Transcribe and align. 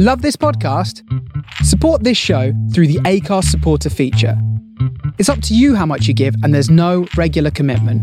Love 0.00 0.22
this 0.22 0.36
podcast? 0.36 1.02
Support 1.64 2.04
this 2.04 2.16
show 2.16 2.52
through 2.72 2.86
the 2.86 3.00
Acast 3.00 3.46
supporter 3.46 3.90
feature. 3.90 4.40
It's 5.18 5.28
up 5.28 5.42
to 5.42 5.56
you 5.56 5.74
how 5.74 5.86
much 5.86 6.06
you 6.06 6.14
give, 6.14 6.36
and 6.44 6.54
there's 6.54 6.70
no 6.70 7.08
regular 7.16 7.50
commitment. 7.50 8.00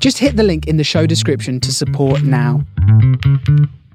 Just 0.00 0.16
hit 0.16 0.36
the 0.36 0.42
link 0.42 0.66
in 0.66 0.78
the 0.78 0.82
show 0.82 1.04
description 1.04 1.60
to 1.60 1.74
support 1.74 2.22
now. 2.22 2.64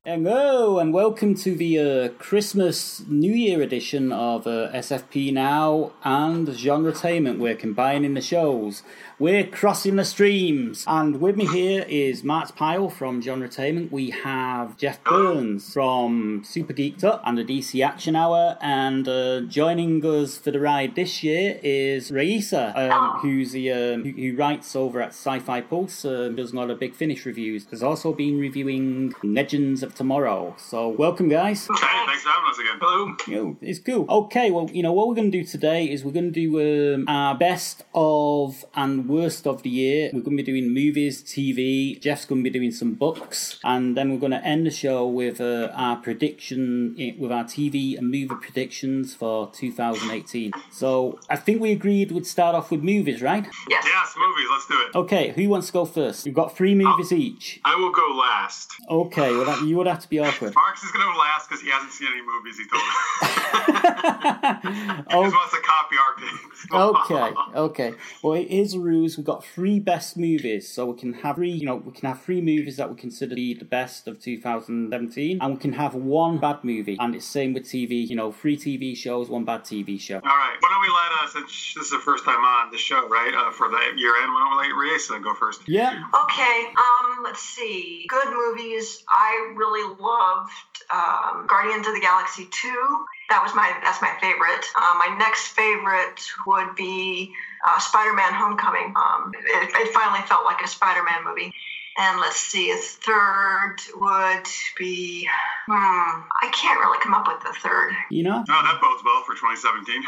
Hello 0.05 0.77
and 0.77 0.93
welcome 0.93 1.33
to 1.33 1.55
the 1.55 1.79
uh, 1.79 2.09
Christmas 2.19 3.01
New 3.07 3.33
Year 3.33 3.63
edition 3.63 4.11
of 4.11 4.45
uh, 4.45 4.69
SFP 4.71 5.33
Now 5.33 5.93
and 6.03 6.47
Genre 6.47 6.91
Genretainment. 6.91 7.39
We're 7.39 7.55
combining 7.55 8.13
the 8.13 8.21
shows. 8.21 8.83
We're 9.21 9.45
crossing 9.45 9.97
the 9.97 10.03
streams. 10.03 10.83
And 10.87 11.21
with 11.21 11.37
me 11.37 11.45
here 11.45 11.85
is 11.87 12.23
Matt 12.23 12.55
Pyle 12.55 12.89
from 12.89 13.21
Genretainment. 13.21 13.91
We 13.91 14.09
have 14.09 14.77
Jeff 14.77 15.03
Burns 15.03 15.71
from 15.71 16.41
Super 16.43 16.73
Geeked 16.73 17.03
Up 17.03 17.21
and 17.23 17.37
the 17.37 17.43
DC 17.45 17.85
Action 17.85 18.15
Hour. 18.15 18.57
And 18.61 19.07
uh, 19.07 19.41
joining 19.41 20.03
us 20.03 20.39
for 20.39 20.49
the 20.49 20.59
ride 20.59 20.95
this 20.95 21.21
year 21.21 21.59
is 21.61 22.09
Raisa, 22.09 22.73
um, 22.75 23.19
who's 23.19 23.51
the, 23.51 23.71
um, 23.71 24.03
who, 24.03 24.09
who, 24.09 24.35
writes 24.35 24.75
over 24.75 24.99
at 24.99 25.09
Sci 25.09 25.37
Fi 25.37 25.61
Pulse, 25.61 26.03
uh, 26.03 26.29
does 26.29 26.51
a 26.51 26.55
lot 26.55 26.71
of 26.71 26.79
Big 26.79 26.95
Finish 26.95 27.23
reviews. 27.23 27.67
Has 27.69 27.83
also 27.83 28.13
been 28.13 28.39
reviewing 28.39 29.13
Legends 29.21 29.83
of 29.83 29.93
Tomorrow. 29.93 30.55
So, 30.57 30.87
welcome, 30.89 31.29
guys. 31.29 31.67
Hey, 31.67 32.05
thanks 32.07 32.23
for 32.23 32.29
having 32.29 32.49
us 32.49 32.57
again. 32.57 32.79
Hello. 32.81 33.15
Yo, 33.27 33.57
it's 33.61 33.77
cool. 33.77 34.07
Okay, 34.09 34.49
well, 34.49 34.67
you 34.73 34.81
know, 34.81 34.93
what 34.93 35.07
we're 35.07 35.13
going 35.13 35.31
to 35.31 35.37
do 35.43 35.45
today 35.45 35.85
is 35.85 36.03
we're 36.03 36.11
going 36.11 36.33
to 36.33 36.47
do 36.47 36.95
um, 36.95 37.05
our 37.07 37.35
best 37.35 37.83
of 37.93 38.65
and 38.73 39.10
worst 39.11 39.45
of 39.47 39.61
the 39.63 39.69
year. 39.69 40.09
We're 40.13 40.21
going 40.21 40.37
to 40.37 40.43
be 40.43 40.51
doing 40.51 40.73
movies, 40.73 41.21
TV. 41.23 41.99
Jeff's 41.99 42.25
going 42.25 42.43
to 42.43 42.49
be 42.49 42.57
doing 42.57 42.71
some 42.71 42.93
books. 42.93 43.59
And 43.63 43.95
then 43.97 44.11
we're 44.11 44.19
going 44.19 44.31
to 44.39 44.43
end 44.45 44.65
the 44.65 44.71
show 44.71 45.05
with 45.07 45.41
uh, 45.41 45.69
our 45.73 45.97
prediction, 45.97 46.95
with 47.19 47.31
our 47.31 47.43
TV 47.43 47.97
and 47.97 48.05
movie 48.09 48.35
predictions 48.41 49.13
for 49.13 49.51
2018. 49.51 50.51
So, 50.71 51.19
I 51.29 51.35
think 51.35 51.61
we 51.61 51.71
agreed 51.71 52.11
we'd 52.11 52.25
start 52.25 52.55
off 52.55 52.71
with 52.71 52.81
movies, 52.83 53.21
right? 53.21 53.45
Yes. 53.69 53.83
Yes, 53.85 54.13
movies. 54.17 54.47
Let's 54.51 54.67
do 54.67 54.77
it. 54.87 54.95
Okay, 55.03 55.29
who 55.35 55.49
wants 55.49 55.67
to 55.67 55.73
go 55.73 55.85
first? 55.85 56.25
We've 56.25 56.33
got 56.33 56.55
three 56.55 56.75
movies 56.75 57.11
each. 57.11 57.59
I 57.65 57.75
will 57.75 57.91
go 57.91 58.07
last. 58.15 58.71
Okay, 58.89 59.31
well, 59.35 59.45
that, 59.45 59.61
you 59.67 59.75
would 59.77 59.87
have 59.87 59.99
to 59.99 60.09
be 60.09 60.19
awkward. 60.19 60.53
Marks 60.55 60.83
is 60.83 60.91
going 60.91 61.05
to 61.05 61.11
go 61.13 61.19
last 61.19 61.49
because 61.49 61.61
he 61.61 61.69
hasn't 61.69 61.91
seen 61.91 62.07
any 62.11 62.21
movies, 62.21 62.57
he 62.57 62.65
told 62.67 62.81
me. 62.81 62.91
he 65.11 65.15
Oh. 65.17 65.23
just 65.23 65.35
wants 65.35 65.53
to 65.53 65.61
copy 65.61 65.95
our 65.97 66.13
picks. 66.17 66.67
okay, 66.71 67.33
okay. 67.55 67.93
Well, 68.23 68.33
it 68.33 68.47
is 68.47 68.73
the 68.73 68.79
rules. 69.01 69.17
We've 69.17 69.25
got 69.25 69.43
three 69.45 69.79
best 69.79 70.17
movies, 70.17 70.67
so 70.67 70.85
we 70.85 70.99
can 70.99 71.13
have 71.13 71.35
three. 71.35 71.51
You 71.51 71.65
know, 71.65 71.75
we 71.75 71.91
can 71.91 72.07
have 72.07 72.21
three 72.21 72.41
movies 72.41 72.77
that 72.77 72.89
we 72.89 72.95
consider 72.95 73.31
to 73.31 73.35
be 73.35 73.53
the 73.53 73.65
best 73.65 74.07
of 74.07 74.19
2017, 74.19 75.39
and 75.41 75.53
we 75.53 75.59
can 75.59 75.73
have 75.73 75.95
one 75.95 76.39
bad 76.39 76.63
movie. 76.63 76.97
And 76.99 77.15
it's 77.15 77.25
same 77.25 77.53
with 77.53 77.63
TV. 77.63 78.07
You 78.07 78.15
know, 78.15 78.31
three 78.31 78.57
TV 78.57 78.95
shows, 78.95 79.29
one 79.29 79.45
bad 79.45 79.63
TV 79.63 79.99
show. 79.99 80.15
All 80.15 80.21
right. 80.21 80.57
Why 80.59 80.69
don't 80.69 80.81
we 80.81 80.89
let, 80.89 81.11
uh, 81.23 81.27
since 81.27 81.73
this 81.75 81.85
is 81.85 81.91
the 81.91 81.99
first 81.99 82.23
time 82.25 82.43
on 82.43 82.71
the 82.71 82.77
show, 82.77 83.07
right, 83.07 83.33
uh, 83.33 83.51
for 83.51 83.69
the 83.69 83.79
year 83.97 84.15
end, 84.21 84.31
why 84.33 84.39
don't 84.39 84.57
we 84.57 84.83
let 84.85 84.93
Riesa 84.93 85.23
go 85.23 85.33
first? 85.33 85.61
Yeah. 85.67 86.03
Okay, 86.23 86.65
um, 86.77 87.23
let's 87.23 87.41
see. 87.41 88.05
Good 88.07 88.33
movies. 88.33 89.03
I 89.09 89.53
really 89.55 89.95
loved 89.99 90.51
um, 90.93 91.47
Guardians 91.47 91.87
of 91.87 91.93
the 91.93 92.01
Galaxy 92.01 92.47
2. 92.51 93.05
That 93.29 93.41
was 93.43 93.55
my 93.55 93.71
that's 93.81 94.01
my 94.01 94.13
favorite. 94.19 94.65
Uh, 94.75 94.93
my 94.99 95.15
next 95.17 95.47
favorite 95.47 96.19
would 96.45 96.75
be 96.75 97.33
uh, 97.67 97.79
Spider-Man: 97.79 98.33
Homecoming. 98.33 98.93
Um, 98.95 99.33
it, 99.35 99.69
it 99.73 99.93
finally 99.93 100.21
felt 100.27 100.45
like 100.45 100.61
a 100.61 100.67
Spider-Man 100.67 101.23
movie. 101.25 101.53
And 101.97 102.19
let's 102.21 102.37
see, 102.37 102.71
a 102.71 102.77
third 102.77 103.75
would 103.95 104.47
be. 104.77 105.27
Hmm, 105.67 106.21
I 106.41 106.49
can't 106.53 106.79
really 106.79 106.97
come 106.99 107.13
up 107.13 107.27
with 107.27 107.41
the 107.43 107.53
third. 107.59 107.91
You 108.09 108.23
know. 108.23 108.43
Oh, 108.49 108.63
that 108.63 108.79
bodes 108.81 109.03
well 109.05 109.23
for 109.23 109.33
2017. 109.35 110.01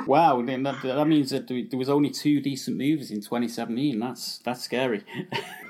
Wow. 0.06 0.40
That, 0.42 0.80
that 0.82 1.08
means 1.08 1.30
that 1.30 1.48
there 1.48 1.78
was 1.78 1.88
only 1.88 2.10
two 2.10 2.40
decent 2.40 2.76
movies 2.76 3.10
in 3.10 3.20
2017. 3.20 3.98
That's 3.98 4.38
that's 4.38 4.62
scary. 4.62 5.04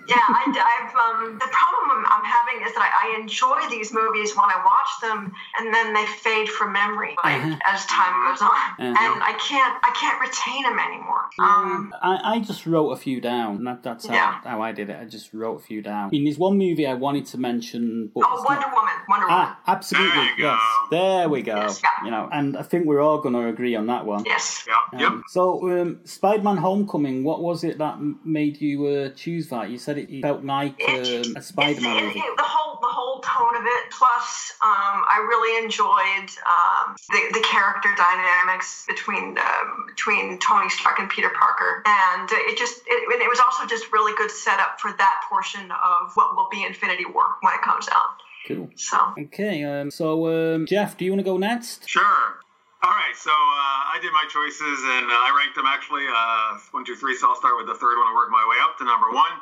Yeah, 0.09 0.15
I, 0.19 0.45
I've 0.47 0.95
um, 0.95 1.33
the 1.37 1.49
problem 1.51 1.91
I'm, 1.91 2.07
I'm 2.07 2.25
having 2.25 2.65
is 2.65 2.73
that 2.75 2.81
I, 2.81 3.17
I 3.17 3.21
enjoy 3.21 3.59
these 3.69 3.93
movies 3.93 4.37
when 4.37 4.45
I 4.45 4.63
watch 4.65 5.01
them, 5.03 5.33
and 5.59 5.75
then 5.75 5.93
they 5.95 6.07
fade 6.07 6.49
from 6.49 6.73
memory 6.73 7.17
like, 7.25 7.43
Uh-huh. 7.43 7.57
as 7.67 7.85
time 7.87 8.15
goes 8.31 8.41
on, 8.41 8.51
Uh-huh. 8.51 8.85
and 8.87 8.97
I 9.21 9.33
can't 9.43 9.77
I 9.83 9.91
can't 9.99 10.21
retain 10.21 10.63
them 10.63 10.79
anymore. 10.79 11.25
Um, 11.41 11.93
I, 12.01 12.37
I 12.37 12.39
just 12.39 12.67
wrote 12.67 12.91
a 12.91 12.97
few 12.97 13.21
down. 13.21 13.65
That, 13.65 13.83
that's 13.83 14.07
how, 14.07 14.15
Yeah. 14.15 14.41
how 14.45 14.63
I 14.63 14.71
did 14.77 14.91
it. 14.91 14.97
I 15.01 15.05
just 15.07 15.33
wrote 15.35 15.57
a 15.57 15.63
few 15.65 15.83
down. 15.83 16.07
I 16.09 16.11
mean, 16.11 16.25
there's 16.25 16.39
one 16.39 16.57
movie 16.59 16.87
I 16.87 16.95
wanted 16.95 17.27
to 17.27 17.39
mention, 17.39 18.11
but 18.15 18.25
oh, 18.27 18.35
it's 18.35 18.43
not- 18.49 18.49
Wonder 18.61 18.69
Woman, 18.77 18.95
Wonder 19.09 19.27
Woman. 19.27 19.41
Ah, 19.49 19.59
absolutely. 19.67 20.11
There 20.11 20.31
you 20.37 20.43
go. 20.43 20.59
There 20.91 21.29
we 21.29 21.43
go. 21.43 21.57
Yes, 21.57 21.81
yeah. 21.83 22.05
You 22.05 22.11
know, 22.11 22.29
and 22.33 22.57
I 22.57 22.63
think 22.63 22.87
we're 22.87 23.01
all 23.01 23.19
going 23.21 23.35
to 23.35 23.47
agree 23.49 23.75
on 23.75 23.87
that 23.87 24.05
one. 24.07 24.25
Yes. 24.25 24.65
yeah. 24.69 25.01
Yep. 25.01 25.11
Um, 25.11 25.23
So, 25.29 25.81
um, 25.81 26.01
Spider-Man: 26.05 26.59
Homecoming. 26.59 27.25
What 27.25 27.43
was 27.43 27.65
it 27.65 27.79
that 27.79 27.97
made 28.25 28.61
you 28.61 28.87
uh, 28.87 29.09
choose 29.11 29.49
that? 29.49 29.71
You 29.71 29.79
said 29.79 29.99
it 29.99 30.21
felt 30.23 30.45
like 30.45 30.75
It- 30.79 31.27
um, 31.27 31.37
a 31.37 31.43
Spider-Man 31.43 31.97
it- 31.97 32.05
movie. 32.07 32.19
it- 32.21 32.37
the 32.37 32.43
whole 32.45 32.79
the 32.83 32.93
whole 32.99 33.21
tone 33.21 33.57
of 33.57 33.65
it. 33.65 33.91
Plus, 33.91 34.53
um, 34.63 34.97
I 35.15 35.25
really 35.27 35.65
enjoyed 35.65 36.29
um, 36.55 36.95
the 37.11 37.21
the 37.33 37.41
character 37.41 37.89
dynamics 37.97 38.85
between 38.87 39.39
um, 39.39 39.87
between 39.89 40.39
Tony 40.39 40.69
Stark 40.69 40.99
and 40.99 41.09
Peter 41.09 41.31
Parker, 41.31 41.83
and 41.87 42.29
it 42.31 42.59
just 42.59 42.79
it, 42.87 43.01
it 43.23 43.29
was 43.31 43.41
also 43.41 43.67
just 43.67 43.91
really 43.93 44.13
good 44.17 44.31
setup 44.57 44.81
for 44.81 44.93
that 44.93 45.21
portion 45.29 45.71
of 45.71 46.13
what 46.15 46.37
will 46.37 46.49
be 46.51 46.65
Infinity 46.65 47.05
War 47.05 47.25
when 47.41 47.55
it 47.55 47.63
comes 47.63 47.89
out. 47.93 48.23
Cool. 48.47 48.71
So. 48.77 48.99
Okay. 49.19 49.65
Um, 49.65 49.91
so, 49.91 50.55
um, 50.55 50.67
Jeff, 50.67 50.97
do 50.97 51.05
you 51.05 51.13
want 51.13 51.21
to 51.21 51.25
go 51.25 51.37
next? 51.37 51.89
Sure. 51.89 52.41
All 52.85 52.93
right, 52.93 53.17
so 53.17 53.33
uh, 53.33 53.97
I 53.97 53.99
did 54.01 54.13
my 54.13 54.29
choices 54.29 54.79
and 54.85 55.11
uh, 55.11 55.27
I 55.27 55.35
ranked 55.35 55.57
them 55.57 55.67
actually 55.67 56.07
uh, 56.07 56.61
one, 56.71 56.85
two, 56.85 56.95
three. 56.95 57.17
So 57.17 57.27
I'll 57.27 57.41
start 57.41 57.57
with 57.57 57.67
the 57.67 57.75
third 57.75 57.99
one 57.99 58.07
and 58.07 58.15
work 58.15 58.31
my 58.31 58.45
way 58.47 58.63
up 58.63 58.79
to 58.79 58.85
number 58.85 59.11
one. 59.11 59.33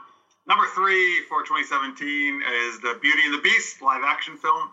Number 0.47 0.65
three 0.73 1.21
for 1.29 1.43
2017 1.45 1.99
is 2.41 2.81
the 2.81 2.97
Beauty 3.03 3.29
and 3.29 3.35
the 3.35 3.43
Beast 3.45 3.83
live 3.83 4.01
action 4.07 4.39
film. 4.39 4.71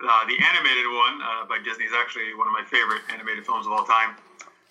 Uh, 0.00 0.24
the 0.24 0.36
animated 0.40 0.88
one 0.88 1.20
uh, 1.20 1.44
by 1.44 1.60
Disney 1.60 1.84
is 1.84 1.92
actually 1.92 2.32
one 2.32 2.48
of 2.48 2.54
my 2.54 2.64
favorite 2.64 3.02
animated 3.12 3.44
films 3.44 3.66
of 3.66 3.72
all 3.72 3.84
time. 3.84 4.16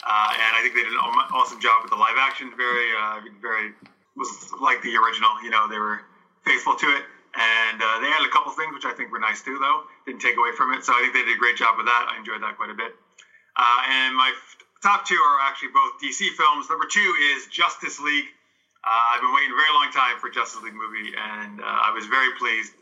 Uh, 0.01 0.33
and 0.33 0.51
I 0.57 0.59
think 0.63 0.73
they 0.73 0.83
did 0.83 0.91
an 0.91 1.03
awesome 1.31 1.61
job 1.61 1.85
with 1.85 1.91
the 1.93 1.99
live 1.99 2.17
action. 2.17 2.51
Very, 2.57 2.89
uh, 2.95 3.21
very 3.39 3.75
was 4.15 4.51
like 4.59 4.81
the 4.81 4.95
original. 4.97 5.41
You 5.43 5.49
know, 5.49 5.67
they 5.67 5.79
were 5.79 6.03
faithful 6.45 6.75
to 6.75 6.95
it, 6.95 7.03
and 7.35 7.81
uh, 7.81 7.99
they 7.99 8.11
added 8.11 8.27
a 8.27 8.31
couple 8.31 8.51
things 8.51 8.73
which 8.73 8.85
I 8.85 8.93
think 8.93 9.11
were 9.11 9.19
nice 9.19 9.41
too, 9.41 9.57
though. 9.59 9.83
Didn't 10.05 10.21
take 10.21 10.37
away 10.37 10.51
from 10.51 10.73
it, 10.73 10.85
so 10.85 10.93
I 10.93 11.01
think 11.01 11.13
they 11.13 11.23
did 11.23 11.35
a 11.35 11.39
great 11.39 11.55
job 11.57 11.77
with 11.77 11.85
that. 11.87 12.07
I 12.09 12.17
enjoyed 12.17 12.41
that 12.43 12.57
quite 12.57 12.69
a 12.69 12.75
bit. 12.75 12.93
Uh, 13.55 13.81
and 13.89 14.15
my 14.15 14.29
f- 14.29 14.55
top 14.81 15.05
two 15.07 15.15
are 15.15 15.39
actually 15.41 15.69
both 15.69 15.91
DC 16.01 16.31
films. 16.31 16.69
Number 16.69 16.85
two 16.85 17.15
is 17.21 17.47
Justice 17.47 17.99
League. 17.99 18.25
Uh, 18.83 19.15
I've 19.15 19.21
been 19.21 19.33
waiting 19.33 19.51
a 19.51 19.55
very 19.55 19.71
long 19.71 19.91
time 19.91 20.17
for 20.19 20.29
Justice 20.29 20.61
League 20.61 20.75
movie, 20.75 21.13
and 21.15 21.61
uh, 21.61 21.63
I 21.63 21.91
was 21.91 22.05
very 22.05 22.33
pleased 22.37 22.73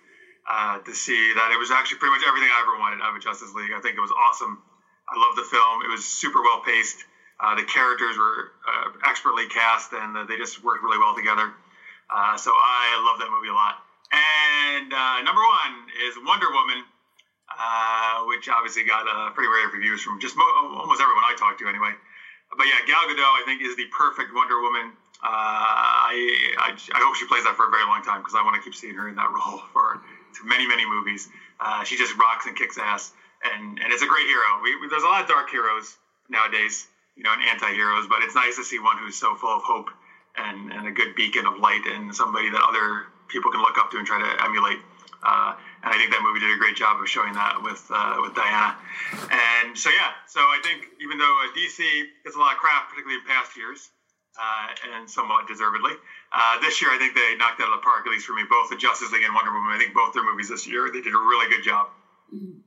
uh, 0.49 0.79
to 0.79 0.95
see 0.95 1.33
that 1.33 1.51
it 1.51 1.59
was 1.59 1.71
actually 1.71 1.97
pretty 1.99 2.15
much 2.15 2.23
everything 2.27 2.49
I 2.51 2.61
ever 2.61 2.77
wanted 2.79 3.01
out 3.01 3.09
of 3.11 3.15
a 3.15 3.19
Justice 3.19 3.53
League. 3.53 3.71
I 3.75 3.79
think 3.79 3.97
it 3.97 4.01
was 4.01 4.11
awesome. 4.11 4.59
I 5.09 5.19
love 5.19 5.35
the 5.35 5.43
film. 5.43 5.83
It 5.83 5.89
was 5.89 6.05
super 6.05 6.41
well 6.41 6.61
paced. 6.65 6.97
Uh, 7.41 7.55
the 7.55 7.63
characters 7.63 8.17
were 8.17 8.49
uh, 8.67 8.89
expertly 9.05 9.47
cast, 9.47 9.93
and 9.93 10.17
uh, 10.17 10.25
they 10.25 10.37
just 10.37 10.63
worked 10.63 10.83
really 10.83 10.99
well 10.99 11.15
together. 11.15 11.53
Uh, 12.13 12.37
so 12.37 12.51
I 12.55 13.01
love 13.05 13.19
that 13.19 13.29
movie 13.31 13.49
a 13.49 13.53
lot. 13.55 13.75
And 14.13 14.93
uh, 14.93 15.21
number 15.21 15.41
one 15.41 15.87
is 16.07 16.15
Wonder 16.23 16.51
Woman, 16.51 16.85
uh, 17.59 18.21
which 18.25 18.49
obviously 18.49 18.83
got 18.83 19.05
pretty 19.35 19.49
rave 19.49 19.73
reviews 19.73 20.01
from 20.01 20.19
just 20.19 20.35
mo- 20.37 20.77
almost 20.79 21.01
everyone 21.01 21.23
I 21.25 21.33
talked 21.35 21.59
to, 21.59 21.69
anyway. 21.69 21.93
But 22.57 22.67
yeah, 22.67 22.81
Gal 22.85 23.05
Gadot, 23.07 23.19
I 23.19 23.43
think, 23.45 23.61
is 23.61 23.75
the 23.75 23.85
perfect 23.87 24.33
Wonder 24.33 24.59
Woman. 24.61 24.93
I, 25.23 26.55
I 26.59 26.69
I 26.95 26.99
hope 27.01 27.15
she 27.15 27.25
plays 27.25 27.43
that 27.45 27.55
for 27.55 27.67
a 27.67 27.69
very 27.69 27.85
long 27.85 28.01
time 28.03 28.19
because 28.21 28.35
I 28.35 28.43
want 28.43 28.55
to 28.55 28.61
keep 28.61 28.75
seeing 28.75 28.95
her 28.95 29.09
in 29.09 29.15
that 29.15 29.29
role 29.33 29.61
for 29.73 30.01
many 30.43 30.67
many 30.67 30.85
movies. 30.85 31.27
She 31.85 31.97
just 31.97 32.15
rocks 32.17 32.45
and 32.47 32.55
kicks 32.55 32.77
ass, 32.77 33.11
and 33.43 33.79
and 33.79 33.93
it's 33.93 34.03
a 34.03 34.07
great 34.07 34.27
hero. 34.27 34.59
We, 34.63 34.75
we, 34.77 34.87
there's 34.87 35.03
a 35.03 35.07
lot 35.07 35.21
of 35.21 35.27
dark 35.27 35.49
heroes 35.49 35.97
nowadays, 36.29 36.87
you 37.21 37.29
know, 37.29 37.33
and 37.37 37.43
anti-heroes, 37.53 38.09
but 38.09 38.25
it's 38.25 38.33
nice 38.33 38.55
to 38.57 38.63
see 38.63 38.79
one 38.79 38.97
who's 38.97 39.13
so 39.13 39.35
full 39.35 39.53
of 39.53 39.61
hope 39.61 39.93
and, 40.35 40.73
and 40.73 40.87
a 40.87 40.91
good 40.91 41.13
beacon 41.13 41.45
of 41.45 41.59
light 41.59 41.85
and 41.85 42.09
somebody 42.15 42.49
that 42.49 42.61
other 42.65 43.13
people 43.27 43.51
can 43.51 43.61
look 43.61 43.77
up 43.77 43.91
to 43.91 43.97
and 44.01 44.07
try 44.07 44.17
to 44.17 44.43
emulate. 44.43 44.81
Uh, 45.21 45.53
and 45.85 45.93
I 45.93 45.97
think 46.01 46.09
that 46.09 46.25
movie 46.25 46.39
did 46.39 46.49
a 46.49 46.57
great 46.57 46.75
job 46.75 46.97
of 46.99 47.05
showing 47.05 47.33
that 47.37 47.61
with 47.61 47.85
uh, 47.93 48.17
with 48.25 48.33
Diana. 48.33 48.73
And 49.29 49.77
so 49.77 49.93
yeah, 49.93 50.17
so 50.25 50.41
I 50.41 50.57
think 50.65 50.89
even 50.97 51.21
though 51.21 51.35
uh, 51.45 51.53
DC 51.53 51.77
gets 52.25 52.35
a 52.35 52.39
lot 52.41 52.53
of 52.53 52.57
crap, 52.57 52.89
particularly 52.89 53.21
in 53.21 53.25
past 53.29 53.53
years, 53.53 53.85
uh, 54.41 54.97
and 54.97 55.05
somewhat 55.05 55.45
deservedly, 55.45 55.93
uh, 56.33 56.57
this 56.65 56.81
year 56.81 56.89
I 56.89 56.97
think 56.97 57.13
they 57.13 57.37
knocked 57.37 57.61
out 57.61 57.69
of 57.69 57.77
the 57.77 57.85
park. 57.85 58.09
At 58.09 58.11
least 58.17 58.25
for 58.25 58.33
me, 58.33 58.49
both 58.49 58.73
the 58.73 58.81
Justice 58.81 59.13
League 59.13 59.21
and 59.21 59.35
Wonder 59.37 59.53
Woman. 59.53 59.69
I 59.69 59.77
think 59.77 59.93
both 59.93 60.17
their 60.17 60.25
movies 60.25 60.49
this 60.49 60.65
year 60.65 60.89
they 60.89 61.05
did 61.05 61.13
a 61.13 61.21
really 61.21 61.53
good 61.53 61.61
job. 61.61 61.93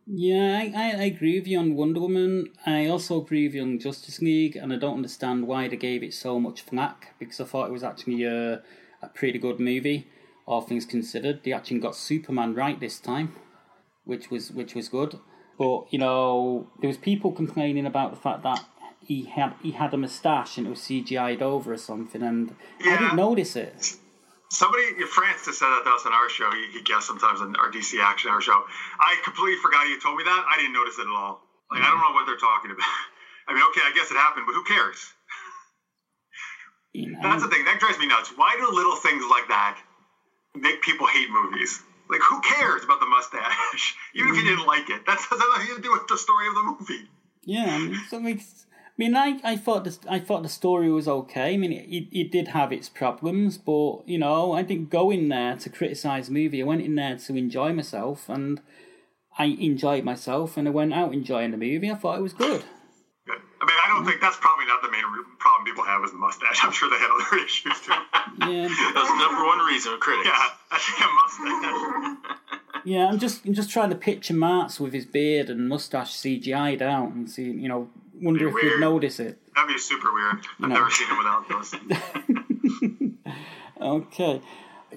Yeah, 0.07 0.59
I, 0.61 0.73
I, 0.77 0.91
I 0.91 1.05
agree 1.05 1.39
with 1.39 1.49
you 1.49 1.59
on 1.59 1.75
Wonder 1.75 2.01
Woman. 2.01 2.51
I 2.67 2.87
also 2.87 3.21
agree 3.23 3.47
with 3.47 3.55
you 3.55 3.63
on 3.63 3.79
Justice 3.79 4.21
League, 4.21 4.57
and 4.57 4.73
I 4.73 4.77
don't 4.77 4.97
understand 4.97 5.47
why 5.47 5.69
they 5.69 5.77
gave 5.77 6.03
it 6.03 6.13
so 6.13 6.39
much 6.39 6.61
flack 6.61 7.15
because 7.19 7.41
I 7.41 7.45
thought 7.45 7.69
it 7.69 7.73
was 7.73 7.83
actually 7.83 8.25
a, 8.25 8.63
a 9.03 9.09
pretty 9.15 9.39
good 9.39 9.59
movie, 9.59 10.07
all 10.47 10.61
things 10.61 10.85
considered. 10.85 11.43
They 11.43 11.53
actually 11.53 11.79
got 11.79 11.97
Superman 11.97 12.55
right 12.55 12.79
this 12.79 12.99
time, 12.99 13.35
which 14.05 14.31
was 14.31 14.51
which 14.51 14.75
was 14.75 14.89
good. 14.89 15.19
But 15.59 15.87
you 15.91 15.99
know, 15.99 16.69
there 16.81 16.89
was 16.89 16.99
people 16.99 17.33
complaining 17.33 17.87
about 17.87 18.11
the 18.11 18.21
fact 18.21 18.43
that 18.43 18.65
he 19.01 19.25
had 19.25 19.55
he 19.63 19.73
had 19.73 19.95
a 19.95 19.97
moustache 19.97 20.59
and 20.59 20.67
it 20.67 20.71
was 20.71 20.81
CGI'd 20.81 21.43
over 21.43 21.73
or 21.73 21.79
something, 21.79 22.23
and 22.23 22.55
I 22.85 22.99
didn't 22.99 23.17
notice 23.17 23.57
it. 23.57 23.97
Somebody, 24.51 24.95
Francis 25.11 25.59
said 25.59 25.67
that 25.67 25.83
to 25.85 25.91
us 25.91 26.07
on 26.07 26.13
our 26.13 26.29
show. 26.29 26.51
He, 26.53 26.79
he 26.79 26.83
guessed 26.83 27.07
sometimes 27.07 27.41
on 27.41 27.57
our 27.57 27.71
DC 27.71 27.99
Action 27.99 28.31
Hour 28.31 28.41
show. 28.41 28.63
I 29.01 29.17
completely 29.25 29.59
forgot 29.61 29.89
you 29.89 29.99
told 30.01 30.17
me 30.17 30.25
that. 30.25 30.43
I 30.47 30.57
didn't 30.59 30.75
notice 30.75 30.99
it 30.99 31.09
at 31.09 31.13
all. 31.13 31.43
Like 31.71 31.83
I 31.83 31.91
don't 31.91 32.01
know 32.01 32.15
what 32.15 32.27
they're 32.27 32.39
talking 32.39 32.71
about. 32.71 32.87
I 33.49 33.53
mean, 33.53 33.65
okay, 33.71 33.83
I 33.85 33.93
guess 33.95 34.11
it 34.11 34.17
happened, 34.17 34.47
but 34.47 34.55
who 34.55 34.65
cares? 34.65 35.13
You 36.95 37.11
know? 37.11 37.19
That's 37.23 37.43
the 37.43 37.49
thing. 37.49 37.65
That 37.65 37.81
drives 37.81 37.99
me 37.99 38.07
nuts. 38.07 38.31
Why 38.37 38.55
do 38.57 38.71
little 38.71 38.97
things 38.97 39.25
like 39.29 39.49
that 39.49 39.77
make 40.55 40.81
people 40.81 41.07
hate 41.07 41.29
movies? 41.29 41.83
Like, 42.09 42.21
who 42.21 42.41
cares 42.41 42.85
about 42.85 43.01
the 43.01 43.07
mustache? 43.07 43.97
Even 44.15 44.31
if 44.31 44.37
you 44.37 44.43
mm. 44.43 44.57
didn't 44.57 44.67
like 44.67 44.89
it, 44.91 45.05
that 45.07 45.19
have 45.19 45.41
anything 45.57 45.77
to 45.77 45.83
do 45.83 45.93
with 45.93 46.07
the 46.07 46.17
story 46.17 46.47
of 46.47 46.55
the 46.55 46.63
movie. 46.63 47.09
Yeah, 47.43 47.67
I 47.67 47.79
mean, 47.79 47.95
I 47.95 48.41
mean, 48.99 49.17
I, 49.17 49.41
I 49.43 49.57
thought 49.57 49.85
the 49.85 49.97
I 50.09 50.19
thought 50.21 50.43
the 50.43 50.49
story 50.49 50.91
was 50.91 51.09
okay. 51.09 51.55
I 51.55 51.57
mean, 51.57 51.73
it, 51.73 51.89
it, 51.89 52.19
it 52.21 52.31
did 52.33 52.49
have 52.49 52.73
its 52.73 52.89
problems, 52.89 53.59
but 53.59 54.07
you 54.07 54.19
know, 54.19 54.53
I 54.53 54.63
didn't 54.63 54.91
go 54.91 55.11
in 55.11 55.29
there 55.29 55.57
to 55.57 55.69
criticize 55.71 56.27
the 56.29 56.33
movie. 56.33 56.63
I 56.63 56.65
went 56.67 56.83
in 56.83 56.95
there 56.95 57.17
to 57.17 57.37
enjoy 57.37 57.73
myself, 57.73 58.29
and 58.29 58.61
I 59.39 59.47
enjoyed 59.47 60.05
myself, 60.05 60.57
and 60.57 60.69
I 60.69 60.71
went 60.71 60.95
out 60.95 61.13
enjoying 61.13 61.51
the 61.51 61.57
movie. 61.57 61.91
I 61.91 61.95
thought 61.97 62.19
it 62.19 62.23
was 62.23 62.33
good. 62.35 62.63
Good. 63.27 63.41
I 63.61 63.65
mean, 63.65 63.77
I 63.85 63.89
don't 63.89 64.05
think 64.05 64.21
that's 64.21 64.37
probably 64.37 64.67
not 64.67 64.83
the 64.83 64.91
main 64.91 65.03
problem 65.39 65.65
people 65.65 65.83
have 65.85 66.05
is 66.05 66.11
the 66.13 66.19
mustache. 66.19 66.61
I'm 66.63 66.71
sure 66.73 66.89
they 66.91 66.99
had 66.99 67.11
other 67.11 67.39
issues 67.45 67.81
too. 67.81 67.93
Yeah, 68.41 68.69
That's 68.95 69.09
the 69.09 69.19
number 69.19 69.45
one 69.45 69.59
reason 69.67 69.93
with 69.93 70.01
critics. 70.03 70.29
yeah, 70.29 70.49
I 70.71 70.79
think 70.79 71.01
a 71.01 71.59
mustache. 72.21 72.53
yeah. 72.85 73.07
I'm 73.09 73.19
just 73.19 73.45
I'm 73.47 73.55
just 73.55 73.71
trying 73.71 73.91
to 73.91 73.97
picture 73.97 74.35
Martz 74.35 74.79
with 74.79 74.93
his 74.93 75.07
beard 75.07 75.49
and 75.51 75.69
mustache 75.69 76.13
CGI'd 76.15 76.83
out, 76.83 77.13
and 77.13 77.31
see, 77.31 77.45
you 77.45 77.69
know, 77.69 77.89
wonder 78.21 78.49
if 78.49 78.55
you'd 78.63 78.81
notice 78.81 79.21
it. 79.21 79.39
That'd 79.55 79.75
be 79.75 79.79
super 79.79 80.13
weird. 80.13 80.37
I've 80.61 80.69
No. 80.69 80.75
never 80.75 80.91
seen 80.91 81.09
it 81.11 81.19
without 81.19 81.49
those. 81.49 81.75
Okay. 83.81 84.41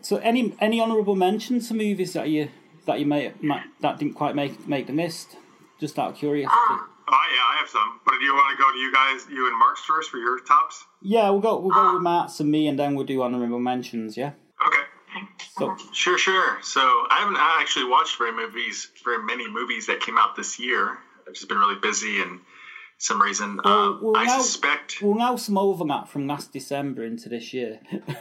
So, 0.02 0.18
any 0.18 0.56
any 0.60 0.80
honourable 0.80 1.16
mentions 1.16 1.68
to 1.69 1.74
movies 1.74 2.14
that 2.14 2.30
you 2.30 2.50
that 2.86 3.00
you 3.00 3.06
may, 3.06 3.34
might 3.42 3.64
that 3.81 3.98
didn't 3.98 4.14
quite 4.14 4.36
make 4.36 4.68
make 4.68 4.88
the 4.88 4.94
list? 4.94 5.36
Just 5.80 5.98
out 6.00 6.12
of 6.12 6.16
curiosity. 6.18 6.56
Oh 6.60 6.88
yeah, 7.10 7.42
I 7.42 7.58
have 7.60 7.69
some. 7.69 8.00
But 8.06 8.16
do 8.19 8.25
you 8.25 8.34
want 8.34 8.56
to 8.58 8.64
go 8.64 8.72
to 8.72 8.78
you 8.78 8.94
guys, 8.94 9.25
you 9.30 9.48
and 9.50 9.58
Mark's 9.58 9.81
first 9.81 10.10
for 10.10 10.18
your 10.18 10.40
tops? 10.42 10.86
Yeah, 11.02 11.30
we'll 11.31 11.40
go 11.42 11.60
we'll 11.60 11.74
go 11.74 11.94
with 11.94 12.00
uh, 12.00 12.04
Matt's 12.04 12.40
and 12.40 12.50
me, 12.52 12.68
and 12.68 12.78
then 12.78 12.96
we'll 12.96 13.06
do 13.06 13.22
honourable 13.24 13.60
mentions. 13.60 14.16
Yeah. 14.16 14.31
Okay. 14.66 14.84
So 15.58 15.75
Sure, 15.92 16.18
sure. 16.18 16.60
So 16.62 16.81
I 16.81 17.18
haven't 17.19 17.38
actually 17.40 17.86
watched 17.86 18.18
very 18.19 18.31
movies, 18.31 18.90
very 19.04 19.24
many 19.24 19.50
movies 19.50 19.88
that 19.88 20.00
came 20.02 20.18
out 20.18 20.36
this 20.36 20.60
year. 20.60 20.98
I've 21.28 21.34
just 21.34 21.50
been 21.50 21.58
really 21.58 21.80
busy 21.80 22.22
and 22.22 22.40
some 22.98 23.22
reason. 23.22 23.60
Well, 23.64 23.74
um, 23.74 24.00
well, 24.02 24.18
I 24.18 24.26
now- 24.26 24.42
suspect. 24.42 25.02
we'll 25.02 25.16
now 25.16 25.36
some 25.36 25.58
overlap 25.58 26.08
from 26.08 26.28
last 26.28 26.52
December 26.54 27.04
into 27.04 27.30
this 27.30 27.54
year. 27.54 27.80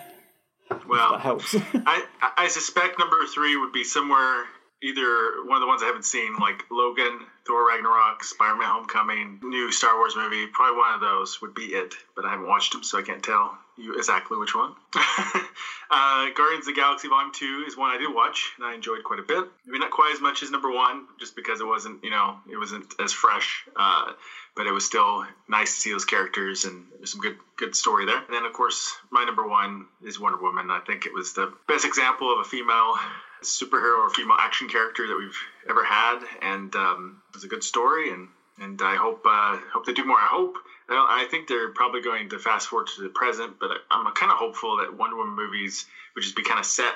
Well, 0.88 1.12
that 1.12 1.20
helps. 1.20 1.54
I, 1.74 2.04
I 2.36 2.48
suspect 2.48 2.98
number 2.98 3.16
three 3.32 3.56
would 3.56 3.72
be 3.72 3.84
somewhere 3.84 4.44
either 4.82 5.44
one 5.46 5.56
of 5.56 5.60
the 5.60 5.66
ones 5.66 5.82
I 5.82 5.86
haven't 5.86 6.04
seen, 6.04 6.36
like 6.36 6.64
Logan, 6.70 7.20
Thor 7.46 7.66
Ragnarok, 7.68 8.22
Spider 8.22 8.56
Man 8.56 8.68
Homecoming, 8.68 9.40
new 9.42 9.72
Star 9.72 9.96
Wars 9.96 10.14
movie. 10.16 10.46
Probably 10.48 10.76
one 10.76 10.94
of 10.94 11.00
those 11.00 11.40
would 11.40 11.54
be 11.54 11.66
it, 11.66 11.94
but 12.14 12.24
I 12.24 12.30
haven't 12.30 12.46
watched 12.46 12.72
them, 12.72 12.82
so 12.82 12.98
I 12.98 13.02
can't 13.02 13.22
tell 13.22 13.56
you 13.76 13.94
exactly 13.96 14.36
which 14.38 14.54
one. 14.54 14.72
uh, 14.94 16.26
Guardians 16.36 16.66
of 16.68 16.74
the 16.74 16.80
Galaxy 16.80 17.08
Volume 17.08 17.32
2 17.32 17.64
is 17.66 17.76
one 17.76 17.90
I 17.90 17.98
did 17.98 18.14
watch, 18.14 18.52
and 18.58 18.66
I 18.66 18.74
enjoyed 18.74 19.02
quite 19.04 19.18
a 19.18 19.22
bit. 19.22 19.44
Maybe 19.66 19.78
not 19.78 19.90
quite 19.90 20.12
as 20.14 20.20
much 20.20 20.42
as 20.42 20.50
number 20.50 20.70
one, 20.70 21.06
just 21.18 21.36
because 21.36 21.60
it 21.60 21.66
wasn't, 21.66 22.02
you 22.04 22.10
know, 22.10 22.36
it 22.50 22.56
wasn't 22.56 22.92
as 23.02 23.12
fresh. 23.12 23.64
Uh, 23.74 24.12
but 24.56 24.66
it 24.66 24.72
was 24.72 24.84
still 24.84 25.24
nice 25.48 25.74
to 25.74 25.80
see 25.80 25.92
those 25.92 26.04
characters 26.04 26.64
and 26.64 26.86
there's 26.96 27.10
some 27.12 27.20
good 27.20 27.36
good 27.56 27.74
story 27.74 28.04
there. 28.06 28.16
And 28.16 28.34
then 28.34 28.44
of 28.44 28.52
course 28.52 28.96
my 29.10 29.22
number 29.24 29.46
one 29.46 29.86
is 30.02 30.18
Wonder 30.18 30.38
Woman. 30.38 30.70
I 30.70 30.80
think 30.80 31.06
it 31.06 31.12
was 31.12 31.32
the 31.34 31.52
best 31.68 31.84
example 31.84 32.32
of 32.32 32.38
a 32.38 32.44
female 32.44 32.98
superhero 33.42 33.98
or 33.98 34.10
female 34.10 34.36
action 34.40 34.68
character 34.68 35.06
that 35.08 35.16
we've 35.16 35.38
ever 35.68 35.84
had, 35.84 36.20
and 36.40 36.74
um, 36.74 37.18
it 37.30 37.34
was 37.36 37.44
a 37.44 37.48
good 37.48 37.62
story. 37.62 38.10
And 38.10 38.28
and 38.58 38.80
I 38.80 38.96
hope 38.96 39.20
uh, 39.26 39.58
hope 39.72 39.84
they 39.84 39.92
do 39.92 40.04
more. 40.04 40.18
I 40.18 40.26
hope. 40.26 40.58
I 40.88 41.26
think 41.30 41.48
they're 41.48 41.68
probably 41.68 42.00
going 42.00 42.28
to 42.30 42.38
fast 42.38 42.68
forward 42.68 42.86
to 42.94 43.02
the 43.02 43.08
present, 43.08 43.56
but 43.58 43.80
I'm 43.90 44.10
kind 44.14 44.30
of 44.30 44.38
hopeful 44.38 44.76
that 44.78 44.94
Wonder 44.94 45.16
Woman 45.16 45.34
movies 45.34 45.84
would 46.14 46.22
just 46.22 46.36
be 46.36 46.42
kind 46.44 46.60
of 46.60 46.64
set 46.64 46.94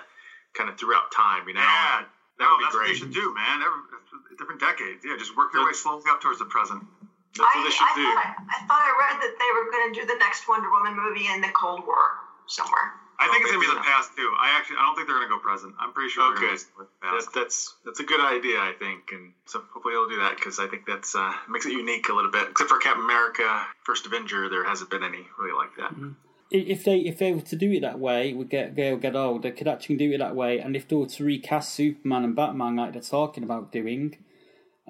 kind 0.54 0.70
of 0.70 0.78
throughout 0.78 1.10
time. 1.10 1.46
You 1.48 1.54
know, 1.54 1.60
Yeah. 1.60 2.02
that 2.38 2.44
No, 2.44 2.50
would 2.52 2.58
be 2.58 2.64
that's 2.64 2.74
what 2.74 2.80
great. 2.80 2.90
you 2.90 2.94
should 2.96 3.12
do, 3.12 3.34
man. 3.34 3.62
Every, 3.62 3.80
different 4.38 4.60
decades. 4.60 5.04
Yeah, 5.04 5.16
just 5.18 5.36
work 5.36 5.52
your 5.52 5.66
way 5.66 5.72
slowly 5.72 6.04
up 6.08 6.20
towards 6.20 6.38
the 6.38 6.44
present. 6.46 6.86
That's 7.36 7.46
I, 7.46 7.58
what 7.58 7.62
they 7.64 7.70
I, 7.70 7.78
should 7.78 7.90
thought 7.94 7.96
do. 7.96 8.10
I, 8.10 8.26
I 8.50 8.58
thought 8.66 8.82
I 8.82 8.92
read 8.98 9.16
that 9.22 9.34
they 9.38 9.50
were 9.54 9.66
going 9.70 9.86
to 9.92 10.00
do 10.00 10.06
the 10.06 10.18
next 10.18 10.48
Wonder 10.48 10.70
Woman 10.70 10.96
movie 10.98 11.26
in 11.30 11.40
the 11.40 11.52
Cold 11.54 11.86
War 11.86 12.18
somewhere. 12.46 12.94
I 13.20 13.28
think 13.28 13.42
it's 13.42 13.52
gonna 13.52 13.60
be 13.60 13.68
the 13.68 13.84
past 13.84 14.16
too. 14.16 14.32
I 14.40 14.56
actually, 14.56 14.76
I 14.78 14.82
don't 14.88 14.96
think 14.96 15.06
they're 15.06 15.16
gonna 15.20 15.28
go 15.28 15.38
present. 15.38 15.74
I'm 15.78 15.92
pretty 15.92 16.08
sure 16.08 16.24
they're 16.34 16.48
Okay. 16.48 16.56
gonna 16.56 16.88
go 16.88 16.88
with 17.12 17.20
That's, 17.20 17.26
that's 17.34 17.74
that's 17.84 18.00
a 18.00 18.04
good 18.04 18.18
idea, 18.18 18.56
I 18.58 18.72
think, 18.78 19.12
and 19.12 19.34
so 19.44 19.60
hopefully 19.74 19.92
they'll 19.92 20.08
do 20.08 20.16
that 20.24 20.36
because 20.36 20.58
I 20.58 20.66
think 20.68 20.86
that's 20.86 21.14
uh, 21.14 21.30
makes 21.46 21.66
it 21.66 21.72
unique 21.72 22.08
a 22.08 22.14
little 22.14 22.30
bit. 22.30 22.48
Except 22.48 22.70
for 22.70 22.78
Captain 22.78 23.04
America, 23.04 23.66
First 23.84 24.06
Avenger, 24.06 24.48
there 24.48 24.64
hasn't 24.64 24.88
been 24.88 25.04
any 25.04 25.26
really 25.38 25.52
like 25.52 25.76
that. 25.76 25.92
if 26.50 26.82
they 26.84 27.00
if 27.00 27.18
they 27.18 27.34
were 27.34 27.42
to 27.42 27.56
do 27.56 27.70
it 27.72 27.80
that 27.82 27.98
way, 27.98 28.32
would 28.32 28.48
get 28.48 28.74
Gal 28.74 28.96
get 28.96 29.14
old. 29.14 29.42
They 29.42 29.50
could 29.50 29.68
actually 29.68 29.96
do 29.96 30.10
it 30.12 30.18
that 30.18 30.34
way, 30.34 30.58
and 30.58 30.74
if 30.74 30.88
they 30.88 30.96
were 30.96 31.04
to 31.06 31.22
recast 31.22 31.74
Superman 31.74 32.24
and 32.24 32.34
Batman 32.34 32.76
like 32.76 32.94
they're 32.94 33.02
talking 33.02 33.44
about 33.44 33.70
doing, 33.70 34.16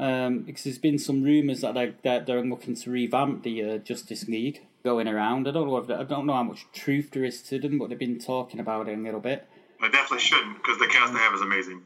um, 0.01 0.41
because 0.41 0.65
there's 0.65 0.79
been 0.79 0.99
some 0.99 1.23
rumours 1.23 1.61
that 1.61 1.75
they 1.75 1.95
that 2.05 2.27
they're 2.27 2.43
looking 2.43 2.75
to 2.75 2.91
revamp 2.91 3.43
the 3.43 3.63
uh, 3.63 3.79
Justice 3.79 4.27
League 4.27 4.67
going 4.83 5.07
around. 5.07 5.47
I 5.47 5.51
don't 5.51 5.69
know 5.69 5.77
if 5.77 5.91
I 5.91 6.05
don't 6.05 6.27
know 6.27 6.33
how 6.33 6.43
much 6.43 6.67
truth 6.73 7.11
there 7.13 7.23
is 7.23 7.43
to 7.43 7.59
them, 7.59 7.79
but 7.79 7.91
they've 7.91 7.99
been 7.99 8.19
talking 8.19 8.61
about 8.61 8.89
it 8.89 8.99
a 8.99 9.01
little 9.01 9.21
bit. 9.21 9.47
I 9.79 9.89
definitely 9.91 10.21
shouldn't 10.21 10.57
because 10.57 10.79
the 10.79 10.87
cast 10.87 11.13
they 11.13 11.19
have 11.19 11.35
is 11.35 11.43
amazing. 11.43 11.83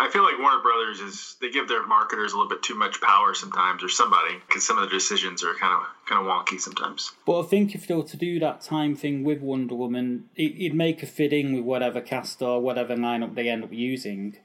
I 0.00 0.08
feel 0.08 0.22
like 0.22 0.38
Warner 0.38 0.62
Brothers 0.62 1.00
is 1.00 1.36
they 1.40 1.50
give 1.50 1.68
their 1.68 1.84
marketers 1.86 2.32
a 2.32 2.36
little 2.36 2.48
bit 2.48 2.62
too 2.62 2.76
much 2.76 3.00
power 3.00 3.34
sometimes, 3.34 3.82
or 3.82 3.88
somebody, 3.88 4.36
because 4.46 4.64
some 4.64 4.78
of 4.78 4.88
the 4.88 4.96
decisions 4.96 5.42
are 5.42 5.54
kind 5.54 5.74
of 5.74 5.86
kind 6.08 6.24
of 6.24 6.30
wonky 6.30 6.60
sometimes. 6.60 7.12
But 7.26 7.40
I 7.40 7.42
think 7.46 7.74
if 7.74 7.88
they 7.88 7.94
were 7.94 8.04
to 8.04 8.16
do 8.16 8.38
that 8.38 8.60
time 8.60 8.94
thing 8.94 9.24
with 9.24 9.40
Wonder 9.40 9.74
Woman, 9.74 10.30
it, 10.36 10.54
it'd 10.56 10.74
make 10.74 11.02
a 11.02 11.06
fit 11.06 11.32
in 11.32 11.54
with 11.54 11.64
whatever 11.64 12.00
cast 12.00 12.40
or 12.40 12.60
whatever 12.60 12.94
lineup 12.94 13.34
they 13.34 13.48
end 13.48 13.64
up 13.64 13.72
using. 13.72 14.36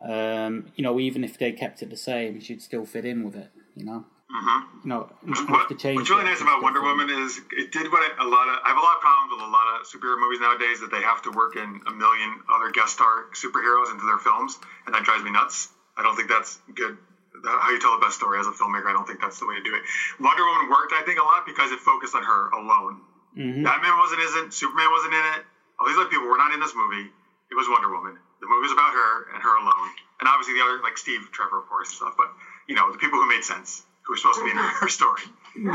Um, 0.00 0.72
you 0.76 0.84
know, 0.84 1.00
even 1.00 1.24
if 1.24 1.38
they 1.38 1.52
kept 1.52 1.82
it 1.82 1.90
the 1.90 1.96
same, 1.96 2.40
she'd 2.40 2.62
still 2.62 2.84
fit 2.84 3.04
in 3.04 3.24
with 3.24 3.34
it. 3.34 3.50
You 3.74 3.84
know, 3.84 4.04
mm-hmm. 4.28 4.84
you 4.84 4.88
know, 4.88 5.08
you 5.24 5.34
don't 5.34 5.46
have 5.48 5.70
What, 5.70 5.70
what's 5.96 6.10
really 6.10 6.24
nice 6.24 6.40
about 6.40 6.62
Wonder. 6.62 6.82
Woman 6.82 7.08
is 7.10 7.40
it 7.52 7.72
did 7.72 7.90
what 7.90 8.04
a 8.20 8.28
lot 8.28 8.48
of 8.48 8.60
I 8.64 8.68
have 8.72 8.76
a 8.76 8.84
lot 8.84 8.96
of 8.96 9.02
problems 9.02 9.32
with 9.32 9.42
a 9.44 9.52
lot 9.52 9.66
of 9.76 9.86
superhero 9.88 10.20
movies 10.20 10.40
nowadays 10.40 10.80
that 10.80 10.90
they 10.90 11.00
have 11.00 11.22
to 11.22 11.30
work 11.32 11.56
in 11.56 11.80
a 11.86 11.92
million 11.92 12.40
other 12.52 12.70
guest 12.70 12.92
star 12.92 13.32
superheroes 13.32 13.92
into 13.92 14.04
their 14.04 14.18
films, 14.18 14.58
and 14.84 14.94
that 14.94 15.04
drives 15.04 15.24
me 15.24 15.30
nuts. 15.30 15.68
I 15.96 16.02
don't 16.02 16.16
think 16.16 16.28
that's 16.28 16.60
good. 16.74 16.96
That- 17.44 17.60
How 17.60 17.72
you 17.72 17.80
tell 17.80 17.96
the 17.96 18.04
best 18.04 18.16
story 18.16 18.40
as 18.40 18.46
a 18.46 18.52
filmmaker, 18.52 18.88
I 18.88 18.92
don't 18.92 19.06
think 19.08 19.20
that's 19.20 19.40
the 19.40 19.46
way 19.46 19.56
to 19.56 19.64
do 19.64 19.74
it. 19.76 19.82
Wonder 20.20 20.44
Woman 20.44 20.68
worked, 20.68 20.92
I 20.92 21.04
think, 21.04 21.20
a 21.20 21.24
lot 21.24 21.44
because 21.44 21.72
it 21.72 21.80
focused 21.80 22.14
on 22.14 22.24
her 22.24 22.48
alone. 22.52 23.00
Mm-hmm. 23.36 23.64
Batman 23.64 23.96
wasn't 24.00 24.20
in 24.20 24.28
it. 24.44 24.52
Superman 24.52 24.88
wasn't 24.92 25.12
in 25.12 25.24
it. 25.36 25.40
All 25.80 25.88
these 25.88 25.96
other 25.96 26.08
people 26.08 26.28
were 26.28 26.40
not 26.40 26.52
in 26.52 26.60
this 26.60 26.72
movie. 26.72 27.12
It 27.52 27.56
was 27.56 27.68
Wonder 27.68 27.92
Woman. 27.92 28.16
The 28.40 28.46
movie 28.46 28.62
was 28.62 28.72
about 28.72 28.92
her 28.92 29.32
and 29.34 29.42
her 29.42 29.56
alone, 29.56 29.90
and 30.20 30.28
obviously 30.28 30.54
the 30.54 30.64
other 30.64 30.82
like 30.82 30.98
Steve 30.98 31.28
Trevor, 31.32 31.58
of 31.58 31.66
course, 31.66 31.88
and 31.88 31.96
stuff. 31.96 32.14
But 32.16 32.28
you 32.68 32.74
know, 32.74 32.92
the 32.92 32.98
people 32.98 33.18
who 33.18 33.28
made 33.28 33.44
sense, 33.44 33.82
who 34.02 34.12
were 34.12 34.16
supposed 34.16 34.38
to 34.38 34.44
be 34.44 34.50
in 34.50 34.56
her, 34.56 34.68
her 34.84 34.88
story. 34.88 35.22
And 35.54 35.70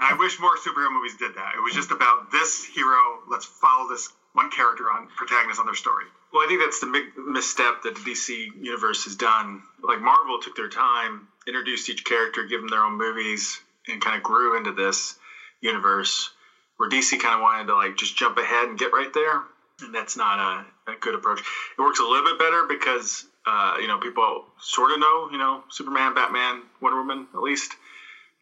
I 0.00 0.16
wish 0.18 0.38
more 0.38 0.56
superhero 0.56 0.92
movies 0.92 1.16
did 1.16 1.34
that. 1.34 1.54
It 1.56 1.62
was 1.62 1.74
just 1.74 1.90
about 1.90 2.30
this 2.30 2.64
hero. 2.64 3.20
Let's 3.28 3.46
follow 3.46 3.88
this 3.88 4.12
one 4.32 4.50
character 4.50 4.90
on 4.90 5.08
protagonist 5.16 5.58
on 5.58 5.66
their 5.66 5.74
story. 5.74 6.04
Well, 6.32 6.44
I 6.44 6.46
think 6.46 6.60
that's 6.60 6.80
the 6.80 6.86
big 6.86 7.16
misstep 7.16 7.82
that 7.82 7.94
the 7.94 8.00
DC 8.00 8.48
universe 8.60 9.04
has 9.04 9.16
done. 9.16 9.62
Like 9.82 10.00
Marvel 10.00 10.38
took 10.40 10.54
their 10.54 10.68
time, 10.68 11.28
introduced 11.46 11.88
each 11.88 12.04
character, 12.04 12.44
give 12.44 12.60
them 12.60 12.68
their 12.68 12.84
own 12.84 12.98
movies, 12.98 13.60
and 13.88 14.00
kind 14.00 14.16
of 14.16 14.22
grew 14.22 14.56
into 14.56 14.72
this 14.72 15.16
universe. 15.60 16.30
Where 16.76 16.88
DC 16.88 17.18
kind 17.18 17.34
of 17.34 17.40
wanted 17.40 17.66
to 17.68 17.74
like 17.74 17.96
just 17.96 18.16
jump 18.16 18.38
ahead 18.38 18.68
and 18.68 18.78
get 18.78 18.92
right 18.92 19.12
there, 19.12 19.42
and 19.82 19.94
that's 19.94 20.16
not 20.16 20.38
a, 20.38 20.92
a 20.92 20.96
good 21.00 21.14
approach. 21.14 21.40
It 21.40 21.80
works 21.80 21.98
a 22.00 22.02
little 22.02 22.24
bit 22.24 22.38
better 22.38 22.64
because 22.68 23.24
uh, 23.46 23.76
you 23.80 23.86
know 23.86 23.98
people 23.98 24.44
sort 24.60 24.92
of 24.92 24.98
know, 25.00 25.28
you 25.30 25.38
know, 25.38 25.62
Superman, 25.70 26.14
Batman, 26.14 26.62
Wonder 26.80 26.98
Woman, 26.98 27.26
at 27.34 27.40
least 27.40 27.72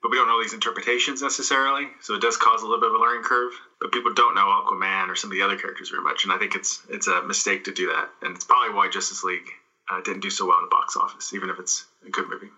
but 0.02 0.10
we 0.10 0.18
don't 0.18 0.28
know 0.28 0.40
these 0.40 0.52
interpretations 0.52 1.22
necessarily, 1.22 1.88
so 2.00 2.14
it 2.14 2.20
does 2.20 2.36
cause 2.36 2.62
a 2.62 2.64
little 2.66 2.78
bit 2.78 2.90
of 2.90 2.94
a 2.94 2.98
learning 3.02 3.24
curve. 3.24 3.50
But 3.80 3.90
people 3.92 4.12
don't 4.12 4.34
know 4.36 4.44
Aquaman 4.44 5.08
or 5.08 5.16
some 5.16 5.32
of 5.32 5.36
the 5.36 5.42
other 5.42 5.56
characters 5.56 5.88
very 5.88 6.02
much, 6.02 6.22
and 6.22 6.32
I 6.32 6.38
think 6.38 6.54
it's 6.54 6.82
it's 6.88 7.08
a 7.08 7.22
mistake 7.22 7.64
to 7.64 7.72
do 7.72 7.88
that, 7.88 8.08
and 8.22 8.36
it's 8.36 8.44
probably 8.44 8.74
why 8.74 8.88
Justice 8.88 9.24
League 9.24 9.48
uh, 9.90 10.00
didn't 10.02 10.20
do 10.20 10.30
so 10.30 10.46
well 10.46 10.58
in 10.58 10.64
the 10.66 10.70
box 10.70 10.96
office, 10.96 11.32
even 11.34 11.50
if 11.50 11.58
it's 11.58 11.86
a 12.06 12.10
good 12.10 12.28
movie. 12.28 12.50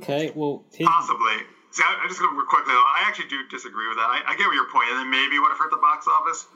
Okay, 0.00 0.32
well, 0.34 0.64
here- 0.72 0.86
Possibly. 0.86 1.44
See, 1.72 1.82
I, 1.84 1.98
I'm 2.00 2.08
just 2.08 2.20
going 2.20 2.30
to 2.32 2.44
quickly. 2.46 2.72
though, 2.72 2.86
I 2.86 3.02
actually 3.04 3.28
do 3.28 3.42
disagree 3.50 3.88
with 3.88 3.98
that. 3.98 4.08
I, 4.08 4.22
I 4.28 4.36
get 4.36 4.46
what 4.46 4.54
your 4.54 4.70
point, 4.70 4.88
and 4.88 4.98
then 4.98 5.10
maybe 5.10 5.38
would 5.38 5.50
have 5.50 5.58
hurt 5.58 5.72
the 5.72 5.82
box 5.82 6.06
office. 6.06 6.46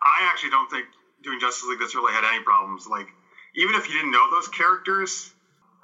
I 0.00 0.24
actually 0.30 0.50
don't 0.50 0.70
think 0.70 0.86
doing 1.22 1.40
Justice 1.40 1.68
League 1.68 1.78
that's 1.80 1.94
really 1.94 2.12
had 2.12 2.24
any 2.24 2.40
problems. 2.40 2.86
Like, 2.86 3.08
even 3.54 3.74
if 3.74 3.88
you 3.88 3.94
didn't 3.94 4.10
know 4.12 4.30
those 4.30 4.48
characters, 4.48 5.32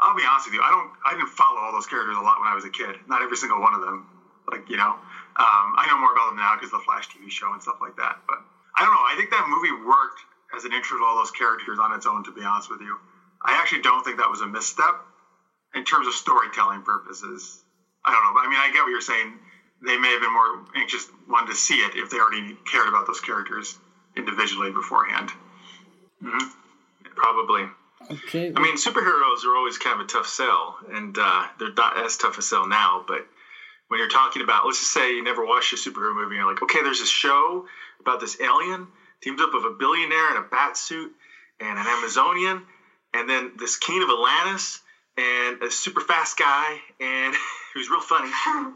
I'll 0.01 0.17
be 0.17 0.25
honest 0.25 0.47
with 0.47 0.55
you. 0.55 0.63
I 0.63 0.71
don't. 0.71 0.91
I 1.07 1.15
didn't 1.15 1.29
follow 1.31 1.59
all 1.61 1.73
those 1.73 1.87
characters 1.87 2.17
a 2.17 2.21
lot 2.21 2.39
when 2.41 2.49
I 2.49 2.55
was 2.55 2.65
a 2.65 2.71
kid. 2.71 2.97
Not 3.07 3.23
every 3.23 3.37
single 3.37 3.61
one 3.61 3.75
of 3.75 3.81
them. 3.81 4.07
Like 4.51 4.69
you 4.69 4.77
know, 4.77 4.91
um, 5.37 5.75
I 5.77 5.87
know 5.89 5.99
more 5.99 6.13
about 6.13 6.29
them 6.31 6.37
now 6.37 6.55
because 6.55 6.73
of 6.73 6.81
the 6.81 6.85
Flash 6.85 7.09
TV 7.09 7.31
show 7.31 7.53
and 7.53 7.63
stuff 7.63 7.77
like 7.81 7.97
that. 7.97 8.17
But 8.29 8.39
I 8.77 8.83
don't 8.85 8.93
know. 8.93 9.03
I 9.07 9.15
think 9.17 9.31
that 9.31 9.47
movie 9.49 9.73
worked 9.73 10.21
as 10.55 10.65
an 10.65 10.73
intro 10.73 10.99
to 10.99 11.05
all 11.05 11.17
those 11.17 11.31
characters 11.31 11.79
on 11.79 11.93
its 11.93 12.07
own. 12.07 12.25
To 12.25 12.33
be 12.33 12.45
honest 12.45 12.71
with 12.71 12.81
you, 12.81 12.99
I 13.43 13.55
actually 13.55 13.81
don't 13.83 14.05
think 14.05 14.19
that 14.19 14.31
was 14.31 14.41
a 14.43 14.47
misstep 14.47 15.01
in 15.75 15.85
terms 15.85 16.07
of 16.07 16.15
storytelling 16.15 16.83
purposes. 16.83 17.63
I 18.05 18.13
don't 18.13 18.23
know, 18.23 18.33
but 18.35 18.45
I 18.45 18.49
mean, 18.49 18.59
I 18.61 18.71
get 18.71 18.83
what 18.83 18.91
you're 18.91 19.01
saying. 19.01 19.39
They 19.83 19.97
may 19.97 20.13
have 20.13 20.21
been 20.21 20.33
more 20.33 20.65
anxious, 20.77 21.07
wanted 21.29 21.49
to 21.49 21.55
see 21.57 21.77
it 21.77 21.97
if 21.97 22.11
they 22.11 22.19
already 22.19 22.57
cared 22.67 22.89
about 22.89 23.07
those 23.07 23.21
characters 23.21 23.77
individually 24.17 24.71
beforehand. 24.71 25.31
Mm-hmm. 26.23 26.49
Probably. 27.15 27.65
Okay. 28.11 28.53
I 28.55 28.61
mean, 28.61 28.77
superheroes 28.77 29.45
are 29.45 29.57
always 29.57 29.79
kind 29.79 30.01
of 30.01 30.07
a 30.07 30.09
tough 30.09 30.27
sell, 30.27 30.79
and 30.93 31.17
uh, 31.19 31.47
they're 31.59 31.73
not 31.73 31.97
as 31.97 32.17
tough 32.17 32.39
a 32.39 32.43
sell 32.43 32.67
now. 32.67 33.05
But 33.07 33.27
when 33.89 33.99
you're 33.99 34.09
talking 34.09 34.43
about, 34.43 34.67
let's 34.67 34.81
just 34.81 34.93
say 34.93 35.15
you 35.15 35.23
never 35.23 35.45
watched 35.45 35.73
a 35.73 35.77
superhero 35.77 36.15
movie, 36.15 36.35
and 36.35 36.45
you're 36.45 36.53
like, 36.53 36.63
okay, 36.63 36.83
there's 36.83 37.01
this 37.01 37.09
show 37.09 37.67
about 38.01 38.21
this 38.21 38.41
alien 38.41 38.89
teamed 39.23 39.41
up 39.41 39.51
with 39.55 39.65
a 39.65 39.71
billionaire 39.79 40.31
in 40.33 40.37
a 40.37 40.43
bat 40.43 40.77
suit 40.77 41.13
and 41.61 41.79
an 41.79 41.87
Amazonian, 41.87 42.63
and 43.15 43.29
then 43.29 43.53
this 43.57 43.77
king 43.77 44.03
of 44.03 44.11
Atlantis 44.11 44.81
and 45.17 45.63
a 45.63 45.71
super 45.71 46.01
fast 46.01 46.37
guy 46.37 46.81
and 47.01 47.35
who's 47.75 47.89
real 47.89 48.01
funny 48.01 48.31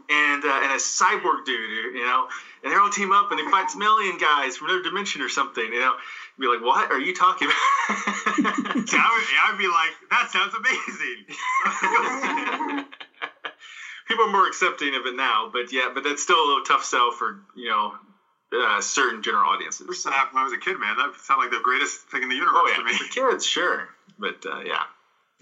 and 0.09 0.43
uh, 0.43 0.59
and 0.63 0.71
a 0.71 0.77
cyborg 0.77 1.45
dude, 1.45 1.95
you 1.95 2.05
know, 2.05 2.27
and 2.63 2.71
they 2.71 2.77
all 2.77 2.89
team 2.89 3.11
up 3.11 3.29
and 3.31 3.39
they 3.39 3.43
fight 3.51 3.69
some 3.71 3.81
alien 3.81 4.17
guys 4.17 4.55
from 4.57 4.67
another 4.69 4.83
dimension 4.83 5.21
or 5.21 5.29
something, 5.29 5.65
you 5.65 5.79
know. 5.79 5.95
Be 6.39 6.47
like, 6.47 6.61
what 6.61 6.89
are 6.91 6.99
you 6.99 7.13
talking 7.13 7.47
about? 7.49 7.97
See, 8.87 8.97
I 8.97 9.09
would, 9.11 9.27
I 9.43 9.51
would 9.51 9.59
be 9.59 9.67
like, 9.67 9.91
that 10.09 10.29
sounds 10.31 10.53
amazing. 10.55 11.25
People 14.07 14.25
are 14.25 14.31
more 14.31 14.47
accepting 14.47 14.95
of 14.95 15.05
it 15.05 15.15
now, 15.15 15.49
but 15.53 15.71
yeah, 15.71 15.89
but 15.93 16.03
that's 16.03 16.23
still 16.23 16.43
a 16.43 16.47
little 16.47 16.63
tough 16.63 16.83
sell 16.83 17.11
for 17.11 17.41
you 17.55 17.67
know 17.69 17.93
uh, 18.53 18.81
certain 18.81 19.21
general 19.21 19.47
audiences. 19.51 19.85
First 19.85 20.03
that 20.05 20.13
happened 20.13 20.33
when 20.35 20.41
I 20.41 20.45
was 20.45 20.53
a 20.53 20.57
kid, 20.57 20.79
man. 20.79 20.97
That 20.97 21.13
sounded 21.21 21.43
like 21.43 21.51
the 21.51 21.59
greatest 21.61 22.07
thing 22.09 22.23
in 22.23 22.29
the 22.29 22.35
universe 22.35 22.55
Oh 22.57 22.67
yeah, 22.71 22.77
to 22.77 22.83
me. 22.83 22.93
for 22.93 23.03
kids, 23.31 23.45
sure, 23.45 23.89
but 24.17 24.43
uh, 24.49 24.61
yeah, 24.65 24.81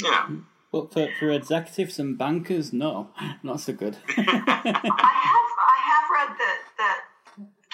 yeah. 0.04 0.28
But 0.70 0.92
for, 0.92 1.08
for 1.18 1.30
executives 1.32 1.98
and 1.98 2.18
bankers, 2.18 2.74
no, 2.74 3.12
not 3.42 3.62
so 3.62 3.72
good. 3.72 3.96
I 4.10 4.12
have 4.22 4.28
I 4.28 5.80
have 5.88 6.10
read 6.12 6.36
that 6.38 6.60
that 6.78 7.00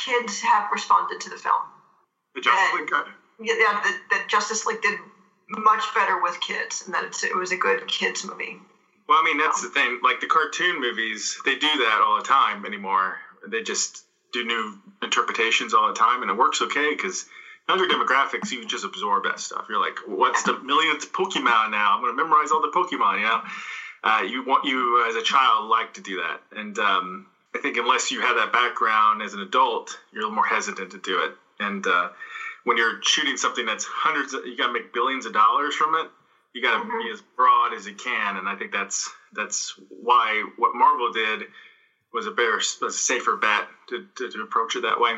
kids 0.03 0.41
have 0.41 0.69
responded 0.71 1.21
to 1.21 1.29
the 1.29 1.37
film. 1.37 1.61
The 2.35 2.41
Justice 2.41 2.73
League 2.73 2.89
cut. 2.89 3.07
Yeah, 3.39 3.53
yeah 3.57 3.81
that, 3.83 3.99
that 4.11 4.27
Justice 4.27 4.65
League 4.65 4.81
did 4.81 4.97
much 5.49 5.83
better 5.93 6.21
with 6.21 6.39
kids, 6.39 6.83
and 6.85 6.93
that 6.93 7.03
it's, 7.03 7.23
it 7.23 7.35
was 7.35 7.51
a 7.51 7.57
good 7.57 7.87
kids 7.87 8.23
movie. 8.23 8.57
Well, 9.07 9.19
I 9.19 9.23
mean, 9.23 9.37
that's 9.37 9.61
the 9.61 9.69
thing. 9.69 9.99
Like 10.01 10.21
the 10.21 10.27
cartoon 10.27 10.79
movies, 10.79 11.37
they 11.45 11.55
do 11.55 11.77
that 11.77 12.01
all 12.01 12.17
the 12.17 12.23
time 12.23 12.65
anymore. 12.65 13.19
They 13.45 13.61
just 13.61 14.03
do 14.31 14.43
new 14.43 14.77
interpretations 15.01 15.73
all 15.73 15.87
the 15.87 15.93
time, 15.93 16.21
and 16.21 16.31
it 16.31 16.37
works 16.37 16.61
okay 16.61 16.91
because 16.95 17.25
younger 17.67 17.85
demographics, 17.85 18.51
you 18.51 18.65
just 18.65 18.85
absorb 18.85 19.25
that 19.25 19.39
stuff. 19.39 19.65
You're 19.69 19.79
like, 19.79 19.99
what's 20.05 20.43
the 20.43 20.57
millionth 20.59 21.11
Pokemon 21.11 21.71
now? 21.71 21.95
I'm 21.95 22.01
going 22.01 22.15
to 22.15 22.23
memorize 22.23 22.51
all 22.51 22.61
the 22.61 22.69
Pokemon. 22.69 23.19
You 23.19 23.25
know, 23.25 23.41
uh, 24.03 24.21
you 24.25 24.43
want 24.43 24.65
you 24.65 25.05
as 25.07 25.15
a 25.15 25.21
child 25.21 25.69
like 25.69 25.93
to 25.95 26.01
do 26.01 26.17
that, 26.17 26.41
and 26.51 26.77
um, 26.79 27.25
I 27.55 27.59
think 27.59 27.77
unless 27.77 28.11
you 28.11 28.21
have 28.21 28.35
that 28.37 28.51
background 28.51 29.21
as 29.21 29.33
an 29.33 29.41
adult, 29.41 29.97
you're 30.11 30.21
a 30.21 30.25
little 30.25 30.35
more 30.35 30.45
hesitant 30.45 30.91
to 30.91 30.97
do 30.97 31.19
it. 31.23 31.31
And 31.59 31.85
uh, 31.85 32.09
when 32.63 32.77
you're 32.77 32.99
shooting 33.03 33.37
something 33.37 33.65
that's 33.65 33.85
hundreds, 33.85 34.33
of, 34.33 34.45
you 34.45 34.57
got 34.57 34.67
to 34.67 34.73
make 34.73 34.93
billions 34.93 35.25
of 35.25 35.33
dollars 35.33 35.75
from 35.75 35.95
it. 35.95 36.09
You 36.53 36.61
got 36.61 36.83
to 36.83 36.85
be 36.85 37.09
as 37.11 37.21
broad 37.35 37.73
as 37.73 37.87
you 37.87 37.95
can, 37.95 38.37
and 38.37 38.47
I 38.47 38.55
think 38.55 38.71
that's 38.71 39.09
that's 39.33 39.73
why 39.89 40.43
what 40.57 40.75
Marvel 40.75 41.11
did 41.11 41.47
was 42.13 42.27
a 42.27 42.31
better, 42.31 42.57
was 42.57 42.79
a 42.83 42.91
safer 42.91 43.37
bet 43.37 43.65
to, 43.89 44.05
to, 44.17 44.29
to 44.29 44.41
approach 44.43 44.75
it 44.75 44.81
that 44.83 44.99
way. 44.99 45.13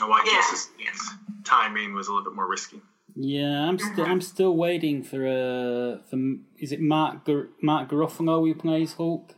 And 0.00 0.08
why 0.08 0.22
Yeah. 0.24 0.34
Justice 0.34 0.68
League's 0.78 1.14
timing 1.44 1.94
was 1.94 2.06
a 2.06 2.12
little 2.12 2.30
bit 2.30 2.36
more 2.36 2.48
risky. 2.48 2.80
Yeah, 3.16 3.68
I'm 3.68 3.78
still 3.78 4.06
I'm 4.06 4.20
still 4.20 4.56
waiting 4.56 5.02
for 5.02 5.26
uh 5.26 6.02
for 6.08 6.16
is 6.58 6.72
it 6.72 6.80
Mark 6.80 7.24
Gar- 7.26 7.48
Mark 7.60 7.90
Garofalo 7.90 8.46
who 8.46 8.54
plays 8.54 8.94
Hulk? 8.94 9.34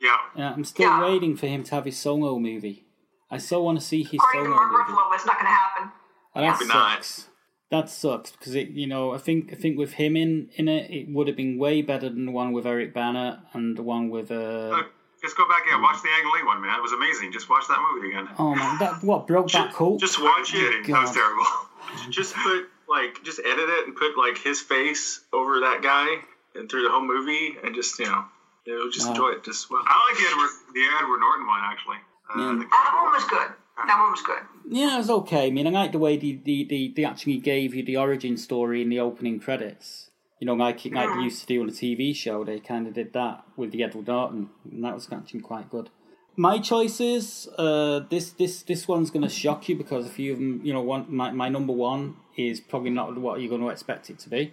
Yeah. 0.00 0.16
Yeah, 0.36 0.52
I'm 0.54 0.64
still 0.64 0.86
Yeah. 0.88 1.02
waiting 1.02 1.36
for 1.36 1.46
him 1.46 1.64
to 1.64 1.74
have 1.74 1.84
his 1.84 1.98
solo 1.98 2.38
movie. 2.38 2.84
I 3.30 3.38
still 3.38 3.64
want 3.64 3.78
to 3.78 3.84
see 3.84 4.02
his 4.02 4.14
According 4.14 4.44
to 4.44 4.46
solo 4.46 4.56
Mark 4.56 4.70
movie. 4.88 4.92
Ruffalo, 4.92 5.14
it's 5.14 5.26
not 5.26 5.34
going 5.36 5.46
to 5.46 5.50
happen. 5.50 5.92
And 6.34 6.44
that 6.44 6.50
Probably 6.50 6.66
not. 6.68 6.92
sucks. 7.04 7.28
That 7.70 7.90
sucks 7.90 8.30
because 8.32 8.54
it, 8.54 8.68
you 8.70 8.86
know, 8.86 9.12
I 9.12 9.18
think 9.18 9.52
I 9.52 9.56
think 9.56 9.76
with 9.76 9.92
him 9.94 10.16
in 10.16 10.48
in 10.56 10.68
it, 10.68 10.90
it 10.90 11.08
would 11.12 11.26
have 11.28 11.36
been 11.36 11.58
way 11.58 11.82
better 11.82 12.08
than 12.08 12.24
the 12.24 12.32
one 12.32 12.52
with 12.52 12.66
Eric 12.66 12.94
Bana 12.94 13.44
and 13.52 13.76
the 13.76 13.82
one 13.82 14.08
with 14.08 14.30
uh. 14.30 14.68
Look, 14.70 14.86
just 15.20 15.36
go 15.36 15.46
back 15.46 15.64
and 15.70 15.82
watch 15.82 16.00
the 16.00 16.08
Ang 16.08 16.32
Lee 16.32 16.44
one, 16.44 16.62
man. 16.62 16.78
It 16.78 16.82
was 16.82 16.92
amazing. 16.92 17.30
Just 17.32 17.50
watch 17.50 17.64
that 17.68 17.78
movie 17.92 18.08
again. 18.08 18.26
Oh 18.38 18.54
man, 18.54 18.78
that 18.78 19.02
what 19.02 19.26
broke 19.26 19.52
back 19.52 19.74
Hulk? 19.74 20.00
Just 20.00 20.18
I'm 20.18 20.24
watch 20.24 20.54
it. 20.54 20.58
kidding. 20.84 20.92
That 20.94 21.02
was 21.02 21.12
terrible. 21.12 21.44
Just 22.10 22.34
put 22.36 22.68
like 22.88 23.22
just 23.24 23.38
edit 23.40 23.68
it 23.68 23.86
and 23.86 23.94
put 23.94 24.16
like 24.16 24.38
his 24.38 24.60
face 24.62 25.20
over 25.34 25.60
that 25.60 25.80
guy 25.82 26.06
and 26.54 26.70
through 26.70 26.82
the 26.84 26.90
whole 26.90 27.02
movie 27.04 27.56
and 27.62 27.74
just 27.74 27.98
you 27.98 28.06
know 28.06 28.24
you 28.68 28.78
know, 28.78 28.90
just 28.90 29.06
Wow. 29.06 29.12
enjoy 29.12 29.28
it 29.30 29.44
just 29.44 29.70
well. 29.70 29.82
I 29.86 29.94
like 30.10 30.18
the 30.20 30.26
Edward, 30.30 30.50
the 30.74 30.84
Edward 31.00 31.20
Norton 31.20 31.46
one 31.46 31.60
actually. 31.72 31.96
Uh, 32.28 32.38
Yeah. 32.38 32.58
the- 32.58 32.68
That 32.70 33.00
one 33.02 33.12
was 33.12 33.24
good. 33.24 33.48
That 33.86 33.98
one 34.02 34.10
was 34.10 34.22
good. 34.22 34.42
Yeah, 34.68 34.94
it 34.94 34.98
was 34.98 35.10
okay. 35.10 35.46
I 35.46 35.50
mean, 35.50 35.66
I 35.66 35.70
like 35.70 35.92
the 35.92 35.98
way 35.98 36.16
the, 36.18 36.32
they, 36.44 36.64
they, 36.64 36.92
they 36.94 37.04
actually 37.04 37.38
gave 37.38 37.74
you 37.74 37.82
the 37.82 37.96
origin 37.96 38.36
story 38.36 38.82
in 38.82 38.88
the 38.90 39.00
opening 39.00 39.40
credits. 39.40 40.10
You 40.40 40.46
know, 40.46 40.54
like 40.54 40.84
it, 40.84 40.92
like 40.92 41.08
they 41.16 41.22
used 41.22 41.40
to 41.42 41.46
do 41.46 41.62
on 41.62 41.68
a 41.68 41.72
TV 41.72 42.14
show. 42.14 42.44
They 42.44 42.60
kind 42.60 42.86
of 42.86 42.92
did 42.94 43.12
that 43.14 43.44
with 43.56 43.70
the 43.72 43.82
Edward 43.82 44.06
Norton, 44.06 44.50
and 44.70 44.84
that 44.84 44.94
was 44.94 45.08
actually 45.10 45.40
quite 45.40 45.68
good. 45.70 45.90
My 46.36 46.58
choices, 46.60 47.48
uh, 47.58 48.00
this 48.10 48.30
this 48.32 48.62
this 48.62 48.86
one's 48.86 49.10
going 49.10 49.22
to 49.24 49.28
shock 49.28 49.68
you 49.68 49.74
because 49.74 50.06
a 50.06 50.10
few 50.10 50.32
of 50.34 50.38
them, 50.38 50.60
you 50.62 50.72
know, 50.72 50.80
one 50.82 51.06
my, 51.08 51.32
my 51.32 51.48
number 51.48 51.72
one 51.72 52.14
is 52.36 52.60
probably 52.60 52.90
not 52.90 53.16
what 53.18 53.40
you're 53.40 53.48
going 53.48 53.62
to 53.62 53.68
expect 53.70 54.10
it 54.10 54.18
to 54.20 54.28
be. 54.28 54.52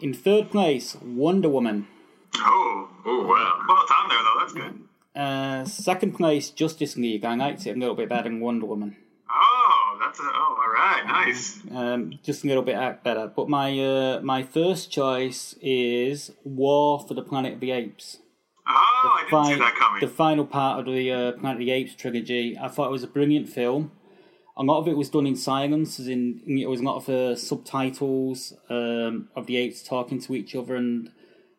In 0.00 0.12
third 0.14 0.50
place, 0.50 0.96
Wonder 1.00 1.48
Woman. 1.48 1.86
Oh, 2.38 2.88
Oh 3.06 3.26
wow. 3.26 3.64
well, 3.68 3.84
on 4.00 4.08
there 4.08 4.18
though. 4.18 4.38
That's 4.40 4.52
good. 4.52 4.80
Uh, 5.14 5.64
second 5.64 6.12
place, 6.12 6.50
Justice 6.50 6.96
League. 6.96 7.24
I 7.24 7.34
liked 7.34 7.66
it 7.66 7.76
a 7.76 7.78
little 7.78 7.94
bit 7.94 8.08
better 8.08 8.24
than 8.24 8.40
Wonder 8.40 8.66
Woman. 8.66 8.96
Oh, 9.30 9.98
that's 10.00 10.18
a, 10.20 10.22
oh, 10.24 10.56
all 10.60 10.72
right, 10.72 11.04
nice. 11.06 11.60
um, 11.72 12.12
just 12.22 12.44
a 12.44 12.46
little 12.46 12.62
bit 12.62 12.76
better. 13.04 13.30
But 13.34 13.48
my 13.48 13.78
uh, 13.78 14.20
my 14.22 14.42
first 14.42 14.90
choice 14.90 15.54
is 15.60 16.32
War 16.44 17.04
for 17.06 17.14
the 17.14 17.22
Planet 17.22 17.54
of 17.54 17.60
the 17.60 17.70
Apes. 17.72 18.18
Oh, 18.66 18.72
I 18.72 19.26
didn't 19.30 19.46
see 19.46 19.58
that 19.60 19.74
coming. 19.76 20.00
The 20.00 20.08
final 20.08 20.46
part 20.46 20.80
of 20.80 20.86
the 20.86 21.10
uh, 21.12 21.32
Planet 21.32 21.60
of 21.60 21.66
the 21.66 21.70
Apes 21.70 21.94
trilogy. 21.94 22.56
I 22.58 22.68
thought 22.68 22.88
it 22.88 22.92
was 22.92 23.02
a 23.02 23.08
brilliant 23.08 23.48
film. 23.48 23.92
A 24.56 24.62
lot 24.62 24.78
of 24.78 24.86
it 24.88 24.96
was 24.96 25.10
done 25.10 25.26
in 25.26 25.36
silence, 25.36 25.98
as 25.98 26.06
in 26.06 26.42
it 26.46 26.68
was 26.68 26.80
a 26.80 26.84
lot 26.84 26.96
of 26.96 27.08
uh, 27.08 27.34
subtitles 27.34 28.54
um, 28.70 29.28
of 29.34 29.46
the 29.46 29.56
apes 29.56 29.82
talking 29.82 30.20
to 30.20 30.34
each 30.34 30.54
other, 30.54 30.76
and 30.76 31.10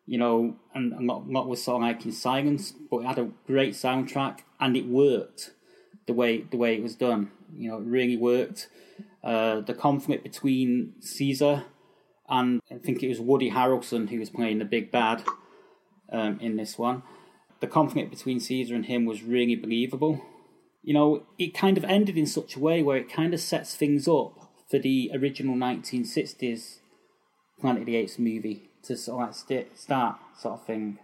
you 0.06 0.18
know, 0.18 0.56
and 0.74 1.06
lot 1.06 1.48
was 1.48 1.62
sort 1.62 1.82
of 1.82 1.88
like 1.88 2.04
in 2.04 2.12
silence. 2.12 2.72
But 2.90 2.98
it 2.98 3.06
had 3.06 3.18
a 3.18 3.30
great 3.46 3.74
soundtrack, 3.74 4.40
and 4.60 4.76
it 4.76 4.86
worked 4.86 5.52
the 6.06 6.12
way 6.12 6.42
the 6.42 6.56
way 6.56 6.74
it 6.74 6.82
was 6.82 6.94
done. 6.94 7.30
You 7.56 7.70
know, 7.70 7.78
it 7.78 7.84
really 7.84 8.16
worked. 8.16 8.68
Uh, 9.22 9.60
the 9.60 9.74
conflict 9.74 10.22
between 10.22 10.94
Caesar 11.00 11.64
and 12.28 12.60
I 12.70 12.76
think 12.76 13.02
it 13.02 13.08
was 13.08 13.20
Woody 13.20 13.50
Harrelson 13.50 14.08
who 14.08 14.18
was 14.18 14.30
playing 14.30 14.58
the 14.58 14.64
big 14.64 14.90
bad 14.90 15.24
um, 16.12 16.38
in 16.40 16.56
this 16.56 16.78
one. 16.78 17.02
The 17.60 17.66
conflict 17.66 18.10
between 18.10 18.40
Caesar 18.40 18.74
and 18.74 18.86
him 18.86 19.04
was 19.04 19.22
really 19.22 19.56
believable. 19.56 20.22
You 20.82 20.94
know, 20.94 21.26
it 21.38 21.54
kind 21.54 21.78
of 21.78 21.84
ended 21.84 22.16
in 22.16 22.26
such 22.26 22.54
a 22.56 22.60
way 22.60 22.82
where 22.82 22.96
it 22.96 23.12
kind 23.12 23.34
of 23.34 23.40
sets 23.40 23.74
things 23.74 24.06
up 24.06 24.38
for 24.70 24.78
the 24.78 25.10
original 25.14 25.56
1960s 25.56 26.78
Planet 27.60 27.82
of 27.82 27.86
the 27.86 27.96
Apes 27.96 28.18
movie 28.18 28.68
to 28.86 28.96
sort 28.96 29.20
of 29.22 29.26
like 29.28 29.34
st- 29.36 29.78
start, 29.78 30.16
sort 30.38 30.54
of 30.60 30.66
thing. 30.66 30.98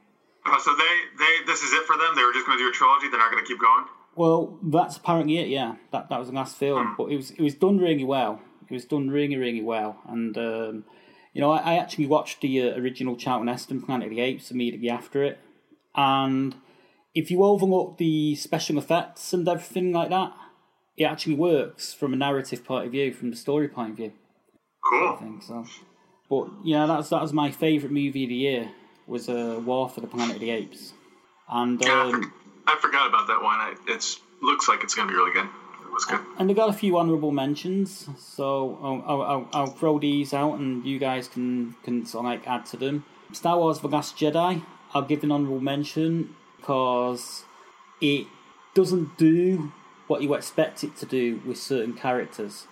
Oh, 0.46 0.58
so 0.62 0.74
they, 0.74 1.24
they, 1.24 1.44
this 1.46 1.62
is 1.62 1.72
it 1.72 1.84
for 1.86 1.96
them. 1.96 2.14
They 2.16 2.24
were 2.24 2.32
just 2.32 2.46
going 2.46 2.58
to 2.58 2.64
do 2.64 2.68
a 2.68 2.72
trilogy. 2.72 3.08
They're 3.08 3.18
not 3.18 3.30
going 3.30 3.44
to 3.44 3.48
keep 3.48 3.60
going. 3.60 3.84
Well, 4.16 4.58
that's 4.62 4.96
apparently 4.96 5.38
it. 5.38 5.48
Yeah, 5.48 5.76
that 5.92 6.08
that 6.10 6.18
was 6.18 6.28
the 6.28 6.34
last 6.34 6.56
film, 6.56 6.94
but 6.98 7.04
it 7.10 7.16
was 7.16 7.30
it 7.30 7.40
was 7.40 7.54
done 7.54 7.78
really 7.78 8.04
well. 8.04 8.40
It 8.68 8.74
was 8.74 8.84
done 8.84 9.08
really 9.08 9.36
really 9.36 9.62
well, 9.62 9.98
and 10.08 10.36
um, 10.36 10.84
you 11.32 11.40
know 11.40 11.50
I, 11.50 11.58
I 11.58 11.74
actually 11.78 12.06
watched 12.06 12.40
the 12.42 12.60
uh, 12.60 12.76
original 12.76 13.16
Charlton 13.16 13.48
Heston 13.48 13.80
Planet 13.82 14.08
of 14.08 14.14
the 14.14 14.20
Apes 14.20 14.50
immediately 14.50 14.90
after 14.90 15.22
it, 15.22 15.38
and 15.94 16.54
if 17.14 17.30
you 17.30 17.42
overlook 17.42 17.96
the 17.98 18.34
special 18.34 18.76
effects 18.78 19.32
and 19.32 19.48
everything 19.48 19.92
like 19.92 20.10
that, 20.10 20.32
it 20.96 21.04
actually 21.04 21.34
works 21.36 21.94
from 21.94 22.12
a 22.12 22.16
narrative 22.16 22.64
point 22.64 22.86
of 22.86 22.92
view, 22.92 23.12
from 23.14 23.30
the 23.30 23.36
story 23.36 23.68
point 23.68 23.90
of 23.92 23.96
view. 23.96 24.12
I 24.84 24.90
Cool. 24.90 25.16
think 25.16 25.42
so. 25.42 25.64
But 26.32 26.48
yeah, 26.64 26.86
that's 26.86 27.10
that 27.10 27.20
was 27.20 27.34
my 27.34 27.50
favourite 27.50 27.92
movie 27.92 28.22
of 28.22 28.30
the 28.30 28.34
year 28.34 28.70
was 29.06 29.28
uh, 29.28 29.60
War 29.62 29.90
for 29.90 30.00
the 30.00 30.06
Planet 30.06 30.36
of 30.36 30.40
the 30.40 30.48
Apes, 30.48 30.94
and 31.46 31.78
I, 31.84 32.08
um, 32.08 32.32
I 32.66 32.74
forgot 32.80 33.06
about 33.06 33.26
that 33.26 33.42
one. 33.42 33.58
It 33.86 34.16
looks 34.40 34.66
like 34.66 34.82
it's 34.82 34.94
gonna 34.94 35.10
be 35.10 35.14
really 35.14 35.34
good. 35.34 35.44
It 35.44 35.92
was 35.92 36.06
good. 36.06 36.20
And 36.38 36.48
they 36.48 36.54
got 36.54 36.70
a 36.70 36.72
few 36.72 36.96
honourable 36.96 37.32
mentions, 37.32 38.08
so 38.18 38.78
I'll, 38.82 39.22
I'll, 39.22 39.48
I'll, 39.52 39.66
throw 39.66 39.98
these 39.98 40.32
out, 40.32 40.54
and 40.54 40.86
you 40.86 40.98
guys 40.98 41.28
can 41.28 41.76
can 41.82 42.06
sort 42.06 42.24
of 42.24 42.30
like 42.30 42.48
add 42.48 42.64
to 42.66 42.78
them. 42.78 43.04
Star 43.32 43.58
Wars: 43.58 43.80
The 43.80 43.88
Last 43.88 44.16
Jedi. 44.16 44.64
I'll 44.94 45.02
give 45.02 45.22
an 45.24 45.32
honorable 45.32 45.60
mention 45.60 46.34
because 46.56 47.44
it 48.00 48.26
doesn't 48.72 49.18
do 49.18 49.70
what 50.06 50.22
you 50.22 50.32
expect 50.32 50.82
it 50.82 50.96
to 50.96 51.04
do 51.04 51.42
with 51.44 51.58
certain 51.58 51.92
characters. 51.92 52.68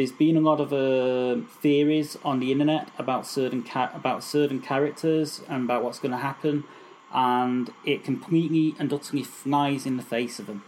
There's 0.00 0.12
been 0.12 0.38
a 0.38 0.40
lot 0.40 0.62
of 0.62 0.72
uh, 0.72 1.46
theories 1.60 2.16
on 2.24 2.40
the 2.40 2.52
internet 2.52 2.88
about 2.96 3.26
certain 3.26 3.62
ca- 3.62 3.90
about 3.94 4.24
certain 4.24 4.62
characters 4.62 5.42
and 5.46 5.64
about 5.64 5.84
what's 5.84 5.98
going 5.98 6.12
to 6.12 6.16
happen, 6.16 6.64
and 7.12 7.70
it 7.84 8.02
completely 8.02 8.74
and 8.78 8.90
utterly 8.94 9.22
flies 9.22 9.84
in 9.84 9.98
the 9.98 10.02
face 10.02 10.38
of 10.38 10.46
them. 10.46 10.64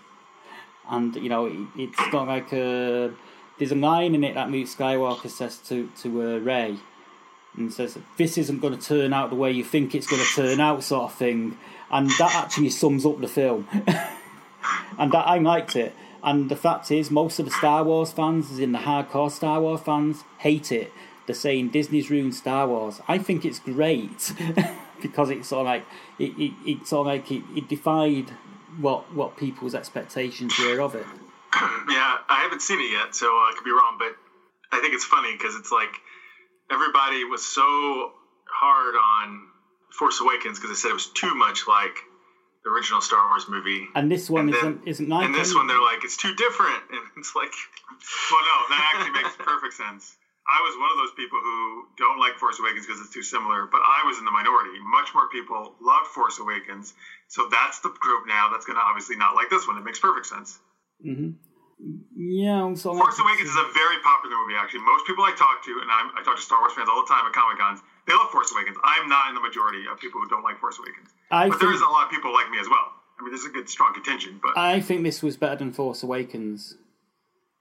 And 0.87 1.17
you 1.17 1.31
know, 1.31 1.47
it, 1.47 1.67
it's 1.79 2.13
not 2.13 2.29
like 2.29 2.53
a, 2.53 3.15
there's 3.59 3.73
a 3.73 3.75
line 3.75 4.15
in 4.15 4.23
it 4.23 4.35
that 4.35 4.51
Luke 4.51 4.69
Skywalker 4.69 5.31
says 5.31 5.57
to 5.69 5.89
to 6.03 6.09
uh, 6.21 6.39
Rey, 6.41 6.77
and 7.57 7.73
says 7.73 7.97
this 8.19 8.37
isn't 8.37 8.61
going 8.61 8.77
to 8.79 8.87
turn 8.87 9.15
out 9.15 9.31
the 9.31 9.37
way 9.37 9.51
you 9.51 9.65
think 9.65 9.95
it's 9.95 10.07
going 10.07 10.21
to 10.23 10.29
turn 10.35 10.61
out, 10.61 10.85
sort 10.85 11.05
of 11.05 11.15
thing. 11.15 11.57
And 11.91 12.11
that 12.19 12.35
actually 12.35 12.69
sums 12.69 13.07
up 13.07 13.19
the 13.19 13.29
film, 13.29 13.67
and 14.99 15.11
that 15.11 15.27
I 15.27 15.39
liked 15.39 15.75
it. 15.75 15.95
And 16.23 16.51
the 16.51 16.57
fact 16.57 16.91
is, 16.91 17.11
most 17.11 17.39
of 17.39 17.45
the 17.45 17.51
Star 17.51 17.83
Wars 17.83 18.13
fans, 18.13 18.51
as 18.51 18.59
in 18.59 18.73
the 18.73 18.79
hardcore 18.79 19.31
Star 19.31 19.61
Wars 19.61 19.81
fans, 19.81 20.23
hate 20.39 20.71
it. 20.71 20.93
They're 21.27 21.35
saying 21.35 21.71
Disney's 21.71 22.11
ruined 22.11 22.35
Star 22.35 22.67
Wars. 22.67 23.01
I 23.09 23.19
think 23.19 23.45
it's 23.45 23.59
great 23.59 24.33
because 25.03 25.31
it's 25.31 25.49
sort 25.49 25.61
of 25.61 25.67
like 25.67 25.85
it, 26.19 26.33
it, 26.39 26.53
it's 26.65 26.93
of 26.93 27.07
like 27.07 27.31
it, 27.31 27.43
it 27.57 27.69
defied 27.69 28.31
what 28.81 29.15
what 29.15 29.37
people's 29.37 29.75
expectations 29.75 30.55
were 30.59 30.81
of 30.81 30.95
it. 30.95 31.07
yeah, 31.55 32.19
I 32.29 32.41
haven't 32.43 32.63
seen 32.63 32.81
it 32.81 32.91
yet, 32.93 33.15
so 33.15 33.27
I 33.27 33.53
could 33.57 33.65
be 33.65 33.71
wrong, 33.71 33.97
but 33.99 34.17
I 34.77 34.81
think 34.81 34.95
it's 34.95 35.05
funny 35.05 35.33
because 35.33 35.55
it's 35.57 35.71
like 35.71 35.95
everybody 36.71 37.25
was 37.25 37.45
so 37.45 38.13
hard 38.49 38.95
on 38.95 39.49
Force 39.91 40.21
Awakens 40.21 40.59
because 40.59 40.71
they 40.71 40.81
said 40.81 40.91
it 40.91 40.95
was 40.95 41.07
too 41.09 41.35
much 41.35 41.67
like 41.69 41.97
the 42.65 42.71
original 42.71 43.01
Star 43.01 43.29
Wars 43.29 43.47
movie. 43.49 43.89
And 43.95 44.11
this 44.11 44.31
one 44.31 44.49
And 44.49 44.55
isn't 44.57 44.79
then- 44.81 44.89
isn't 44.89 45.09
like 45.09 45.27
And 45.27 45.35
this 45.35 45.55
one, 45.55 45.67
they're 45.67 45.81
like, 45.83 46.05
it's 46.05 46.17
too 46.17 46.35
different, 46.35 46.83
and 46.91 47.03
it's 47.17 47.35
like, 47.35 47.53
Well, 48.31 48.43
no, 48.43 48.57
that 48.71 48.83
actually 48.95 49.13
makes 49.23 49.35
perfect 49.37 49.75
sense. 49.75 50.17
I 50.43 50.59
was 50.67 50.75
one 50.75 50.91
of 50.91 50.99
those 50.99 51.15
people 51.15 51.39
who 51.39 51.87
don't 52.03 52.19
like 52.19 52.35
Force 52.35 52.59
Awakens 52.59 52.85
because 52.85 53.01
it's 53.01 53.15
too 53.15 53.23
similar, 53.23 53.67
but 53.71 53.79
I 53.79 54.03
was 54.05 54.19
in 54.19 54.25
the 54.27 54.35
minority. 54.35 54.75
Much 54.83 55.15
more 55.15 55.29
people 55.31 55.79
loved 55.81 56.09
Force 56.11 56.41
Awakens, 56.43 56.95
so 57.29 57.47
that's 57.47 57.79
the 57.79 57.95
group 58.03 58.27
now 58.27 58.51
that's 58.51 58.67
going 58.67 58.75
to 58.75 58.83
obviously 58.83 59.15
not 59.15 59.37
like 59.39 59.51
this 59.51 59.69
one. 59.71 59.79
It 59.79 59.85
makes 59.87 60.01
perfect 60.03 60.27
sense. 60.27 60.59
Mm-hmm. 61.07 61.39
yeah, 62.15 62.75
so 62.75 62.95
Force 62.95 63.19
Awakens 63.23 63.51
is 63.51 63.57
a 63.59 63.69
very 63.75 63.99
popular 64.03 64.35
movie, 64.39 64.55
actually. 64.59 64.83
Most 64.83 65.07
people 65.07 65.23
I 65.25 65.31
talk 65.39 65.63
to, 65.67 65.73
and 65.83 65.91
I'm, 65.91 66.11
I 66.19 66.23
talk 66.27 66.35
to 66.37 66.43
Star 66.43 66.59
Wars 66.59 66.75
fans 66.75 66.89
all 66.91 67.03
the 67.07 67.11
time 67.11 67.23
at 67.27 67.33
Comic 67.33 67.59
Cons, 67.59 67.79
they 68.07 68.15
love 68.15 68.31
Force 68.35 68.51
Awakens. 68.51 68.77
I'm 68.83 69.07
not 69.09 69.31
in 69.31 69.35
the 69.39 69.41
majority 69.43 69.87
of 69.91 69.99
people 70.03 70.21
who 70.21 70.27
don't 70.29 70.43
like 70.43 70.59
Force 70.59 70.79
Awakens. 70.79 71.11
I 71.33 71.49
but 71.49 71.59
there 71.59 71.71
think- 71.71 71.77
is 71.77 71.83
a 71.83 71.91
lot 71.91 72.05
of 72.05 72.11
people 72.11 72.33
like 72.33 72.51
me 72.51 72.59
as 72.59 72.69
well. 72.69 72.93
I 73.19 73.25
mean, 73.25 73.33
there's 73.33 73.45
a 73.45 73.51
good, 73.51 73.69
strong 73.69 73.95
contingent, 73.95 74.41
but 74.43 74.57
I 74.57 74.81
think 74.81 75.03
this 75.05 75.23
was 75.23 75.37
better 75.37 75.57
than 75.57 75.73
Force 75.73 76.03
Awakens 76.03 76.77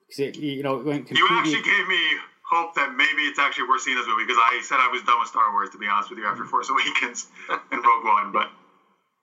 because 0.07 0.19
it 0.19 0.37
you 0.37 0.63
know 0.63 0.79
it 0.79 0.85
went 0.85 1.09
you 1.09 1.15
completely. 1.17 1.37
actually 1.37 1.71
gave 1.71 1.87
me 1.87 2.01
hope 2.49 2.75
that 2.75 2.95
maybe 2.95 3.21
it's 3.23 3.39
actually 3.39 3.69
worth 3.69 3.81
seeing 3.81 3.95
this 3.97 4.07
movie 4.07 4.23
because 4.25 4.41
I 4.41 4.59
said 4.61 4.77
I 4.79 4.89
was 4.91 5.01
done 5.03 5.19
with 5.19 5.29
Star 5.29 5.51
Wars, 5.53 5.69
to 5.69 5.77
be 5.77 5.87
honest 5.87 6.09
with 6.09 6.19
you, 6.19 6.25
after 6.25 6.43
Force 6.45 6.69
Awakens 6.69 7.27
and 7.49 7.85
Rogue 7.85 8.03
One. 8.03 8.31
But 8.31 8.49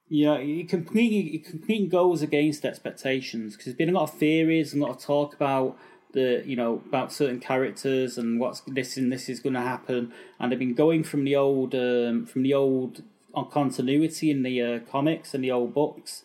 Yeah, 0.08 0.36
it 0.36 0.68
completely 0.68 1.34
it 1.36 1.44
completely 1.44 1.88
goes 1.88 2.22
against 2.22 2.64
expectations 2.64 3.52
because 3.54 3.66
there's 3.66 3.76
been 3.76 3.90
a 3.90 3.98
lot 3.98 4.04
of 4.04 4.14
theories 4.18 4.72
and 4.72 4.82
a 4.82 4.86
lot 4.86 4.96
of 4.96 5.02
talk 5.02 5.34
about 5.34 5.76
the 6.12 6.42
you 6.46 6.56
know 6.56 6.82
about 6.86 7.12
certain 7.12 7.40
characters 7.40 8.16
and 8.16 8.40
what's 8.40 8.62
this 8.66 8.96
and 8.96 9.12
this 9.12 9.28
is 9.28 9.40
going 9.40 9.54
to 9.54 9.60
happen, 9.60 10.12
and 10.38 10.52
they've 10.52 10.58
been 10.58 10.74
going 10.74 11.02
from 11.04 11.24
the 11.24 11.34
old 11.36 11.74
um, 11.74 12.24
from 12.24 12.42
the 12.44 12.54
old 12.54 13.02
on 13.34 13.50
continuity 13.50 14.30
in 14.30 14.42
the 14.42 14.62
uh, 14.62 14.78
comics 14.90 15.34
and 15.34 15.44
the 15.44 15.52
old 15.52 15.74
books. 15.74 16.24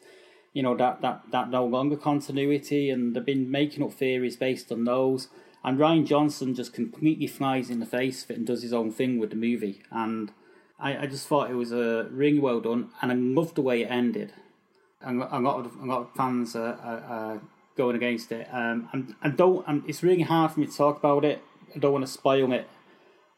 You 0.53 0.63
know 0.63 0.75
that 0.77 1.01
that 1.01 1.23
that 1.31 1.49
no 1.49 1.65
longer 1.65 1.97
continuity, 1.97 2.89
and 2.89 3.15
they've 3.15 3.25
been 3.25 3.49
making 3.49 3.83
up 3.83 3.93
theories 3.93 4.37
based 4.37 4.71
on 4.71 4.85
those. 4.85 5.29
And 5.63 5.79
Rian 5.79 6.05
Johnson 6.05 6.53
just 6.53 6.73
completely 6.73 7.27
flies 7.27 7.69
in 7.69 7.79
the 7.79 7.85
face 7.85 8.23
of 8.23 8.31
it 8.31 8.37
and 8.37 8.45
does 8.45 8.63
his 8.63 8.73
own 8.73 8.91
thing 8.91 9.17
with 9.17 9.29
the 9.29 9.37
movie. 9.37 9.81
And 9.91 10.31
I, 10.77 11.03
I 11.03 11.07
just 11.07 11.27
thought 11.27 11.49
it 11.49 11.55
was 11.55 11.71
uh, 11.71 12.07
really 12.11 12.39
well 12.39 12.59
done, 12.59 12.89
and 13.01 13.11
I 13.11 13.15
loved 13.15 13.55
the 13.55 13.61
way 13.61 13.83
it 13.83 13.87
ended. 13.89 14.33
And 15.01 15.23
a 15.23 15.39
lot 15.39 15.65
of 15.65 15.75
a 15.75 15.85
lot 15.85 16.01
of 16.01 16.13
fans 16.15 16.55
are, 16.55 16.73
are, 16.73 16.99
are 16.99 17.41
going 17.75 17.95
against 17.95 18.31
it. 18.31 18.47
Um, 18.51 18.89
and 18.91 19.15
and 19.23 19.37
don't. 19.37 19.65
And 19.67 19.83
it's 19.87 20.03
really 20.03 20.23
hard 20.23 20.51
for 20.51 20.59
me 20.59 20.67
to 20.67 20.77
talk 20.77 20.97
about 20.97 21.25
it. 21.25 21.41
I 21.75 21.79
don't 21.79 21.93
want 21.93 22.05
to 22.05 22.11
spoil 22.11 22.51
it 22.51 22.67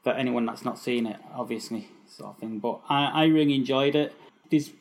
for 0.04 0.12
anyone 0.12 0.46
that's 0.46 0.64
not 0.66 0.78
seen 0.78 1.08
it, 1.08 1.18
obviously, 1.34 1.90
sort 2.16 2.32
of 2.32 2.38
thing. 2.40 2.60
But 2.60 2.82
I, 2.90 3.06
I 3.06 3.26
really 3.26 3.56
enjoyed 3.56 3.96
it. 3.96 4.14
There's 4.50 4.72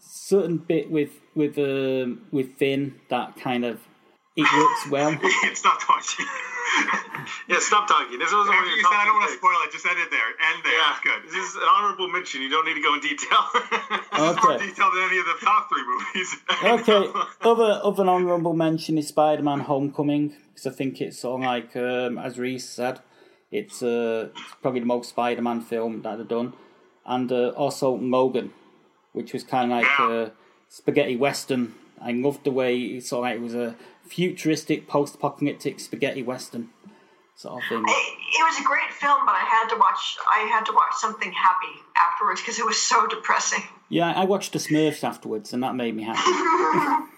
certain 0.00 0.56
bit 0.58 0.90
with 0.90 1.10
with 1.34 1.58
um, 1.58 2.22
with 2.30 2.54
Finn 2.56 2.96
that 3.08 3.36
kind 3.40 3.64
of 3.64 3.80
it 4.36 4.46
works 4.56 4.90
well. 4.90 5.16
it's 5.22 5.64
not 5.64 5.80
talking. 5.80 6.26
yeah, 7.48 7.58
stop 7.58 7.88
talking. 7.88 8.18
This 8.18 8.32
wasn't 8.32 8.54
After 8.54 8.62
what 8.62 8.70
you 8.70 8.76
you're 8.76 8.84
said 8.90 8.96
I 8.96 9.04
don't 9.04 9.16
want 9.16 9.30
to 9.30 9.36
spoil 9.36 9.58
it, 9.66 9.72
just 9.72 9.84
end 9.86 9.98
it 9.98 10.10
there. 10.10 10.28
End 10.52 10.62
there. 10.64 10.72
Yeah, 10.72 10.90
It's 10.92 11.00
good. 11.00 11.22
This 11.26 11.48
is 11.50 11.56
an 11.56 11.62
honorable 11.68 12.08
mention. 12.08 12.40
You 12.42 12.48
don't 12.48 12.64
need 12.64 12.74
to 12.74 12.80
go 12.82 12.94
in 12.94 13.00
detail. 13.00 13.38
This 14.20 14.36
is 14.36 14.42
more 14.44 14.52
Okay. 14.54 14.66
detailed 14.66 14.92
than 14.94 15.02
any 15.10 15.18
of 15.18 15.26
the 15.26 15.36
top 15.44 15.68
three 15.68 15.84
movies. 15.86 16.36
Okay, 16.62 17.12
other 17.42 17.80
other 17.82 18.06
honourable 18.08 18.54
mention 18.54 18.98
is 18.98 19.08
Spider 19.08 19.42
Man 19.42 19.60
Homecoming 19.60 20.34
because 20.54 20.66
I 20.66 20.70
think 20.70 21.00
it's 21.00 21.18
sort 21.18 21.40
of 21.40 21.46
like 21.46 21.74
um, 21.76 22.18
as 22.18 22.38
Reese 22.38 22.68
said, 22.68 23.00
it's, 23.50 23.82
uh, 23.82 24.28
it's 24.30 24.54
probably 24.62 24.80
the 24.80 24.86
most 24.86 25.08
Spider 25.10 25.42
Man 25.42 25.60
film 25.62 26.02
that 26.02 26.18
they've 26.18 26.28
done, 26.28 26.52
and 27.10 27.30
uh, 27.32 27.48
also 27.50 27.90
Logan, 27.96 28.52
which 29.12 29.32
was 29.34 29.44
kind 29.44 29.70
of 29.72 29.78
like 29.78 29.86
Yeah. 29.98 30.06
uh, 30.06 30.30
spaghetti 30.68 31.16
western. 31.16 31.74
I 32.00 32.12
loved 32.12 32.44
the 32.44 32.50
way 32.50 32.78
it 32.96 33.04
sort 33.04 33.18
of 33.18 33.22
like 33.24 33.36
it 33.36 33.42
was 33.42 33.54
a 33.54 33.74
futuristic 34.06 34.88
post 34.88 35.16
apocalyptic 35.16 35.78
spaghetti 35.80 36.22
western 36.22 36.70
sort 37.36 37.62
of 37.62 37.68
thing. 37.68 37.84
It, 37.86 38.06
it 38.40 38.44
was 38.48 38.58
a 38.60 38.64
great 38.64 38.90
film, 39.02 39.20
but 39.26 39.34
I 39.34 39.44
had 39.54 39.68
to 39.68 39.76
watch. 39.76 40.16
I 40.34 40.40
had 40.54 40.64
to 40.66 40.72
watch 40.72 40.94
something 40.94 41.32
happy 41.32 41.74
afterwards 41.96 42.40
because 42.40 42.58
it 42.58 42.64
was 42.64 42.80
so 42.80 43.06
depressing. 43.06 43.62
Yeah, 43.90 44.12
I 44.12 44.24
watched 44.24 44.52
the 44.52 44.58
Smurfs 44.60 45.02
afterwards, 45.04 45.52
and 45.52 45.62
that 45.62 45.74
made 45.74 45.94
me 45.96 46.04
happy. 46.04 46.20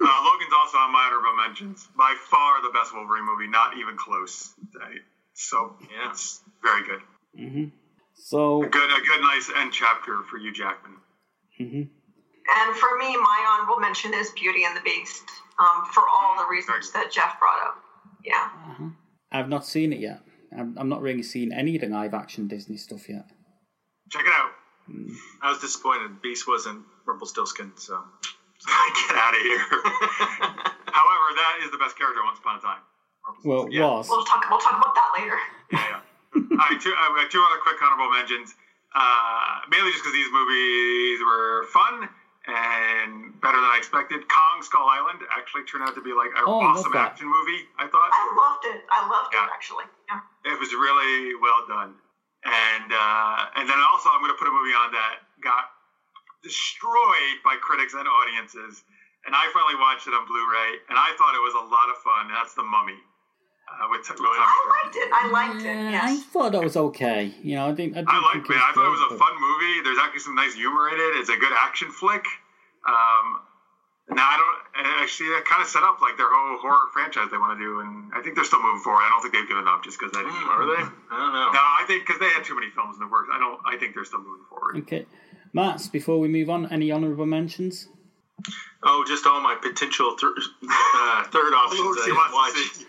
Uh, 0.00 0.04
Logan's 0.24 0.52
also 0.56 0.78
on 0.78 0.92
my 0.92 1.10
honorable 1.10 1.36
mentions. 1.44 1.88
By 1.98 2.14
far 2.30 2.62
the 2.62 2.70
best 2.70 2.94
Wolverine 2.94 3.26
movie, 3.26 3.48
not 3.48 3.76
even 3.78 3.96
close. 3.96 4.54
I- 4.80 5.02
So 5.34 5.74
Yeah. 5.80 6.10
it's 6.10 6.40
very 6.62 6.82
good. 6.86 7.02
So 8.18 8.60
Good, 8.62 8.90
a 8.90 9.00
good, 9.06 9.20
nice 9.22 9.50
end 9.56 9.72
chapter 9.72 10.22
for 10.30 10.38
Hugh, 10.38 10.52
Jackman. 10.52 10.96
Mm-hmm. 11.60 11.82
And 11.82 12.76
for 12.76 12.98
me, 12.98 13.16
my 13.16 13.46
honorable 13.50 13.80
mention 13.80 14.12
is 14.14 14.30
Beauty 14.32 14.64
and 14.64 14.76
the 14.76 14.80
Beast, 14.80 15.24
um, 15.58 15.84
for 15.92 16.02
all 16.08 16.36
the 16.38 16.46
reasons 16.50 16.92
that 16.92 17.12
Jeff 17.12 17.38
brought 17.38 17.60
up. 17.66 17.76
Yeah. 18.24 18.48
Uh-huh. 18.70 18.88
I've 19.30 19.48
not 19.48 19.64
seen 19.66 19.92
it 19.92 20.00
yet. 20.00 20.20
I'm, 20.56 20.76
I'm 20.78 20.88
not 20.88 21.02
really 21.02 21.22
seen 21.22 21.52
any 21.52 21.74
of 21.76 21.82
the 21.82 21.88
live 21.88 22.14
action 22.14 22.48
Disney 22.48 22.76
stuff 22.76 23.08
yet. 23.08 23.26
Check 24.10 24.24
it 24.24 24.32
out. 24.34 24.50
Mm. 24.90 25.10
I 25.42 25.50
was 25.50 25.60
disappointed. 25.60 26.22
Beast 26.22 26.48
wasn't 26.48 26.82
Rumpelstiltskin, 27.06 27.72
so. 27.76 28.02
Get 28.66 29.16
out 29.16 29.34
of 29.34 29.40
here. 29.42 29.58
However, 30.88 31.28
that 31.36 31.60
is 31.64 31.70
the 31.70 31.78
best 31.78 31.96
character 31.98 32.20
once 32.24 32.38
upon 32.38 32.56
a 32.58 32.60
time. 32.60 32.80
Well, 33.44 33.68
Yeah. 33.70 33.82
was. 33.84 34.08
We'll 34.08 34.24
talk. 34.24 34.44
We'll 34.50 34.58
talk 34.58 34.78
about 34.78 34.94
that 34.94 35.10
later. 35.18 35.36
Yeah, 35.70 35.84
yeah. 35.90 36.00
All 36.34 36.42
right, 36.58 36.80
two, 36.80 36.92
uh, 36.92 37.24
two 37.30 37.42
other 37.42 37.58
quick 37.62 37.80
honorable 37.82 38.10
mentions. 38.10 38.54
Uh, 38.94 39.60
mainly 39.70 39.90
just 39.92 40.02
because 40.02 40.14
these 40.16 40.30
movies 40.32 41.20
were 41.24 41.64
fun 41.72 42.08
and 42.48 43.38
better 43.40 43.60
than 43.60 43.68
I 43.68 43.76
expected. 43.76 44.24
Kong 44.28 44.62
Skull 44.62 44.88
Island 44.88 45.20
actually 45.36 45.62
turned 45.64 45.84
out 45.84 45.94
to 45.94 46.00
be 46.00 46.12
like 46.16 46.32
an 46.36 46.44
Oh, 46.48 46.60
awesome 46.64 46.96
action 46.96 47.28
movie. 47.28 47.68
I 47.78 47.86
thought 47.86 48.08
I 48.12 48.24
loved 48.32 48.64
it. 48.64 48.80
I 48.90 49.04
loved 49.06 49.28
Yeah. 49.34 49.44
it 49.44 49.50
actually. 49.52 49.84
Yeah. 50.08 50.20
it 50.52 50.58
was 50.58 50.72
really 50.72 51.34
well 51.36 51.66
done. 51.68 51.92
And 52.48 52.88
uh, 52.92 53.52
and 53.60 53.68
then 53.68 53.76
also 53.92 54.08
I'm 54.08 54.20
going 54.24 54.32
to 54.32 54.38
put 54.40 54.48
a 54.48 54.54
movie 54.56 54.72
on 54.72 54.92
that 54.92 55.20
got 55.44 55.68
destroyed 56.42 57.36
by 57.44 57.56
critics 57.60 57.92
and 57.94 58.08
audiences. 58.08 58.82
And 59.26 59.34
I 59.36 59.50
finally 59.52 59.76
watched 59.76 60.06
it 60.06 60.14
on 60.14 60.24
Blu-ray, 60.24 60.80
and 60.88 60.96
I 60.96 61.12
thought 61.18 61.34
it 61.36 61.42
was 61.44 61.52
a 61.52 61.66
lot 61.68 61.90
of 61.92 61.98
fun. 62.00 62.30
That's 62.32 62.54
The 62.54 62.62
Mummy. 62.62 62.96
Uh, 63.78 63.86
with, 63.90 64.02
with 64.10 64.18
Tom 64.18 64.26
I 64.26 64.82
liked 64.82 64.96
it. 64.96 65.08
I 65.14 65.30
liked 65.30 65.62
it. 65.62 65.92
Yeah, 65.94 66.00
I 66.02 66.16
thought 66.16 66.50
that 66.52 66.62
was 66.62 66.76
okay. 66.76 67.32
You 67.42 67.54
know, 67.54 67.68
I 67.68 67.72
didn't. 67.72 67.94
I, 67.94 68.02
didn't 68.02 68.10
I 68.10 68.18
liked 68.34 68.50
think 68.50 68.58
it. 68.58 68.62
I 68.62 68.72
thought 68.74 68.90
it 68.90 68.96
was 68.98 69.06
a 69.14 69.18
fun 69.18 69.34
movie. 69.38 69.82
There's 69.86 69.98
actually 70.02 70.20
some 70.20 70.34
nice 70.34 70.54
humor 70.54 70.88
in 70.90 70.98
it. 70.98 71.22
It's 71.22 71.30
a 71.30 71.36
good 71.36 71.52
action 71.54 71.90
flick. 71.90 72.26
Um, 72.82 73.38
now 74.10 74.24
I 74.24 74.36
don't 74.40 74.58
and 74.82 75.02
actually 75.02 75.28
that 75.36 75.44
kind 75.44 75.60
of 75.60 75.68
set 75.68 75.82
up 75.82 76.00
like 76.00 76.16
their 76.16 76.30
whole 76.30 76.58
horror 76.58 76.88
franchise 76.92 77.28
they 77.30 77.38
want 77.38 77.58
to 77.58 77.62
do, 77.62 77.80
and 77.80 78.10
I 78.14 78.22
think 78.22 78.34
they're 78.34 78.48
still 78.48 78.62
moving 78.62 78.80
forward. 78.80 79.04
I 79.04 79.10
don't 79.10 79.20
think 79.20 79.34
they've 79.34 79.48
given 79.48 79.68
up 79.68 79.84
just 79.84 79.98
because 79.98 80.10
they 80.10 80.24
didn't. 80.24 80.48
Are 80.48 80.64
they? 80.64 80.82
I 81.12 81.16
don't 81.22 81.34
know. 81.34 81.50
No, 81.52 81.62
I 81.62 81.84
think 81.86 82.06
because 82.06 82.18
they 82.18 82.30
had 82.30 82.42
too 82.42 82.54
many 82.54 82.70
films 82.74 82.96
in 82.96 83.00
the 83.04 83.10
works. 83.10 83.28
I 83.30 83.38
don't. 83.38 83.60
I 83.62 83.76
think 83.76 83.94
they're 83.94 84.08
still 84.08 84.24
moving 84.24 84.46
forward. 84.48 84.74
Okay, 84.82 85.06
Mats. 85.52 85.86
Before 85.86 86.18
we 86.18 86.26
move 86.26 86.48
on, 86.48 86.66
any 86.72 86.90
honourable 86.90 87.26
mentions? 87.26 87.88
Oh, 88.82 89.04
just 89.06 89.26
all 89.26 89.40
my 89.40 89.56
potential 89.60 90.16
thir- 90.20 90.34
uh, 90.36 91.24
third 91.24 91.52
options. 91.52 91.98
I 92.00 92.04
she 92.04 92.12
wants 92.12 92.32
to 92.32 92.60
watched. 92.60 92.76
see. 92.76 92.84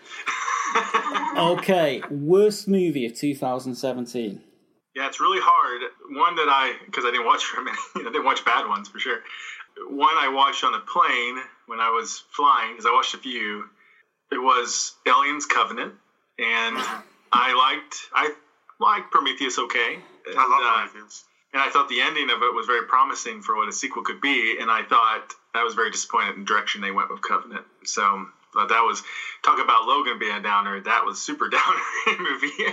Okay, 1.36 2.02
worst 2.10 2.68
movie 2.68 3.06
of 3.06 3.14
2017. 3.16 4.30
Yeah, 4.94 5.02
Yeah, 5.02 5.08
it's 5.08 5.20
really 5.20 5.40
hard. 5.42 5.82
One 6.16 6.36
that 6.36 6.48
I, 6.48 6.74
because 6.86 7.04
I 7.04 7.10
didn't 7.10 7.26
watch 7.26 7.42
very 7.52 7.64
many, 7.64 7.76
I 7.96 8.02
didn't 8.04 8.24
watch 8.24 8.44
bad 8.44 8.68
ones 8.68 8.88
for 8.88 8.98
sure. 8.98 9.20
One 9.88 10.14
I 10.16 10.28
watched 10.28 10.62
on 10.64 10.72
the 10.72 10.80
plane 10.80 11.38
when 11.66 11.80
I 11.80 11.90
was 11.90 12.22
flying, 12.32 12.72
because 12.72 12.86
I 12.86 12.92
watched 12.92 13.14
a 13.14 13.18
few. 13.18 13.64
It 14.32 14.38
was 14.38 14.94
Aliens 15.06 15.46
Covenant, 15.46 15.92
and 16.38 16.76
I 17.32 17.52
liked 17.54 17.96
I 18.14 18.32
liked 18.78 19.10
Prometheus 19.10 19.58
okay. 19.58 19.98
I 19.98 20.30
love 20.30 20.36
And, 20.36 20.66
uh, 20.66 20.86
Prometheus. 20.90 21.24
and 21.52 21.62
I 21.62 21.70
thought 21.70 21.88
the 21.88 22.00
ending 22.00 22.30
of 22.30 22.42
it 22.42 22.54
was 22.54 22.66
very 22.66 22.86
promising 22.86 23.42
for 23.42 23.56
what 23.56 23.68
a 23.68 23.72
sequel 23.72 24.02
could 24.04 24.20
be. 24.20 24.56
And 24.60 24.70
I 24.70 24.82
thought 24.84 25.32
I 25.54 25.62
was 25.62 25.74
very 25.74 25.90
disappointed 25.90 26.34
in 26.34 26.40
the 26.40 26.46
direction 26.46 26.80
they 26.80 26.90
went 26.90 27.10
with 27.10 27.22
Covenant. 27.22 27.64
So 27.84 28.26
but 28.52 28.68
that 28.68 28.80
was 28.80 29.02
talk 29.42 29.60
about 29.60 29.84
Logan 29.86 30.18
being 30.18 30.34
a 30.34 30.40
downer. 30.40 30.80
That 30.80 31.04
was 31.04 31.18
super 31.18 31.48
downer 31.50 31.80
movie. 32.18 32.50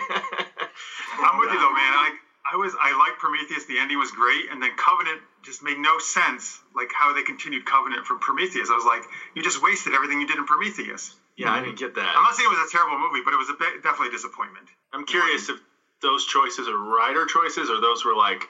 I'm 1.19 1.37
with 1.37 1.51
you 1.51 1.59
though, 1.59 1.73
man. 1.73 1.93
I 1.93 2.11
I 2.51 2.55
was 2.55 2.75
I 2.79 2.97
liked 2.97 3.19
Prometheus. 3.19 3.65
The 3.65 3.77
ending 3.79 3.97
was 3.97 4.11
great, 4.11 4.49
and 4.51 4.61
then 4.61 4.71
Covenant 4.77 5.21
just 5.43 5.61
made 5.63 5.77
no 5.77 5.97
sense. 5.99 6.59
Like 6.75 6.91
how 6.93 7.13
they 7.13 7.21
continued 7.21 7.65
Covenant 7.65 8.05
from 8.05 8.19
Prometheus. 8.19 8.69
I 8.69 8.75
was 8.75 8.85
like, 8.85 9.03
you 9.35 9.41
just 9.43 9.61
wasted 9.61 9.93
everything 9.93 10.19
you 10.21 10.27
did 10.27 10.37
in 10.37 10.45
Prometheus. 10.45 11.15
yeah, 11.35 11.51
I 11.51 11.61
didn't 11.61 11.77
get 11.77 11.95
that. 11.95 12.15
I'm 12.15 12.23
not 12.23 12.35
saying 12.35 12.49
it 12.51 12.57
was 12.57 12.67
a 12.67 12.71
terrible 12.71 12.97
movie, 12.97 13.21
but 13.23 13.33
it 13.33 13.37
was 13.37 13.49
a 13.49 13.53
bit, 13.53 13.83
definitely 13.83 14.07
a 14.07 14.11
disappointment. 14.11 14.67
I'm 14.93 15.03
curious 15.03 15.49
if 15.49 15.59
those 16.01 16.25
choices 16.25 16.67
are 16.67 16.77
writer 16.77 17.25
choices 17.25 17.69
or 17.69 17.79
those 17.79 18.05
were 18.05 18.15
like 18.15 18.47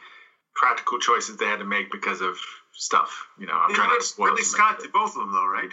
practical 0.54 1.00
choices 1.00 1.38
they 1.38 1.46
had 1.46 1.60
to 1.60 1.66
make 1.66 1.92
because 1.92 2.22
of 2.22 2.38
stuff. 2.78 3.28
You 3.38 3.46
know, 3.46 3.54
I'm 3.54 3.74
trying 3.74 3.90
not 3.90 4.00
to 4.00 4.06
spoil 4.06 4.28
Ridley 4.28 4.44
some 4.44 4.60
Scott 4.60 4.76
of 4.78 4.84
did 4.84 4.92
both 4.94 5.16
of 5.16 5.22
them 5.22 5.34
though, 5.34 5.48
right? 5.48 5.72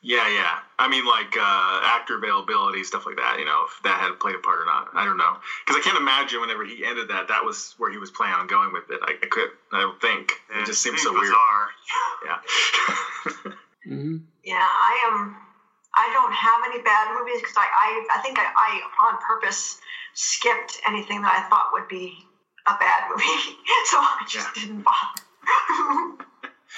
Yeah, 0.00 0.28
yeah. 0.28 0.58
I 0.78 0.86
mean, 0.86 1.04
like 1.04 1.36
uh, 1.36 1.80
actor 1.82 2.16
availability, 2.16 2.84
stuff 2.84 3.04
like 3.04 3.16
that. 3.16 3.40
You 3.40 3.44
know, 3.44 3.64
if 3.66 3.82
that 3.82 3.98
had 3.98 4.18
played 4.20 4.36
a 4.36 4.38
part 4.38 4.60
or 4.60 4.64
not, 4.64 4.88
I 4.94 5.04
don't 5.04 5.16
know. 5.16 5.38
Because 5.66 5.80
I 5.80 5.82
can't 5.82 5.96
imagine 5.98 6.40
whenever 6.40 6.64
he 6.64 6.84
ended 6.84 7.08
that, 7.08 7.28
that 7.28 7.44
was 7.44 7.74
where 7.78 7.90
he 7.90 7.98
was 7.98 8.10
planning 8.10 8.36
on 8.36 8.46
going 8.46 8.72
with 8.72 8.88
it. 8.90 9.00
I, 9.02 9.14
I 9.20 9.26
could, 9.26 9.50
I 9.72 9.80
don't 9.80 10.00
think. 10.00 10.34
It 10.54 10.66
just 10.66 10.82
seems 10.82 11.02
so 11.02 11.12
weird. 11.12 11.24
bizarre. 11.24 11.68
Yeah. 12.24 13.52
hmm 13.84 14.16
Yeah, 14.44 14.56
I 14.56 15.08
am. 15.10 15.36
I 15.96 16.10
don't 16.12 16.32
have 16.32 16.60
any 16.66 16.82
bad 16.82 17.16
movies 17.18 17.40
because 17.40 17.56
I, 17.56 17.66
I, 17.66 18.18
I 18.18 18.22
think 18.22 18.38
I, 18.38 18.44
I 18.54 19.08
on 19.08 19.18
purpose 19.20 19.80
skipped 20.14 20.78
anything 20.86 21.22
that 21.22 21.32
I 21.32 21.48
thought 21.48 21.70
would 21.72 21.88
be 21.88 22.24
a 22.66 22.74
bad 22.78 23.08
movie, 23.10 23.24
so 23.86 23.98
I 23.98 24.24
just 24.28 24.54
didn't 24.54 24.82
bother. 24.82 25.22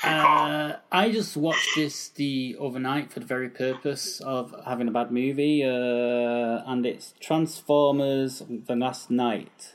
Uh, 0.03 0.77
I 0.91 1.11
just 1.13 1.37
watched 1.37 1.75
this 1.77 2.09
the 2.09 2.57
other 2.61 2.79
night 2.79 3.13
for 3.13 3.21
the 3.21 3.27
very 3.27 3.51
purpose 3.51 4.21
of 4.21 4.55
having 4.65 4.89
a 4.89 4.91
bad 4.91 5.11
movie, 5.13 5.63
uh, 5.63 6.63
and 6.67 6.87
it's 6.87 7.13
Transformers: 7.21 8.43
The 8.49 8.77
Last 8.77 9.11
Knight. 9.11 9.75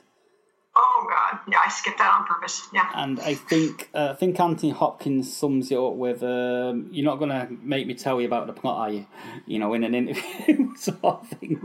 oh 0.75 1.08
God, 1.08 1.39
yeah, 1.51 1.60
I 1.63 1.69
skipped 1.69 1.99
that 1.99 2.12
on 2.12 2.25
purpose. 2.25 2.67
Yeah. 2.73 2.89
And 2.95 3.19
I 3.19 3.36
think 3.36 3.89
uh, 3.93 4.10
I 4.12 4.13
think 4.15 4.39
Anthony 4.39 4.71
Hopkins 4.71 5.31
sums 5.36 5.71
it 5.71 5.77
up 5.77 5.93
with, 5.93 6.23
um, 6.23 6.89
"You're 6.91 7.05
not 7.05 7.19
gonna 7.19 7.47
make 7.62 7.86
me 7.86 7.93
tell 7.93 8.19
you 8.19 8.25
about 8.25 8.47
the 8.47 8.53
plot, 8.53 8.77
are 8.79 8.91
you?" 8.91 9.05
You 9.45 9.60
know, 9.60 9.75
in 9.75 9.84
an 9.84 9.93
interview 9.93 10.75
sort 10.77 11.03
of 11.03 11.27
thing. 11.27 11.62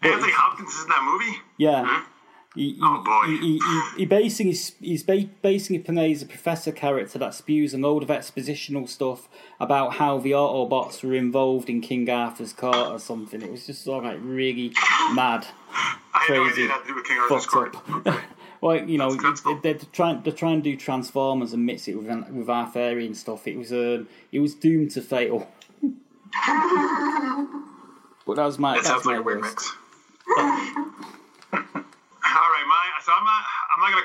Anthony 0.00 0.32
Hopkins 0.32 0.72
is 0.72 0.82
in 0.84 0.88
that 0.88 1.02
movie. 1.04 1.38
Yeah. 1.58 2.04
He, 2.54 2.72
he, 2.72 2.78
Oh, 2.82 3.02
boy. 3.04 3.26
He, 3.26 3.58
he, 3.58 3.82
he, 3.98 4.04
basing 4.06 4.48
his, 4.48 4.72
he's 4.80 5.02
ba- 5.02 5.28
basically 5.42 5.78
plays 5.80 6.22
a 6.22 6.26
professor 6.26 6.72
character 6.72 7.18
that 7.18 7.34
spews 7.34 7.74
a 7.74 7.78
load 7.78 8.02
of 8.02 8.08
expositional 8.08 8.88
stuff 8.88 9.28
about 9.60 9.94
how 9.94 10.18
the 10.18 10.32
Autobots 10.32 11.04
were 11.04 11.14
involved 11.14 11.68
in 11.68 11.80
King 11.80 12.08
Arthur's 12.08 12.52
court 12.52 12.76
or 12.76 12.98
something. 12.98 13.42
It 13.42 13.50
was 13.50 13.66
just 13.66 13.84
sort 13.84 14.04
of 14.04 14.12
like 14.12 14.20
really 14.22 14.72
mad, 15.12 15.46
I 16.14 16.24
had 16.26 16.34
no 16.34 16.44
idea 16.44 16.52
crazy, 16.52 16.64
it 16.64 16.70
had 16.70 16.80
to 16.82 16.88
do 16.88 16.94
with 16.94 17.04
King 17.04 17.18
Arthur's 17.18 17.44
fucked 17.46 18.06
up. 18.06 18.20
well, 18.60 18.88
you 18.88 18.98
know, 18.98 19.14
they're 19.62 19.74
trying 19.92 20.22
they're 20.22 20.32
trying 20.32 20.62
to 20.62 20.70
do 20.70 20.76
Transformers 20.76 21.52
and 21.52 21.64
mix 21.64 21.86
it 21.88 21.94
with 21.94 22.08
with 22.30 22.48
Arthurian 22.48 23.14
stuff. 23.14 23.46
It 23.46 23.56
was 23.56 23.72
uh, 23.72 24.04
it 24.32 24.40
was 24.40 24.54
doomed 24.54 24.90
to 24.92 25.02
fail. 25.02 25.48
but 25.82 25.94
that 28.34 28.44
was 28.44 28.58
my 28.58 28.76
was 28.76 28.86
sounds 28.86 29.04
like 29.04 29.16
my 29.16 29.20
a 29.20 29.22
weird 29.22 29.42
mix. 29.42 29.72
All 32.38 32.50
right, 32.54 32.66
my 32.68 32.84
so 33.02 33.12
I'm 33.16 33.24
not 33.24 33.44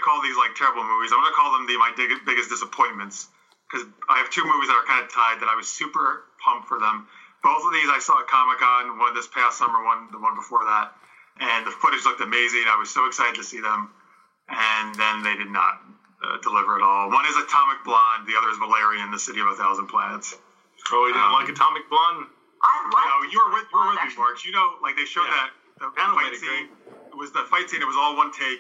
I'm 0.03 0.09
gonna 0.11 0.19
call 0.19 0.23
these 0.27 0.37
like 0.37 0.55
terrible 0.55 0.83
movies. 0.83 1.11
I'm 1.13 1.19
gonna 1.23 1.35
call 1.35 1.53
them 1.53 1.65
the 1.67 1.77
my 1.77 1.91
dig- 1.95 2.25
biggest 2.25 2.49
disappointments 2.49 3.27
because 3.71 3.87
I 4.09 4.17
have 4.19 4.29
two 4.29 4.43
movies 4.43 4.67
that 4.67 4.75
are 4.75 4.83
kind 4.83 5.03
of 5.03 5.09
tied 5.11 5.39
that 5.41 5.47
I 5.49 5.55
was 5.55 5.67
super 5.67 6.23
pumped 6.43 6.67
for 6.67 6.79
them. 6.79 7.05
Both 7.43 7.65
of 7.65 7.73
these 7.73 7.89
I 7.89 7.99
saw 7.99 8.19
at 8.19 8.27
Comic 8.27 8.59
Con, 8.59 8.99
one 8.99 9.13
this 9.13 9.27
past 9.27 9.57
summer, 9.57 9.83
one 9.83 10.09
the 10.11 10.19
one 10.19 10.35
before 10.35 10.65
that, 10.65 10.91
and 11.39 11.65
the 11.65 11.71
footage 11.71 12.05
looked 12.05 12.21
amazing. 12.21 12.65
I 12.67 12.75
was 12.75 12.89
so 12.89 13.05
excited 13.05 13.35
to 13.35 13.43
see 13.43 13.61
them, 13.61 13.89
and 14.49 14.95
then 14.95 15.23
they 15.23 15.35
did 15.35 15.49
not 15.49 15.79
uh, 16.23 16.37
deliver 16.43 16.75
at 16.75 16.81
all. 16.83 17.09
One 17.09 17.25
is 17.25 17.35
Atomic 17.37 17.83
Blonde, 17.83 18.27
the 18.27 18.35
other 18.37 18.49
is 18.51 18.57
Valerian, 18.57 19.11
the 19.11 19.19
City 19.19 19.39
of 19.39 19.47
a 19.47 19.55
Thousand 19.55 19.87
Planets. 19.87 20.35
Oh, 20.91 21.07
you 21.07 21.13
didn't 21.13 21.25
Um, 21.27 21.33
like 21.33 21.49
Atomic 21.49 21.89
Blonde? 21.89 22.27
I 22.61 22.83
like. 22.93 23.07
No, 23.07 23.31
you 23.31 23.39
were 23.45 23.53
with 23.53 23.65
you 23.71 23.79
were 23.79 23.89
with 23.91 24.03
me, 24.03 24.15
Mark. 24.17 24.43
You 24.45 24.51
know, 24.51 24.75
like 24.81 24.95
they 24.97 25.05
showed 25.05 25.27
Yeah. 25.27 25.47
that 25.47 25.49
the 25.79 25.89
Panel 25.95 26.15
fight 26.15 26.25
made 26.31 26.33
it 26.33 26.39
scene. 26.41 26.67
It 27.11 27.15
was 27.17 27.31
the 27.31 27.43
fight 27.45 27.69
scene. 27.69 27.81
It 27.81 27.87
was 27.87 27.97
all 27.97 28.15
one 28.15 28.31
take. 28.31 28.59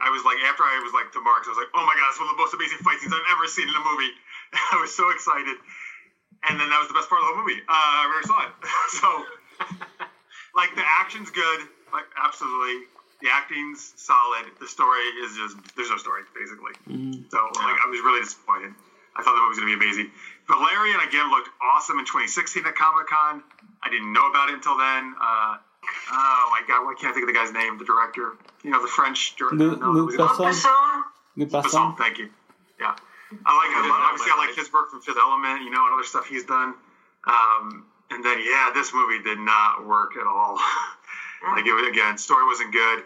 I 0.00 0.10
was 0.10 0.22
like, 0.24 0.38
after 0.46 0.62
I 0.62 0.78
was 0.82 0.94
like 0.94 1.10
to 1.14 1.20
Mark, 1.20 1.44
I 1.46 1.52
was 1.52 1.60
like, 1.60 1.70
oh 1.74 1.84
my 1.84 1.94
god, 1.94 2.08
it's 2.10 2.20
one 2.20 2.30
of 2.30 2.34
the 2.38 2.42
most 2.42 2.54
amazing 2.54 2.78
fight 2.82 2.98
scenes 3.02 3.14
I've 3.14 3.30
ever 3.34 3.46
seen 3.50 3.68
in 3.68 3.74
a 3.74 3.84
movie. 3.84 4.12
I 4.74 4.78
was 4.80 4.94
so 4.94 5.10
excited, 5.10 5.56
and 6.48 6.54
then 6.58 6.68
that 6.70 6.78
was 6.78 6.88
the 6.88 6.96
best 6.96 7.10
part 7.10 7.20
of 7.20 7.26
the 7.26 7.28
whole 7.34 7.42
movie. 7.44 7.60
Uh, 7.66 7.74
I 7.74 8.04
never 8.08 8.24
saw 8.24 8.38
it, 8.46 8.52
so 8.98 9.08
like 10.54 10.74
the 10.74 10.84
action's 10.86 11.30
good, 11.30 11.60
like 11.92 12.06
absolutely. 12.16 12.88
The 13.20 13.30
acting's 13.34 13.94
solid. 13.98 14.46
The 14.62 14.68
story 14.68 15.02
is 15.26 15.34
just 15.34 15.58
there's 15.74 15.90
no 15.90 15.98
story 15.98 16.22
basically. 16.38 16.70
So 17.34 17.38
like 17.58 17.78
I 17.82 17.86
was 17.90 17.98
really 18.00 18.22
disappointed. 18.22 18.70
I 19.18 19.26
thought 19.26 19.34
the 19.34 19.42
movie 19.42 19.54
was 19.54 19.58
gonna 19.58 19.74
be 19.74 19.78
amazing. 19.78 20.10
Valerian 20.46 21.00
again 21.02 21.26
looked 21.30 21.50
awesome 21.58 21.98
in 21.98 22.06
2016 22.06 22.62
at 22.66 22.76
Comic 22.78 23.10
Con. 23.10 23.42
I 23.82 23.90
didn't 23.90 24.12
know 24.12 24.30
about 24.30 24.50
it 24.50 24.54
until 24.54 24.78
then. 24.78 25.14
Uh, 25.18 25.58
oh 26.12 26.48
my 26.50 26.62
god, 26.66 26.84
why 26.84 26.94
can't 26.98 27.10
I 27.10 27.14
think 27.14 27.28
of 27.28 27.34
the 27.34 27.38
guy's 27.38 27.52
name? 27.52 27.78
The 27.78 27.84
director, 27.84 28.32
you 28.62 28.70
know, 28.70 28.82
the 28.82 28.88
French 28.88 29.36
director. 29.36 29.56
Luc- 29.56 29.80
no, 29.80 29.90
Luc 29.90 30.10
who's 30.10 30.14
it? 30.14 31.50
Besson? 31.50 31.96
Thank 31.98 32.18
you. 32.18 32.28
Yeah, 32.80 32.94
I 33.46 33.50
like. 33.56 33.70
I 33.74 33.86
love, 33.88 34.00
obviously, 34.10 34.32
I 34.34 34.38
like 34.46 34.56
his 34.56 34.72
work 34.72 34.90
from 34.90 35.00
Fifth 35.00 35.18
Element, 35.18 35.62
you 35.62 35.70
know, 35.70 35.84
and 35.86 35.94
other 35.94 36.04
stuff 36.04 36.26
he's 36.26 36.44
done. 36.44 36.74
Um, 37.26 37.84
and 38.10 38.24
then 38.24 38.38
yeah, 38.44 38.70
this 38.74 38.92
movie 38.94 39.22
did 39.22 39.38
not 39.38 39.86
work 39.86 40.16
at 40.16 40.26
all. 40.26 40.58
like 41.54 41.66
it 41.66 41.72
was, 41.72 41.86
again, 41.88 42.18
story 42.18 42.44
wasn't 42.46 42.72
good. 42.72 43.04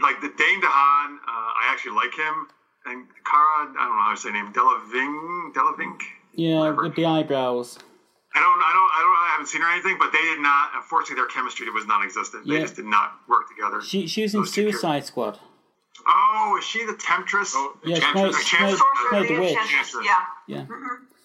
Like 0.00 0.20
the 0.20 0.28
Dane 0.28 0.60
DeHaan, 0.60 1.16
uh, 1.16 1.50
I 1.56 1.68
actually 1.70 1.96
like 1.96 2.14
him. 2.14 2.48
And 2.84 3.06
Cara, 3.24 3.72
I 3.74 3.86
don't 3.88 3.96
know 3.96 4.02
how 4.02 4.14
to 4.14 4.16
say 4.16 4.28
her 4.28 4.34
name, 4.34 4.52
Delaving, 4.52 5.52
Delavink. 5.54 6.00
Yeah, 6.34 6.60
Whatever. 6.60 6.82
with 6.82 6.94
the 6.94 7.06
eyebrows. 7.06 7.78
I 8.36 8.40
don't, 8.40 8.60
I 8.60 8.72
don't, 8.76 8.90
I 8.92 9.00
don't, 9.00 9.16
I 9.16 9.28
haven't 9.32 9.46
seen 9.48 9.62
her 9.62 9.68
or 9.68 9.72
anything, 9.72 9.96
but 9.98 10.12
they 10.12 10.20
did 10.20 10.40
not. 10.40 10.70
Unfortunately, 10.76 11.16
their 11.16 11.26
chemistry 11.32 11.70
was 11.70 11.86
non-existent. 11.86 12.46
They 12.46 12.60
just 12.60 12.76
did 12.76 12.84
not 12.84 13.16
work 13.28 13.48
together. 13.48 13.80
She 13.80 14.06
she 14.06 14.22
was 14.22 14.34
in 14.34 14.40
Those 14.42 14.52
two 14.52 14.70
Suicide 14.72 15.04
Squad. 15.06 15.38
oh, 16.06 16.56
is 16.58 16.64
she 16.64 16.84
the 16.84 16.94
temptress? 17.00 17.52
Oh, 17.56 17.72
Yeah, 17.84 17.96
she 17.96 18.00
Chancellor- 18.02 18.30
played, 18.30 18.44
she 18.44 18.56
played, 18.56 18.76
Sorcerer 18.76 19.08
played 19.10 19.28
the 19.28 19.34
of 19.34 19.40
witch. 19.40 19.56
Enchantress, 19.56 20.04
Yeah. 20.04 20.20
Yeah. 20.46 20.66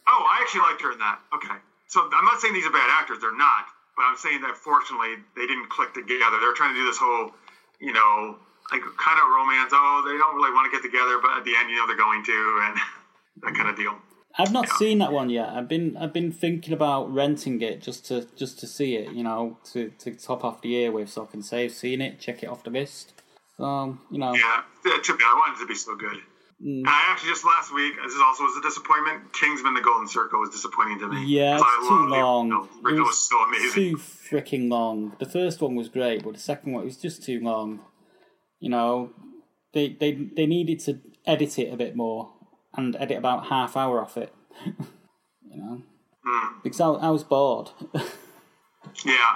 Oh, 0.07 0.23
I 0.27 0.39
actually 0.41 0.61
liked 0.61 0.81
her 0.81 0.91
in 0.91 0.99
that. 0.99 1.19
Okay. 1.35 1.55
So 1.87 2.07
I'm 2.11 2.25
not 2.25 2.39
saying 2.39 2.53
these 2.53 2.65
are 2.65 2.71
bad 2.71 2.87
actors. 2.89 3.19
They're 3.19 3.35
not. 3.35 3.67
But 3.95 4.03
I'm 4.07 4.15
saying 4.17 4.41
that 4.41 4.55
fortunately 4.55 5.15
they 5.35 5.45
didn't 5.45 5.67
click 5.69 5.93
together. 5.93 6.39
They're 6.39 6.55
trying 6.55 6.73
to 6.73 6.79
do 6.79 6.85
this 6.87 6.97
whole, 6.97 7.31
you 7.79 7.91
know, 7.91 8.39
like 8.71 8.81
kind 8.95 9.19
of 9.19 9.27
romance. 9.35 9.71
Oh, 9.75 9.99
they 10.07 10.15
don't 10.17 10.35
really 10.39 10.51
want 10.55 10.71
to 10.71 10.73
get 10.73 10.79
together, 10.81 11.19
but 11.19 11.35
at 11.37 11.43
the 11.43 11.51
end, 11.59 11.69
you 11.69 11.75
know, 11.75 11.85
they're 11.87 11.99
going 11.99 12.23
to, 12.23 12.39
and 12.71 12.79
that 13.43 13.53
kind 13.53 13.67
of 13.67 13.75
deal. 13.75 13.95
I've 14.37 14.51
not 14.51 14.69
seen 14.69 14.99
that 14.99 15.11
one 15.11 15.29
yet. 15.29 15.49
I've 15.49 15.67
been 15.67 15.97
I've 15.97 16.13
been 16.13 16.31
thinking 16.31 16.73
about 16.73 17.13
renting 17.13 17.61
it 17.61 17.81
just 17.81 18.05
to 18.07 18.27
just 18.35 18.59
to 18.59 18.67
see 18.67 18.95
it, 18.95 19.13
you 19.13 19.23
know, 19.23 19.57
to, 19.73 19.89
to 19.99 20.15
top 20.15 20.43
off 20.43 20.61
the 20.61 20.69
year 20.69 20.91
with 20.91 21.09
so 21.09 21.23
I 21.23 21.25
can 21.25 21.43
save 21.43 21.71
seeing 21.71 22.01
it, 22.01 22.19
check 22.19 22.43
it 22.43 22.47
off 22.47 22.63
the 22.63 22.69
list. 22.69 23.13
So, 23.57 23.97
you 24.09 24.19
know. 24.19 24.33
Yeah, 24.33 24.63
it 24.85 25.03
took 25.03 25.19
me. 25.19 25.25
I 25.27 25.33
wanted 25.35 25.57
it 25.57 25.63
to 25.63 25.67
be 25.67 25.75
so 25.75 25.95
good. 25.95 26.17
Mm. 26.63 26.79
And 26.79 26.87
I 26.87 27.11
actually 27.11 27.29
just 27.29 27.43
last 27.43 27.73
week, 27.73 27.93
this 28.03 28.13
is 28.13 28.21
also 28.21 28.43
was 28.43 28.57
a 28.57 28.61
disappointment. 28.61 29.33
Kingsman: 29.33 29.73
The 29.73 29.81
Golden 29.81 30.07
Circle 30.07 30.39
was 30.39 30.51
disappointing 30.51 30.99
to 30.99 31.07
me. 31.07 31.25
Yeah, 31.25 31.55
it's 31.55 31.87
too 31.87 32.07
the 32.09 32.15
long. 32.15 32.49
The 32.83 32.89
It 32.89 32.99
was 32.99 33.07
was 33.07 33.29
so 33.29 33.37
amazing. 33.43 33.71
Too 33.73 33.97
freaking 33.97 34.69
long. 34.69 35.15
The 35.19 35.25
first 35.25 35.59
one 35.61 35.75
was 35.75 35.89
great, 35.89 36.23
but 36.23 36.33
the 36.33 36.39
second 36.39 36.73
one 36.73 36.85
was 36.85 36.97
just 36.97 37.23
too 37.23 37.39
long. 37.39 37.81
You 38.59 38.69
know, 38.69 39.11
they 39.73 39.89
they 39.89 40.13
they 40.13 40.45
needed 40.45 40.79
to 40.81 40.99
edit 41.25 41.59
it 41.59 41.73
a 41.73 41.77
bit 41.77 41.95
more 41.95 42.31
and 42.75 42.95
edit 42.99 43.17
about 43.17 43.47
half 43.47 43.75
hour 43.77 44.01
off 44.01 44.17
it. 44.17 44.33
you 44.65 45.57
know, 45.57 45.81
Hmm. 46.25 46.59
because 46.63 46.79
I, 46.79 46.87
I 46.89 47.09
was 47.09 47.23
bored. 47.23 47.71
Yeah. 49.05 49.35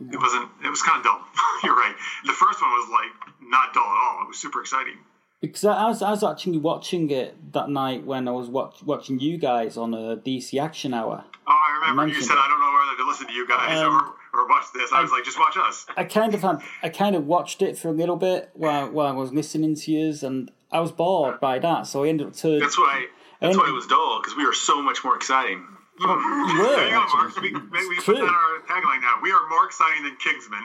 It 0.00 0.18
wasn't. 0.18 0.48
It 0.64 0.70
was 0.70 0.80
kind 0.82 0.98
of 0.98 1.04
dull. 1.04 1.20
You're 1.64 1.74
right. 1.74 1.94
The 2.24 2.32
first 2.32 2.60
one 2.62 2.70
was 2.70 2.88
like 2.90 3.48
not 3.50 3.74
dull 3.74 3.82
at 3.84 3.88
all. 3.88 4.22
It 4.24 4.28
was 4.28 4.38
super 4.38 4.60
exciting. 4.60 4.96
Because 5.40 5.64
I 5.64 5.86
was, 5.88 6.02
I 6.02 6.10
was 6.10 6.22
actually 6.22 6.58
watching 6.58 7.10
it 7.10 7.52
that 7.52 7.68
night 7.70 8.04
when 8.06 8.28
I 8.28 8.30
was 8.30 8.48
watch, 8.48 8.82
watching 8.82 9.18
you 9.20 9.38
guys 9.38 9.76
on 9.76 9.92
a 9.94 10.16
DC 10.16 10.60
Action 10.62 10.94
Hour. 10.94 11.24
Oh, 11.46 11.50
I 11.50 11.88
remember 11.90 12.14
you 12.14 12.22
said 12.22 12.34
it. 12.34 12.38
I 12.38 12.48
don't 12.48 12.60
know 12.60 12.72
whether 12.72 12.96
to 13.02 13.08
listen 13.08 13.26
to 13.26 13.32
you 13.32 13.48
guys 13.48 13.78
Um, 13.78 13.94
or, 14.34 14.40
or 14.40 14.48
watch 14.48 14.64
this. 14.74 14.92
I 14.92 15.00
was 15.00 15.10
like, 15.10 15.24
just 15.24 15.38
watch 15.38 15.56
us. 15.58 15.86
I 15.96 16.04
kind 16.04 16.34
of 16.34 16.42
had, 16.42 16.58
I 16.82 16.88
kind 16.90 17.16
of 17.16 17.26
watched 17.26 17.60
it 17.62 17.76
for 17.78 17.88
a 17.88 17.92
little 17.92 18.16
bit 18.16 18.50
while, 18.54 18.90
while 18.90 19.06
I 19.06 19.12
was 19.12 19.32
listening 19.32 19.74
to 19.76 19.90
yours, 19.92 20.22
and 20.22 20.50
I 20.72 20.80
was 20.80 20.92
bored 20.92 21.40
by 21.40 21.58
that, 21.58 21.86
so 21.86 22.04
I 22.04 22.08
ended 22.08 22.28
up 22.28 22.36
turning. 22.36 22.60
That's 22.60 22.78
why. 22.78 23.06
That's 23.40 23.56
why 23.56 23.68
it 23.68 23.72
was 23.72 23.86
dull 23.86 24.20
because 24.20 24.36
we 24.36 24.44
were 24.44 24.52
so 24.52 24.82
much 24.82 25.02
more 25.04 25.16
exciting. 25.16 25.66
You 26.00 26.08
were, 26.08 26.16
There 26.16 26.86
you 26.86 26.92
go, 26.92 27.04
Mark. 27.12 27.36
We, 27.42 27.50
maybe 27.50 27.88
we 27.88 27.96
It's 27.96 28.06
put 28.06 28.16
that 28.16 28.22
our 28.22 28.60
tagline 28.66 29.02
now. 29.02 29.16
We 29.22 29.32
are 29.32 29.46
more 29.50 29.66
exciting 29.66 30.04
than 30.04 30.16
Kingsman. 30.16 30.62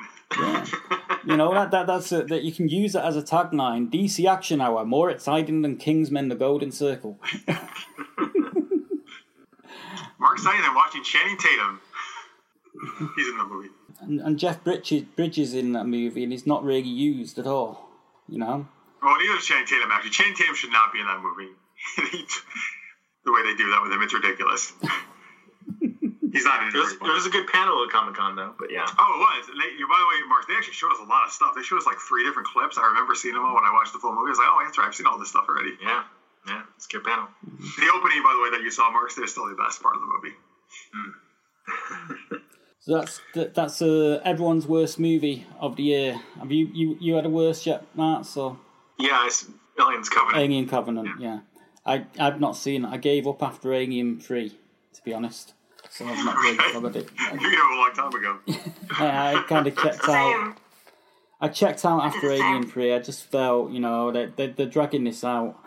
You 1.25 1.35
know 1.35 1.53
that, 1.53 1.71
that 1.71 1.87
that's 1.87 2.11
a, 2.13 2.23
that 2.23 2.43
you 2.43 2.53
can 2.53 2.69
use 2.69 2.95
it 2.95 3.03
as 3.03 3.17
a 3.17 3.21
tagline. 3.21 3.91
DC 3.91 4.25
Action 4.25 4.61
Hour 4.61 4.85
more 4.85 5.09
exciting 5.09 5.61
than 5.61 5.75
Kingsman: 5.75 6.29
The 6.29 6.35
Golden 6.35 6.71
Circle. 6.71 7.19
more 10.17 10.33
exciting 10.33 10.61
than 10.61 10.73
watching 10.73 11.03
Channing 11.03 11.37
Tatum. 11.37 11.81
He's 13.17 13.27
in 13.27 13.37
the 13.37 13.43
movie. 13.43 13.69
And, 13.99 14.21
and 14.21 14.39
Jeff 14.39 14.63
Bridges, 14.63 15.03
Bridges 15.17 15.53
in 15.53 15.73
that 15.73 15.85
movie, 15.85 16.23
and 16.23 16.31
he's 16.31 16.47
not 16.47 16.63
really 16.63 16.87
used 16.87 17.37
at 17.39 17.45
all. 17.45 17.89
You 18.29 18.39
know. 18.39 18.67
Well, 19.05 19.21
neither 19.21 19.37
is 19.37 19.45
Channing 19.45 19.69
Tatum, 19.69 19.93
actually. 19.93 20.09
Channing 20.17 20.33
Tatum 20.33 20.57
should 20.57 20.73
not 20.73 20.89
be 20.89 20.97
in 20.97 21.05
that 21.05 21.21
movie. 21.21 21.53
the 23.21 23.29
way 23.29 23.45
they 23.45 23.53
do 23.53 23.69
that 23.69 23.85
with 23.85 23.93
him, 23.93 24.01
it's 24.01 24.17
ridiculous. 24.17 24.73
He's 26.33 26.43
not 26.43 26.65
in 26.65 26.73
it. 26.73 26.75
It 26.75 26.81
was, 26.81 26.97
very 26.97 27.13
it 27.13 27.13
was 27.13 27.29
a 27.29 27.29
good 27.29 27.45
panel 27.45 27.85
at 27.85 27.93
Comic 27.93 28.17
Con 28.17 28.35
though. 28.35 28.57
But 28.57 28.73
yeah. 28.73 28.83
Oh, 28.83 29.09
it 29.13 29.21
was. 29.21 29.45
And 29.53 29.61
They, 29.61 29.77
you, 29.77 29.85
by 29.85 30.01
the 30.01 30.09
way, 30.09 30.17
Mark, 30.25 30.49
they 30.49 30.57
actually 30.57 30.73
showed 30.73 30.91
us 30.91 30.97
a 30.99 31.05
lot 31.05 31.23
of 31.23 31.31
stuff. 31.31 31.53
They 31.53 31.61
showed 31.61 31.77
us 31.77 31.85
like 31.85 32.01
three 32.01 32.25
different 32.25 32.49
clips. 32.49 32.81
I 32.81 32.89
remember 32.89 33.13
seeing 33.13 33.37
them 33.37 33.45
all 33.45 33.53
when 33.53 33.63
I 33.63 33.71
watched 33.71 33.93
the 33.93 34.01
full 34.01 34.11
movie. 34.11 34.33
I 34.33 34.35
was 34.35 34.41
like, 34.41 34.49
oh, 34.49 34.59
that's 34.65 34.77
right. 34.81 34.89
I've 34.89 34.97
seen 34.97 35.05
all 35.05 35.21
this 35.21 35.29
stuff 35.29 35.45
already. 35.47 35.77
Yeah. 35.79 36.03
Yeah. 36.49 36.65
It's 36.75 36.89
a 36.89 36.97
good 36.97 37.05
panel. 37.05 37.29
The 37.77 37.87
opening, 37.93 38.25
by 38.25 38.33
the 38.33 38.41
way, 38.41 38.49
that 38.57 38.65
you 38.65 38.73
saw, 38.73 38.89
Mark, 38.89 39.13
is 39.13 39.31
still 39.31 39.45
the 39.45 39.55
best 39.55 39.85
part 39.85 39.95
of 39.95 40.01
the 40.01 40.09
movie. 40.09 40.35
So 42.81 42.97
that's 42.97 43.21
that, 43.33 43.55
that's 43.55 43.81
uh, 43.81 44.21
everyone's 44.25 44.67
worst 44.67 44.99
movie 44.99 45.47
of 45.59 45.75
the 45.77 45.83
year. 45.83 46.21
Have 46.37 46.51
you 46.51 46.69
you, 46.73 46.97
you 46.99 47.15
had 47.15 47.25
a 47.25 47.29
worst 47.29 47.65
yet, 47.65 47.85
Matt? 47.95 48.27
So 48.27 48.59
Yeah. 48.97 49.19
I, 49.21 49.27
s- 49.27 49.47
Aliens 49.79 50.09
Covenant. 50.09 50.43
Alien 50.43 50.67
Covenant, 50.69 51.09
yeah. 51.19 51.39
I 51.85 52.05
I've 52.19 52.39
not 52.39 52.55
seen 52.55 52.85
it. 52.85 52.89
I 52.89 52.97
gave 52.97 53.27
up 53.27 53.43
after 53.43 53.73
Alien 53.73 54.19
Three, 54.19 54.49
to 54.93 55.03
be 55.03 55.13
honest. 55.13 55.53
So 55.89 56.05
I've 56.05 56.25
not 56.25 56.35
really 56.37 56.57
followed 56.73 56.95
it. 56.95 57.09
You 57.33 57.51
know, 57.51 57.57
a 57.57 57.77
long 57.77 57.91
time 57.93 58.13
ago. 58.15 58.39
I, 58.99 59.35
I 59.35 59.43
kind 59.47 59.67
of 59.67 59.77
checked 59.77 60.03
out. 60.09 60.57
I 61.41 61.47
checked 61.49 61.85
out 61.85 62.01
after 62.03 62.31
Alien 62.31 62.63
Three. 62.65 62.93
I 62.93 62.99
just 62.99 63.25
felt, 63.29 63.71
you 63.71 63.79
know, 63.79 64.11
they, 64.11 64.25
they 64.27 64.47
they're 64.47 64.65
dragging 64.65 65.03
this 65.03 65.23
out. 65.23 65.59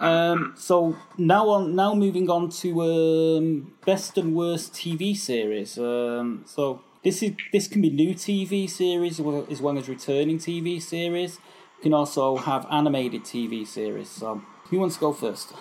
um, 0.00 0.54
so 0.56 0.96
now 1.16 1.48
on, 1.48 1.74
now 1.74 1.94
moving 1.94 2.28
on 2.28 2.50
to 2.50 2.82
um, 2.82 3.72
best 3.86 4.18
and 4.18 4.34
worst 4.34 4.72
TV 4.74 5.16
series. 5.16 5.78
Um, 5.78 6.44
so 6.46 6.82
this 7.04 7.22
is 7.22 7.32
this 7.52 7.68
can 7.68 7.82
be 7.82 7.90
new 7.90 8.14
TV 8.14 8.68
series 8.68 9.18
as 9.20 9.60
well- 9.60 9.78
as 9.78 9.88
returning 9.88 10.38
TV 10.38 10.80
series. 10.80 11.38
You 11.78 11.82
can 11.82 11.94
also 11.94 12.36
have 12.36 12.66
animated 12.70 13.24
TV 13.24 13.66
series. 13.66 14.08
So 14.08 14.42
who 14.70 14.78
wants 14.78 14.96
to 14.96 15.00
go 15.00 15.12
first? 15.12 15.52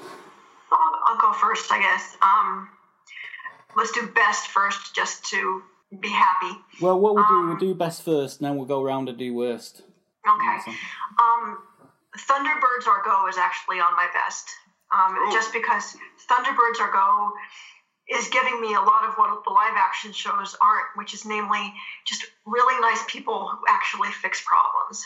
I'll, 0.71 0.99
I'll 1.07 1.19
go 1.19 1.33
first, 1.33 1.71
I 1.71 1.79
guess. 1.79 2.15
Um, 2.21 2.69
let's 3.75 3.91
do 3.91 4.07
best 4.13 4.47
first, 4.47 4.95
just 4.95 5.25
to 5.31 5.63
be 5.99 6.09
happy. 6.09 6.57
Well, 6.79 6.99
what 6.99 7.15
we'll 7.15 7.27
do, 7.27 7.47
we'll 7.47 7.57
do 7.57 7.75
best 7.75 8.03
first, 8.03 8.39
and 8.39 8.47
then 8.47 8.55
we'll 8.55 8.67
go 8.67 8.81
around 8.81 9.09
and 9.09 9.17
do 9.17 9.33
worst. 9.33 9.81
Okay. 10.27 10.71
Um, 11.19 11.57
Thunderbirds 12.17 12.87
Are 12.87 13.01
Go 13.03 13.27
is 13.27 13.37
actually 13.37 13.79
on 13.79 13.95
my 13.95 14.07
best. 14.13 14.47
Um, 14.93 15.17
just 15.31 15.51
because 15.53 15.95
Thunderbirds 16.29 16.79
Are 16.79 16.91
Go 16.91 17.31
is 18.11 18.27
giving 18.27 18.59
me 18.59 18.73
a 18.73 18.79
lot 18.79 19.05
of 19.07 19.15
what 19.15 19.43
the 19.43 19.51
live 19.51 19.75
action 19.75 20.11
shows 20.11 20.55
aren't, 20.61 20.87
which 20.95 21.13
is 21.13 21.25
namely 21.25 21.73
just 22.05 22.25
really 22.45 22.79
nice 22.81 23.03
people 23.07 23.47
who 23.47 23.59
actually 23.69 24.09
fix 24.09 24.43
problems. 24.45 25.03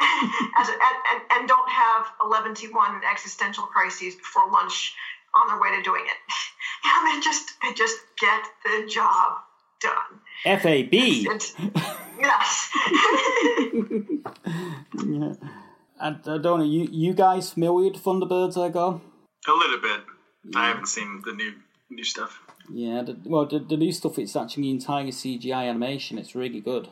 As, 0.58 0.68
and, 0.68 0.78
and, 0.78 1.22
and 1.32 1.48
don't 1.48 1.68
have 1.68 2.06
11 2.24 2.54
to 2.54 2.68
1 2.68 3.00
existential 3.10 3.64
crises 3.64 4.14
before 4.14 4.50
lunch 4.50 4.94
on 5.34 5.48
their 5.48 5.60
way 5.60 5.76
to 5.76 5.82
doing 5.82 6.04
it. 6.04 6.16
You 6.82 6.88
know, 6.90 7.14
they 7.14 7.20
just 7.20 7.50
they 7.62 7.74
just 7.74 7.98
get 8.18 8.42
the 8.64 8.88
job 8.88 9.36
done. 9.82 10.58
FAB. 10.60 10.88
It's, 10.92 11.54
yes. 12.18 12.70
Yeah. 15.06 15.34
I, 16.00 16.08
I 16.08 16.38
don't 16.38 16.42
know. 16.42 16.62
You 16.62 16.88
you 16.90 17.12
guys 17.12 17.52
familiar 17.52 17.90
with 17.90 18.02
Thunderbirds 18.02 18.56
Are 18.56 18.70
Go. 18.70 19.00
A 19.46 19.52
little 19.52 19.78
bit. 19.78 20.00
I 20.56 20.68
haven't 20.68 20.86
seen 20.86 21.22
the 21.24 21.32
new 21.32 21.52
new 21.90 22.04
stuff. 22.04 22.40
Yeah. 22.72 23.02
The, 23.02 23.16
well, 23.24 23.46
the, 23.46 23.58
the 23.58 23.76
new 23.76 23.92
stuff 23.92 24.18
it's 24.18 24.36
actually 24.36 24.70
entirely 24.70 25.10
CGI 25.10 25.68
animation. 25.68 26.18
It's 26.18 26.34
really 26.34 26.60
good, 26.60 26.88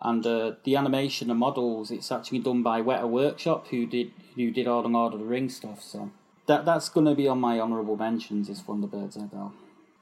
and 0.00 0.24
uh, 0.26 0.52
the 0.64 0.76
animation 0.76 1.30
and 1.30 1.38
models 1.38 1.90
it's 1.90 2.12
actually 2.12 2.40
done 2.40 2.62
by 2.62 2.80
Weta 2.80 3.08
Workshop, 3.08 3.68
who 3.68 3.86
did 3.86 4.12
who 4.34 4.50
did 4.50 4.66
all 4.66 4.82
the 4.82 4.88
Lord 4.88 5.14
of 5.14 5.20
the 5.20 5.26
Rings 5.26 5.56
stuff. 5.56 5.82
So 5.82 6.10
that 6.46 6.64
that's 6.64 6.88
going 6.88 7.06
to 7.06 7.14
be 7.14 7.28
on 7.28 7.40
my 7.40 7.60
honourable 7.60 7.96
mentions. 7.96 8.48
Is 8.48 8.62
Thunderbirds 8.62 9.16
Are 9.16 9.26
Go. 9.26 9.52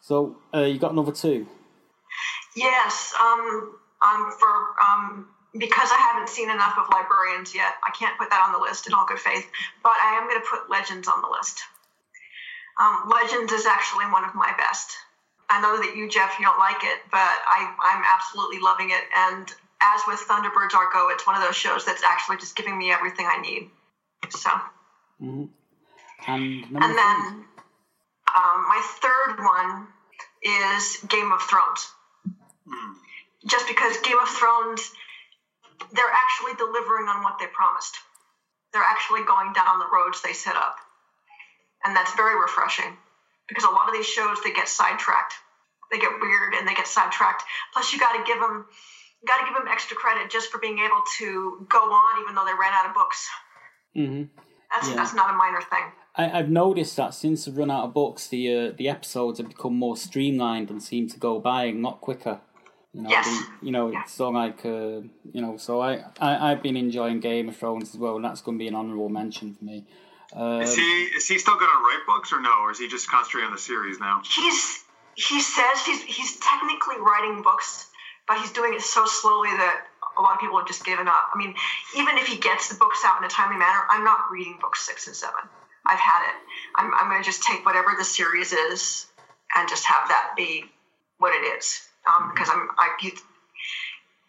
So 0.01 0.37
uh, 0.53 0.61
you 0.61 0.79
got 0.79 0.93
another 0.93 1.13
two. 1.13 1.47
Yes, 2.55 3.15
um, 3.21 3.75
um, 4.07 4.31
for 4.39 4.49
um, 4.85 5.29
because 5.59 5.89
I 5.91 5.99
haven't 5.99 6.29
seen 6.29 6.51
enough 6.51 6.77
of 6.79 6.87
Librarians 6.93 7.55
yet, 7.55 7.75
I 7.87 7.91
can't 7.99 8.17
put 8.19 8.31
that 8.31 8.43
on 8.45 8.53
the 8.53 8.59
list 8.59 8.87
in 8.87 8.95
all 8.95 9.07
good 9.07 9.19
faith. 9.19 9.47
But 9.83 9.93
I 10.03 10.19
am 10.21 10.29
going 10.29 10.41
to 10.41 10.47
put 10.47 10.71
Legends 10.71 11.09
on 11.09 11.23
the 11.23 11.29
list. 11.29 11.63
Um, 12.81 13.09
Legends 13.09 13.53
is 13.53 13.67
actually 13.67 14.07
one 14.07 14.25
of 14.25 14.35
my 14.35 14.53
best. 14.57 14.97
I 15.49 15.61
know 15.61 15.77
that 15.79 15.97
you, 15.97 16.09
Jeff, 16.09 16.37
you 16.39 16.47
don't 16.47 16.59
like 16.59 16.83
it, 16.83 17.01
but 17.11 17.19
I, 17.19 17.75
I'm 17.79 18.03
absolutely 18.03 18.59
loving 18.61 18.91
it. 18.91 19.05
And 19.17 19.47
as 19.81 20.01
with 20.09 20.19
Thunderbirds 20.27 20.75
Are 20.75 20.91
Go, 20.93 21.11
it's 21.11 21.27
one 21.27 21.37
of 21.37 21.43
those 21.43 21.57
shows 21.57 21.85
that's 21.85 22.03
actually 22.03 22.39
just 22.39 22.57
giving 22.57 22.77
me 22.77 22.91
everything 22.91 23.27
I 23.29 23.41
need. 23.41 23.71
So, 24.31 24.51
And 26.27 26.73
number 26.73 26.87
and 26.87 26.99
then 26.99 27.45
um, 28.35 28.67
my 28.69 28.81
third 29.01 29.45
one 29.45 29.87
is 30.43 30.99
Game 31.09 31.31
of 31.33 31.43
Thrones. 31.43 31.93
Just 33.47 33.69
because 33.69 33.97
Game 33.99 34.19
of 34.19 34.29
Thrones, 34.29 34.91
they're 35.93 36.05
actually 36.13 36.55
delivering 36.57 37.09
on 37.09 37.23
what 37.23 37.39
they 37.39 37.47
promised. 37.47 37.95
They're 38.73 38.83
actually 38.83 39.23
going 39.25 39.53
down 39.53 39.79
the 39.79 39.87
roads 39.93 40.23
they 40.23 40.33
set 40.33 40.57
up. 40.57 40.77
And 41.85 41.95
that's 41.95 42.15
very 42.15 42.39
refreshing 42.41 42.97
because 43.49 43.65
a 43.65 43.71
lot 43.71 43.89
of 43.89 43.95
these 43.95 44.07
shows, 44.07 44.39
they 44.43 44.53
get 44.53 44.69
sidetracked. 44.69 45.35
They 45.93 45.99
get 45.99 46.11
weird 46.21 46.55
and 46.55 46.67
they 46.67 46.75
get 46.75 46.87
sidetracked. 46.87 47.43
Plus, 47.73 47.93
you 47.93 47.99
got 47.99 48.13
to 48.17 48.25
give 48.25 48.41
them. 48.41 48.65
You 49.23 49.27
got 49.29 49.39
to 49.39 49.45
give 49.47 49.55
them 49.55 49.69
extra 49.71 49.97
credit 49.97 50.31
just 50.31 50.51
for 50.51 50.59
being 50.59 50.79
able 50.79 51.01
to 51.19 51.67
go 51.69 51.79
on, 51.79 52.23
even 52.23 52.35
though 52.35 52.45
they 52.45 52.53
ran 52.53 52.73
out 52.73 52.87
of 52.89 52.95
books. 52.95 53.29
Mm-hmm. 53.97 54.25
That's 54.75 54.89
Yeah. 54.89 54.95
that's 54.97 55.15
not 55.15 55.31
a 55.31 55.37
minor 55.37 55.61
thing. 55.61 55.85
I, 56.17 56.39
I've 56.39 56.49
noticed 56.51 56.97
that 56.97 57.13
since 57.15 57.45
they've 57.45 57.57
run 57.57 57.71
out 57.71 57.85
of 57.85 57.95
books, 57.95 58.29
the 58.29 58.43
uh, 58.69 58.73
the 58.77 58.89
episodes 58.89 59.39
have 59.39 59.49
become 59.49 59.75
more 59.77 59.97
streamlined 59.97 60.71
and 60.71 60.83
seem 60.83 61.09
to 61.11 61.19
go 61.19 61.39
by 61.41 61.65
a 61.67 61.73
lot 61.73 62.01
quicker. 62.01 62.41
You 62.93 63.03
know, 63.03 63.11
Yes. 63.11 63.27
the- 63.27 63.67
you 63.67 63.73
know, 63.73 63.89
it's 63.89 64.13
so 64.13 64.31
like 64.31 64.65
uh, 64.65 65.01
you 65.33 65.41
know, 65.43 65.57
so 65.57 65.81
I, 65.81 66.05
I 66.21 66.51
I've 66.53 66.63
been 66.63 66.77
enjoying 66.77 67.21
Game 67.21 67.49
of 67.49 67.57
Thrones 67.57 67.95
as 67.95 67.99
well, 68.01 68.17
and 68.17 68.25
that's 68.25 68.41
going 68.41 68.59
to 68.59 68.63
be 68.63 68.69
an 68.69 68.75
honourable 68.75 69.09
mention 69.09 69.55
for 69.55 69.65
me. 69.65 69.87
Uh, 70.35 70.61
Is 70.63 70.75
he 70.75 70.83
is 70.83 71.29
he 71.29 71.39
still 71.39 71.57
going 71.57 71.71
to 71.71 71.79
write 71.79 72.01
books 72.07 72.33
or 72.33 72.41
no, 72.41 72.63
or 72.63 72.73
is 72.73 72.79
he 72.79 72.89
just 72.89 73.09
concentrating 73.09 73.47
on 73.47 73.53
the 73.55 73.61
series 73.61 74.01
now? 74.01 74.21
he's 74.29 74.83
he 75.15 75.41
says 75.41 75.85
he's 75.87 76.03
he's 76.03 76.41
technically 76.41 76.97
writing 76.99 77.43
books, 77.43 77.89
but 78.27 78.39
he's 78.39 78.51
doing 78.51 78.75
it 78.75 78.83
so 78.83 79.07
slowly 79.07 79.51
that 79.51 79.87
a 80.19 80.23
lot 80.23 80.35
of 80.35 80.41
people 80.41 80.59
have 80.59 80.67
just 80.67 80.85
given 80.85 81.07
up. 81.07 81.31
I 81.33 81.39
mean, 81.39 81.55
even 81.97 82.19
if 82.19 82.27
he 82.27 82.37
gets 82.37 82.69
the 82.69 82.75
books 82.75 83.03
out 83.05 83.19
in 83.19 83.25
a 83.25 83.29
timely 83.29 83.59
manner, 83.59 83.81
I'm 83.89 84.05
not 84.05 84.31
reading 84.31 84.59
books 84.61 84.85
six 84.85 85.07
and 85.07 85.15
seven. 85.15 85.41
I've 85.87 86.01
had 86.01 86.29
it. 86.29 86.35
I'm 86.75 86.93
I'm 86.95 87.09
going 87.09 87.23
to 87.23 87.27
just 87.27 87.45
take 87.45 87.65
whatever 87.65 87.95
the 87.97 88.05
series 88.05 88.53
is 88.53 89.07
and 89.55 89.69
just 89.69 89.85
have 89.85 90.09
that 90.09 90.33
be 90.37 90.65
what 91.19 91.33
it 91.33 91.47
is. 91.57 91.81
Um, 92.13 92.31
because 92.35 92.49
I'm 92.51 92.71
I 92.77 92.91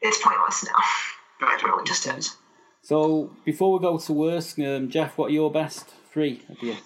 it's 0.01 0.21
pointless 0.21 0.65
now. 0.65 1.47
It 1.47 1.63
really 1.63 1.83
just 1.83 2.05
is. 2.05 2.37
So 2.85 3.31
before 3.45 3.73
we 3.73 3.79
go 3.79 3.97
to 3.97 4.13
worst, 4.13 4.59
um, 4.59 4.91
Jeff, 4.91 5.17
what 5.17 5.31
are 5.31 5.33
your 5.33 5.51
best 5.51 5.89
three 6.13 6.43
of 6.49 6.61
year? 6.61 6.77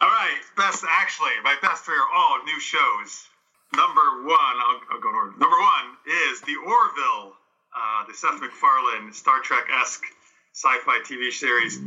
All 0.00 0.08
right, 0.08 0.40
best 0.56 0.84
actually, 0.90 1.30
my 1.44 1.54
best 1.62 1.84
three 1.84 1.94
are 1.94 2.10
all 2.12 2.42
new 2.42 2.58
shows. 2.58 3.28
Number 3.76 4.26
one, 4.26 4.56
I'll, 4.58 4.80
I'll 4.90 5.00
go 5.00 5.08
in 5.10 5.14
order. 5.14 5.30
Number 5.38 5.54
one 5.54 5.86
is 6.26 6.40
the 6.42 6.56
Orville, 6.58 7.38
uh, 7.70 8.06
the 8.08 8.14
Seth 8.14 8.40
MacFarlane 8.40 9.12
Star 9.12 9.38
Trek 9.38 9.70
esque 9.80 10.02
sci-fi 10.52 10.98
TV 11.06 11.30
series. 11.30 11.78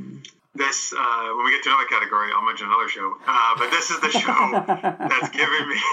This, 0.55 0.93
uh, 0.95 1.35
when 1.35 1.43
we 1.43 1.51
get 1.51 1.63
to 1.63 1.69
another 1.69 1.89
category, 1.91 2.31
I'll 2.31 2.45
mention 2.45 2.67
another 2.67 2.87
show. 2.87 3.17
Uh, 3.27 3.59
but 3.59 3.71
this 3.71 3.91
is 3.91 3.99
the 3.99 4.11
show 4.11 4.63
that's 5.11 5.29
given 5.35 5.67
me 5.67 5.83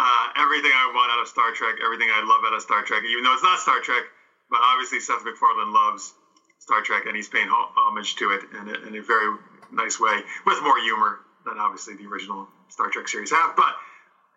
uh, 0.00 0.26
everything 0.40 0.72
I 0.72 0.88
want 0.96 1.12
out 1.12 1.20
of 1.20 1.28
Star 1.28 1.52
Trek, 1.52 1.76
everything 1.84 2.08
I 2.08 2.24
love 2.24 2.40
out 2.48 2.56
of 2.56 2.62
Star 2.62 2.80
Trek, 2.80 3.04
even 3.04 3.24
though 3.24 3.34
it's 3.34 3.44
not 3.44 3.58
Star 3.58 3.80
Trek. 3.80 4.04
But 4.48 4.60
obviously, 4.64 5.00
Seth 5.00 5.20
MacFarlane 5.26 5.72
loves 5.74 6.14
Star 6.60 6.82
Trek, 6.82 7.04
and 7.06 7.16
he's 7.16 7.28
paying 7.28 7.48
homage 7.50 8.16
to 8.16 8.30
it 8.30 8.42
in 8.52 8.68
a, 8.68 8.86
in 8.86 8.96
a 8.96 9.02
very 9.02 9.36
nice 9.72 9.98
way, 9.98 10.20
with 10.46 10.62
more 10.62 10.78
humor 10.80 11.20
than 11.44 11.58
obviously 11.58 11.96
the 11.96 12.06
original 12.06 12.46
Star 12.68 12.88
Trek 12.90 13.08
series 13.08 13.30
have. 13.32 13.56
But 13.56 13.74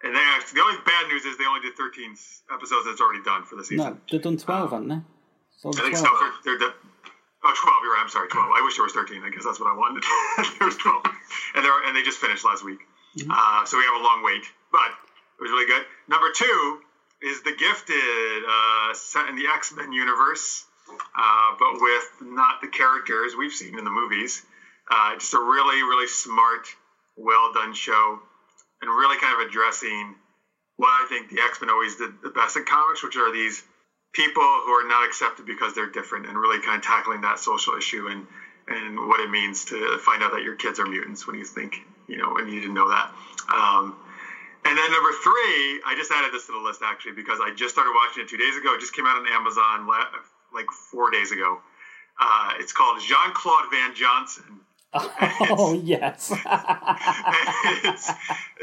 And 0.04 0.16
they 0.16 0.20
actually, 0.36 0.60
the 0.60 0.66
only 0.66 0.80
bad 0.86 1.08
news 1.08 1.26
is 1.26 1.38
they 1.38 1.46
only 1.46 1.62
did 1.62 1.76
13 1.76 2.16
episodes. 2.52 2.86
That's 2.88 3.02
already 3.02 3.24
done 3.24 3.44
for 3.44 3.56
the 3.56 3.64
season. 3.64 3.86
No, 3.86 3.98
they've 4.10 4.22
done 4.22 4.38
12, 4.38 4.72
haven't 4.72 4.88
they? 4.88 5.02
I 5.70 5.72
think 5.84 6.00
12. 6.00 6.04
so. 6.04 6.32
They're, 6.44 6.60
they're, 6.60 6.74
oh, 7.44 7.54
12. 7.56 7.76
You're 7.84 7.94
right. 7.94 8.02
I'm 8.04 8.10
sorry. 8.10 8.28
12. 8.30 8.52
I 8.56 8.62
wish 8.64 8.76
there 8.76 8.84
was 8.84 8.94
13. 8.94 9.24
I 9.24 9.30
guess 9.30 9.44
that's 9.44 9.60
what 9.60 9.68
I 9.72 9.76
wanted. 9.76 10.04
there 10.60 10.68
was 10.68 10.78
12, 10.78 11.04
and 11.56 11.64
they 11.64 11.70
are 11.70 11.84
and 11.86 11.96
they 11.96 12.04
just 12.04 12.18
finished 12.20 12.44
last 12.46 12.64
week. 12.66 12.80
Uh, 13.30 13.64
so 13.66 13.78
we 13.78 13.84
have 13.84 14.00
a 14.00 14.04
long 14.04 14.24
wait, 14.24 14.44
but 14.72 14.90
it 15.38 15.42
was 15.44 15.52
really 15.52 15.68
good. 15.68 15.84
Number 16.08 16.32
two 16.34 16.80
is 17.22 17.44
The 17.44 17.52
Gifted, 17.54 18.44
uh, 18.48 18.94
set 18.94 19.30
in 19.30 19.36
the 19.36 19.48
X 19.48 19.72
Men 19.76 19.94
universe, 19.94 20.66
uh, 21.16 21.56
but 21.60 21.82
with 21.82 22.04
not 22.22 22.62
the 22.62 22.68
characters 22.68 23.36
we've 23.36 23.54
seen 23.54 23.78
in 23.78 23.84
the 23.84 23.92
movies. 23.92 24.42
Uh, 24.90 25.16
just 25.16 25.34
a 25.34 25.40
really, 25.40 25.82
really 25.82 26.08
smart, 26.08 26.68
well 27.16 27.54
done 27.54 27.74
show, 27.74 28.20
and 28.82 28.90
really 28.90 29.18
kind 29.18 29.42
of 29.42 29.48
addressing 29.48 30.16
what 30.76 30.90
I 30.90 31.06
think 31.08 31.30
the 31.30 31.42
X 31.42 31.62
Men 31.62 31.70
always 31.70 31.96
did 31.96 32.22
the 32.22 32.30
best 32.30 32.58
in 32.58 32.66
comics, 32.66 33.04
which 33.04 33.16
are 33.16 33.32
these 33.32 33.64
people 34.12 34.44
who 34.44 34.72
are 34.72 34.88
not 34.88 35.06
accepted 35.06 35.46
because 35.46 35.74
they're 35.74 35.90
different, 35.90 36.28
and 36.28 36.38
really 36.38 36.60
kind 36.60 36.78
of 36.78 36.84
tackling 36.84 37.22
that 37.22 37.40
social 37.40 37.76
issue 37.76 38.08
and 38.08 38.28
and 38.68 38.98
what 39.08 39.20
it 39.20 39.30
means 39.30 39.66
to 39.66 39.98
find 40.00 40.24
out 40.24 40.32
that 40.32 40.44
your 40.44 40.56
kids 40.56 40.80
are 40.80 40.86
mutants 40.86 41.28
when 41.28 41.38
you 41.38 41.44
think 41.46 41.86
you 42.08 42.18
know 42.18 42.34
when 42.34 42.48
you 42.48 42.60
didn't 42.60 42.76
know 42.76 42.90
that. 42.90 43.12
Um, 43.54 43.96
and 44.66 44.78
then 44.78 44.92
number 44.92 45.12
three, 45.12 45.82
I 45.86 45.94
just 45.96 46.12
added 46.12 46.32
this 46.32 46.46
to 46.48 46.54
the 46.54 46.60
list 46.60 46.82
actually 46.84 47.14
because 47.14 47.40
I 47.44 47.52
just 47.52 47.74
started 47.76 47.92
watching 47.94 48.24
it 48.24 48.30
two 48.30 48.38
days 48.38 48.56
ago. 48.56 48.74
It 48.74 48.80
just 48.80 48.94
came 48.96 49.06
out 49.06 49.18
on 49.18 49.28
Amazon 49.28 49.86
like 50.54 50.66
four 50.92 51.12
days 51.12 51.32
ago. 51.32 51.60
Uh, 52.20 52.54
it's 52.60 52.72
called 52.74 53.02
Jean 53.02 53.34
Claude 53.34 53.66
Van 53.72 53.96
Johnson. 53.96 54.60
Oh, 55.56 55.74
yes. 55.84 56.30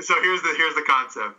So 0.00 0.14
here's 0.22 0.42
the 0.42 0.55
here's 0.57 0.74
the 0.74 0.85
concept. 0.87 1.37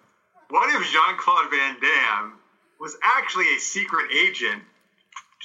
What 0.49 0.69
if 0.75 0.85
Jean 0.91 1.17
Claude 1.17 1.49
Van 1.49 1.77
Damme 1.79 2.33
was 2.79 2.95
actually 3.01 3.55
a 3.55 3.59
secret 3.59 4.11
agent 4.11 4.61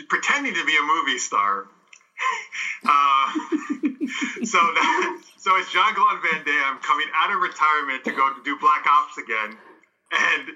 pretending 0.09 0.53
to 0.55 0.64
be 0.66 0.77
a 0.77 0.83
movie 0.83 1.19
star? 1.19 1.66
Uh, 2.88 3.33
so 4.45 4.59
that 4.59 5.23
so 5.37 5.57
it's 5.57 5.71
Jean 5.73 5.95
Claude 5.95 6.21
Van 6.23 6.45
Damme 6.45 6.79
coming 6.83 7.07
out 7.14 7.35
of 7.35 7.40
retirement 7.42 8.05
to 8.05 8.12
go 8.12 8.33
to 8.33 8.42
do 8.45 8.57
Black 8.61 8.87
Ops 8.87 9.19
again, 9.19 9.57
and 10.12 10.49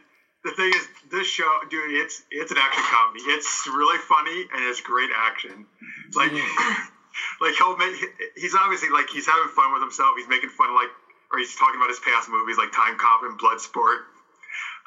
the 0.44 0.52
thing 0.52 0.72
is, 0.74 0.88
this 1.10 1.26
show, 1.26 1.60
dude, 1.68 1.92
it's 1.92 2.22
it's 2.30 2.50
an 2.50 2.58
action 2.58 2.82
comedy. 2.86 3.20
It's 3.26 3.66
really 3.66 3.98
funny 3.98 4.46
and 4.52 4.64
it's 4.64 4.80
great 4.80 5.10
action. 5.14 5.66
Like, 6.14 6.32
like 7.40 7.54
he'll 7.54 7.76
make 7.76 7.94
he's 8.36 8.54
obviously 8.54 8.88
like 8.88 9.10
he's 9.10 9.26
having 9.26 9.48
fun 9.48 9.72
with 9.72 9.82
himself. 9.82 10.16
He's 10.16 10.28
making 10.28 10.50
fun 10.50 10.70
of 10.70 10.74
like, 10.74 10.88
or 11.30 11.38
he's 11.38 11.54
talking 11.56 11.76
about 11.76 11.88
his 11.88 12.00
past 12.00 12.28
movies 12.30 12.56
like 12.56 12.72
Time 12.72 12.96
Cop 12.96 13.22
and 13.22 13.38
Bloodsport. 13.38 14.08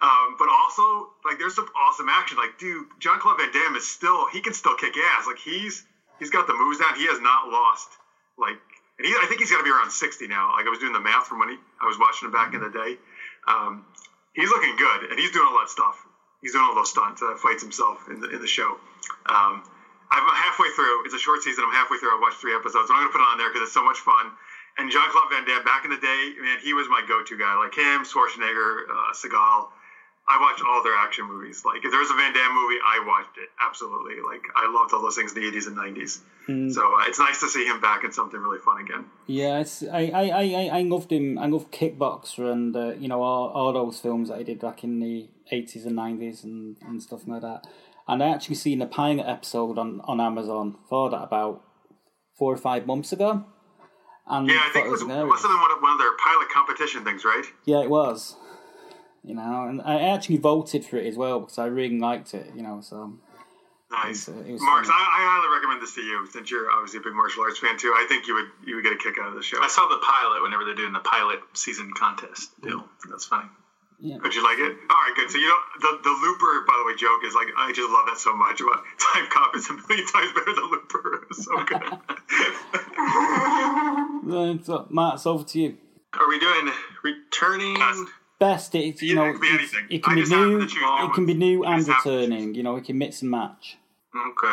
Um, 0.02 0.36
but 0.38 0.50
also, 0.50 1.12
like, 1.24 1.40
there's 1.40 1.56
some 1.56 1.70
awesome 1.78 2.10
action. 2.10 2.38
Like, 2.38 2.58
dude, 2.58 2.86
Jean 3.00 3.20
Claude 3.20 3.38
Van 3.38 3.52
Damme 3.54 3.76
is 3.76 3.88
still 3.88 4.28
he 4.28 4.42
can 4.42 4.54
still 4.54 4.76
kick 4.76 4.98
ass. 4.98 5.28
Like, 5.28 5.40
he's 5.40 5.86
he's 6.20 6.30
got 6.30 6.48
the 6.48 6.54
moves 6.54 6.80
down. 6.80 6.96
He 6.96 7.06
has 7.06 7.20
not 7.20 7.48
lost. 7.48 7.90
Like, 8.38 8.58
and 8.98 9.08
he, 9.08 9.14
I 9.14 9.26
think 9.28 9.40
he's 9.40 9.52
got 9.52 9.60
to 9.60 9.64
be 9.64 9.70
around 9.70 9.92
60 9.92 10.28
now. 10.28 10.52
Like, 10.52 10.66
I 10.66 10.70
was 10.70 10.80
doing 10.80 10.94
the 10.94 11.00
math 11.00 11.28
from 11.28 11.40
when 11.40 11.50
he, 11.50 11.58
I 11.82 11.86
was 11.86 11.98
watching 11.98 12.28
him 12.28 12.32
back 12.32 12.54
in 12.54 12.62
the 12.62 12.70
day. 12.70 12.98
Um, 13.48 13.86
he's 14.34 14.50
looking 14.50 14.76
good, 14.76 15.10
and 15.10 15.20
he's 15.20 15.32
doing 15.32 15.46
all 15.48 15.58
that 15.60 15.70
stuff. 15.70 15.96
He's 16.42 16.52
doing 16.52 16.66
all 16.66 16.76
those 16.76 16.90
stunts, 16.90 17.22
uh, 17.22 17.36
fights 17.36 17.64
himself 17.64 18.08
in 18.10 18.20
the 18.20 18.30
in 18.30 18.42
the 18.42 18.48
show. 18.48 18.78
Um, 19.26 19.64
I'm 20.12 20.28
halfway 20.36 20.70
through. 20.70 21.06
It's 21.06 21.14
a 21.14 21.20
short 21.20 21.42
season. 21.42 21.64
I'm 21.64 21.74
halfway 21.74 21.98
through. 21.98 22.16
I 22.16 22.20
watched 22.20 22.38
three 22.38 22.54
episodes. 22.54 22.92
I'm 22.92 23.00
gonna 23.00 23.10
put 23.10 23.22
it 23.22 23.28
on 23.28 23.38
there 23.38 23.50
because 23.50 23.64
it's 23.64 23.74
so 23.74 23.84
much 23.84 24.00
fun. 24.00 24.32
And 24.78 24.92
Jean 24.92 25.10
Claude 25.10 25.30
Van 25.30 25.46
Damme, 25.46 25.64
back 25.64 25.86
in 25.86 25.92
the 25.92 25.98
day, 25.98 26.34
man, 26.42 26.58
he 26.60 26.74
was 26.74 26.90
my 26.90 27.02
go-to 27.08 27.38
guy. 27.38 27.56
Like 27.56 27.76
him, 27.76 28.04
Schwarzenegger, 28.04 28.90
uh, 28.90 29.14
Seagal. 29.14 29.68
I 30.28 30.40
watched 30.40 30.64
all 30.66 30.82
their 30.84 30.96
action 30.96 31.26
movies. 31.28 31.64
Like 31.66 31.84
if 31.84 31.92
there's 31.92 32.10
a 32.10 32.14
Van 32.14 32.34
Damme 32.34 32.54
movie, 32.54 32.78
I 32.86 33.04
watched 33.06 33.38
it 33.38 33.50
absolutely. 33.60 34.16
Like 34.26 34.42
I 34.56 34.72
loved 34.72 34.94
all 34.94 35.02
those 35.02 35.16
things 35.16 35.34
in 35.34 35.42
the 35.42 35.52
80s 35.52 35.68
and 35.68 35.78
90s. 35.78 36.74
So 36.74 36.82
uh, 36.82 37.04
it's 37.08 37.20
nice 37.20 37.40
to 37.42 37.48
see 37.48 37.66
him 37.66 37.80
back 37.82 38.04
in 38.04 38.12
something 38.12 38.40
really 38.40 38.60
fun 38.60 38.82
again. 38.82 39.06
Yeah, 39.28 39.60
it's, 39.60 39.82
I, 39.84 40.12
I, 40.14 40.24
I, 40.30 40.70
I- 40.80 40.82
loved 40.84 41.12
him. 41.12 41.38
I 41.40 41.46
loved 41.48 41.72
Kickboxer 41.72 42.52
and, 42.52 42.76
uh, 42.76 42.94
you 42.96 43.08
know, 43.08 43.22
all, 43.22 43.50
all 43.50 43.72
those 43.74 44.00
films 44.00 44.28
that 44.30 44.40
he 44.40 44.44
did 44.44 44.60
back 44.60 44.84
in 44.84 45.00
the 45.00 45.30
80s 45.52 45.86
and 45.86 45.98
90s 45.98 46.44
and, 46.44 46.78
and 46.82 47.02
stuff 47.02 47.22
like 47.28 47.42
that. 47.42 47.66
And 48.08 48.22
I 48.22 48.30
actually 48.30 48.56
seen 48.56 48.82
a 48.82 48.86
pilot 48.88 49.26
episode 49.26 49.78
on, 49.78 50.02
on 50.04 50.20
Amazon 50.20 50.76
for 50.90 51.10
that 51.10 51.24
about 51.24 51.64
four 52.38 52.54
or 52.54 52.58
five 52.58 52.86
months 52.86 53.14
ago. 53.14 53.46
And 54.28 54.48
Yeah, 54.48 54.60
I 54.62 54.70
think 54.74 54.88
it 54.88 54.90
was, 54.90 55.04
must 55.04 55.12
have 55.44 55.52
been 55.52 55.60
one 55.62 55.72
of, 55.72 55.82
one 55.82 55.94
of 55.94 56.00
their 56.00 56.16
pilot 56.18 56.50
competition 56.54 57.04
things, 57.06 57.24
right? 57.24 57.46
Yeah, 57.66 57.82
it 57.84 57.90
was. 57.90 58.36
You 59.24 59.36
know, 59.36 59.68
and 59.70 59.82
I 59.82 60.02
actually 60.02 60.38
voted 60.38 60.84
for 60.86 60.98
it 60.98 61.08
as 61.08 61.16
well 61.16 61.40
because 61.42 61.58
I 61.58 61.66
really 61.68 61.98
liked 61.98 62.34
it. 62.34 62.52
You 62.56 62.62
know, 62.62 62.82
so 62.82 63.14
Nice, 63.92 64.28
It 64.28 64.36
was- 64.36 64.48
it 64.48 64.52
was 64.54 64.62
Marks. 64.62 64.90
I. 64.90 64.94
I 64.94 65.22
highly 65.30 65.54
recommend 65.56 65.82
this 65.82 65.94
to 65.96 66.02
you 66.02 66.26
since 66.32 66.50
you're 66.50 66.70
obviously 66.72 67.00
a 67.00 67.04
big 67.04 67.14
martial 67.14 67.44
arts 67.44 67.60
fan 67.60 67.78
too. 67.78 67.94
I 67.96 68.06
think 68.10 68.28
you 68.28 68.34
would 68.34 68.50
you 68.68 68.76
would 68.76 68.84
get 68.84 68.94
a 68.94 68.98
kick 68.98 69.16
out 69.22 69.30
of 69.30 69.36
the 69.36 69.44
show. 69.44 69.62
I 69.62 69.68
saw 69.68 69.88
the 69.88 70.00
pilot 70.04 70.42
whenever 70.42 70.66
they're 70.66 70.74
doing 70.76 70.94
the 70.94 71.00
pilot 71.00 71.40
season 71.54 71.94
contest 71.96 72.60
deal. 72.62 72.84
That's 73.08 73.26
funny. 73.26 73.48
yeah, 74.02 74.18
Did 74.18 74.34
you 74.34 74.42
like 74.44 74.58
it? 74.58 74.74
All 74.90 74.98
right, 74.98 75.14
good. 75.16 75.30
So 75.30 75.38
you 75.38 75.48
know 75.48 75.60
the 75.80 76.00
the 76.04 76.10
Looper, 76.10 76.66
by 76.68 76.74
the 76.82 76.86
way, 76.90 76.96
joke 76.98 77.22
is 77.24 77.36
like 77.36 77.48
I 77.56 77.72
just 77.72 77.90
love 77.94 78.08
that 78.10 78.18
so 78.18 78.36
much. 78.36 78.60
About 78.62 78.82
Time 79.14 79.28
Cop 79.30 79.56
is 79.56 79.70
a 79.70 79.74
million 79.74 80.08
times 80.10 80.32
better 80.34 80.54
than 80.58 80.72
Looper. 80.74 81.22
It's 81.30 81.46
so 81.46 81.64
good. 81.64 81.84
Then, 84.26 84.64
so, 84.64 84.88
Matt, 84.90 85.16
it's 85.16 85.26
over 85.26 85.44
to 85.44 85.60
you. 85.60 85.78
Are 86.14 86.28
we 86.30 86.40
doing 86.40 86.72
returning? 87.04 87.74
Best. 87.76 88.00
Best, 88.44 88.76
it, 88.76 89.02
you 89.02 89.10
Yeah, 89.10 89.16
know, 89.16 89.26
it 89.30 89.34
could 89.34 89.42
be 89.42 89.50
anything. 89.50 89.86
it 89.90 90.04
can 90.04 90.12
I 90.14 90.16
be 90.24 90.30
new. 90.30 90.62
It 90.62 91.14
can 91.14 91.26
be 91.26 91.34
new 91.34 91.64
and 91.64 91.78
just 91.86 91.90
happen 91.90 92.12
returning. 92.20 92.56
You 92.56 92.64
know, 92.64 92.74
we 92.74 92.82
can 92.82 92.98
mix 92.98 93.22
and 93.22 93.32
match. 93.32 93.78
Okay. 94.16 94.48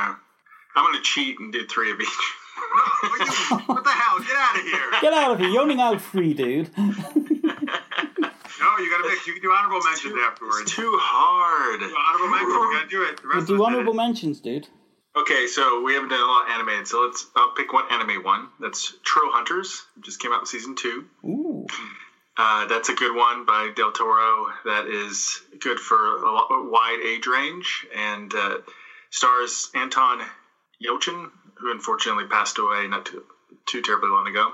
I'm 0.76 0.84
gonna 0.86 1.02
cheat 1.02 1.38
and 1.40 1.52
do 1.52 1.66
three 1.66 1.90
of 1.90 2.00
each. 2.00 2.08
what 3.66 3.82
the 3.84 3.90
hell? 3.90 4.18
Get 4.20 4.36
out 4.36 4.56
of 4.56 4.62
here! 4.62 4.90
Get 5.02 5.12
out 5.12 5.32
of 5.32 5.38
here! 5.40 5.48
You're 5.48 5.62
only 5.62 5.80
out 5.80 6.00
free, 6.00 6.34
dude. 6.34 6.70
No, 8.60 8.76
you 8.76 8.90
got 8.90 9.02
to 9.02 9.08
mix. 9.08 9.26
You 9.26 9.32
can 9.32 9.40
do 9.42 9.52
honorable 9.52 9.80
mentions 9.82 10.14
afterwards. 10.22 10.60
It's 10.62 10.72
too 10.76 10.92
hard. 11.00 11.80
Honorable 11.82 12.28
mentions. 12.28 12.52
You 12.52 12.72
got 12.76 12.82
to 12.82 12.88
do 12.90 13.02
it. 13.04 13.16
The 13.22 13.28
We'll 13.28 13.32
do 13.32 13.38
of 13.38 13.40
us 13.40 13.46
did 13.48 13.60
honorable 13.60 13.92
it. 13.94 13.96
mentions, 13.96 14.40
dude. 14.40 14.68
Okay, 15.16 15.46
so 15.46 15.82
we 15.82 15.94
haven't 15.94 16.10
done 16.10 16.20
a 16.20 16.24
lot 16.26 16.44
of 16.44 16.50
animated, 16.52 16.86
so 16.86 17.00
let's. 17.06 17.26
I'll 17.34 17.52
pick 17.54 17.72
one 17.72 17.84
anime 17.90 18.22
one. 18.22 18.48
That's 18.60 18.94
Troll 19.02 19.32
Hunters. 19.32 19.82
It 19.96 20.04
just 20.04 20.20
came 20.20 20.32
out 20.32 20.40
in 20.40 20.46
season 20.46 20.76
two. 20.76 21.06
Ooh, 21.24 21.66
Uh, 22.42 22.64
that's 22.64 22.88
a 22.88 22.94
good 22.94 23.14
one 23.14 23.44
by 23.44 23.68
Del 23.68 23.92
Toro. 23.92 24.46
That 24.64 24.86
is 24.86 25.42
good 25.58 25.78
for 25.78 26.24
a, 26.24 26.64
wide 26.70 27.00
age 27.04 27.26
range 27.26 27.86
and 27.94 28.34
uh, 28.34 28.56
stars 29.10 29.68
Anton 29.74 30.22
Yelchin, 30.82 31.28
who 31.58 31.70
unfortunately 31.70 32.24
passed 32.24 32.56
away 32.56 32.88
not 32.88 33.04
too, 33.04 33.22
too 33.66 33.82
terribly 33.82 34.08
long 34.08 34.26
ago. 34.26 34.52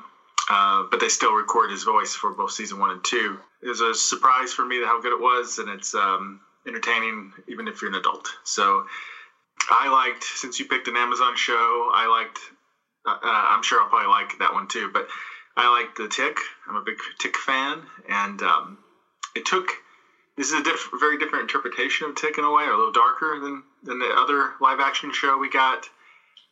Uh, 0.51 0.83
but 0.90 0.99
they 0.99 1.09
still 1.09 1.33
record 1.33 1.70
his 1.70 1.85
voice 1.85 2.12
for 2.12 2.33
both 2.33 2.51
season 2.51 2.81
one 2.81 2.90
and 2.90 3.05
two. 3.05 3.38
It 3.62 3.68
was 3.68 3.81
a 3.81 3.94
surprise 3.94 4.53
for 4.53 4.64
me 4.64 4.83
how 4.83 5.01
good 5.01 5.12
it 5.12 5.20
was, 5.20 5.61
and 5.61 5.68
it's 5.68 5.94
um, 5.94 6.40
entertaining 6.66 7.35
even 7.46 7.68
if 7.68 7.81
you're 7.81 7.90
an 7.90 7.96
adult. 7.96 8.35
So 8.42 8.87
I 9.70 9.90
liked, 9.90 10.25
since 10.25 10.59
you 10.59 10.64
picked 10.64 10.88
an 10.88 10.96
Amazon 10.96 11.37
show, 11.37 11.88
I 11.94 12.09
liked, 12.09 12.40
uh, 13.07 13.16
I'm 13.22 13.62
sure 13.62 13.81
I'll 13.81 13.88
probably 13.88 14.09
like 14.09 14.40
that 14.40 14.55
one 14.55 14.66
too, 14.66 14.90
but 14.92 15.07
I 15.57 15.69
like 15.69 15.95
the 15.95 16.07
Tick. 16.07 16.40
I'm 16.69 16.77
a 16.77 16.83
big 16.83 16.99
Tick 17.19 17.37
fan, 17.37 17.87
and 18.09 18.42
um, 18.42 18.79
it 19.35 19.45
took. 19.45 19.73
This 20.37 20.49
is 20.49 20.53
a 20.53 20.62
diff- 20.62 20.90
very 21.01 21.16
different 21.16 21.45
interpretation 21.45 22.07
of 22.07 22.14
Tick 22.14 22.37
in 22.37 22.45
a 22.45 22.51
way, 22.51 22.66
a 22.66 22.77
little 22.77 22.92
darker 22.92 23.38
than 23.40 23.62
than 23.83 23.99
the 23.99 24.11
other 24.11 24.55
live 24.61 24.81
action 24.81 25.12
show 25.12 25.38
we 25.38 25.49
got 25.49 25.88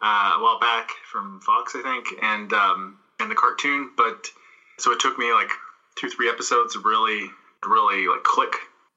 uh, 0.01 0.35
a 0.37 0.43
while 0.43 0.59
back 0.59 0.90
from 1.11 1.40
Fox, 1.40 1.75
I 1.75 1.83
think, 1.83 2.14
and 2.21 2.53
um, 2.53 2.97
and 3.21 3.31
the 3.31 3.35
cartoon. 3.35 3.90
But 3.97 4.31
so 4.79 4.90
it 4.93 5.01
took 5.01 5.19
me 5.19 5.33
like 5.33 5.51
two, 5.97 6.09
three 6.09 6.29
episodes 6.29 6.73
to 6.73 6.81
really, 6.81 7.31
really 7.64 8.09
like 8.09 8.23
click. 8.23 8.57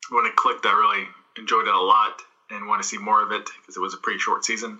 When 0.10 0.26
it 0.26 0.36
clicked, 0.36 0.65
I 0.65 0.72
really 0.72 1.10
enjoyed 1.38 1.67
it 1.67 1.74
a 1.74 1.80
lot 1.80 2.22
and 2.50 2.65
want 2.65 2.82
to 2.82 2.88
see 2.88 2.98
more 2.98 3.22
of 3.22 3.32
it 3.32 3.49
because 3.60 3.76
it 3.76 3.82
was 3.82 3.93
a 3.93 3.97
pretty 3.97 4.20
short 4.20 4.45
season. 4.45 4.80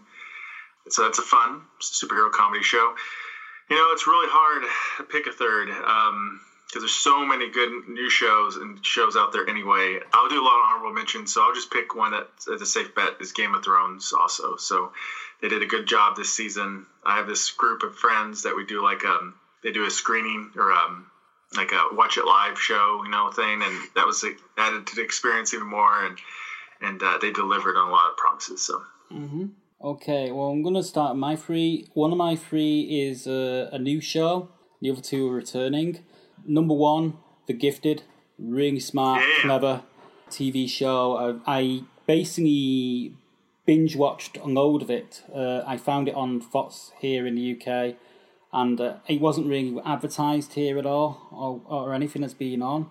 So 0.89 1.03
that's 1.03 1.19
a 1.19 1.23
fun 1.23 1.65
superhero 1.82 2.32
comedy 2.32 2.63
show. 2.63 2.93
You 3.70 3.76
know, 3.76 3.91
it's 3.91 4.07
really 4.07 4.30
hard 4.30 4.63
to 4.97 5.03
pick 5.03 5.28
a 5.28 5.32
third 5.32 5.68
because 5.68 6.82
there's 6.82 6.93
so 6.93 7.26
many 7.26 7.49
good 7.49 7.88
new 7.88 8.09
shows 8.09 8.55
and 8.55 8.84
shows 8.86 9.15
out 9.18 9.34
there 9.34 9.47
anyway. 9.49 9.99
I'll 10.13 10.30
do 10.30 10.41
a 10.41 10.43
lot 10.43 10.59
of 10.59 10.65
honorable 10.65 10.93
mentions, 10.93 11.34
so 11.34 11.41
I'll 11.41 11.53
just 11.53 11.72
pick 11.72 11.93
one 11.93 12.11
that's 12.11 12.47
a 12.47 12.65
safe 12.65 12.95
bet 12.95 13.15
is 13.20 13.34
Game 13.34 13.55
of 13.55 13.63
Thrones 13.63 14.13
also. 14.13 14.55
So 14.55 14.91
they 15.41 15.49
did 15.49 15.61
a 15.61 15.65
good 15.65 15.86
job 15.86 16.15
this 16.15 16.32
season. 16.34 16.86
I 17.03 17.18
have 17.18 17.28
this 17.28 17.51
group 17.51 17.84
of 17.84 17.95
friends 17.95 18.43
that 18.43 18.55
we 18.55 18.63
do 18.63 18.82
like 18.82 19.03
um 19.05 19.36
they 19.63 19.72
do 19.72 19.86
a 19.86 19.89
screening 19.89 20.51
or 20.55 20.72
um 20.72 21.07
like 21.55 21.72
a 21.72 21.88
watch 21.91 22.18
it 22.18 22.26
live 22.26 22.59
show, 22.59 23.01
you 23.03 23.09
know, 23.09 23.30
thing, 23.30 23.61
and 23.61 23.76
that 23.95 24.05
was 24.05 24.26
added 24.57 24.88
to 24.88 24.95
the 24.95 25.01
experience 25.01 25.53
even 25.53 25.68
more, 25.68 26.05
and 26.05 26.18
and 26.80 27.01
uh, 27.03 27.18
they 27.18 27.32
delivered 27.32 27.76
on 27.76 27.88
a 27.88 27.91
lot 27.91 28.09
of 28.09 28.18
promises. 28.18 28.61
So 28.61 28.82
Okay, 29.82 30.32
well, 30.32 30.47
I'm 30.47 30.63
going 30.63 30.73
to 30.73 30.82
start 30.84 31.15
my 31.17 31.36
three. 31.36 31.88
One 31.93 32.11
of 32.11 32.17
my 32.17 32.36
three 32.36 32.82
is 32.82 33.28
uh, 33.28 33.69
a 33.71 33.78
new 33.78 34.01
show, 34.01 34.49
the 34.82 34.89
other 34.89 35.01
two 35.01 35.30
are 35.30 35.36
returning. 35.36 35.99
Number 36.45 36.73
one, 36.73 37.17
The 37.45 37.53
Gifted. 37.53 38.03
Really 38.39 38.80
smart, 38.80 39.21
Yeah. 39.21 39.41
clever 39.43 39.82
TV 40.30 40.67
show. 40.67 41.39
I, 41.45 41.57
I 41.59 41.82
basically 42.07 43.13
binge 43.65 43.95
watched 43.95 44.38
a 44.38 44.45
load 44.45 44.82
of 44.82 44.89
it. 44.89 45.21
Uh, 45.34 45.61
I 45.65 45.78
found 45.78 46.07
it 46.07 46.15
on 46.15 46.41
Fox 46.41 46.91
here 46.99 47.28
in 47.28 47.36
the 47.36 47.53
UK, 47.53 47.95
and 48.51 48.82
uh, 48.82 48.95
it 49.07 49.21
wasn't 49.21 49.47
really 49.47 49.80
advertised 49.86 50.53
here 50.53 50.80
at 50.80 50.86
all, 50.88 51.28
or, 51.32 51.61
or 51.67 51.93
anything 51.93 52.21
that's 52.23 52.34
been 52.34 52.61
on. 52.63 52.89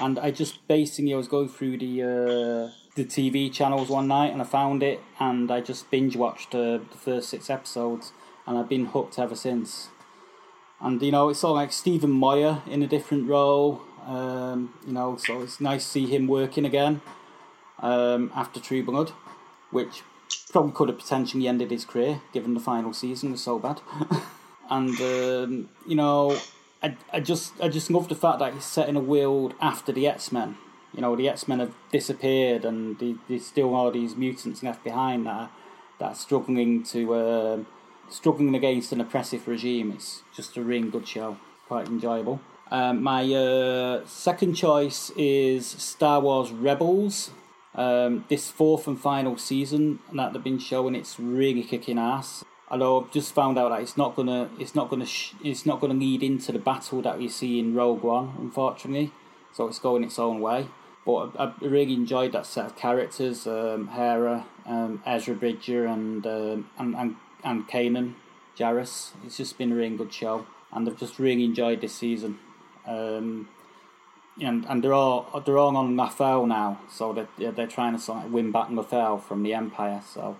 And 0.00 0.18
I 0.18 0.30
just 0.32 0.66
basically 0.66 1.14
I 1.14 1.16
was 1.16 1.28
going 1.28 1.48
through 1.48 1.78
the 1.78 2.02
uh, 2.02 2.85
the 2.96 3.04
TV 3.04 3.52
channels 3.52 3.90
one 3.90 4.08
night, 4.08 4.32
and 4.32 4.40
I 4.40 4.44
found 4.44 4.82
it, 4.82 5.00
and 5.20 5.50
I 5.50 5.60
just 5.60 5.90
binge 5.90 6.16
watched 6.16 6.54
uh, 6.54 6.78
the 6.78 6.98
first 6.98 7.28
six 7.28 7.48
episodes, 7.50 8.12
and 8.46 8.58
I've 8.58 8.68
been 8.68 8.86
hooked 8.86 9.18
ever 9.18 9.36
since. 9.36 9.88
And 10.80 11.00
you 11.00 11.12
know, 11.12 11.28
it's 11.28 11.44
all 11.44 11.54
like 11.54 11.72
Stephen 11.72 12.10
Moyer 12.10 12.62
in 12.66 12.82
a 12.82 12.86
different 12.86 13.28
role. 13.28 13.82
Um, 14.06 14.74
you 14.86 14.92
know, 14.92 15.16
so 15.16 15.42
it's 15.42 15.60
nice 15.60 15.84
to 15.84 15.90
see 15.90 16.06
him 16.06 16.26
working 16.26 16.64
again 16.64 17.02
um, 17.80 18.32
after 18.34 18.60
True 18.60 18.82
Blood, 18.82 19.10
which 19.70 20.02
probably 20.50 20.72
could 20.72 20.88
have 20.88 20.98
potentially 20.98 21.46
ended 21.46 21.70
his 21.70 21.84
career 21.84 22.22
given 22.32 22.54
the 22.54 22.60
final 22.60 22.92
season 22.92 23.30
was 23.30 23.42
so 23.42 23.58
bad. 23.58 23.80
and 24.70 24.98
um, 25.00 25.68
you 25.86 25.96
know, 25.96 26.38
I, 26.82 26.96
I 27.12 27.20
just 27.20 27.60
I 27.60 27.68
just 27.68 27.90
love 27.90 28.08
the 28.08 28.14
fact 28.14 28.38
that 28.38 28.54
he's 28.54 28.64
set 28.64 28.88
in 28.88 28.96
a 28.96 29.00
world 29.00 29.54
after 29.60 29.92
the 29.92 30.06
X 30.06 30.32
Men. 30.32 30.56
You 30.96 31.02
know, 31.02 31.14
the 31.14 31.28
X 31.28 31.46
Men 31.46 31.60
have 31.60 31.74
disappeared, 31.92 32.64
and 32.64 32.98
the, 32.98 33.16
there's 33.28 33.46
still 33.46 33.74
all 33.74 33.90
these 33.90 34.16
mutants 34.16 34.62
left 34.62 34.82
behind 34.82 35.26
that 35.26 35.30
are, 35.30 35.50
that 35.98 36.06
are 36.06 36.14
struggling 36.14 36.82
to 36.84 37.14
um, 37.14 37.66
struggling 38.08 38.54
against 38.54 38.92
an 38.92 39.00
oppressive 39.00 39.46
regime. 39.46 39.92
It's 39.92 40.22
just 40.34 40.56
a 40.56 40.62
really 40.62 40.88
good 40.88 41.06
show, 41.06 41.36
quite 41.68 41.86
enjoyable. 41.86 42.40
Um, 42.70 43.02
my 43.02 43.22
uh, 43.32 44.06
second 44.06 44.54
choice 44.54 45.10
is 45.16 45.66
Star 45.66 46.18
Wars 46.20 46.50
Rebels. 46.50 47.30
Um, 47.74 48.24
this 48.30 48.50
fourth 48.50 48.88
and 48.88 48.98
final 48.98 49.36
season 49.36 49.98
that 50.14 50.32
they've 50.32 50.42
been 50.42 50.58
showing, 50.58 50.94
it's 50.94 51.20
really 51.20 51.62
kicking 51.62 51.98
ass. 51.98 52.42
Although 52.70 53.02
I've 53.02 53.12
just 53.12 53.34
found 53.34 53.58
out 53.58 53.68
that 53.68 53.82
it's 53.82 53.98
not 53.98 54.16
gonna, 54.16 54.48
it's 54.58 54.74
not 54.74 54.88
gonna, 54.88 55.04
sh- 55.04 55.34
it's 55.44 55.66
not 55.66 55.78
gonna 55.78 55.94
lead 55.94 56.22
into 56.22 56.52
the 56.52 56.58
battle 56.58 57.02
that 57.02 57.18
we 57.18 57.28
see 57.28 57.60
in 57.60 57.74
Rogue 57.74 58.02
One, 58.02 58.34
unfortunately. 58.38 59.12
So 59.52 59.68
it's 59.68 59.78
going 59.78 60.02
its 60.02 60.18
own 60.18 60.40
way. 60.40 60.68
But 61.06 61.38
I, 61.38 61.52
really 61.60 61.94
enjoyed 61.94 62.32
that 62.32 62.46
set 62.46 62.66
of 62.66 62.76
characters: 62.76 63.46
um, 63.46 63.88
Hera, 63.88 64.44
um, 64.66 65.02
Ezra 65.06 65.36
Bridger, 65.36 65.86
and 65.86 66.26
um, 66.26 66.70
and 66.78 66.96
and 66.96 67.16
and 67.44 67.68
Kanan 67.68 68.14
Jarrus. 68.58 69.12
It's 69.24 69.36
just 69.36 69.56
been 69.56 69.72
a 69.72 69.76
really 69.76 69.96
good 69.96 70.12
show, 70.12 70.46
and 70.72 70.88
I've 70.88 70.98
just 70.98 71.20
really 71.20 71.44
enjoyed 71.44 71.80
this 71.80 71.94
season. 71.94 72.40
Um, 72.86 73.48
and 74.40 74.66
and 74.68 74.82
they're 74.82 74.92
all 74.92 75.42
they're 75.46 75.58
all 75.58 75.76
on 75.76 75.94
Lothal 75.94 76.46
now, 76.46 76.80
so 76.90 77.12
they're 77.12 77.52
they're- 77.52 77.66
trying 77.66 77.92
to 77.92 77.98
sort 77.98 78.24
of 78.24 78.32
win 78.32 78.50
back 78.50 78.68
Lothal 78.68 79.22
from 79.22 79.42
the 79.44 79.54
Empire. 79.54 80.02
So 80.04 80.36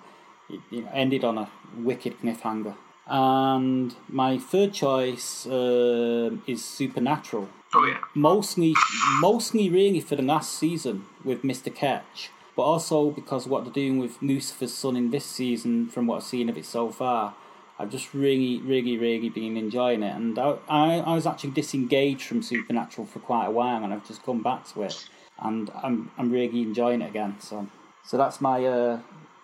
it, 0.50 0.60
ended 0.92 1.24
on 1.24 1.38
a 1.38 1.48
wicked 1.76 2.20
cliffhanger. 2.20 2.74
And 3.06 3.94
my 4.08 4.36
third 4.38 4.72
choice 4.74 5.46
um 5.46 6.42
is 6.46 6.64
Supernatural 6.64 7.48
Oh 7.78 7.94
mostly 8.14 8.74
mostly 9.20 9.68
really 9.68 10.00
for 10.00 10.16
the 10.16 10.22
last 10.22 10.58
season 10.58 11.04
with 11.22 11.42
Mr. 11.42 11.74
Ketch, 11.74 12.30
but 12.56 12.62
also 12.62 13.10
because 13.10 13.46
what 13.46 13.64
they're 13.64 13.72
doing 13.72 13.98
with 13.98 14.16
Lucifer's 14.22 14.72
son 14.72 14.96
in 14.96 15.10
this 15.10 15.26
season, 15.26 15.88
from 15.88 16.06
what 16.06 16.16
I've 16.16 16.22
seen 16.22 16.48
of 16.48 16.56
it 16.56 16.64
so 16.64 16.90
far, 16.90 17.34
I've 17.78 17.90
just 17.90 18.14
really, 18.14 18.60
really, 18.62 18.96
really 18.96 19.28
been 19.28 19.58
enjoying 19.58 20.02
it. 20.02 20.16
And 20.16 20.38
I, 20.38 20.56
I, 20.68 20.94
I 21.00 21.14
was 21.14 21.26
actually 21.26 21.50
disengaged 21.50 22.22
from 22.22 22.42
Supernatural 22.42 23.06
for 23.06 23.18
quite 23.18 23.46
a 23.46 23.50
while, 23.50 23.84
and 23.84 23.92
I've 23.92 24.08
just 24.08 24.22
come 24.22 24.42
back 24.42 24.66
to 24.72 24.82
it, 24.84 25.08
and 25.38 25.70
I'm 25.82 26.10
I'm 26.16 26.30
really 26.32 26.62
enjoying 26.62 27.02
it 27.02 27.10
again. 27.10 27.36
So 27.40 27.66
so 28.06 28.16
that's 28.16 28.40
my 28.40 28.64
uh 28.64 29.00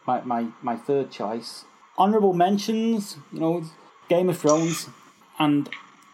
my 0.07 0.23
my, 0.23 0.47
my 0.63 0.77
third 0.77 1.11
choice. 1.11 1.67
Honorable 1.99 2.33
mentions, 2.33 3.19
you 3.31 3.41
know, 3.41 3.65
Game 4.09 4.31
of 4.31 4.39
Thrones, 4.39 4.89
and 5.39 5.69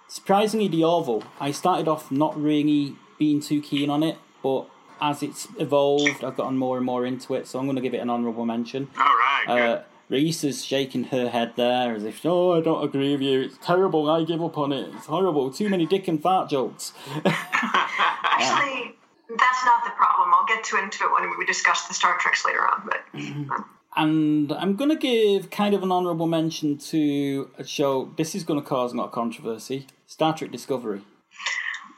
Surprisingly, 0.09 0.69
the 0.69 0.83
Orville. 0.85 1.23
I 1.39 1.51
started 1.51 1.87
off 1.87 2.11
not 2.11 2.41
really 2.41 2.97
being 3.19 3.41
too 3.41 3.61
keen 3.61 3.91
on 3.91 4.03
it, 4.03 4.17
but 4.43 4.67
as 5.01 5.23
it's 5.23 5.49
evolved, 5.59 6.25
I've 6.25 6.37
gotten 6.37 6.57
more 6.57 6.77
and 6.77 6.87
more 6.87 7.05
into 7.05 7.35
it. 7.35 7.47
So 7.47 7.59
I'm 7.59 7.67
going 7.67 7.77
to 7.77 7.83
give 7.83 7.95
it 7.95 7.99
an 7.99 8.11
honourable 8.11 8.47
mention. 8.47 8.89
All 8.97 9.05
right. 9.05 9.45
Uh, 9.47 9.83
Reese 10.09 10.43
is 10.45 10.65
shaking 10.65 11.05
her 11.05 11.29
head 11.29 11.53
there 11.57 11.95
as 11.95 12.05
if, 12.05 12.25
"Oh, 12.25 12.55
I 12.55 12.63
don't 12.63 12.83
agree 12.83 13.13
with 13.13 13.21
you. 13.21 13.41
It's 13.43 13.59
terrible. 13.59 14.09
I 14.09 14.25
give 14.25 14.43
up 14.43 14.57
on 14.57 14.73
it. 14.73 14.89
It's 14.95 15.07
horrible. 15.07 15.53
Too 15.53 15.69
many 15.69 15.85
dick 15.85 16.09
and 16.09 16.21
fart 16.21 16.49
jokes." 16.49 16.95
Actually, 17.25 18.97
that's 19.29 19.65
not 19.67 19.85
the 19.85 19.91
problem. 19.91 20.33
I'll 20.35 20.47
get 20.47 20.65
to 20.65 20.79
into 20.79 21.05
it 21.05 21.13
when 21.13 21.39
we 21.39 21.45
discuss 21.45 21.87
the 21.87 21.95
Star 21.95 22.17
Treks 22.19 22.47
later 22.47 22.67
on. 22.67 22.87
But 22.89 23.05
And 23.97 24.53
I'm 24.53 24.77
going 24.77 24.91
to 24.91 24.97
give 24.97 25.51
kind 25.51 25.75
of 25.75 25.83
an 25.83 25.91
honourable 25.91 26.27
mention 26.27 26.79
to 26.79 27.51
a 27.59 27.65
show. 27.65 28.13
This 28.17 28.35
is 28.35 28.45
going 28.45 28.61
to 28.61 28.67
cause 28.67 28.93
a 28.93 28.97
lot 28.97 29.07
of 29.07 29.13
controversy. 29.13 29.87
Star 30.07 30.37
Trek 30.37 30.53
Discovery. 30.53 31.03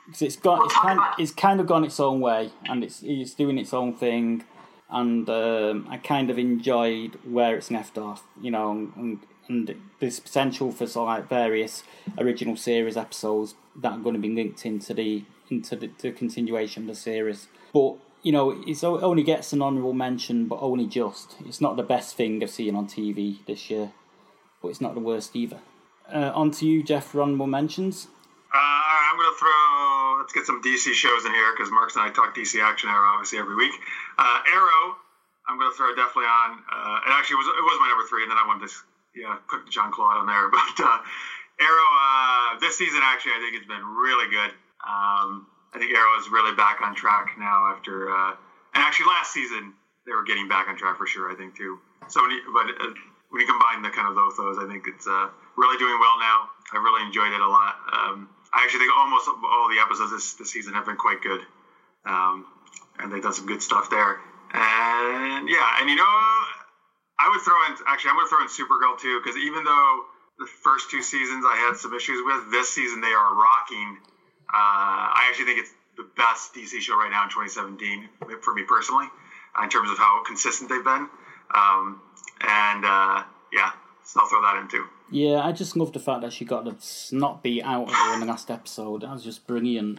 Because 0.07 0.23
it's 0.23 0.37
got, 0.37 0.65
it's 0.65 0.75
kind, 0.75 1.01
it's 1.19 1.33
kind 1.33 1.61
of 1.61 1.67
gone 1.67 1.85
its 1.85 2.01
own 2.01 2.21
way, 2.21 2.51
and 2.65 2.83
it's 2.83 3.01
it's 3.05 3.35
doing 3.35 3.59
its 3.59 3.73
own 3.73 3.95
thing, 3.95 4.43
and 4.91 5.29
um, 5.31 5.87
I 5.89 5.99
kind 5.99 6.31
of 6.31 6.39
enjoyed 6.39 7.17
where 7.25 7.55
it's 7.55 7.71
left 7.71 7.97
off. 7.97 8.25
You 8.41 8.51
know, 8.51 8.73
and 8.97 9.21
and 9.47 9.77
there's 10.01 10.19
potential 10.19 10.73
for 10.73 10.87
sort 10.87 11.11
of 11.11 11.19
like 11.19 11.29
various 11.29 11.85
original 12.19 12.57
series 12.57 12.97
episodes 12.97 13.55
that 13.77 13.93
are 13.93 13.99
going 13.99 14.15
to 14.15 14.21
be 14.21 14.35
linked 14.35 14.67
into 14.67 14.95
the 14.95 15.25
into 15.49 15.77
the, 15.77 15.91
the 15.99 16.11
continuation 16.11 16.85
of 16.85 16.89
the 16.89 16.95
series. 16.95 17.47
But 17.73 17.97
you 18.23 18.33
know, 18.33 18.63
it's 18.67 18.85
only 18.85 19.23
gets 19.23 19.53
an 19.53 19.63
honourable 19.63 19.95
mention, 19.95 20.47
but 20.47 20.59
only 20.61 20.87
just. 20.87 21.37
It's 21.47 21.61
not 21.61 21.77
the 21.77 21.83
best 21.83 22.17
thing 22.17 22.43
I've 22.43 22.51
seen 22.51 22.75
on 22.77 22.87
TV 22.87 23.45
this 23.47 23.71
year, 23.71 23.93
but 24.61 24.69
it's 24.69 24.81
not 24.81 24.95
the 24.95 25.01
worst 25.01 25.35
either. 25.35 25.61
Uh, 26.13 26.33
on 26.35 26.51
to 26.51 26.67
you, 26.67 26.83
Jeff, 26.83 27.07
for 27.07 27.23
honourable 27.23 27.47
mentions. 27.47 28.09
Uh, 28.53 28.59
I'm 28.59 29.17
going 29.17 29.31
to 29.31 29.39
throw. 29.39 30.19
Let's 30.19 30.33
get 30.33 30.45
some 30.45 30.61
DC 30.61 30.93
shows 30.93 31.25
in 31.25 31.33
here 31.33 31.53
because 31.57 31.71
Marks 31.71 31.97
and 31.97 32.05
I 32.05 32.11
talk 32.11 32.35
DC 32.37 32.61
Action 32.61 32.91
Arrow 32.91 33.09
obviously 33.15 33.39
every 33.39 33.55
week. 33.55 33.73
Uh, 34.19 34.41
Arrow, 34.53 34.99
I'm 35.49 35.59
going 35.59 35.71
to 35.71 35.77
throw 35.77 35.95
definitely 35.95 36.29
on. 36.29 36.61
Uh, 36.69 37.09
it 37.09 37.13
actually 37.15 37.37
was 37.37 37.47
it 37.47 37.65
was 37.65 37.79
my 37.81 37.89
number 37.89 38.05
three, 38.11 38.23
and 38.23 38.31
then 38.31 38.39
I 38.39 38.47
wanted 38.47 38.69
to 38.69 38.75
yeah 39.15 39.39
put 39.49 39.71
Jean 39.71 39.93
Claude 39.93 40.19
on 40.19 40.27
there. 40.27 40.51
But 40.51 40.77
uh, 40.83 40.99
Arrow 41.63 41.91
uh, 41.95 42.59
this 42.61 42.77
season 42.77 43.01
actually 43.03 43.33
I 43.33 43.41
think 43.41 43.57
it's 43.57 43.71
been 43.71 43.87
really 43.87 44.29
good. 44.29 44.53
Um, 44.83 45.47
I 45.73 45.79
think 45.79 45.95
Arrow 45.95 46.19
is 46.19 46.29
really 46.31 46.55
back 46.55 46.81
on 46.83 46.95
track 46.95 47.37
now 47.39 47.73
after 47.75 48.11
uh, 48.11 48.35
and 48.75 48.83
actually 48.83 49.07
last 49.07 49.33
season 49.33 49.75
they 50.07 50.13
were 50.13 50.25
getting 50.25 50.49
back 50.49 50.69
on 50.69 50.77
track 50.77 50.97
for 50.97 51.07
sure. 51.07 51.31
I 51.31 51.35
think 51.35 51.57
too. 51.57 51.79
So 52.09 52.23
when 52.23 52.31
you, 52.31 52.41
but 52.53 52.67
uh, 52.83 52.93
when 53.31 53.41
you 53.41 53.47
combine 53.47 53.83
the 53.83 53.91
kind 53.91 54.09
of 54.09 54.15
both 54.15 54.37
those, 54.37 54.59
I 54.59 54.67
think 54.67 54.87
it's 54.87 55.07
uh, 55.07 55.29
really 55.57 55.79
doing 55.79 55.99
well 56.01 56.19
now. 56.19 56.51
I 56.73 56.79
really 56.79 57.07
enjoyed 57.07 57.33
it 57.33 57.41
a 57.41 57.49
lot. 57.49 57.77
Um, 57.93 58.29
I 58.53 58.65
actually 58.65 58.81
think 58.81 58.93
almost 58.97 59.29
all 59.29 59.69
the 59.71 59.79
episodes 59.79 60.11
this, 60.11 60.35
this 60.35 60.51
season 60.51 60.75
have 60.75 60.87
been 60.87 60.97
quite 60.97 61.23
good, 61.23 61.41
um, 62.05 62.47
and 62.99 63.13
they've 63.13 63.23
done 63.23 63.33
some 63.33 63.47
good 63.47 63.63
stuff 63.63 63.91
there. 63.91 64.19
And 64.53 65.49
yeah, 65.49 65.79
and 65.79 65.89
you 65.89 65.95
know, 65.95 66.11
I 67.19 67.31
would 67.31 67.41
throw 67.43 67.55
in 67.67 67.79
actually 67.87 68.11
I'm 68.11 68.17
going 68.17 68.27
to 68.27 68.31
throw 68.31 68.43
in 68.43 68.51
Supergirl 68.51 68.99
too 68.99 69.21
because 69.23 69.39
even 69.39 69.63
though 69.63 70.05
the 70.39 70.47
first 70.47 70.91
two 70.91 71.03
seasons 71.03 71.45
I 71.47 71.55
had 71.55 71.77
some 71.77 71.95
issues 71.95 72.23
with, 72.25 72.51
this 72.51 72.71
season 72.71 73.01
they 73.01 73.13
are 73.13 73.35
rocking. 73.35 73.99
Uh, 74.53 75.15
I 75.15 75.27
actually 75.29 75.47
think 75.47 75.61
it's 75.61 75.73
the 75.97 76.07
best 76.17 76.55
DC 76.55 76.81
show 76.81 76.97
right 76.97 77.11
now 77.11 77.25
in 77.25 77.29
2017 77.31 78.09
for 78.43 78.55
me 78.55 78.63
personally, 78.63 79.07
uh, 79.59 79.63
in 79.63 79.69
terms 79.69 79.91
of 79.91 79.99
how 79.99 80.23
consistent 80.25 80.71
they've 80.71 80.85
been. 80.85 81.07
Um, 81.55 82.01
and 82.41 82.85
uh, 82.85 83.23
yeah, 83.53 83.73
so 84.05 84.21
I'll 84.21 84.27
throw 84.27 84.43
that 84.43 84.57
in 84.57 84.69
too. 84.69 84.87
Yeah, 85.13 85.41
I 85.45 85.51
just 85.51 85.77
love 85.77 85.93
the 85.93 85.99
fact 85.99 86.21
that 86.23 86.33
she 86.33 86.45
got 86.45 86.65
the 86.65 86.77
snot 86.79 87.43
beat 87.43 87.63
out 87.65 87.89
of 87.89 87.95
her 87.95 88.15
in 88.15 88.21
the 88.21 88.27
last 88.27 88.49
episode. 88.49 89.03
That 89.03 89.11
was 89.11 89.25
just 89.25 89.45
brilliant. 89.45 89.99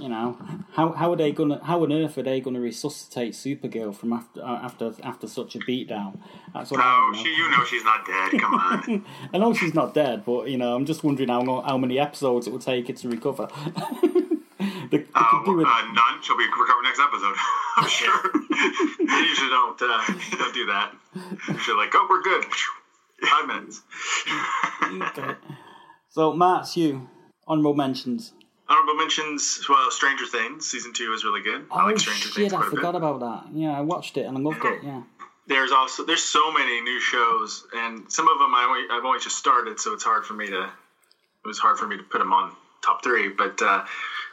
You 0.00 0.08
know, 0.08 0.38
how 0.72 0.92
how 0.92 1.12
are 1.12 1.16
they 1.16 1.32
gonna? 1.32 1.62
How 1.62 1.82
on 1.82 1.92
earth 1.92 2.16
are 2.16 2.22
they 2.22 2.40
gonna 2.40 2.60
resuscitate 2.60 3.34
Supergirl 3.34 3.94
from 3.94 4.14
after 4.14 4.42
uh, 4.42 4.60
after 4.62 4.94
after 5.02 5.26
such 5.28 5.54
a 5.54 5.58
beatdown? 5.58 6.18
That's 6.54 6.70
what 6.70 6.80
I 6.80 6.84
No, 6.84 6.96
don't 6.96 7.12
know. 7.12 7.22
she, 7.22 7.28
you 7.36 7.50
know 7.50 7.64
she's 7.64 7.84
not 7.84 8.06
dead. 8.06 8.40
Come 8.40 8.54
on. 8.54 9.04
I 9.34 9.38
know 9.38 9.52
she's 9.52 9.74
not 9.74 9.92
dead, 9.92 10.24
but 10.24 10.48
you 10.48 10.56
know, 10.56 10.74
I'm 10.74 10.86
just 10.86 11.04
wondering 11.04 11.28
how 11.28 11.60
how 11.60 11.76
many 11.76 11.98
episodes 11.98 12.46
it 12.46 12.50
will 12.50 12.58
take 12.58 12.86
her 12.88 12.94
to 12.94 13.08
recover. 13.10 13.48
they, 14.90 14.98
they 14.98 15.04
Uh, 15.14 15.44
do 15.44 15.60
uh, 15.60 15.82
none. 15.92 16.22
She'll 16.22 16.38
be 16.38 16.44
recovered 16.46 16.82
next 16.84 17.00
episode. 17.00 17.36
I'm 17.76 17.88
sure. 17.88 18.30
You 18.34 19.24
usually 19.28 19.50
don't 19.50 19.80
uh, 19.82 20.04
don't 20.38 20.54
do 20.54 20.64
that. 20.66 20.92
Usually 21.48 21.76
like, 21.76 21.90
oh, 21.94 22.06
we're 22.08 22.22
good. 22.22 22.44
Five 23.22 23.46
minutes. 23.46 23.82
So, 26.10 26.32
Matt, 26.32 26.62
it's 26.62 26.76
you. 26.76 27.08
Honorable 27.46 27.74
mentions. 27.74 28.32
Honorable 28.68 28.96
mentions. 28.96 29.64
Well, 29.68 29.90
Stranger 29.90 30.26
Things 30.26 30.66
season 30.66 30.92
two 30.92 31.12
is 31.12 31.24
really 31.24 31.42
good. 31.42 31.66
I 31.70 31.82
Oh 31.82 31.86
like 31.86 31.98
Stranger 31.98 32.28
shit! 32.28 32.34
Things 32.34 32.52
I 32.52 32.68
forgot 32.68 32.94
about 32.94 33.20
that. 33.20 33.46
Yeah, 33.54 33.76
I 33.76 33.80
watched 33.80 34.16
it 34.16 34.26
and 34.26 34.36
I 34.36 34.40
loved 34.40 34.64
it. 34.64 34.82
Yeah. 34.84 35.02
There's 35.46 35.72
also 35.72 36.04
there's 36.04 36.22
so 36.22 36.52
many 36.52 36.80
new 36.82 37.00
shows, 37.00 37.66
and 37.74 38.10
some 38.12 38.28
of 38.28 38.38
them 38.38 38.54
I 38.54 38.64
only, 38.64 38.82
I've 38.90 39.04
only 39.04 39.20
just 39.20 39.38
started, 39.38 39.80
so 39.80 39.94
it's 39.94 40.04
hard 40.04 40.26
for 40.26 40.34
me 40.34 40.48
to. 40.48 40.64
It 40.64 41.46
was 41.46 41.58
hard 41.58 41.78
for 41.78 41.86
me 41.86 41.96
to 41.96 42.02
put 42.02 42.18
them 42.18 42.32
on 42.32 42.52
top 42.84 43.02
three, 43.02 43.28
but 43.28 43.60
uh, 43.62 43.84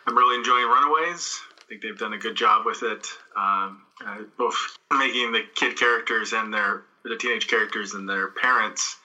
I'm 0.06 0.18
really 0.18 0.36
enjoying 0.36 0.66
Runaways. 0.66 1.40
I 1.58 1.64
think 1.70 1.82
they've 1.82 1.98
done 1.98 2.14
a 2.14 2.18
good 2.18 2.36
job 2.36 2.66
with 2.66 2.84
it, 2.84 3.08
um, 3.38 3.82
uh, 4.06 4.18
both 4.38 4.78
making 4.98 5.32
the 5.32 5.44
kid 5.56 5.78
characters 5.78 6.34
and 6.34 6.54
their 6.54 6.84
the 7.10 7.16
teenage 7.16 7.47
characters 7.47 7.93
and 7.93 8.08
their 8.08 8.30
parents 8.30 8.97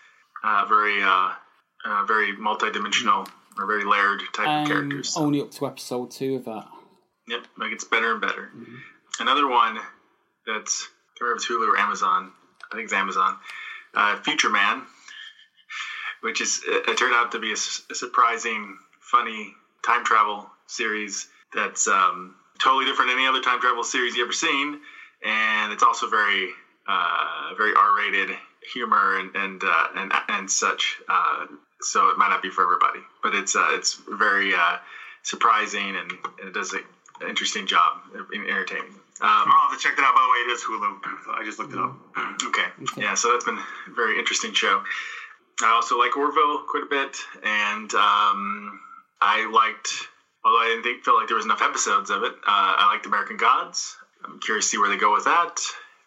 uh, 0.43 0.65
very 0.67 1.03
uh, 1.03 1.31
uh, 1.85 2.05
very 2.05 2.33
multi-dimensional 2.33 3.27
or 3.59 3.67
very 3.67 3.85
layered 3.85 4.23
type 4.33 4.63
of 4.63 4.69
characters. 4.69 5.17
Only 5.17 5.41
up 5.41 5.51
to 5.53 5.67
episode 5.67 6.11
two 6.11 6.37
of 6.37 6.45
that. 6.47 6.67
Yep, 7.29 7.47
it 7.63 7.71
gets 7.71 7.85
better 7.85 8.13
and 8.13 8.21
better. 8.21 8.51
Another 9.19 9.47
one 9.47 9.79
that's 10.47 10.89
I 11.21 11.25
remember 11.25 11.37
it's 11.37 11.47
Hulu 11.47 11.69
or 11.69 11.79
Amazon. 11.79 12.33
I 12.73 12.77
think 12.77 12.85
it's 12.85 12.93
Amazon. 12.93 13.37
Uh, 13.93 14.17
Future 14.23 14.51
Man, 14.51 14.83
which 16.23 16.41
is 16.41 16.63
it, 16.67 16.89
it 16.89 16.99
turned 16.99 17.15
out 17.15 17.33
to 17.33 17.39
be 17.39 17.53
a 17.53 17.57
surprising, 17.57 18.79
funny 19.01 19.55
time 19.85 20.05
travel 20.05 20.49
series 20.67 21.29
that's 21.53 21.89
um, 21.89 22.37
totally 22.61 22.87
different 22.87 23.11
than 23.11 23.19
any 23.19 23.27
other 23.27 23.43
time 23.43 23.61
travel 23.61 23.85
series 23.85 24.15
you've 24.15 24.27
ever 24.27 24.33
seen, 24.33 24.81
and 25.25 25.73
it's 25.73 25.83
also 25.83 26.09
very 26.09 26.51
uh, 26.91 27.55
very 27.57 27.73
R-rated 27.75 28.31
humor 28.73 29.19
and 29.19 29.35
and 29.35 29.63
uh, 29.65 29.87
and, 29.95 30.13
and 30.29 30.51
such. 30.51 30.99
Uh, 31.09 31.47
so 31.81 32.09
it 32.09 32.19
might 32.19 32.29
not 32.29 32.43
be 32.43 32.51
for 32.51 32.63
everybody, 32.63 33.01
but 33.23 33.35
it's 33.35 33.55
uh, 33.57 33.69
it's 33.71 33.95
very 34.09 34.55
uh, 34.55 34.77
surprising 35.23 35.97
and, 35.97 36.13
and 36.39 36.49
it 36.49 36.55
does 36.55 36.73
an 36.73 36.83
interesting 37.29 37.67
job 37.67 38.01
in 38.33 38.43
entertaining. 38.47 38.95
Um, 39.23 39.53
I'll 39.53 39.69
have 39.69 39.79
to 39.79 39.83
check 39.83 39.97
that 39.97 40.05
out. 40.05 40.15
By 40.15 40.23
the 40.23 40.31
way, 40.33 40.39
it 40.47 40.51
is 40.55 40.63
Hulu. 40.63 41.39
I 41.39 41.45
just 41.45 41.59
looked 41.59 41.73
it 41.73 41.79
up. 41.79 41.93
Okay. 42.43 42.69
Yeah, 42.97 43.15
so 43.15 43.31
that's 43.31 43.45
been 43.45 43.59
a 43.59 43.91
very 43.95 44.19
interesting 44.19 44.55
show. 44.55 44.83
I 45.63 45.69
also 45.69 45.99
like 45.99 46.17
Orville 46.17 46.63
quite 46.67 46.85
a 46.85 46.87
bit, 46.87 47.19
and 47.43 47.93
um, 47.95 48.81
I 49.21 49.45
liked, 49.45 49.93
although 50.43 50.59
I 50.59 50.69
didn't 50.69 50.85
think, 50.85 51.05
feel 51.05 51.17
like 51.19 51.29
there 51.29 51.37
was 51.37 51.45
enough 51.45 51.61
episodes 51.61 52.09
of 52.09 52.23
it, 52.23 52.33
uh, 52.33 52.75
I 52.79 52.87
liked 52.87 53.05
American 53.05 53.37
Gods. 53.37 53.97
I'm 54.25 54.39
curious 54.41 54.65
to 54.67 54.71
see 54.71 54.79
where 54.79 54.89
they 54.89 54.97
go 54.97 55.13
with 55.13 55.25
that. 55.25 55.61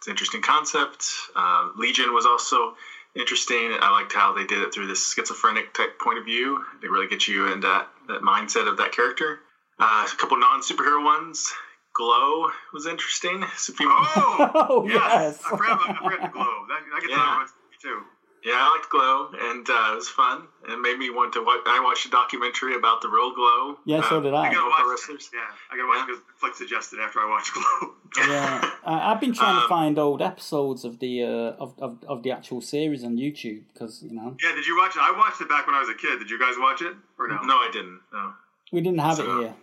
It's 0.03 0.07
an 0.09 0.11
interesting 0.11 0.41
concept. 0.41 1.09
Uh, 1.33 1.69
Legion 1.77 2.11
was 2.13 2.25
also 2.25 2.75
interesting. 3.15 3.71
I 3.79 3.89
liked 3.89 4.11
how 4.11 4.33
they 4.33 4.43
did 4.43 4.61
it 4.61 4.73
through 4.73 4.87
this 4.87 5.13
schizophrenic 5.13 5.73
type 5.73 5.97
point 5.97 6.17
of 6.19 6.25
view. 6.25 6.61
They 6.81 6.89
really 6.89 7.07
get 7.07 7.25
you 7.25 7.47
in 7.47 7.61
that, 7.61 7.87
that 8.09 8.19
mindset 8.19 8.67
of 8.67 8.75
that 8.79 8.91
character. 8.91 9.39
Uh, 9.79 10.05
a 10.11 10.15
couple 10.17 10.35
non 10.35 10.59
superhero 10.59 11.01
ones. 11.01 11.53
Glow 11.93 12.49
was 12.73 12.85
interesting. 12.85 13.43
It's 13.53 13.69
a 13.69 13.71
few- 13.71 13.87
Oh, 13.93 14.51
Oh 14.53 14.85
yes. 14.85 14.93
yes. 15.07 15.41
I 15.45 15.49
forgot, 15.51 15.71
about, 15.71 15.89
I 15.95 16.03
forgot 16.03 16.21
the 16.21 16.27
globe. 16.37 16.67
That, 16.67 16.79
I 16.93 16.99
get 16.99 17.09
Yeah. 17.09 17.15
that 17.39 17.47
too. 17.81 18.01
Yeah, 18.45 18.55
I 18.59 18.75
liked 18.75 18.89
Glow, 18.89 19.29
and 19.51 19.63
uh, 19.69 19.93
it 19.93 19.95
was 19.95 20.09
fun. 20.09 20.47
It 20.67 20.77
made 20.79 20.97
me 20.99 21.09
want 21.09 21.31
to 21.33 21.41
watch. 21.43 21.61
I 21.65 21.79
watched 21.79 22.05
a 22.05 22.09
documentary 22.09 22.75
about 22.75 23.01
the 23.01 23.07
real 23.07 23.33
Glow. 23.33 23.77
Yeah, 23.85 24.01
so 24.09 24.17
uh, 24.17 24.21
did 24.21 24.33
I. 24.33 24.47
I 24.47 24.53
gotta 24.53 24.67
Local 24.67 24.69
watch. 24.69 24.99
wrestlers. 24.99 25.29
Yeah, 25.33 25.39
I 25.71 25.77
gotta 25.77 25.87
watch 25.87 26.07
because 26.07 26.21
Flick 26.37 26.55
suggested 26.55 26.99
after 26.99 27.19
I 27.21 27.29
watched 27.29 27.53
Glow. 27.53 27.93
yeah, 28.27 28.69
I- 28.85 29.11
I've 29.11 29.21
been 29.21 29.33
trying 29.33 29.55
to 29.55 29.61
Um, 29.63 29.69
find 29.69 29.97
old 29.97 30.21
episodes 30.21 30.83
of 30.83 30.99
the 30.99 31.23
uh, 31.23 31.63
of, 31.63 31.73
of 31.79 32.03
of 32.07 32.23
the 32.23 32.31
actual 32.31 32.59
series 32.59 33.03
on 33.03 33.15
YouTube 33.17 33.63
because 33.71 34.03
you 34.03 34.13
know 34.13 34.35
yeah, 34.43 34.53
did 34.53 34.67
you 34.67 34.75
watch 34.77 34.95
it? 34.97 35.01
I 35.01 35.11
watched 35.17 35.39
it 35.39 35.47
back 35.47 35.65
when 35.65 35.75
I 35.75 35.79
was 35.79 35.89
a 35.89 35.95
kid. 35.95 36.19
Did 36.19 36.29
you 36.29 36.37
guys 36.39 36.55
watch 36.57 36.81
it 36.81 36.93
or 37.17 37.27
no? 37.29 37.39
No, 37.43 37.55
I 37.55 37.69
didn't. 37.71 38.01
No. 38.11 38.33
we 38.73 38.81
didn't 38.81 38.99
have 38.99 39.19
it 39.19 39.25
So- 39.25 39.39
here. 39.39 39.53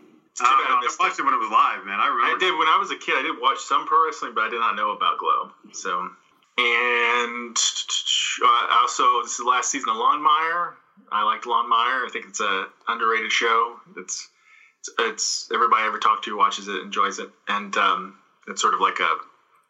Uh, 0.40 0.44
I 0.46 0.80
I 0.80 0.88
watched 0.98 1.18
it. 1.18 1.22
it 1.22 1.24
when 1.26 1.34
it 1.34 1.42
was 1.42 1.50
live, 1.50 1.84
man. 1.84 2.00
I 2.00 2.06
remember. 2.06 2.34
I 2.36 2.38
did 2.40 2.56
when 2.58 2.66
I 2.68 2.78
was 2.78 2.90
a 2.90 2.96
kid. 2.96 3.12
I 3.18 3.22
did 3.28 3.36
watch 3.42 3.58
some 3.58 3.84
pro 3.86 4.06
wrestling, 4.06 4.32
but 4.34 4.44
I 4.44 4.48
did 4.48 4.60
not 4.60 4.74
know 4.74 4.92
about 4.92 5.18
Glow. 5.18 5.50
So, 5.72 6.08
and 6.58 7.56
uh, 8.44 8.66
also 8.80 9.22
this 9.22 9.32
is 9.32 9.38
the 9.38 9.44
last 9.44 9.70
season 9.70 9.90
of 9.90 9.96
Longmire. 9.96 10.74
I 11.10 11.24
liked 11.24 11.44
Longmire. 11.44 12.06
I 12.06 12.08
think 12.12 12.26
it's 12.26 12.40
a 12.40 12.66
underrated 12.86 13.32
show. 13.32 13.76
It's 13.96 14.28
it's, 14.80 14.90
it's 14.98 15.50
everybody 15.52 15.82
I 15.82 15.86
ever 15.86 15.98
talked 15.98 16.24
to 16.24 16.36
watches 16.36 16.68
it, 16.68 16.80
enjoys 16.82 17.18
it, 17.18 17.28
and 17.48 17.76
um, 17.76 18.14
it's 18.46 18.60
sort 18.60 18.74
of 18.74 18.80
like 18.80 19.00
a 19.00 19.14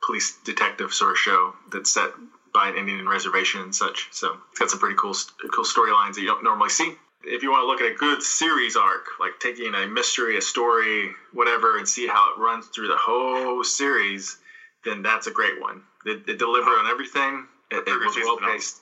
police 0.05 0.37
detective 0.45 0.93
sort 0.93 1.13
of 1.13 1.19
show 1.19 1.55
that's 1.71 1.93
set 1.93 2.11
by 2.53 2.69
an 2.69 2.77
Indian 2.77 3.09
reservation 3.09 3.61
and 3.61 3.75
such. 3.75 4.09
So 4.11 4.37
it's 4.51 4.59
got 4.59 4.71
some 4.71 4.79
pretty 4.79 4.97
cool 4.97 5.15
cool 5.53 5.65
storylines 5.65 6.15
that 6.15 6.23
you 6.23 6.27
don't 6.27 6.45
normally 6.45 6.71
see. 6.71 6.95
If 7.23 7.43
you 7.43 7.51
want 7.51 7.63
to 7.63 7.67
look 7.67 7.81
at 7.83 7.93
a 7.93 7.95
good 7.95 8.23
series 8.23 8.77
arc, 8.77 9.07
like 9.21 9.39
taking 9.41 9.75
a 9.75 9.87
mystery, 9.87 10.39
a 10.39 10.41
story, 10.41 11.15
whatever, 11.33 11.77
and 11.77 11.87
see 11.87 12.07
how 12.07 12.33
it 12.33 12.41
runs 12.41 12.69
through 12.69 12.89
the 12.89 12.97
whole 12.97 13.63
series, 13.63 14.39
then 14.85 15.03
that's 15.03 15.27
a 15.27 15.31
great 15.31 15.61
one. 15.61 15.83
They, 16.05 16.17
they 16.17 16.35
deliver 16.35 16.71
on 16.71 16.87
everything. 16.87 17.47
It, 17.71 17.77
it 17.77 17.87
They're 17.87 17.99
gonna 17.99 18.07
was 18.07 18.17
well 18.17 18.39
paced. 18.39 18.81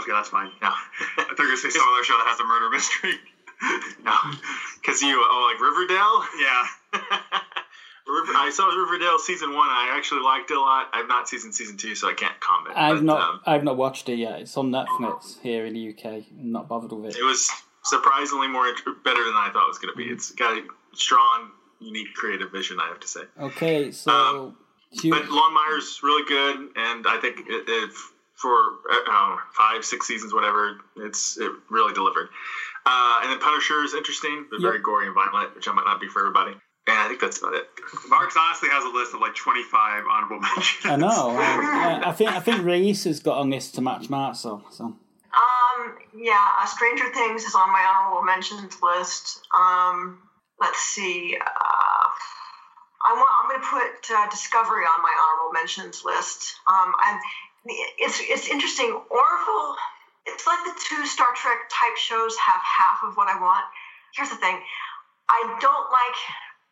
Okay, 0.00 0.12
that's 0.12 0.28
fine. 0.30 0.50
No, 0.62 0.68
I 0.68 1.24
thought 1.28 1.38
you 1.38 1.44
were 1.44 1.50
gonna 1.52 1.56
say 1.56 1.70
some 1.70 1.86
other 1.92 2.04
show 2.04 2.16
that 2.16 2.26
has 2.26 2.40
a 2.40 2.44
murder 2.44 2.70
mystery. 2.70 3.16
no, 4.04 4.16
because 4.80 5.02
you 5.02 5.16
oh 5.18 5.52
like 5.52 5.60
Riverdale. 5.60 6.24
yeah. 6.40 7.40
River, 8.08 8.32
I 8.36 8.50
saw 8.50 8.68
Riverdale 8.68 9.18
season 9.18 9.52
one. 9.52 9.68
I 9.68 9.92
actually 9.96 10.20
liked 10.20 10.50
it 10.52 10.56
a 10.56 10.60
lot. 10.60 10.86
I've 10.92 11.08
not 11.08 11.28
seen 11.28 11.52
season 11.52 11.76
two, 11.76 11.96
so 11.96 12.08
I 12.08 12.14
can't 12.14 12.38
comment. 12.40 12.76
I've 12.76 12.98
but, 12.98 13.04
not 13.04 13.20
Um, 13.20 13.40
I've 13.44 13.64
not 13.64 13.76
watched 13.76 14.08
it 14.08 14.16
yet. 14.16 14.40
It's 14.40 14.56
on 14.56 14.70
Netflix 14.70 15.40
here 15.40 15.66
in 15.66 15.74
the 15.74 15.90
UK. 15.90 16.24
I'm 16.38 16.52
not 16.52 16.68
bothered 16.68 16.92
with 16.92 17.16
it. 17.16 17.18
it 17.18 17.24
was 17.24 17.50
surprisingly 17.82 18.46
more 18.46 18.72
better 19.04 19.24
than 19.24 19.34
I 19.34 19.50
thought 19.52 19.64
it 19.64 19.68
was 19.68 19.78
going 19.78 19.92
to 19.92 19.96
be. 19.96 20.04
It's 20.04 20.30
got 20.32 20.56
a 20.56 20.62
strong, 20.94 21.50
unique, 21.80 22.14
creative 22.14 22.52
vision. 22.52 22.78
I 22.80 22.86
have 22.88 23.00
to 23.00 23.08
say. 23.08 23.22
Okay, 23.40 23.90
so 23.90 24.10
Um, 24.12 24.56
you- 25.04 25.10
But 25.12 25.24
Longmire's 25.30 26.00
really 26.02 26.24
good, 26.26 26.70
and 26.76 27.06
I 27.06 27.18
think 27.20 27.40
it, 27.40 27.64
it, 27.68 27.90
for 28.34 28.50
uh, 28.50 28.92
I 28.92 29.02
don't 29.06 29.14
know, 29.14 29.36
five, 29.56 29.84
six 29.84 30.06
seasons, 30.06 30.32
whatever, 30.34 30.78
it's 30.96 31.38
it 31.38 31.50
really 31.70 31.92
delivered. 31.94 32.28
Uh, 32.84 33.18
and 33.22 33.32
then 33.32 33.38
Punisher 33.40 33.82
is 33.82 33.94
interesting, 33.94 34.46
but 34.50 34.60
very 34.60 34.76
Yep. 34.76 34.84
gory 34.84 35.06
and 35.06 35.14
violent, 35.14 35.54
which 35.56 35.66
I 35.68 35.72
might 35.72 35.84
not 35.86 36.00
be 36.00 36.06
for 36.08 36.20
everybody. 36.20 36.52
And 36.88 36.96
I 36.96 37.08
think 37.08 37.18
that's 37.20 37.38
about 37.38 37.54
it. 37.54 37.66
Marks 38.08 38.36
honestly 38.38 38.68
has 38.68 38.84
a 38.84 38.88
list 38.88 39.12
of 39.12 39.20
like 39.20 39.34
25 39.34 40.04
honorable 40.08 40.38
mentions. 40.54 40.84
I 40.86 40.94
know. 40.94 41.30
I, 41.36 42.10
I 42.10 42.12
think 42.12 42.30
I 42.30 42.38
think 42.40 42.62
Reese 42.64 43.04
has 43.04 43.18
got 43.18 43.38
on 43.38 43.50
this 43.50 43.72
to 43.72 43.80
match 43.80 44.08
Mark. 44.08 44.36
So 44.36 44.62
so 44.70 44.84
Um, 44.84 45.98
yeah, 46.16 46.38
uh, 46.60 46.66
Stranger 46.66 47.12
Things 47.12 47.42
is 47.44 47.54
on 47.56 47.72
my 47.72 47.82
honorable 47.82 48.22
mentions 48.22 48.76
list. 48.80 49.40
Um, 49.58 50.20
let's 50.60 50.78
see. 50.78 51.36
Uh, 51.44 51.85
I 53.04 53.12
want. 53.14 53.30
I'm 53.42 53.48
going 53.50 53.60
to 53.60 53.68
put 53.68 54.14
uh, 54.14 54.30
Discovery 54.30 54.84
on 54.84 55.02
my 55.02 55.12
honorable 55.12 55.52
mentions 55.52 56.04
list. 56.04 56.56
Um, 56.66 56.94
I'm. 56.96 57.20
It's 57.98 58.20
it's 58.20 58.48
interesting. 58.48 58.92
Orville. 58.92 59.76
It's 60.26 60.46
like 60.46 60.64
the 60.64 60.74
two 60.88 61.06
Star 61.06 61.28
Trek 61.34 61.70
type 61.70 61.96
shows 61.96 62.36
have 62.36 62.60
half 62.60 63.04
of 63.06 63.16
what 63.16 63.28
I 63.28 63.40
want. 63.40 63.64
Here's 64.14 64.30
the 64.30 64.36
thing. 64.36 64.58
I 65.28 65.58
don't 65.60 65.86
like. 65.90 66.18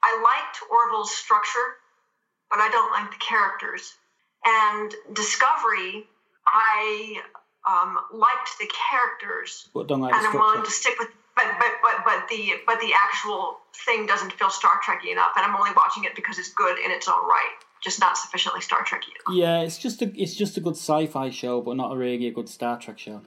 I 0.03 0.21
liked 0.23 0.59
Orville's 0.71 1.15
structure, 1.15 1.79
but 2.51 2.59
I 2.59 2.69
don't 2.71 2.93
like 2.93 3.11
the 3.11 3.25
characters. 3.25 3.95
And 4.45 4.95
Discovery, 5.15 6.07
I 6.47 7.21
um, 7.69 7.99
liked 8.13 8.59
the 8.59 8.69
characters, 8.69 9.69
but 9.73 9.89
don't 9.89 10.01
like 10.01 10.15
and 10.15 10.27
I'm 10.27 10.35
willing 10.35 10.65
to 10.65 10.71
stick 10.71 10.95
with. 10.99 11.09
But 11.37 11.47
but 11.59 11.73
but 11.83 12.05
but 12.05 12.29
the 12.29 12.55
but 12.67 12.81
the 12.81 12.93
actual 12.95 13.59
thing 13.85 14.07
doesn't 14.07 14.33
feel 14.35 14.51
Star 14.51 14.81
Trekky 14.85 15.11
enough, 15.11 15.33
and 15.37 15.45
I'm 15.45 15.57
only 15.57 15.73
watching 15.77 16.05
it 16.05 16.15
because 16.15 16.39
it's 16.39 16.53
good 16.53 16.79
in 16.79 16.91
its 16.91 17.09
own 17.09 17.25
right, 17.27 17.57
just 17.83 17.99
not 18.01 18.17
sufficiently 18.17 18.61
Star 18.61 18.85
Trekky 18.85 19.11
enough. 19.11 19.37
Yeah, 19.37 19.61
it's 19.61 19.79
just 19.79 20.01
a 20.03 20.13
it's 20.15 20.35
just 20.35 20.57
a 20.57 20.61
good 20.61 20.77
sci-fi 20.77 21.31
show, 21.31 21.61
but 21.61 21.77
not 21.77 21.93
a 21.93 21.97
really 21.97 22.29
a 22.29 22.33
good 22.33 22.49
Star 22.49 22.79
Trek 22.79 22.99
show. 22.99 23.23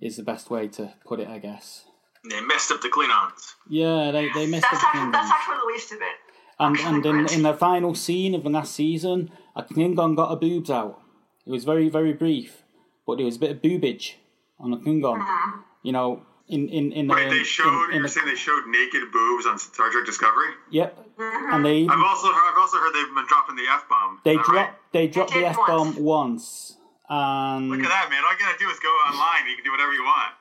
Is 0.00 0.16
the 0.16 0.22
best 0.22 0.50
way 0.50 0.68
to 0.68 0.92
put 1.06 1.20
it, 1.20 1.28
I 1.28 1.38
guess. 1.38 1.84
They 2.28 2.40
messed 2.40 2.70
up 2.72 2.80
the 2.80 2.88
Klingons. 2.88 3.54
Yeah, 3.68 4.10
they 4.10 4.30
they 4.32 4.46
missed 4.46 4.66
That's 4.70 4.80
the 4.82 4.88
actually 4.88 5.12
that's 5.12 5.28
Klingons. 5.28 5.34
actually 5.34 5.56
the 5.58 5.72
least 5.72 5.92
of 5.92 5.98
it. 5.98 6.16
And 6.58 6.76
actually 6.76 7.08
and 7.10 7.30
in, 7.30 7.34
in 7.34 7.42
the 7.42 7.54
final 7.54 7.94
scene 7.94 8.34
of 8.34 8.42
the 8.42 8.50
last 8.50 8.74
season, 8.74 9.30
a 9.54 9.62
Klingon 9.62 10.16
got 10.16 10.30
her 10.30 10.36
boobs 10.36 10.70
out. 10.70 11.00
It 11.46 11.50
was 11.50 11.64
very 11.64 11.88
very 11.90 12.12
brief, 12.12 12.62
but 13.06 13.16
there 13.16 13.26
was 13.26 13.36
a 13.36 13.40
bit 13.40 13.50
of 13.50 13.62
boobage 13.62 14.14
on 14.58 14.70
the 14.70 14.78
Klingon. 14.78 15.20
Mm-hmm. 15.20 15.60
You 15.82 15.92
know, 15.92 16.22
in 16.48 16.68
in 16.68 16.92
in 16.92 17.06
the 17.06 17.14
Wait, 17.14 17.30
they 17.30 17.42
showed. 17.42 17.88
in, 17.88 17.90
in 17.90 17.94
you're 17.96 18.02
the, 18.02 18.08
saying 18.08 18.26
they 18.26 18.34
showed 18.36 18.66
naked 18.66 19.10
boobs 19.12 19.46
on 19.46 19.58
Star 19.58 19.90
Trek 19.90 20.04
Discovery? 20.06 20.50
Yep, 20.70 21.00
Mm-hmm. 21.14 21.54
and 21.54 21.64
they 21.64 21.76
even 21.78 21.90
I've 21.90 22.04
also 22.04 22.26
heard, 22.32 22.50
I've 22.52 22.58
also 22.58 22.76
heard 22.78 22.92
they've 22.92 23.14
been 23.14 23.26
dropping 23.28 23.54
the 23.56 23.66
f 23.70 23.84
bomb. 23.88 24.20
they 24.24 24.36
right? 24.36 24.44
dropped 24.44 24.92
they 24.92 25.06
dropped 25.06 25.32
the 25.32 25.46
f 25.46 25.56
bomb 25.56 26.02
once, 26.02 26.76
and 27.08 27.70
Look 27.70 27.80
at 27.80 27.88
that, 27.88 28.08
man! 28.10 28.22
All 28.24 28.32
you 28.32 28.38
gotta 28.40 28.58
do 28.58 28.68
is 28.68 28.78
go 28.80 28.88
online. 28.88 29.48
You 29.48 29.54
can 29.56 29.64
do 29.64 29.70
whatever 29.70 29.92
you 29.92 30.02
want. 30.02 30.32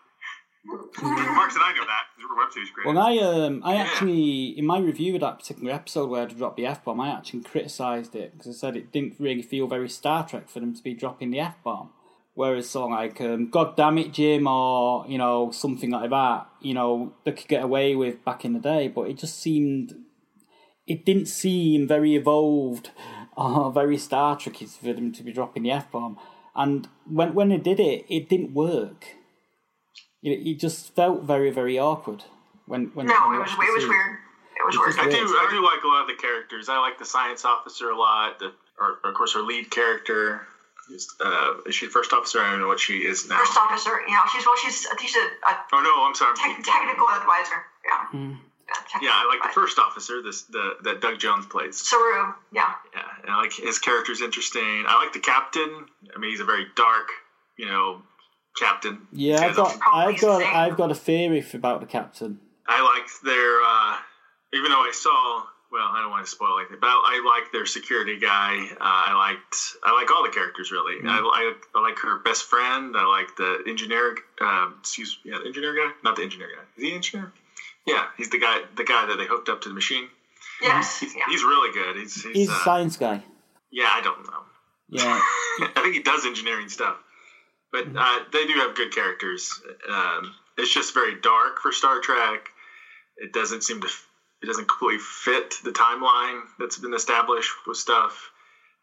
Marks 0.65 1.55
and 1.55 1.63
I 1.63 1.73
know 1.73 1.83
that. 1.85 2.03
We're 2.29 2.37
web 2.41 2.53
series 2.53 2.69
creators. 2.71 2.95
Well, 2.95 3.05
I 3.05 3.17
um, 3.45 3.61
I 3.65 3.75
actually 3.75 4.57
in 4.57 4.65
my 4.65 4.79
review 4.79 5.13
of 5.15 5.21
that 5.21 5.39
particular 5.39 5.71
episode 5.73 6.09
where 6.09 6.21
I 6.21 6.23
had 6.27 6.37
dropped 6.37 6.55
the 6.57 6.65
f 6.65 6.83
bomb, 6.83 7.01
I 7.01 7.09
actually 7.09 7.41
criticised 7.41 8.15
it 8.15 8.31
because 8.31 8.47
I 8.47 8.57
said 8.57 8.75
it 8.77 8.91
didn't 8.91 9.15
really 9.19 9.41
feel 9.41 9.67
very 9.67 9.89
Star 9.89 10.25
Trek 10.27 10.49
for 10.49 10.59
them 10.61 10.73
to 10.73 10.81
be 10.81 10.93
dropping 10.93 11.31
the 11.31 11.39
f 11.41 11.55
bomb. 11.63 11.89
Whereas 12.35 12.69
sort 12.69 12.91
of 12.91 12.97
like 12.97 13.21
um, 13.21 13.49
"God 13.49 13.75
damn 13.75 13.97
it, 13.99 14.11
Jim" 14.11 14.47
or 14.47 15.05
you 15.07 15.17
know 15.17 15.51
something 15.51 15.91
like 15.91 16.09
that, 16.09 16.47
you 16.61 16.73
know 16.73 17.13
they 17.25 17.31
could 17.31 17.47
get 17.47 17.63
away 17.63 17.95
with 17.95 18.25
back 18.25 18.43
in 18.43 18.53
the 18.53 18.59
day, 18.59 18.87
but 18.87 19.07
it 19.07 19.17
just 19.19 19.39
seemed 19.39 19.93
it 20.87 21.05
didn't 21.05 21.27
seem 21.27 21.87
very 21.87 22.15
evolved 22.15 22.89
or 23.37 23.71
very 23.71 23.97
Star 23.97 24.35
Trek 24.35 24.57
for 24.57 24.93
them 24.93 25.11
to 25.11 25.23
be 25.23 25.31
dropping 25.31 25.63
the 25.63 25.71
f 25.71 25.91
bomb. 25.91 26.17
And 26.55 26.87
when 27.07 27.33
when 27.33 27.49
they 27.49 27.57
did 27.57 27.79
it, 27.79 28.05
it 28.09 28.29
didn't 28.29 28.53
work. 28.53 29.05
It, 30.23 30.47
it 30.47 30.59
just 30.59 30.95
felt 30.95 31.23
very 31.23 31.51
very 31.51 31.77
awkward 31.77 32.23
when 32.65 32.91
when 32.93 33.07
No, 33.07 33.13
when 33.27 33.37
it 33.37 33.41
was 33.41 33.49
watched 33.57 33.69
it 33.69 33.73
was 33.73 33.87
weird. 33.87 34.17
It 34.55 34.61
It 34.61 34.65
was 34.65 34.95
Which 34.95 35.05
I 35.05 35.09
do. 35.09 35.17
weird. 35.17 35.29
I 35.29 35.47
do 35.51 35.63
like 35.63 35.83
a 35.83 35.87
lot 35.87 36.01
of 36.01 36.07
the 36.07 36.21
characters. 36.21 36.69
I 36.69 36.79
like 36.79 36.97
the 36.97 37.05
science 37.05 37.45
officer 37.45 37.89
a 37.89 37.97
lot. 37.97 38.39
The, 38.39 38.53
or, 38.79 38.97
of 39.03 39.13
course, 39.13 39.33
her 39.33 39.41
lead 39.41 39.69
character. 39.69 40.47
Is, 40.91 41.07
uh, 41.23 41.53
is 41.65 41.75
she 41.75 41.85
the 41.85 41.91
first 41.91 42.11
officer? 42.11 42.41
I 42.41 42.51
don't 42.51 42.59
know 42.59 42.67
what 42.67 42.79
she 42.79 42.99
is 42.99 43.27
now. 43.29 43.37
First 43.37 43.57
officer, 43.57 44.01
you 44.05 44.13
know, 44.13 44.21
she's 44.33 44.45
well, 44.45 44.55
she's 44.61 44.85
she's 44.99 45.15
a, 45.15 45.19
a 45.49 45.57
Oh 45.71 45.81
no, 45.81 46.03
I'm 46.05 46.13
sorry. 46.15 46.35
tech, 46.35 46.61
technical 46.63 47.07
advisor. 47.09 47.63
Yeah. 47.85 48.19
Mm. 48.19 48.37
Yeah, 48.67 48.99
Yeah, 49.01 49.09
I 49.13 49.25
like 49.27 49.43
the 49.43 49.53
first 49.53 49.79
officer. 49.79 50.21
This 50.21 50.43
the 50.43 50.75
that 50.83 50.99
Doug 51.01 51.19
Jones 51.19 51.45
plays. 51.45 51.77
Saru. 51.77 52.33
Yeah. 52.51 52.73
Yeah, 52.93 53.01
and 53.21 53.31
I 53.31 53.37
like 53.37 53.53
his 53.53 53.79
character's 53.79 54.21
interesting. 54.21 54.83
I 54.87 54.97
like 54.97 55.13
the 55.13 55.19
captain. 55.19 55.85
I 56.13 56.19
mean, 56.19 56.31
he's 56.31 56.39
a 56.41 56.45
very 56.45 56.65
dark, 56.75 57.07
you 57.57 57.65
know, 57.65 58.01
captain. 58.57 59.07
Yeah, 59.13 59.39
I've 59.41 59.55
got, 59.55 59.77
I've 59.93 60.19
got. 60.19 60.43
I've 60.43 60.77
got 60.77 60.91
a 60.91 60.95
theory 60.95 61.43
about 61.53 61.79
the 61.79 61.87
captain. 61.87 62.39
I 62.67 62.81
liked 62.81 63.23
their, 63.23 63.61
uh, 63.61 63.97
even 64.53 64.71
though 64.71 64.81
I 64.81 64.91
saw, 64.93 65.45
well, 65.73 65.89
I 65.91 66.01
don't 66.01 66.11
want 66.11 66.23
to 66.23 66.29
spoil 66.31 66.59
anything, 66.59 66.77
but 66.79 66.87
I, 66.87 67.19
I 67.19 67.35
like 67.41 67.51
their 67.51 67.65
security 67.65 68.19
guy. 68.19 68.67
Uh, 68.71 68.77
I 68.79 69.13
liked, 69.15 69.57
I 69.83 69.91
like 69.99 70.11
all 70.11 70.23
the 70.23 70.29
characters 70.29 70.71
really. 70.71 70.97
I, 71.03 71.17
I, 71.17 71.53
I 71.75 71.81
like 71.81 71.97
her 71.99 72.19
best 72.19 72.43
friend. 72.43 72.95
I 72.95 73.05
like 73.05 73.35
the 73.35 73.63
engineer, 73.67 74.15
uh, 74.39 74.69
excuse, 74.79 75.17
yeah, 75.25 75.39
the 75.41 75.47
engineer 75.47 75.73
guy, 75.75 75.91
not 76.03 76.15
the 76.15 76.21
engineer 76.23 76.49
guy. 76.55 76.61
Is 76.77 76.83
he 76.83 76.93
engineer? 76.93 77.33
Yeah, 77.87 78.05
he's 78.17 78.29
the 78.29 78.39
guy, 78.39 78.59
the 78.77 78.83
guy 78.85 79.07
that 79.07 79.17
they 79.17 79.25
hooked 79.25 79.49
up 79.49 79.61
to 79.61 79.69
the 79.69 79.75
machine. 79.75 80.07
Yes. 80.61 80.99
He's, 80.99 81.15
Yeah. 81.15 81.23
he's 81.27 81.43
really 81.43 81.73
good. 81.73 81.97
He's, 81.97 82.21
he's, 82.23 82.33
He's 82.35 82.49
a 82.49 82.53
uh, 82.53 82.63
science 82.63 82.95
guy. 82.97 83.23
yeah, 83.71 83.89
I 83.91 84.01
don't 84.01 84.23
know. 84.25 84.39
Yeah, 84.89 85.19
I 85.75 85.81
think 85.81 85.95
he 85.95 86.03
does 86.03 86.25
engineering 86.25 86.69
stuff. 86.69 86.97
But 87.71 87.87
uh, 87.97 88.19
they 88.31 88.45
do 88.45 88.53
have 88.59 88.75
good 88.75 88.93
characters. 88.93 89.51
Um, 89.89 90.35
it's 90.59 90.71
just 90.71 90.93
very 90.93 91.19
dark 91.19 91.59
for 91.59 91.71
Star 91.71 91.99
Trek. 91.99 92.47
It 93.17 93.33
doesn't 93.33 93.63
seem 93.63 93.81
to. 93.81 93.87
It 94.43 94.47
doesn't 94.47 94.67
completely 94.67 94.99
fit 94.99 95.55
the 95.63 95.71
timeline 95.71 96.41
that's 96.59 96.77
been 96.77 96.93
established 96.93 97.53
with 97.65 97.77
stuff. 97.77 98.29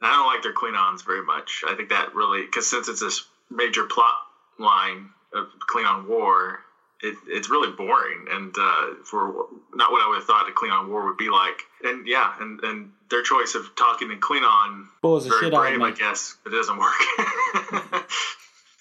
And 0.01 0.11
I 0.11 0.15
don't 0.15 0.27
like 0.27 0.43
their 0.43 0.55
Klingons 0.55 1.05
very 1.05 1.23
much. 1.23 1.63
I 1.69 1.75
think 1.75 1.91
that 1.91 2.15
really, 2.15 2.41
because 2.43 2.69
since 2.69 2.89
it's 2.89 3.01
this 3.01 3.25
major 3.51 3.85
plot 3.85 4.15
line 4.59 5.11
of 5.35 5.49
Klingon 5.71 6.09
War, 6.09 6.61
it, 7.03 7.15
it's 7.27 7.51
really 7.51 7.71
boring 7.73 8.27
and 8.31 8.55
uh, 8.59 8.95
for 9.05 9.47
not 9.75 9.93
what 9.93 10.03
I 10.03 10.09
would 10.09 10.17
have 10.17 10.25
thought 10.25 10.49
a 10.49 10.53
Klingon 10.53 10.89
War 10.89 11.07
would 11.07 11.19
be 11.19 11.29
like. 11.29 11.63
And 11.85 12.07
yeah, 12.07 12.33
and, 12.41 12.61
and 12.65 12.93
their 13.11 13.23
choice 13.23 13.55
of 13.55 13.77
talking 13.77 14.11
in 14.11 14.19
Klingon 14.19 14.87
the 15.25 15.29
very 15.29 15.43
shit 15.43 15.53
brave. 15.53 15.83
I 15.83 15.91
guess, 15.91 16.37
but 16.43 16.55
it 16.55 16.57
doesn't 16.57 16.79
work. 16.79 18.01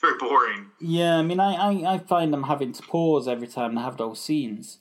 very 0.01 0.17
boring. 0.17 0.67
Yeah, 0.79 1.17
I 1.17 1.23
mean, 1.23 1.41
I, 1.41 1.55
I, 1.55 1.95
I 1.95 1.97
find 1.97 2.33
I'm 2.33 2.43
having 2.43 2.71
to 2.71 2.83
pause 2.83 3.27
every 3.27 3.47
time 3.47 3.75
they 3.75 3.81
have 3.81 3.97
those 3.97 4.21
scenes 4.21 4.77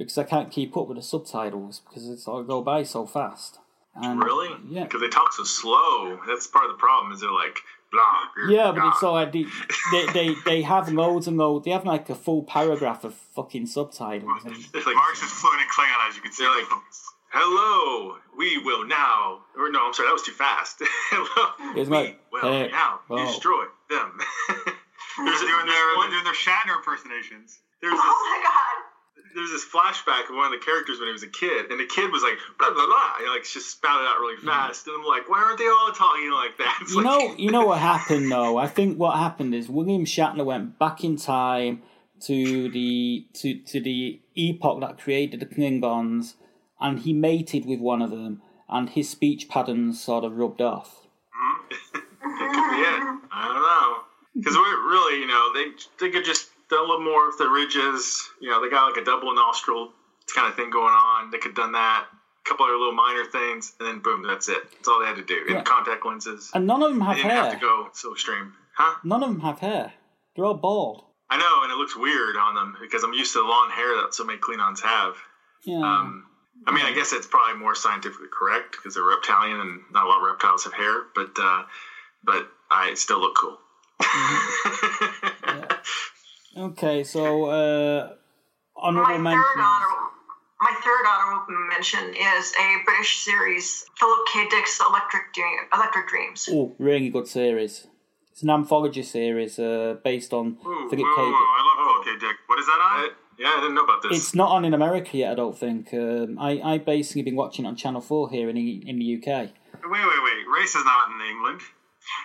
because 0.00 0.18
I 0.18 0.24
can't 0.24 0.50
keep 0.50 0.76
up 0.76 0.88
with 0.88 0.96
the 0.96 1.02
subtitles 1.02 1.82
because 1.86 2.08
it's 2.08 2.26
all 2.26 2.42
go 2.42 2.62
by 2.62 2.82
so 2.82 3.06
fast. 3.06 3.58
And, 3.94 4.22
Really? 4.22 4.48
Yeah. 4.68 4.84
Because 4.84 5.00
they 5.02 5.08
talk 5.08 5.32
so 5.32 5.44
slow. 5.44 6.18
That's 6.26 6.46
part 6.46 6.64
of 6.64 6.70
the 6.72 6.78
problem. 6.78 7.12
Is 7.12 7.20
they're 7.20 7.30
like 7.30 7.58
blah. 7.92 8.48
Yeah, 8.48 8.72
but 8.72 8.80
blah. 8.80 8.88
it's 8.90 9.02
all 9.02 9.14
like 9.14 9.32
they, 9.32 9.44
they, 9.92 10.06
they, 10.12 10.34
they 10.44 10.62
have 10.62 10.88
loads 10.92 11.26
and 11.26 11.36
loads. 11.36 11.64
They 11.64 11.72
have 11.72 11.84
like 11.84 12.08
a 12.08 12.14
full 12.14 12.42
paragraph 12.42 13.04
of 13.04 13.14
fucking 13.14 13.66
subtitles. 13.66 14.44
And, 14.44 14.54
It's 14.56 14.74
like, 14.86 14.94
Mark's 14.94 15.22
is 15.22 15.30
fluent 15.30 15.60
in 15.60 15.68
Klingon, 15.68 16.08
as 16.08 16.16
you 16.16 16.22
can 16.22 16.32
see. 16.32 16.44
They're 16.44 16.54
like, 16.56 16.70
hello, 17.30 18.16
we 18.38 18.58
will 18.58 18.86
now. 18.86 19.40
Or 19.58 19.70
no, 19.70 19.86
I'm 19.86 19.92
sorry, 19.92 20.08
that 20.08 20.12
was 20.14 20.22
too 20.22 20.32
fast. 20.32 20.76
hello, 21.10 21.74
It's 21.76 21.90
we 21.90 21.96
like, 21.96 22.20
will 22.32 22.40
hey, 22.42 22.68
now 22.70 23.00
whoa. 23.08 23.26
destroy 23.26 23.64
them. 23.90 24.18
there's, 24.48 25.40
they're 25.40 25.48
doing 25.50 25.66
their, 25.66 25.74
there's, 25.74 25.96
one, 25.96 26.10
they're 26.10 26.22
doing 26.22 26.24
their 26.24 26.40
Shatner 26.40 26.76
impersonations. 26.78 27.58
there's 27.82 27.92
oh 27.94 27.98
this 27.98 28.06
Oh 28.06 28.26
my 28.30 28.38
god. 28.46 28.69
There's 29.34 29.50
this 29.50 29.64
flashback 29.64 30.28
of 30.28 30.36
one 30.36 30.52
of 30.52 30.58
the 30.58 30.64
characters 30.64 30.98
when 30.98 31.08
he 31.08 31.12
was 31.12 31.22
a 31.22 31.28
kid, 31.28 31.70
and 31.70 31.78
the 31.78 31.86
kid 31.86 32.10
was 32.10 32.22
like 32.22 32.38
blah 32.58 32.72
blah 32.72 32.86
blah, 32.86 33.12
and 33.18 33.28
like 33.28 33.44
just 33.44 33.70
spouted 33.70 34.06
out 34.06 34.18
really 34.18 34.36
mm. 34.36 34.44
fast, 34.44 34.86
and 34.86 34.96
I'm 34.96 35.04
like, 35.04 35.28
why 35.28 35.42
aren't 35.42 35.58
they 35.58 35.66
all 35.66 35.92
talking 35.92 36.30
like 36.30 36.56
that? 36.58 36.78
It's 36.82 36.92
you 36.92 37.02
like, 37.02 37.06
know, 37.06 37.34
you 37.36 37.50
know 37.50 37.66
what 37.66 37.78
happened 37.92 38.30
though. 38.30 38.56
I 38.56 38.66
think 38.66 38.98
what 38.98 39.16
happened 39.16 39.54
is 39.54 39.68
William 39.68 40.04
Shatner 40.04 40.44
went 40.44 40.78
back 40.78 41.04
in 41.04 41.16
time 41.16 41.82
to 42.22 42.70
the 42.70 43.26
to 43.34 43.58
to 43.60 43.80
the 43.80 44.20
epoch 44.34 44.80
that 44.80 44.98
created 44.98 45.40
the 45.40 45.46
Klingons, 45.46 46.34
and 46.80 47.00
he 47.00 47.12
mated 47.12 47.66
with 47.66 47.80
one 47.80 48.02
of 48.02 48.10
them, 48.10 48.42
and 48.68 48.90
his 48.90 49.08
speech 49.08 49.48
patterns 49.48 50.02
sort 50.02 50.24
of 50.24 50.36
rubbed 50.36 50.60
off. 50.60 51.06
Mm-hmm. 51.34 51.98
That 52.40 52.52
could 52.54 52.70
be 52.70 52.82
it. 52.82 53.28
I 53.32 53.44
don't 53.48 53.62
know. 53.62 54.02
Because 54.34 54.56
we're 54.56 54.88
really, 54.88 55.20
you 55.20 55.26
know, 55.26 55.52
they 55.52 55.72
they 55.98 56.10
could 56.10 56.24
just 56.24 56.49
do 56.70 56.80
a 56.80 56.86
little 56.86 57.00
more 57.02 57.28
of 57.28 57.36
the 57.38 57.48
ridges. 57.48 58.28
You 58.40 58.50
know, 58.50 58.62
they 58.62 58.70
got 58.70 58.86
like 58.92 59.00
a 59.00 59.04
double 59.04 59.34
nostril 59.34 59.92
kind 60.34 60.48
of 60.48 60.54
thing 60.54 60.70
going 60.70 60.92
on. 60.94 61.30
They 61.30 61.38
could 61.38 61.50
have 61.50 61.56
done 61.56 61.72
that. 61.72 62.06
A 62.10 62.48
couple 62.48 62.64
other 62.66 62.76
little 62.76 62.94
minor 62.94 63.24
things, 63.26 63.74
and 63.78 63.86
then 63.88 63.98
boom, 64.00 64.22
that's 64.26 64.48
it. 64.48 64.58
That's 64.72 64.88
all 64.88 65.00
they 65.00 65.06
had 65.06 65.16
to 65.16 65.24
do. 65.24 65.44
Yeah. 65.48 65.56
And 65.58 65.66
contact 65.66 66.06
lenses. 66.06 66.50
And 66.54 66.66
none 66.66 66.82
of 66.82 66.90
them 66.90 67.00
They 67.00 67.04
have 67.04 67.16
didn't 67.16 67.30
hair. 67.30 67.42
have 67.44 67.52
to 67.52 67.58
go 67.60 67.88
so 67.92 68.12
extreme, 68.12 68.54
huh? 68.74 68.94
None 69.04 69.22
of 69.22 69.28
them 69.28 69.40
have 69.40 69.58
hair. 69.58 69.92
They're 70.34 70.44
all 70.46 70.54
bald. 70.54 71.04
I 71.28 71.36
know, 71.36 71.62
and 71.62 71.70
it 71.70 71.76
looks 71.76 71.94
weird 71.96 72.36
on 72.36 72.54
them 72.54 72.76
because 72.80 73.04
I'm 73.04 73.12
used 73.12 73.34
to 73.34 73.38
the 73.40 73.44
long 73.44 73.70
hair 73.70 73.94
that 74.02 74.14
so 74.14 74.24
many 74.24 74.38
Klingons 74.40 74.80
have. 74.80 75.14
Yeah. 75.64 75.78
Um, 75.78 76.24
I 76.66 76.72
mean, 76.74 76.84
I 76.84 76.92
guess 76.92 77.12
it's 77.12 77.26
probably 77.26 77.60
more 77.60 77.74
scientifically 77.74 78.26
correct 78.36 78.72
because 78.72 78.94
they're 78.94 79.04
reptilian 79.04 79.60
and 79.60 79.80
not 79.92 80.06
a 80.06 80.08
lot 80.08 80.16
of 80.18 80.24
reptiles 80.26 80.64
have 80.64 80.72
hair, 80.74 81.02
but 81.14 81.30
uh, 81.38 81.62
but 82.24 82.48
I 82.70 82.94
still 82.94 83.20
look 83.20 83.36
cool. 83.36 83.58
okay, 86.56 87.04
so 87.04 87.44
uh, 87.46 88.12
My 88.76 88.82
honorable 88.82 89.24
third 89.24 89.60
honorable, 89.60 90.10
my 90.60 90.74
third 90.82 91.04
honorable 91.08 91.68
mention 91.68 92.14
is 92.14 92.52
a 92.58 92.76
British 92.84 93.18
series, 93.18 93.84
Philip 93.98 94.20
K. 94.32 94.48
Dick's 94.48 94.80
Electric 94.80 95.32
Dream, 95.32 95.56
Electric 95.74 96.08
Dreams. 96.08 96.48
Oh, 96.52 96.74
really 96.78 97.10
good 97.10 97.26
series. 97.28 97.86
It's 98.32 98.42
an 98.42 98.50
anthology 98.50 99.02
series 99.02 99.58
uh, 99.58 99.96
based 100.04 100.32
on 100.32 100.56
Ooh, 100.66 100.88
Philip 100.88 101.04
whoa, 101.04 101.16
K. 101.16 101.22
whoa, 101.22 101.30
Dick. 101.30 101.48
I 101.58 101.62
love 101.66 102.02
Philip 102.04 102.20
K. 102.20 102.26
Dick. 102.26 102.36
What 102.46 102.58
is 102.58 102.66
that 102.66 102.72
on? 102.72 102.80
I, 102.80 103.08
yeah, 103.38 103.54
I 103.56 103.60
didn't 103.60 103.74
know 103.74 103.84
about 103.84 104.02
this. 104.02 104.18
It's 104.18 104.34
not 104.34 104.50
on 104.50 104.64
in 104.64 104.74
America 104.74 105.16
yet, 105.16 105.32
I 105.32 105.34
don't 105.34 105.56
think. 105.56 105.94
Um, 105.94 106.38
I 106.38 106.60
I 106.60 106.78
basically 106.78 107.22
been 107.22 107.36
watching 107.36 107.64
it 107.64 107.68
on 107.68 107.76
Channel 107.76 108.00
Four 108.02 108.28
here 108.30 108.48
in 108.50 108.56
the, 108.56 108.82
in 108.86 108.98
the 108.98 109.16
UK. 109.16 109.26
Wait, 109.26 110.04
wait, 110.04 110.22
wait. 110.22 110.44
Race 110.60 110.74
is 110.74 110.84
not 110.84 111.08
in 111.10 111.20
England. 111.26 111.60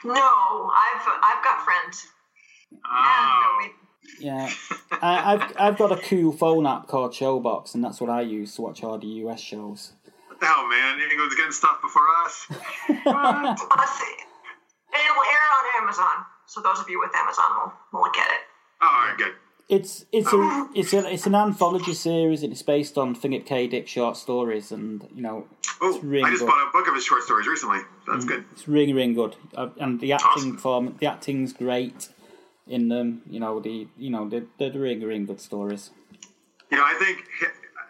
No, 0.04 0.14
I've 0.14 1.08
I've 1.08 1.44
got 1.44 1.64
friends. 1.64 2.08
Oh. 2.84 3.60
And 3.60 3.72
we, 3.72 3.85
Yeah, 4.20 4.50
I, 5.02 5.34
I've 5.34 5.54
I've 5.60 5.78
got 5.78 5.92
a 5.92 5.98
cool 5.98 6.32
phone 6.32 6.66
app 6.66 6.88
called 6.88 7.12
Showbox, 7.14 7.76
and 7.76 7.84
that's 7.84 8.00
what 8.00 8.10
I 8.10 8.22
use 8.22 8.56
to 8.56 8.62
watch 8.62 8.84
all 8.84 8.98
the 8.98 9.08
US 9.28 9.40
shows. 9.42 9.92
What 10.28 10.40
the 10.40 10.46
hell, 10.48 10.68
man? 10.68 11.00
England's 11.00 11.36
getting 11.36 11.52
stuff 11.52 11.82
before 11.82 12.04
us. 12.26 12.46
plus, 12.48 14.02
it'll 14.94 15.24
air 15.24 15.48
on 15.52 15.84
Amazon, 15.84 16.26
so 16.46 16.62
those 16.62 16.80
of 16.80 16.90
you 16.90 17.00
with 17.00 17.12
Amazon 17.16 17.46
will, 17.92 18.00
will 18.02 18.12
get 18.14 18.28
it. 18.28 18.42
Oh, 18.82 18.88
all 18.88 19.08
right, 19.08 19.18
good. 19.18 19.34
It's 19.68 20.06
it's 20.12 20.32
a 20.32 20.70
it's 20.76 20.94
a 20.94 21.12
it's 21.12 21.26
an 21.26 21.34
anthology 21.36 21.94
series, 21.96 22.44
and 22.44 22.52
it's 22.52 22.62
based 22.62 22.98
on 23.00 23.16
Philip 23.16 23.46
K. 23.48 23.66
Dick 23.68 23.88
short 23.88 24.16
stories, 24.16 24.72
and 24.72 25.08
you 25.16 25.24
know 25.24 25.48
Oh, 25.82 26.00
really 26.02 26.24
I 26.24 26.30
just 26.30 26.42
good. 26.42 26.48
bought 26.50 26.68
a 26.70 26.72
book 26.72 26.88
of 26.88 26.94
his 26.94 27.04
short 27.04 27.24
stories 27.24 27.48
recently. 27.48 27.80
So 28.06 28.12
that's 28.14 28.26
good. 28.26 28.46
It's 28.52 28.68
really, 28.68 28.94
really 28.94 29.14
good, 29.14 29.36
uh, 29.56 29.70
and 29.80 30.00
the 30.00 30.14
acting 30.14 30.30
Awesome. 30.30 30.58
form, 30.58 30.96
the 31.00 31.08
acting's 31.08 31.52
great 31.52 32.10
in 32.68 32.90
them. 32.90 33.22
You 33.30 33.40
know 33.40 33.60
the, 33.60 33.88
you 33.98 34.10
know 34.10 34.30
they're, 34.30 34.46
they're 34.58 34.72
really, 34.72 35.04
really 35.04 35.26
good 35.26 35.42
stories. 35.42 35.92
You 36.72 36.78
know, 36.78 36.84
I 36.84 36.96
think 36.96 37.26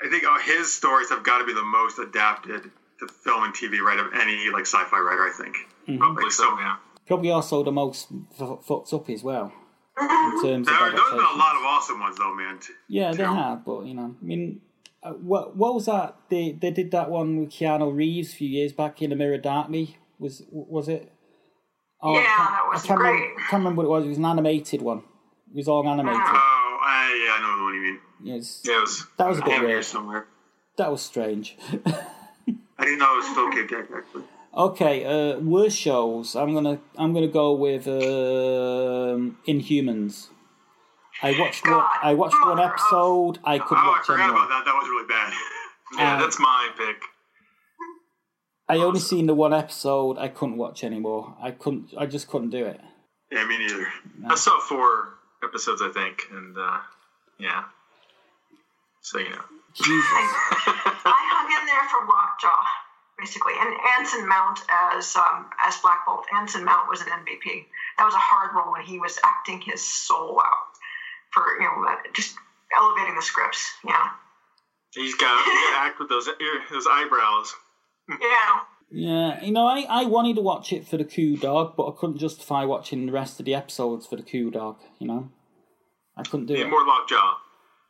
I 0.04 0.10
think 0.10 0.24
uh, 0.26 0.40
his 0.40 0.74
stories 0.74 1.10
have 1.10 1.24
got 1.24 1.40
to 1.40 1.46
be 1.46 1.54
the 1.54 1.64
most 1.64 2.00
adapted 2.00 2.72
to 3.00 3.08
film 3.08 3.44
and 3.44 3.54
TV, 3.54 3.80
right? 3.80 4.00
Of 4.00 4.14
any 4.14 4.50
like 4.52 4.66
sci-fi 4.66 5.00
writer, 5.00 5.24
I 5.24 5.34
think. 5.36 5.56
Mm-hmm. 5.88 5.98
Probably 5.98 6.30
so, 6.30 6.58
yeah. 6.60 6.78
Probably 7.08 7.32
also 7.32 7.64
the 7.64 7.72
most 7.72 8.08
f- 8.40 8.66
fucked 8.66 8.94
up 8.94 9.10
as 9.10 9.24
well 9.24 9.54
in 9.98 10.42
terms 10.42 10.68
of 10.68 10.74
There, 10.74 10.92
those 10.92 11.00
have 11.00 11.12
been 11.12 11.20
a 11.20 11.38
lot 11.38 11.56
of 11.56 11.64
awesome 11.64 12.00
ones, 12.00 12.18
though, 12.18 12.36
man. 12.36 12.60
Yeah, 12.88 13.12
they 13.12 13.18
too. 13.18 13.24
have, 13.24 13.66
but 13.66 13.86
you 13.86 13.94
know, 13.94 14.16
I 14.22 14.26
mean, 14.26 14.62
uh, 15.04 15.12
what 15.12 15.56
what 15.56 15.74
was 15.74 15.86
that? 15.86 16.16
They 16.30 16.52
they 16.52 16.72
did 16.72 16.92
that 16.92 17.10
one 17.10 17.38
with 17.40 17.50
Keanu 17.50 17.96
Reeves 17.96 18.34
a 18.34 18.36
few 18.36 18.50
years 18.50 18.74
back 18.74 19.02
in 19.02 19.12
The 19.12 19.16
Mirror 19.16 19.40
Darkly. 19.40 19.98
Was 20.20 20.44
was 20.52 20.88
it? 20.88 21.12
Oh, 22.06 22.14
I 22.16 22.20
Yeah, 22.20 22.26
can't- 22.36 22.50
that 22.52 22.68
was 22.72 22.90
I 22.90 22.96
great. 22.96 23.12
Remember, 23.14 23.40
can't 23.50 23.52
remember 23.64 23.82
what 23.82 23.86
it 23.86 23.90
was. 23.96 24.06
It 24.06 24.10
was 24.10 24.18
an 24.20 24.26
animated 24.26 24.82
one. 24.82 25.00
It 25.52 25.56
was 25.58 25.68
all 25.68 25.88
animated. 25.90 26.22
Oh, 26.22 26.78
I, 26.82 27.24
yeah, 27.26 27.34
I 27.36 27.58
know 27.58 27.64
one 27.64 27.74
you 27.76 27.82
mean. 27.82 28.00
Yes, 28.24 28.62
Yeah, 28.64 28.80
was. 28.82 29.06
that 29.18 29.28
was 29.28 29.40
a 29.40 29.44
I 29.44 29.46
bit 29.48 29.62
weird. 29.64 29.86
somewhere. 29.86 30.28
That 30.78 30.92
was 30.92 31.02
strange. 31.02 31.58
I 32.78 32.84
didn't 32.84 33.00
know 33.00 33.14
it 33.14 33.18
was 33.18 33.30
still 33.32 33.50
K. 33.52 33.66
Dick 33.66 33.90
actually. 33.96 34.24
Okay, 34.56 35.06
uh, 35.06 35.40
worst 35.40 35.78
shows. 35.78 36.36
I'm 36.36 36.54
gonna 36.54 36.80
I'm 36.98 37.14
gonna 37.14 37.28
go 37.28 37.54
with 37.54 37.88
um, 37.88 39.38
Inhumans. 39.48 40.28
I 41.24 41.38
watched 41.40 41.66
one. 41.68 41.84
I 42.04 42.14
watched 42.14 42.36
one 42.44 42.60
episode. 42.60 43.40
I 43.44 43.58
couldn't 43.60 43.84
Oh, 43.84 43.88
I 43.88 43.98
watch 43.98 44.06
forgot 44.06 44.24
anymore. 44.26 44.46
about 44.46 44.50
that. 44.50 44.66
That 44.66 44.76
was 44.76 44.88
really 44.90 45.08
bad. 45.08 45.34
Yeah, 45.98 46.16
Um, 46.16 46.20
that's 46.20 46.40
my 46.40 46.70
pick. 46.78 46.98
I 48.68 48.78
only 48.78 49.00
seen 49.00 49.28
the 49.28 49.36
one 49.36 49.54
episode. 49.54 50.18
I 50.18 50.28
couldn't 50.28 50.58
watch 50.58 50.84
anymore. 50.84 51.36
I 51.42 51.52
couldn't. 51.52 51.94
I 51.98 52.06
just 52.08 52.28
couldn't 52.28 52.50
do 52.50 52.66
it. 52.66 52.80
yeah, 53.32 53.46
me 53.46 53.58
neither. 53.60 53.88
I 54.28 54.36
saw 54.36 54.60
four 54.60 55.16
episodes, 55.44 55.82
I 55.82 55.90
think, 55.90 56.24
and 56.32 56.58
uh, 56.58 56.80
yeah. 57.40 57.66
So 59.02 59.20
you 59.20 59.30
know. 59.30 59.44
Jesus. 59.76 60.08
I 60.10 61.20
hung 61.36 61.52
in 61.52 61.66
there 61.68 61.86
for 61.92 62.08
Lockjaw, 62.08 62.64
basically, 63.20 63.54
and 63.60 63.76
Anson 64.00 64.28
Mount 64.28 64.60
as 64.72 65.16
um, 65.16 65.52
as 65.66 65.78
Black 65.82 66.06
Bolt. 66.06 66.26
Anson 66.34 66.64
Mount 66.64 66.90
was 66.90 67.02
an 67.02 67.08
MVP. 67.08 67.66
That 67.98 68.06
was 68.06 68.14
a 68.14 68.24
hard 68.24 68.56
role, 68.56 68.74
and 68.76 68.88
he 68.88 68.98
was 68.98 69.20
acting 69.24 69.62
his 69.62 69.84
soul 69.84 70.40
out 70.40 70.74
for 71.32 71.44
you 71.60 71.68
know 71.68 71.86
just 72.14 72.36
elevating 72.80 73.16
the 73.16 73.22
scripts. 73.22 73.74
Yeah, 73.86 74.10
He's 74.96 75.14
got, 75.16 75.44
to 75.44 75.78
act 75.78 76.00
with 76.00 76.10
those 76.10 76.30
those 76.72 76.88
eyebrows. 76.90 77.54
Yeah. 78.10 78.60
Yeah, 78.92 79.44
you 79.44 79.52
know, 79.52 79.66
I, 79.66 79.86
I 79.90 80.06
wanted 80.06 80.36
to 80.36 80.42
watch 80.42 80.72
it 80.72 80.88
for 80.88 80.96
the 80.98 81.04
Coup 81.04 81.36
Dog, 81.38 81.74
but 81.76 81.88
I 81.88 81.92
couldn't 81.98 82.18
justify 82.20 82.64
watching 82.66 83.06
the 83.08 83.12
rest 83.12 83.40
of 83.40 83.46
the 83.46 83.56
episodes 83.56 84.06
for 84.06 84.16
the 84.16 84.22
Coup 84.24 84.52
Dog, 84.52 84.78
you 85.00 85.08
know? 85.08 85.30
I 86.16 86.24
couldn't 86.24 86.46
do 86.46 86.54
Yeah, 86.54 86.66
it. 86.66 86.70
more 86.70 86.86
lockjaw. 86.86 87.34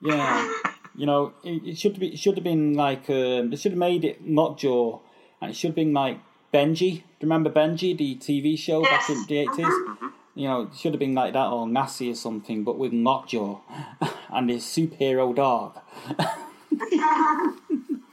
Yeah. 0.02 0.52
you 0.96 1.06
know, 1.06 1.34
it, 1.44 1.64
it 1.66 1.78
should 1.78 2.00
be 2.00 2.08
it 2.14 2.18
should 2.20 2.36
have 2.36 2.44
been 2.44 2.74
like 2.74 3.10
um, 3.10 3.50
they 3.50 3.56
should 3.56 3.74
have 3.74 3.80
made 3.80 4.04
it 4.06 4.26
Lockjaw 4.28 5.00
and 5.42 5.52
it 5.52 5.56
should 5.56 5.70
have 5.70 5.76
been 5.76 5.94
like 5.94 6.20
Benji. 6.54 6.78
Do 6.80 6.86
you 6.86 7.04
remember 7.24 7.50
Benji, 7.52 7.96
the 7.98 8.16
TV 8.16 8.58
show 8.58 8.82
back 8.82 9.10
in 9.10 9.26
the 9.28 9.46
80s? 9.46 10.10
You 10.34 10.48
know, 10.48 10.62
it 10.64 10.76
should 10.76 10.94
have 10.94 11.00
been 11.00 11.14
like 11.14 11.34
that 11.34 11.48
or 11.48 11.68
Lassie 11.70 12.10
or 12.12 12.16
something, 12.16 12.64
but 12.64 12.78
with 12.80 12.94
Lockjaw 12.94 13.60
and 14.30 14.50
his 14.50 14.64
superhero 14.64 15.36
dog. 15.36 15.78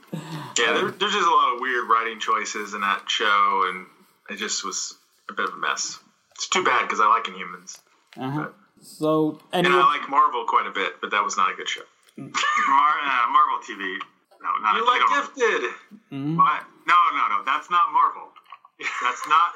Yeah, 0.57 0.73
there, 0.73 0.91
there's 0.91 1.13
just 1.13 1.27
a 1.27 1.31
lot 1.31 1.55
of 1.55 1.61
weird 1.61 1.89
writing 1.89 2.19
choices 2.19 2.73
in 2.73 2.81
that 2.81 3.09
show, 3.09 3.65
and 3.69 3.85
it 4.29 4.37
just 4.37 4.63
was 4.63 4.95
a 5.29 5.33
bit 5.33 5.47
of 5.49 5.53
a 5.55 5.57
mess. 5.57 5.99
It's 6.35 6.47
too 6.49 6.63
bad 6.63 6.83
because 6.83 6.99
I 6.99 7.07
like 7.07 7.25
Inhumans. 7.25 7.77
Uh-huh. 8.17 8.49
So, 8.81 9.39
And 9.51 9.65
anyway, 9.65 9.81
I 9.81 9.97
like 9.97 10.09
Marvel 10.09 10.45
quite 10.45 10.67
a 10.67 10.71
bit, 10.71 10.99
but 11.01 11.11
that 11.11 11.23
was 11.23 11.37
not 11.37 11.51
a 11.51 11.55
good 11.55 11.69
show. 11.69 11.81
Mar- 12.17 12.29
uh, 12.29 13.25
Marvel 13.31 13.59
TV. 13.65 13.97
No, 14.43 14.49
not 14.61 14.75
You 14.75 14.85
like 14.85 14.99
don't- 15.01 15.33
Gifted. 15.35 15.71
What? 16.37 16.61
No, 16.85 16.97
no, 17.15 17.23
no. 17.31 17.43
That's 17.45 17.69
not 17.71 17.91
Marvel. 17.93 18.27
That's 19.01 19.23
not. 19.27 19.51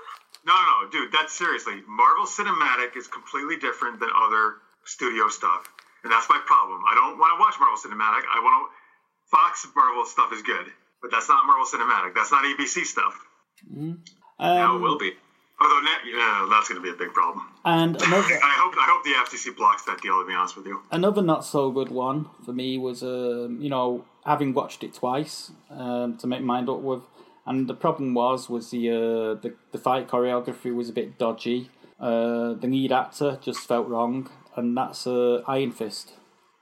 No, 0.45 0.53
no, 0.55 0.89
dude. 0.89 1.11
That's 1.11 1.33
seriously. 1.33 1.83
Marvel 1.87 2.25
Cinematic 2.25 2.95
is 2.95 3.07
completely 3.07 3.57
different 3.57 3.99
than 3.99 4.09
other 4.15 4.55
studio 4.85 5.27
stuff, 5.27 5.67
and 6.03 6.11
that's 6.11 6.29
my 6.29 6.39
problem. 6.47 6.81
I 6.89 6.95
don't 6.95 7.19
want 7.19 7.35
to 7.35 7.39
watch 7.39 7.55
Marvel 7.59 7.75
Cinematic. 7.77 8.23
I 8.31 8.39
want 8.39 8.71
to. 8.71 8.76
Fox 9.31 9.67
Marvel 9.75 10.05
stuff 10.05 10.31
is 10.33 10.41
good, 10.41 10.67
but 11.01 11.11
that's 11.11 11.29
not 11.29 11.45
Marvel 11.45 11.65
Cinematic. 11.65 12.15
That's 12.15 12.31
not 12.31 12.43
ABC 12.43 12.85
stuff. 12.85 13.13
Now 14.39 14.73
it 14.73 14.75
um, 14.75 14.81
will 14.81 14.97
be. 14.97 15.11
Although, 15.59 15.79
net, 15.79 15.99
yeah, 16.05 16.47
that's 16.51 16.69
going 16.69 16.79
to 16.79 16.83
be 16.83 16.91
a 16.91 16.97
big 16.97 17.13
problem. 17.13 17.43
and 17.65 17.95
another 18.01 18.39
I 18.43 18.55
hope. 18.59 18.75
I 18.77 18.85
hope 18.87 19.03
the 19.03 19.11
FTC 19.11 19.55
blocks 19.57 19.83
that 19.85 20.01
deal. 20.01 20.21
To 20.21 20.27
be 20.27 20.33
honest 20.33 20.55
with 20.55 20.67
you. 20.67 20.81
another 20.91 21.21
not 21.21 21.43
so 21.43 21.71
good 21.71 21.89
one 21.89 22.29
for 22.45 22.53
me 22.53 22.77
was 22.77 23.01
um, 23.03 23.59
you 23.59 23.69
know 23.69 24.05
having 24.25 24.53
watched 24.53 24.83
it 24.83 24.93
twice 24.93 25.51
um, 25.71 26.17
to 26.17 26.27
make 26.27 26.41
mind 26.41 26.69
up 26.69 26.79
with 26.79 27.01
and 27.45 27.67
the 27.67 27.73
problem 27.73 28.13
was 28.13 28.49
was 28.49 28.69
the 28.69 28.89
uh, 28.89 29.41
the, 29.41 29.55
the 29.71 29.77
fight 29.77 30.07
choreography 30.07 30.73
was 30.73 30.89
a 30.89 30.93
bit 30.93 31.17
dodgy 31.17 31.69
uh, 31.99 32.53
the 32.53 32.67
lead 32.67 32.91
actor 32.91 33.39
just 33.41 33.61
felt 33.67 33.87
wrong 33.87 34.29
and 34.55 34.77
that's 34.77 35.07
uh, 35.07 35.41
Iron 35.47 35.71
Fist 35.71 36.13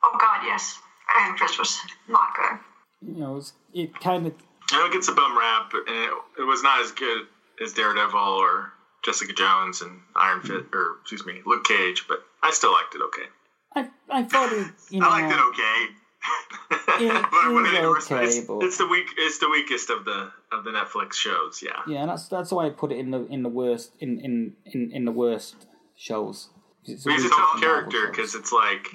Oh 0.05 0.17
God, 0.19 0.45
yes. 0.45 0.79
Iron 1.19 1.37
Fist 1.37 1.59
was 1.59 1.79
not 2.07 2.29
good. 2.35 3.13
you 3.13 3.19
know 3.19 3.37
it's, 3.37 3.53
it 3.73 3.99
kind 3.99 4.27
of 4.27 4.33
I 4.71 4.79
know 4.79 4.85
it 4.87 4.93
gets 4.93 5.07
a 5.07 5.13
bum 5.13 5.37
rap, 5.37 5.71
and 5.73 5.83
it, 5.87 6.11
it 6.39 6.43
was 6.43 6.63
not 6.63 6.81
as 6.81 6.91
good 6.91 7.27
as 7.61 7.73
Daredevil 7.73 8.19
or 8.19 8.73
Jessica 9.03 9.33
Jones 9.33 9.81
and 9.81 9.99
Iron 10.15 10.41
Fist, 10.41 10.65
mm-hmm. 10.65 10.75
or 10.75 10.97
excuse 11.01 11.25
me, 11.25 11.41
Luke 11.45 11.65
Cage, 11.65 12.05
but 12.07 12.23
I 12.41 12.51
still 12.51 12.71
liked 12.71 12.95
it 12.95 13.01
okay. 13.01 13.29
I, 13.75 13.89
I 14.09 14.23
thought 14.23 14.51
it 14.51 14.67
you 14.89 14.99
know 14.99 15.07
I 15.09 15.21
liked 15.21 15.33
it 15.33 15.39
okay. 15.39 17.05
it, 17.05 17.25
But 17.31 17.53
when 17.53 17.65
it 17.65 17.73
it 17.75 17.87
was 17.87 18.11
okay 18.11 18.25
It's, 18.25 18.39
but 18.47 18.63
it's 18.63 18.77
the 18.77 18.87
weak. 18.87 19.07
It's 19.17 19.37
the 19.39 19.49
weakest 19.49 19.89
of 19.91 20.05
the 20.05 20.31
of 20.51 20.63
the 20.63 20.71
Netflix 20.71 21.13
shows. 21.13 21.61
Yeah. 21.63 21.81
yeah 21.87 22.05
that's 22.07 22.27
that's 22.27 22.51
why 22.51 22.65
I 22.65 22.69
put 22.71 22.91
it 22.91 22.97
in 22.97 23.11
the 23.11 23.25
in 23.27 23.43
the 23.43 23.49
worst 23.49 23.91
in 23.99 24.19
in 24.19 24.53
in, 24.65 24.91
in 24.91 25.05
the 25.05 25.11
worst 25.11 25.67
shows 25.95 26.49
it's 26.85 27.03
But 27.03 27.13
he's 27.13 27.25
a 27.25 27.27
weak 27.27 27.33
tough 27.37 27.59
character 27.59 28.07
because 28.09 28.35
it's 28.35 28.51
like 28.51 28.87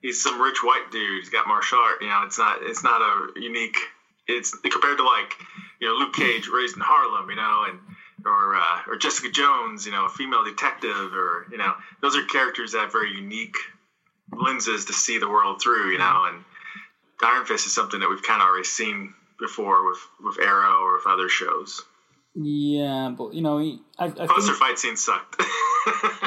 he's 0.00 0.22
some 0.22 0.40
rich 0.40 0.62
white 0.62 0.90
dude. 0.90 1.20
He's 1.20 1.30
got 1.30 1.46
martial 1.46 1.78
art. 1.78 2.00
You 2.00 2.08
know, 2.08 2.22
it's 2.24 2.38
not 2.38 2.58
it's 2.62 2.82
not 2.82 3.00
a 3.00 3.40
unique. 3.40 3.76
It's 4.26 4.50
compared 4.50 4.98
to 4.98 5.04
like 5.04 5.36
you 5.80 5.88
know 5.88 5.94
Luke 5.94 6.14
Cage 6.14 6.48
raised 6.48 6.76
in 6.76 6.82
Harlem. 6.82 7.28
You 7.30 7.36
know, 7.36 7.64
and 7.68 7.78
or 8.24 8.56
uh, 8.56 8.80
or 8.88 8.96
Jessica 8.96 9.30
Jones. 9.30 9.86
You 9.86 9.92
know, 9.92 10.06
a 10.06 10.08
female 10.08 10.44
detective. 10.44 11.12
Or 11.12 11.46
you 11.50 11.58
know, 11.58 11.74
those 12.00 12.16
are 12.16 12.24
characters 12.24 12.72
that 12.72 12.80
have 12.82 12.92
very 12.92 13.12
unique 13.12 13.56
lenses 14.32 14.86
to 14.86 14.92
see 14.92 15.18
the 15.18 15.28
world 15.28 15.60
through. 15.62 15.92
You 15.92 15.98
know, 15.98 16.24
and 16.28 16.44
Iron 17.22 17.44
Fist 17.46 17.66
is 17.66 17.74
something 17.74 18.00
that 18.00 18.08
we've 18.08 18.22
kind 18.22 18.40
of 18.40 18.48
already 18.48 18.64
seen 18.64 19.14
before 19.38 19.88
with 19.88 19.98
with 20.22 20.38
Arrow 20.38 20.80
or 20.82 20.96
with 20.96 21.06
other 21.06 21.28
shows. 21.28 21.82
yeah 22.34 23.12
but 23.16 23.32
you 23.34 23.42
know 23.42 23.58
I, 23.98 24.04
I 24.04 24.08
Plus, 24.10 24.28
their 24.28 24.54
think 24.54 24.56
fight 24.58 24.78
scenes 24.78 25.02
sucked. 25.02 25.40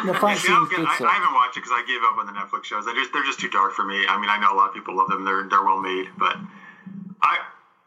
the 0.06 0.14
fight 0.22 0.38
See, 0.38 0.50
I, 0.50 0.58
don't 0.58 0.70
scenes 0.70 0.86
get, 0.86 0.88
I, 0.88 0.98
suck. 0.98 1.10
I 1.10 1.14
haven't 1.20 1.34
watched 1.34 1.58
it 1.58 1.64
because 1.64 1.76
I 1.76 1.84
gave 1.86 2.02
up 2.04 2.18
on 2.18 2.26
the 2.26 2.36
Netflix 2.36 2.66
shows. 2.66 2.86
They're 2.86 2.96
just, 2.96 3.14
they're 3.14 3.26
just 3.26 3.40
too 3.40 3.50
dark 3.50 3.74
for 3.74 3.86
me. 3.86 4.06
I 4.08 4.20
mean, 4.20 4.30
I 4.30 4.38
know 4.40 4.54
a 4.54 4.58
lot 4.58 4.70
of 4.70 4.74
people 4.74 4.96
love 4.96 5.10
them. 5.10 5.24
They're 5.26 5.48
they're 5.50 5.64
well 5.64 5.80
made, 5.80 6.10
but 6.18 6.36
I 7.22 7.40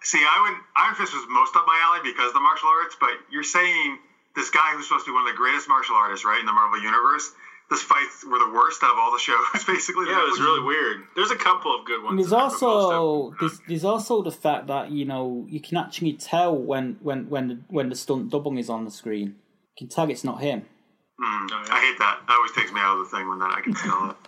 see. 0.03 0.23
I 0.23 0.37
would 0.47 0.57
Iron 0.77 0.95
Fist 0.95 1.15
was 1.15 1.25
most 1.29 1.57
up 1.57 1.65
my 1.67 1.79
alley 1.83 2.01
because 2.07 2.29
of 2.31 2.35
the 2.35 2.45
martial 2.45 2.69
arts. 2.69 2.97
But 2.99 3.19
you're 3.31 3.47
saying 3.47 3.99
this 4.35 4.51
guy 4.51 4.75
who's 4.75 4.87
supposed 4.87 5.07
to 5.07 5.11
be 5.11 5.15
one 5.15 5.27
of 5.27 5.33
the 5.33 5.39
greatest 5.39 5.69
martial 5.69 5.97
artists, 5.97 6.25
right, 6.25 6.39
in 6.39 6.47
the 6.47 6.53
Marvel 6.53 6.79
universe, 6.79 7.33
this 7.71 7.83
fights 7.83 8.25
were 8.25 8.39
the 8.39 8.53
worst 8.53 8.83
out 8.83 8.93
of 8.93 8.99
all 8.99 9.13
the 9.13 9.19
shows, 9.19 9.65
basically. 9.67 10.07
yeah, 10.07 10.23
it 10.23 10.31
was 10.31 10.41
really 10.41 10.63
weird. 10.63 11.03
There's 11.17 11.31
a 11.31 11.37
couple 11.37 11.75
of 11.75 11.85
good 11.85 12.03
ones. 12.03 12.11
And 12.11 12.19
there's 12.19 12.33
in 12.33 12.39
there, 12.39 12.49
but 12.49 12.53
most 12.53 12.63
of 12.63 12.69
also 12.69 13.35
there's, 13.41 13.61
there's 13.67 13.85
also 13.85 14.23
the 14.23 14.31
fact 14.31 14.69
that 14.69 14.91
you 14.91 15.05
know 15.05 15.47
you 15.49 15.61
can 15.61 15.77
actually 15.77 16.13
tell 16.15 16.57
when 16.57 16.99
when 17.01 17.29
when 17.29 17.49
the, 17.49 17.59
when 17.69 17.89
the 17.89 17.97
stunt 17.97 18.31
double 18.31 18.57
is 18.57 18.71
on 18.71 18.85
the 18.85 18.91
screen. 18.91 19.37
You 19.75 19.87
can 19.87 19.89
tell 19.89 20.09
it's 20.11 20.25
not 20.25 20.41
him. 20.41 20.65
Mm, 21.21 21.49
Oh, 21.51 21.65
yeah. 21.67 21.75
I 21.75 21.81
hate 21.81 21.99
that. 21.99 22.21
That 22.27 22.35
always 22.37 22.53
takes 22.53 22.73
me 22.73 22.81
out 22.81 22.99
of 22.99 23.09
the 23.11 23.17
thing 23.17 23.29
when 23.29 23.39
that 23.41 23.51
I 23.53 23.61
can 23.61 23.75
tell 23.75 24.11
it. 24.11 24.17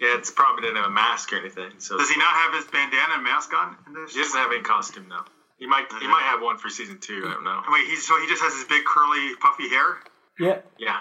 Yeah, 0.00 0.14
it's 0.16 0.30
probably 0.30 0.62
didn't 0.62 0.76
have 0.76 0.86
a 0.86 0.90
mask 0.94 1.32
or 1.32 1.38
anything. 1.40 1.72
So 1.78 1.98
Does 1.98 2.08
he 2.08 2.16
not 2.16 2.30
have 2.30 2.54
his 2.54 2.64
bandana 2.66 3.14
and 3.14 3.24
mask 3.24 3.52
on 3.52 3.74
in 3.88 3.94
this? 3.94 4.14
he 4.14 4.20
doesn't 4.22 4.38
have 4.38 4.52
any 4.52 4.62
costume 4.62 5.08
now. 5.08 5.24
He 5.58 5.66
might 5.66 5.86
he 6.00 6.06
might 6.06 6.22
have 6.22 6.40
one 6.40 6.56
for 6.56 6.68
season 6.70 6.98
two. 7.00 7.24
I 7.26 7.32
don't 7.32 7.42
know. 7.42 7.60
Wait, 7.68 7.84
he's 7.88 8.06
so 8.06 8.16
he 8.20 8.28
just 8.28 8.40
has 8.40 8.54
his 8.54 8.62
big 8.62 8.84
curly 8.84 9.34
puffy 9.40 9.68
hair. 9.68 9.98
Yeah, 10.38 10.60
Yeah, 10.78 10.98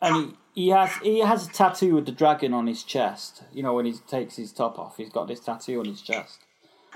and 0.00 0.16
he, 0.54 0.62
he 0.62 0.68
has 0.70 0.96
he 1.02 1.18
has 1.18 1.48
a 1.48 1.52
tattoo 1.52 1.96
with 1.96 2.06
the 2.06 2.12
dragon 2.12 2.54
on 2.54 2.66
his 2.66 2.82
chest. 2.82 3.42
You 3.52 3.62
know 3.62 3.74
when 3.74 3.84
he 3.84 3.92
takes 4.08 4.36
his 4.36 4.54
top 4.54 4.78
off, 4.78 4.96
he's 4.96 5.10
got 5.10 5.28
this 5.28 5.40
tattoo 5.40 5.78
on 5.80 5.84
his 5.84 6.00
chest. 6.00 6.38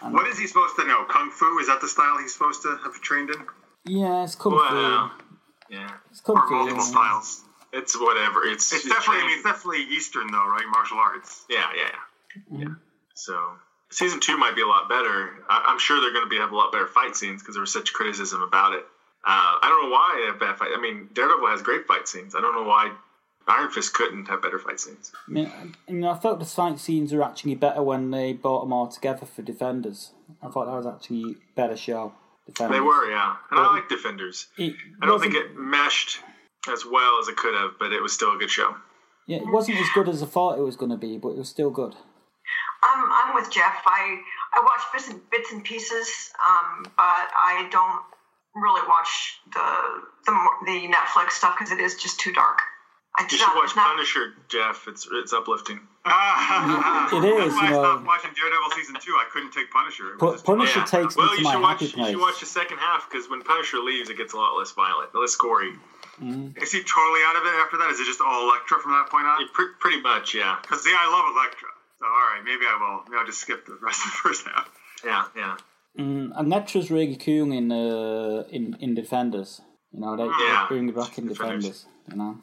What 0.00 0.26
is 0.28 0.38
he 0.38 0.46
supposed 0.46 0.76
to 0.76 0.86
know? 0.86 1.04
Kung 1.10 1.30
Fu? 1.30 1.58
Is 1.58 1.66
that 1.66 1.82
the 1.82 1.88
style 1.88 2.16
he's 2.16 2.32
supposed 2.32 2.62
to 2.62 2.78
have 2.84 2.94
trained 3.02 3.28
in? 3.28 3.44
Yeah, 3.84 4.24
it's 4.24 4.34
kung 4.34 4.54
Well, 4.54 5.10
fu. 5.18 5.74
yeah, 5.74 5.90
It's 6.10 6.22
kung 6.22 6.38
Or 6.38 6.48
fu. 6.48 6.54
multiple 6.54 6.80
styles? 6.82 7.44
It's 7.74 7.98
whatever. 8.00 8.44
It's 8.44 8.72
It's 8.72 8.84
it's 8.86 8.94
definitely. 8.94 9.22
I 9.22 9.26
mean, 9.26 9.34
it's 9.38 9.44
definitely 9.44 9.82
Eastern 9.94 10.26
though, 10.30 10.46
right? 10.48 10.64
Martial 10.70 10.98
arts. 10.98 11.44
yeah, 11.50 11.66
yeah, 11.76 11.90
yeah. 12.50 12.58
yeah. 12.60 12.74
So 13.14 13.38
season 13.90 14.20
two 14.20 14.36
might 14.38 14.56
be 14.56 14.62
a 14.62 14.66
lot 14.66 14.88
better. 14.88 15.30
I, 15.48 15.64
I'm 15.66 15.78
sure 15.78 16.00
they're 16.00 16.12
going 16.12 16.24
to 16.24 16.30
be 16.30 16.36
have 16.38 16.52
a 16.52 16.56
lot 16.56 16.72
better 16.72 16.86
fight 16.86 17.16
scenes 17.16 17.42
because 17.42 17.54
there 17.54 17.60
was 17.62 17.72
such 17.72 17.92
criticism 17.92 18.42
about 18.42 18.72
it. 18.74 18.84
Uh, 19.26 19.56
I 19.62 19.68
don't 19.68 19.84
know 19.84 19.90
why 19.90 20.18
they 20.20 20.26
have 20.30 20.38
bad 20.40 20.58
fight. 20.58 20.70
I 20.76 20.80
mean, 20.80 21.08
Daredevil 21.14 21.48
has 21.48 21.62
great 21.62 21.86
fight 21.86 22.06
scenes. 22.06 22.34
I 22.34 22.40
don't 22.42 22.54
know 22.54 22.64
why 22.64 22.92
Iron 23.48 23.70
Fist 23.70 23.94
couldn't 23.94 24.26
have 24.26 24.42
better 24.42 24.58
fight 24.58 24.78
scenes. 24.80 25.12
I 25.28 25.30
mean, 25.30 25.46
I, 25.46 25.90
you 25.92 25.98
know, 26.00 26.10
I 26.10 26.18
felt 26.18 26.40
the 26.40 26.44
fight 26.44 26.78
scenes 26.78 27.12
were 27.12 27.22
actually 27.22 27.54
better 27.54 27.82
when 27.82 28.10
they 28.10 28.32
brought 28.34 28.60
them 28.64 28.72
all 28.72 28.86
together 28.88 29.24
for 29.24 29.40
Defenders. 29.42 30.12
I 30.42 30.48
thought 30.48 30.66
that 30.66 30.76
was 30.76 30.86
actually 30.86 31.36
better 31.54 31.76
show. 31.76 32.12
Defenders. 32.46 32.76
They 32.76 32.80
were, 32.82 33.10
yeah. 33.10 33.36
And 33.50 33.60
I 33.60 33.72
like 33.74 33.88
Defenders. 33.88 34.48
I 34.58 34.74
don't 35.00 35.10
wasn't- 35.12 35.32
think 35.32 35.44
it 35.46 35.56
meshed 35.56 36.20
as 36.72 36.84
well 36.84 37.18
as 37.20 37.28
it 37.28 37.36
could 37.36 37.54
have, 37.54 37.72
but 37.78 37.92
it 37.92 38.02
was 38.02 38.12
still 38.12 38.32
a 38.34 38.38
good 38.38 38.50
show. 38.50 38.74
Yeah, 39.26 39.38
it 39.38 39.48
wasn't 39.50 39.78
as 39.78 39.86
good 39.94 40.08
as 40.08 40.22
I 40.22 40.26
thought 40.26 40.58
it 40.58 40.62
was 40.62 40.76
going 40.76 40.90
to 40.90 40.98
be, 40.98 41.16
but 41.18 41.30
it 41.30 41.38
was 41.38 41.48
still 41.48 41.70
good. 41.70 41.94
I'm 42.82 43.04
I'm 43.10 43.34
with 43.34 43.50
Jeff. 43.50 43.80
I 43.86 44.18
I 44.54 44.60
watch 44.62 44.82
bits 44.92 45.08
and 45.08 45.20
bits 45.30 45.50
and 45.52 45.64
pieces, 45.64 46.30
um, 46.46 46.84
but 46.84 46.94
I 47.32 47.66
don't 47.70 48.02
really 48.62 48.86
watch 48.86 49.40
the 49.52 49.66
the 50.26 50.32
the 50.66 50.88
Netflix 50.92 51.30
stuff 51.32 51.54
because 51.58 51.72
it 51.72 51.80
is 51.80 51.94
just 51.96 52.20
too 52.20 52.32
dark. 52.32 52.58
It's 53.20 53.32
You 53.32 53.38
not, 53.38 53.46
should 53.52 53.56
watch 53.56 53.76
not, 53.76 53.86
Punisher, 53.94 54.34
Jeff. 54.48 54.86
It's 54.88 55.08
it's 55.10 55.32
uplifting. 55.32 55.80
It 56.04 57.24
is, 57.24 57.54
That's 57.54 57.54
why 57.54 57.68
you 57.70 57.76
I 57.78 57.80
stopped 57.80 58.06
watching 58.06 58.30
Daredevil 58.36 58.70
season 58.76 58.96
two. 59.00 59.12
I 59.12 59.24
couldn't 59.32 59.52
take 59.52 59.70
Punisher. 59.70 60.14
It 60.14 60.20
was 60.20 60.20
Pu- 60.20 60.32
just 60.32 60.44
too 60.44 60.52
Punisher 60.52 60.80
much. 60.80 60.90
takes 60.90 61.16
Well, 61.16 61.26
me 61.30 61.32
to 61.32 61.38
you 61.38 61.44
my 61.44 61.52
should 61.52 61.62
watch 61.62 61.80
happy 61.80 62.00
you 62.00 62.06
should 62.10 62.20
watch 62.20 62.40
the 62.40 62.46
second 62.46 62.78
half 62.78 63.08
because 63.08 63.30
when 63.30 63.40
Punisher 63.42 63.78
leaves, 63.78 64.10
it 64.10 64.16
gets 64.18 64.34
a 64.34 64.36
lot 64.36 64.52
less 64.58 64.72
violent, 64.72 65.14
less 65.14 65.34
gory. 65.36 65.72
Is 66.20 66.70
he 66.72 66.82
totally 66.82 67.20
out 67.26 67.36
of 67.36 67.42
it 67.44 67.54
after 67.58 67.76
that? 67.78 67.90
Is 67.90 68.00
it 68.00 68.04
just 68.06 68.20
all 68.20 68.48
Elektra 68.48 68.78
from 68.78 68.92
that 68.92 69.08
point 69.10 69.26
on? 69.26 69.40
Yeah, 69.40 69.46
pre- 69.52 69.74
pretty 69.80 70.00
much, 70.00 70.34
yeah, 70.34 70.56
Because 70.62 70.86
yeah, 70.86 70.96
I 70.98 71.10
love 71.10 71.34
Elektra. 71.34 71.68
So 71.98 72.06
all 72.06 72.12
right, 72.12 72.42
maybe 72.44 72.64
I 72.66 72.76
will. 72.80 73.04
Maybe 73.08 73.18
I'll 73.18 73.26
just 73.26 73.40
skip 73.40 73.66
the 73.66 73.76
rest 73.82 74.04
of 74.04 74.12
the 74.12 74.18
first 74.22 74.46
half. 74.46 74.70
yeah, 75.04 75.24
yeah. 75.36 75.56
Mm, 75.98 76.32
and 76.36 76.46
Elektra's 76.52 76.90
really 76.90 77.16
cool 77.16 77.52
in 77.52 77.70
uh, 77.72 78.44
in 78.50 78.76
in 78.80 78.94
Defenders. 78.94 79.60
You 79.92 80.00
know, 80.00 80.16
they, 80.16 80.24
Yeah. 80.24 80.66
they 80.68 80.74
bring 80.74 80.88
it 80.88 80.96
back 80.96 81.18
in 81.18 81.28
Defenders. 81.28 81.64
Defenders. 81.64 81.86
You 82.10 82.16
know, 82.16 82.38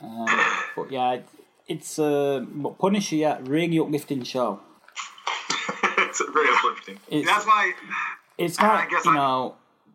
um, 0.00 0.40
but 0.76 0.90
yeah, 0.90 1.12
it, 1.12 1.26
it's 1.68 1.98
uh, 1.98 2.40
but 2.48 2.78
Punisher, 2.78 3.16
yeah, 3.16 3.38
really 3.42 3.78
uplifting 3.78 4.22
show. 4.24 4.60
it's 5.98 6.22
very 6.32 6.48
uplifting. 6.56 6.98
It's 7.08 7.26
That's 7.28 7.46
why. 7.46 7.72
it's 8.38 8.58
I 8.58 8.66
not 8.66 8.90
guess 8.90 9.04
you 9.04 9.10
I- 9.12 9.14
know 9.16 9.54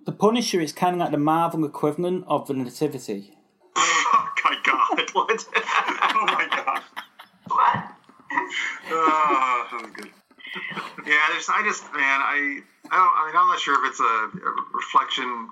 the 0.09 0.15
Punisher 0.15 0.59
is 0.59 0.73
kind 0.73 0.95
of 0.95 0.99
like 0.99 1.11
the 1.11 1.17
Marvel 1.19 1.63
equivalent 1.65 2.25
of 2.27 2.47
the 2.47 2.53
Nativity. 2.55 3.37
Oh 3.75 4.29
my 4.43 4.55
god! 4.65 5.05
What? 5.13 5.45
oh 5.55 6.25
my 6.25 6.47
god! 6.49 6.81
What? 7.47 7.77
Oh, 8.89 9.67
that 9.71 9.81
was 9.83 9.91
good. 9.91 10.09
Yeah, 11.05 11.21
there's. 11.29 11.47
I 11.47 11.61
just, 11.63 11.83
man, 11.93 12.19
I, 12.25 12.57
I 12.89 12.95
don't. 12.97 13.13
I 13.19 13.21
mean, 13.27 13.35
I'm 13.37 13.47
not 13.53 13.59
sure 13.59 13.75
if 13.85 13.91
it's 13.91 13.99
a, 13.99 14.03
a 14.03 14.51
reflection. 14.73 15.47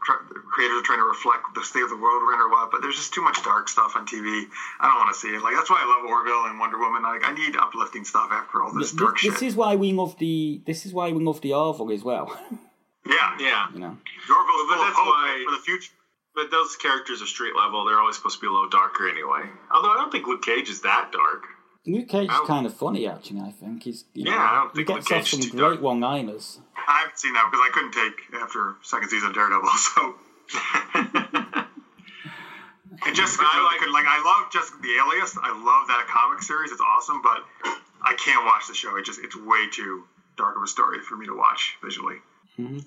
Creators 0.54 0.78
are 0.82 0.86
trying 0.86 0.98
to 1.00 1.06
reflect 1.06 1.44
the 1.54 1.64
state 1.64 1.84
of 1.84 1.90
the 1.90 1.98
world 1.98 2.24
we're 2.26 2.34
in 2.34 2.40
or 2.40 2.50
what. 2.50 2.72
But 2.72 2.82
there's 2.82 2.96
just 2.96 3.14
too 3.14 3.22
much 3.22 3.44
dark 3.44 3.70
stuff 3.70 3.96
on 3.96 4.08
TV. 4.08 4.46
I 4.80 4.88
don't 4.88 4.98
want 4.98 5.14
to 5.14 5.20
see 5.20 5.30
it. 5.36 5.42
Like 5.44 5.54
that's 5.56 5.70
why 5.70 5.82
I 5.82 5.86
love 5.86 6.10
Orville 6.10 6.46
and 6.50 6.58
Wonder 6.60 6.80
Woman. 6.80 7.04
Like 7.04 7.24
I 7.24 7.34
need 7.36 7.56
uplifting 7.56 8.06
stuff 8.06 8.30
after 8.32 8.64
all 8.64 8.74
this 8.74 8.90
Th- 8.92 9.00
dark 9.02 9.22
This 9.22 9.34
shit. 9.40 9.50
is 9.50 9.56
why 9.56 9.76
we 9.76 9.94
love 9.94 10.18
the. 10.18 10.62
This 10.66 10.88
is 10.88 10.94
why 10.94 11.12
we 11.12 11.24
love 11.24 11.42
the 11.42 11.54
Orville 11.54 11.92
as 11.92 12.04
well. 12.04 12.34
yeah, 13.10 13.38
Yeah. 13.40 13.68
you 13.74 13.80
know. 13.80 13.98
Orville's 14.30 14.68
But 14.68 14.76
full 14.76 14.82
of 14.82 14.88
that's 14.88 14.98
hope 14.98 15.08
why- 15.08 15.44
for 15.46 15.52
the 15.52 15.62
future. 15.64 15.92
But 16.36 16.52
those 16.52 16.76
characters 16.76 17.22
are 17.24 17.26
street 17.26 17.56
level. 17.56 17.84
They're 17.86 18.00
always 18.00 18.16
supposed 18.16 18.36
to 18.36 18.42
be 18.42 18.48
a 18.48 18.52
little 18.52 18.70
darker 18.70 19.10
anyway. 19.10 19.50
Although 19.72 19.90
I 19.92 19.96
don't 19.96 20.12
think 20.12 20.28
Luke 20.28 20.44
Cage 20.44 20.70
is 20.70 20.82
that 20.82 21.12
dark. 21.12 21.46
Luke 21.88 22.08
Cage 22.10 22.30
is 22.30 22.36
oh. 22.40 22.46
kind 22.46 22.66
of 22.68 22.76
funny, 22.76 23.08
actually. 23.08 23.40
I 23.42 23.52
think 23.52 23.82
he's. 23.84 24.06
You 24.14 24.26
know, 24.26 24.32
Yeah, 24.32 24.38
I 24.52 24.56
don't 24.56 24.70
he 24.72 24.76
think 24.84 24.88
gets 24.90 25.10
Luke 25.10 25.18
off 25.20 25.24
Cage 25.26 25.32
some 25.32 25.42
too 25.42 25.58
great 25.58 25.82
one-liners. 25.82 26.60
I 26.76 27.00
haven't 27.00 27.18
seen 27.18 27.34
that 27.34 27.50
because 27.50 27.66
I 27.66 27.72
couldn't 27.74 27.94
take 27.94 28.42
after 28.42 28.76
second 28.84 29.10
season 29.10 29.30
of 29.30 29.34
Daredevil. 29.36 29.70
So. 29.78 30.16
And 33.06 33.16
Jessica 33.16 33.44
I 33.46 33.54
Jones, 33.54 33.68
I 33.68 33.72
like- 33.72 33.80
could 33.80 33.92
like. 33.94 34.06
I 34.08 34.22
love 34.24 34.52
Jessica 34.52 34.78
the 34.82 34.96
Alias. 34.98 35.38
I 35.42 35.50
love 35.52 35.88
that 35.88 36.08
comic 36.10 36.42
series. 36.42 36.72
It's 36.72 36.82
awesome, 36.82 37.22
but 37.22 37.44
I 38.02 38.14
can't 38.16 38.46
watch 38.46 38.68
the 38.68 38.74
show. 38.74 38.96
It 38.98 39.06
just 39.06 39.20
it's 39.24 39.36
way 39.36 39.68
too 39.72 40.04
dark 40.36 40.56
of 40.58 40.64
a 40.64 40.68
story 40.68 41.00
for 41.00 41.16
me 41.16 41.26
to 41.28 41.36
watch 41.36 41.78
visually. 41.84 42.16
Mm-hmm. 42.60 42.80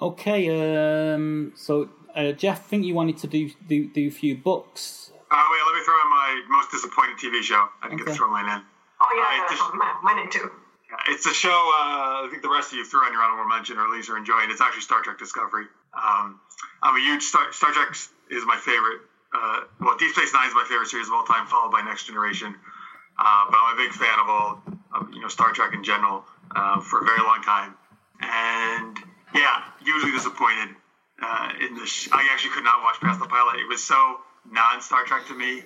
Okay, 0.00 1.14
um, 1.14 1.52
so 1.56 1.88
uh, 2.14 2.32
Jeff, 2.32 2.60
I 2.60 2.62
think 2.62 2.84
you 2.84 2.94
wanted 2.94 3.16
to 3.18 3.26
do 3.26 3.50
do, 3.66 3.88
do 3.88 4.08
a 4.08 4.10
few 4.10 4.36
books. 4.36 5.10
Oh 5.30 5.48
wait, 5.50 5.62
let 5.66 5.78
me 5.78 5.84
throw 5.84 5.94
in 6.02 6.10
my 6.10 6.42
most 6.50 6.70
disappointing 6.70 7.16
TV 7.16 7.42
show. 7.42 7.66
I 7.82 7.88
didn't 7.88 8.04
get 8.04 8.08
to 8.08 8.14
throw 8.14 8.30
mine 8.30 8.44
in. 8.44 8.62
Oh 9.00 9.12
yeah, 9.16 9.42
Alright, 9.42 9.48
that's 9.48 9.74
my, 9.74 9.94
mine 10.02 10.24
in 10.24 10.30
too. 10.30 10.50
Yeah, 10.90 11.14
It's 11.14 11.26
a 11.26 11.34
show 11.34 11.50
uh, 11.50 12.24
I 12.24 12.28
think 12.30 12.42
the 12.42 12.50
rest 12.50 12.72
of 12.72 12.78
you 12.78 12.84
threw 12.84 13.00
on 13.00 13.12
your 13.12 13.22
honorable 13.22 13.48
mention, 13.48 13.78
or 13.78 13.84
at 13.84 13.90
least 13.90 14.08
are 14.10 14.16
enjoying. 14.16 14.50
It's 14.50 14.60
actually 14.60 14.82
Star 14.82 15.02
Trek 15.02 15.18
Discovery. 15.18 15.66
Um, 15.96 16.40
I'm 16.82 16.96
a 16.96 17.00
huge 17.00 17.22
Star, 17.22 17.52
Star 17.52 17.72
Trek 17.72 17.96
is 18.30 18.44
my 18.46 18.56
favorite. 18.56 19.00
Uh, 19.32 19.60
well, 19.80 19.96
Deep 19.98 20.14
Space 20.14 20.32
Nine 20.32 20.48
is 20.48 20.54
my 20.54 20.64
favorite 20.68 20.88
series 20.88 21.08
of 21.08 21.14
all 21.14 21.24
time, 21.24 21.46
followed 21.46 21.72
by 21.72 21.82
Next 21.82 22.06
Generation. 22.06 22.54
Uh, 23.18 23.44
but 23.50 23.56
I'm 23.58 23.74
a 23.74 23.82
big 23.82 23.92
fan 23.92 24.18
of 24.20 24.28
all, 24.28 24.62
of, 24.94 25.12
you 25.12 25.20
know, 25.20 25.28
Star 25.28 25.52
Trek 25.52 25.74
in 25.74 25.82
general 25.82 26.24
uh, 26.54 26.80
for 26.80 27.00
a 27.00 27.04
very 27.04 27.20
long 27.20 27.42
time. 27.42 27.74
And 28.20 28.96
yeah, 29.34 29.62
hugely 29.82 30.10
disappointed 30.12 30.74
uh, 31.22 31.52
in 31.60 31.74
the. 31.74 31.86
Sh- 31.86 32.08
I 32.12 32.28
actually 32.32 32.50
could 32.50 32.64
not 32.64 32.82
watch 32.82 33.00
past 33.00 33.20
the 33.20 33.26
pilot. 33.26 33.60
It 33.60 33.68
was 33.68 33.82
so 33.82 34.18
non 34.50 34.80
Star 34.80 35.04
Trek 35.04 35.26
to 35.28 35.34
me. 35.34 35.60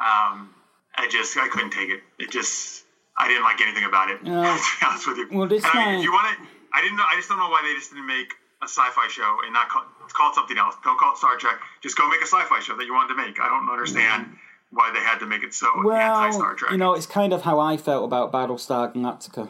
Um, 0.00 0.54
I 0.96 1.08
just 1.10 1.36
I 1.36 1.48
couldn't 1.48 1.70
take 1.70 1.90
it. 1.90 2.00
It 2.18 2.30
just 2.30 2.84
I 3.16 3.28
didn't 3.28 3.42
like 3.44 3.60
anything 3.60 3.84
about 3.84 4.10
it. 4.10 4.20
Yeah. 4.24 4.56
to 4.56 4.80
be 4.80 4.86
honest 4.86 5.06
with 5.06 5.16
you. 5.18 5.28
Well, 5.32 5.48
this 5.48 5.64
And 5.64 5.72
I 5.74 5.86
mean, 5.90 5.98
if 6.00 6.04
you 6.04 6.12
want 6.12 6.38
it, 6.38 6.46
I 6.72 6.80
didn't 6.82 6.96
know. 6.96 7.04
I 7.06 7.16
just 7.16 7.28
don't 7.28 7.38
know 7.38 7.48
why 7.48 7.62
they 7.66 7.74
just 7.74 7.90
didn't 7.90 8.06
make 8.06 8.32
a 8.62 8.66
sci-fi 8.68 9.08
show 9.10 9.38
and 9.44 9.52
not 9.52 9.68
call, 9.68 9.84
call 10.12 10.30
it 10.30 10.34
something 10.34 10.56
else. 10.58 10.74
Don't 10.84 10.98
call 10.98 11.12
it 11.12 11.18
Star 11.18 11.36
Trek. 11.36 11.56
Just 11.82 11.96
go 11.96 12.08
make 12.08 12.20
a 12.20 12.26
sci-fi 12.26 12.60
show 12.60 12.76
that 12.76 12.86
you 12.86 12.94
wanted 12.94 13.14
to 13.14 13.16
make. 13.16 13.38
I 13.40 13.48
don't 13.48 13.68
understand 13.68 14.36
why 14.70 14.90
they 14.92 15.00
had 15.00 15.18
to 15.18 15.26
make 15.26 15.42
it 15.44 15.54
so 15.54 15.66
well, 15.84 15.94
anti-Star 16.16 16.48
Well, 16.48 16.56
Trek. 16.56 16.72
you 16.72 16.78
know, 16.78 16.94
it's 16.94 17.06
kind 17.06 17.32
of 17.32 17.42
how 17.42 17.60
I 17.60 17.76
felt 17.76 18.04
about 18.04 18.32
Battlestar 18.32 18.92
Galactica. 18.94 19.48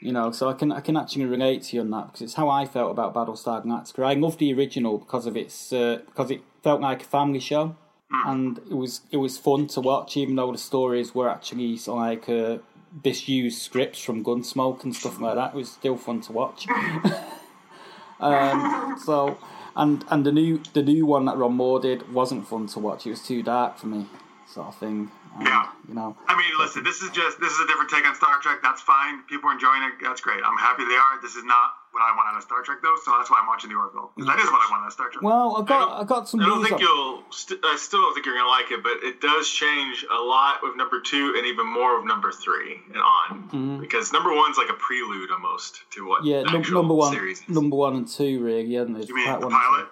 You 0.00 0.12
know, 0.12 0.32
so 0.32 0.48
I 0.48 0.54
can 0.54 0.72
I 0.72 0.80
can 0.80 0.96
actually 0.96 1.26
relate 1.26 1.62
to 1.64 1.76
you 1.76 1.82
on 1.82 1.90
that 1.90 2.06
because 2.06 2.22
it's 2.22 2.34
how 2.34 2.48
I 2.48 2.64
felt 2.64 2.90
about 2.90 3.12
Battlestar 3.14 3.62
Galactica. 3.64 4.04
I 4.04 4.14
loved 4.14 4.38
the 4.38 4.52
original 4.54 4.96
because 4.96 5.26
of 5.26 5.36
its 5.36 5.72
uh, 5.74 5.98
because 6.06 6.30
it 6.30 6.40
felt 6.62 6.80
like 6.80 7.02
a 7.02 7.04
family 7.04 7.38
show, 7.38 7.76
and 8.10 8.58
it 8.58 8.74
was 8.74 9.02
it 9.10 9.18
was 9.18 9.36
fun 9.36 9.66
to 9.68 9.80
watch, 9.82 10.16
even 10.16 10.36
though 10.36 10.52
the 10.52 10.58
stories 10.58 11.14
were 11.14 11.28
actually 11.28 11.76
sort 11.76 11.98
of 11.98 12.06
like 12.06 12.28
uh, 12.30 12.58
disused 13.02 13.60
scripts 13.60 14.02
from 14.02 14.24
Gunsmoke 14.24 14.84
and 14.84 14.96
stuff 14.96 15.20
like 15.20 15.34
that. 15.34 15.54
It 15.54 15.56
was 15.56 15.70
still 15.70 15.98
fun 15.98 16.22
to 16.22 16.32
watch. 16.32 16.66
um, 18.20 18.98
so, 19.04 19.38
and 19.76 20.02
and 20.10 20.24
the 20.24 20.32
new 20.32 20.62
the 20.72 20.82
new 20.82 21.04
one 21.04 21.26
that 21.26 21.36
Ron 21.36 21.54
Moore 21.54 21.78
did 21.78 22.12
wasn't 22.12 22.48
fun 22.48 22.66
to 22.68 22.78
watch. 22.78 23.06
It 23.06 23.10
was 23.10 23.22
too 23.22 23.42
dark 23.42 23.78
for 23.78 23.86
me, 23.86 24.06
sort 24.46 24.68
of 24.68 24.76
thing. 24.76 25.10
And, 25.36 25.46
Yeah. 25.46 25.68
you 25.88 25.94
know. 25.94 26.16
I 26.28 26.36
mean, 26.36 26.50
listen, 26.58 26.82
this 26.84 27.02
is 27.02 27.10
just 27.10 27.40
this 27.40 27.52
is 27.52 27.60
a 27.60 27.66
different 27.66 27.90
take 27.90 28.06
on 28.06 28.14
Star 28.14 28.38
Trek. 28.40 28.58
That's 28.62 28.82
fine. 28.82 29.22
People 29.28 29.50
are 29.50 29.52
enjoying 29.54 29.82
it. 29.84 29.94
That's 30.02 30.20
great. 30.20 30.40
I'm 30.44 30.58
happy 30.58 30.84
they 30.84 30.96
are. 30.96 31.20
This 31.22 31.36
is 31.36 31.44
not 31.44 31.70
what 31.92 32.02
I 32.02 32.14
want 32.14 32.28
out 32.30 32.36
of 32.36 32.42
Star 32.42 32.62
Trek, 32.62 32.78
though. 32.82 32.94
So 33.04 33.10
that's 33.18 33.30
why 33.30 33.38
I'm 33.40 33.46
watching 33.46 33.70
the. 33.70 33.76
'Cause 33.76 34.26
That 34.26 34.38
is 34.38 34.46
what 34.50 34.60
I 34.62 34.70
want 34.70 34.82
out 34.82 34.86
of 34.88 34.92
Star 34.92 35.08
Trek. 35.08 35.22
Well, 35.22 35.56
I 35.56 35.60
I 35.60 35.64
got 35.64 35.78
don't- 35.88 36.00
I 36.00 36.04
got 36.04 36.28
some 36.28 36.40
I 36.40 36.46
don't 36.46 36.62
think 36.62 36.74
up- 36.74 36.80
you'll. 36.80 37.24
St- 37.30 37.60
I 37.64 37.76
still 37.76 38.00
don't 38.02 38.14
think 38.14 38.26
you're 38.26 38.36
gonna 38.36 38.48
like 38.48 38.70
it, 38.70 38.82
but 38.82 39.02
it 39.02 39.20
does 39.20 39.48
change 39.50 40.04
a 40.10 40.20
lot 40.20 40.62
with 40.62 40.76
number 40.76 41.00
two 41.00 41.34
and 41.36 41.46
even 41.46 41.66
more 41.66 41.96
with 41.98 42.06
number 42.06 42.30
three 42.32 42.82
and 42.92 43.02
on. 43.02 43.26
Mm-hmm. 43.48 43.80
Because 43.80 44.12
number 44.12 44.32
one's 44.34 44.58
like 44.58 44.68
a 44.68 44.74
prelude 44.74 45.30
almost 45.32 45.82
to 45.92 46.06
what 46.06 46.24
yeah, 46.24 46.42
the 46.42 46.50
num- 46.52 46.62
number 46.72 46.94
one, 46.94 47.12
series 47.12 47.40
is. 47.40 47.48
number 47.48 47.76
one 47.76 47.94
and 47.96 48.08
two, 48.08 48.42
really, 48.42 48.74
isn't 48.76 48.96
it? 48.96 49.08
you 49.08 49.14
mean 49.14 49.26
the 49.26 49.32
one 49.32 49.42
and 49.44 49.50
two. 49.52 49.56
pilot? 49.58 49.86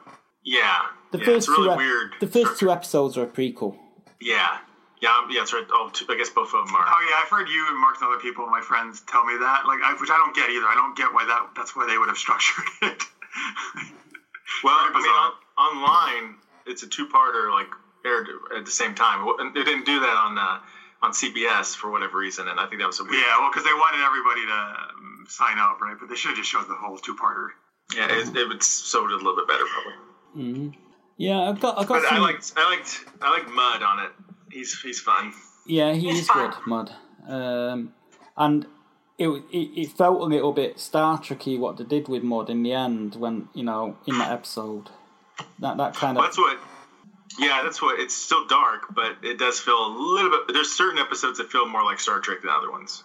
yeah, 0.45 0.79
The 1.13 1.19
yeah, 1.19 1.25
first 1.25 1.49
it's 1.49 1.59
really 1.59 1.71
two, 1.71 1.77
weird. 1.77 2.15
the 2.21 2.27
first 2.27 2.59
two 2.61 2.71
episodes 2.71 3.17
are 3.19 3.25
a 3.25 3.27
prequel. 3.27 3.77
Yeah, 4.21 4.59
yeah, 5.01 5.17
um, 5.17 5.31
yeah. 5.31 5.41
That's 5.41 5.53
right. 5.53 5.67
Oh, 5.71 5.91
two, 5.93 6.07
I 6.09 6.17
guess 6.17 6.31
both 6.31 6.55
of 6.55 6.67
them 6.67 6.75
are. 6.75 6.85
Oh 6.87 7.07
yeah, 7.09 7.23
I've 7.23 7.29
heard 7.31 7.49
you 7.49 7.67
and 7.69 7.79
Mark 7.79 7.97
and 8.01 8.11
other 8.11 8.21
people, 8.21 8.47
my 8.47 8.61
friends, 8.61 9.01
tell 9.07 9.25
me 9.25 9.35
that. 9.39 9.67
Like, 9.67 9.81
I, 9.83 9.95
which 10.01 10.11
I 10.11 10.17
don't 10.17 10.35
get 10.35 10.51
either. 10.51 10.67
I 10.67 10.75
don't 10.75 10.97
get 10.97 11.13
why 11.13 11.25
that. 11.27 11.51
That's 11.57 11.75
why 11.77 11.87
they 11.87 11.99
would 11.99 12.09
have 12.09 12.19
structured 12.27 12.65
it. 12.83 13.03
Well, 14.65 14.79
Very 14.91 14.95
I 14.95 14.99
mean, 14.99 15.11
on, 15.11 15.33
online, 15.57 16.37
it's 16.67 16.83
a 16.83 16.89
two-parter, 16.89 17.53
like 17.53 17.69
aired 18.05 18.29
at 18.57 18.65
the 18.65 18.71
same 18.71 18.95
time. 18.95 19.27
And 19.39 19.55
They 19.55 19.65
didn't 19.65 19.87
do 19.87 20.01
that 20.01 20.17
on 20.17 20.39
uh, 20.39 20.59
on 21.03 21.13
CBS 21.13 21.77
for 21.77 21.91
whatever 21.91 22.19
reason, 22.19 22.49
and 22.49 22.59
I 22.59 22.67
think 22.67 22.81
that 22.81 22.87
was 22.87 22.99
a 23.01 23.05
weird. 23.05 23.15
yeah, 23.15 23.39
well, 23.39 23.51
because 23.51 23.65
they 23.65 23.73
wanted 23.75 24.03
everybody 24.05 24.47
to 24.47 24.53
um, 24.53 25.27
sign 25.29 25.59
up, 25.59 25.81
right? 25.81 25.97
But 25.99 26.09
they 26.09 26.17
should 26.17 26.31
have 26.31 26.39
just 26.39 26.51
showed 26.51 26.69
the 26.69 26.75
whole 26.75 26.99
two-parter. 26.99 27.49
Yeah, 27.95 28.09
it, 28.11 28.37
it 28.37 28.49
would 28.49 28.63
sold 28.63 29.11
it 29.11 29.15
a 29.15 29.17
little 29.17 29.37
bit 29.37 29.47
better, 29.49 29.65
probably. 29.65 30.79
Yeah, 31.17 31.41
I 31.41 31.53
got 31.53 31.79
I 31.79 31.85
got 31.85 32.03
But 32.03 32.13
I 32.13 32.19
liked, 32.19 32.53
I 32.57 32.69
liked, 32.71 33.05
I 33.23 33.31
liked 33.31 33.49
Mudd 33.51 33.83
on 33.83 34.05
it. 34.05 34.11
He's 34.59 34.81
he's 34.83 35.01
fun. 35.01 35.33
yeah, 35.67 35.93
he 35.93 36.09
It's 36.11 36.21
is 36.21 36.27
fun. 36.27 36.51
good, 36.51 36.67
Mudd. 36.67 36.91
Um, 37.29 37.93
and 38.37 38.67
it, 39.19 39.29
it 39.53 39.69
it 39.83 39.93
felt 39.93 40.21
a 40.21 40.25
little 40.25 40.53
bit 40.53 40.81
Star 40.81 41.19
Trekky 41.19 41.57
what 41.59 41.77
they 41.77 41.85
did 41.85 42.09
with 42.09 42.23
Mudd 42.25 42.51
in 42.51 42.63
the 42.65 42.73
end 42.73 43.15
when 43.15 43.49
you 43.55 43.63
know 43.63 43.97
in 44.07 44.19
that 44.19 44.33
episode. 44.33 44.91
That 45.61 45.77
that 45.77 45.95
kind 45.95 46.17
of 46.17 46.23
Well, 46.23 46.25
that's 46.27 46.39
what. 46.39 46.59
Yeah, 47.39 47.61
that's 47.63 47.81
what. 47.81 48.01
It's 48.01 48.17
still 48.17 48.47
dark, 48.49 48.93
but 48.97 49.19
it 49.23 49.39
does 49.39 49.61
feel 49.61 49.79
a 49.87 49.93
little 50.15 50.31
bit. 50.31 50.55
There's 50.55 50.73
certain 50.73 50.99
episodes 50.99 51.39
that 51.39 51.53
feel 51.53 51.69
more 51.69 51.85
like 51.85 52.01
Star 52.01 52.19
Trek 52.19 52.39
than 52.43 52.51
other 52.51 52.71
ones. 52.73 53.05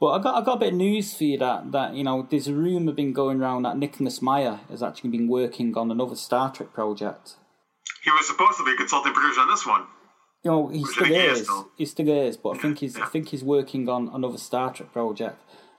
But 0.00 0.06
I 0.06 0.22
got 0.22 0.40
I 0.40 0.44
got 0.44 0.58
a 0.58 0.60
bit 0.60 0.68
of 0.68 0.74
news 0.74 1.14
for 1.14 1.24
you 1.24 1.38
that, 1.38 1.72
that 1.72 1.94
you 1.94 2.04
know 2.04 2.26
there's 2.30 2.46
a 2.46 2.54
rumor 2.54 2.92
been 2.92 3.12
going 3.12 3.40
around 3.40 3.62
that 3.64 3.76
Nicholas 3.76 4.22
Meyer 4.22 4.60
has 4.70 4.80
actually 4.84 5.10
been 5.10 5.26
working 5.26 5.76
on 5.76 5.90
another 5.90 6.14
Star 6.14 6.52
Trek 6.52 6.72
project. 6.72 7.34
He 8.04 8.10
was 8.12 8.28
supposed 8.28 8.58
to 8.58 8.64
be 8.64 8.72
a 8.72 8.76
consulting 8.76 9.12
producer 9.12 9.40
on 9.40 9.48
this 9.50 9.66
one. 9.66 9.82
You 10.44 10.50
know 10.50 10.68
he 10.68 10.84
still 10.84 11.12
is 11.12 11.38
is. 11.40 11.44
still. 11.44 11.68
He 11.76 11.86
still 11.86 12.08
is, 12.08 12.36
but 12.36 12.50
I 12.50 12.58
think 12.58 12.78
he's 12.78 12.96
I 12.96 13.06
think 13.06 13.28
he's 13.28 13.42
working 13.42 13.88
on 13.88 14.08
another 14.12 14.38
Star 14.38 14.72
Trek 14.72 14.92
project. 14.92 15.36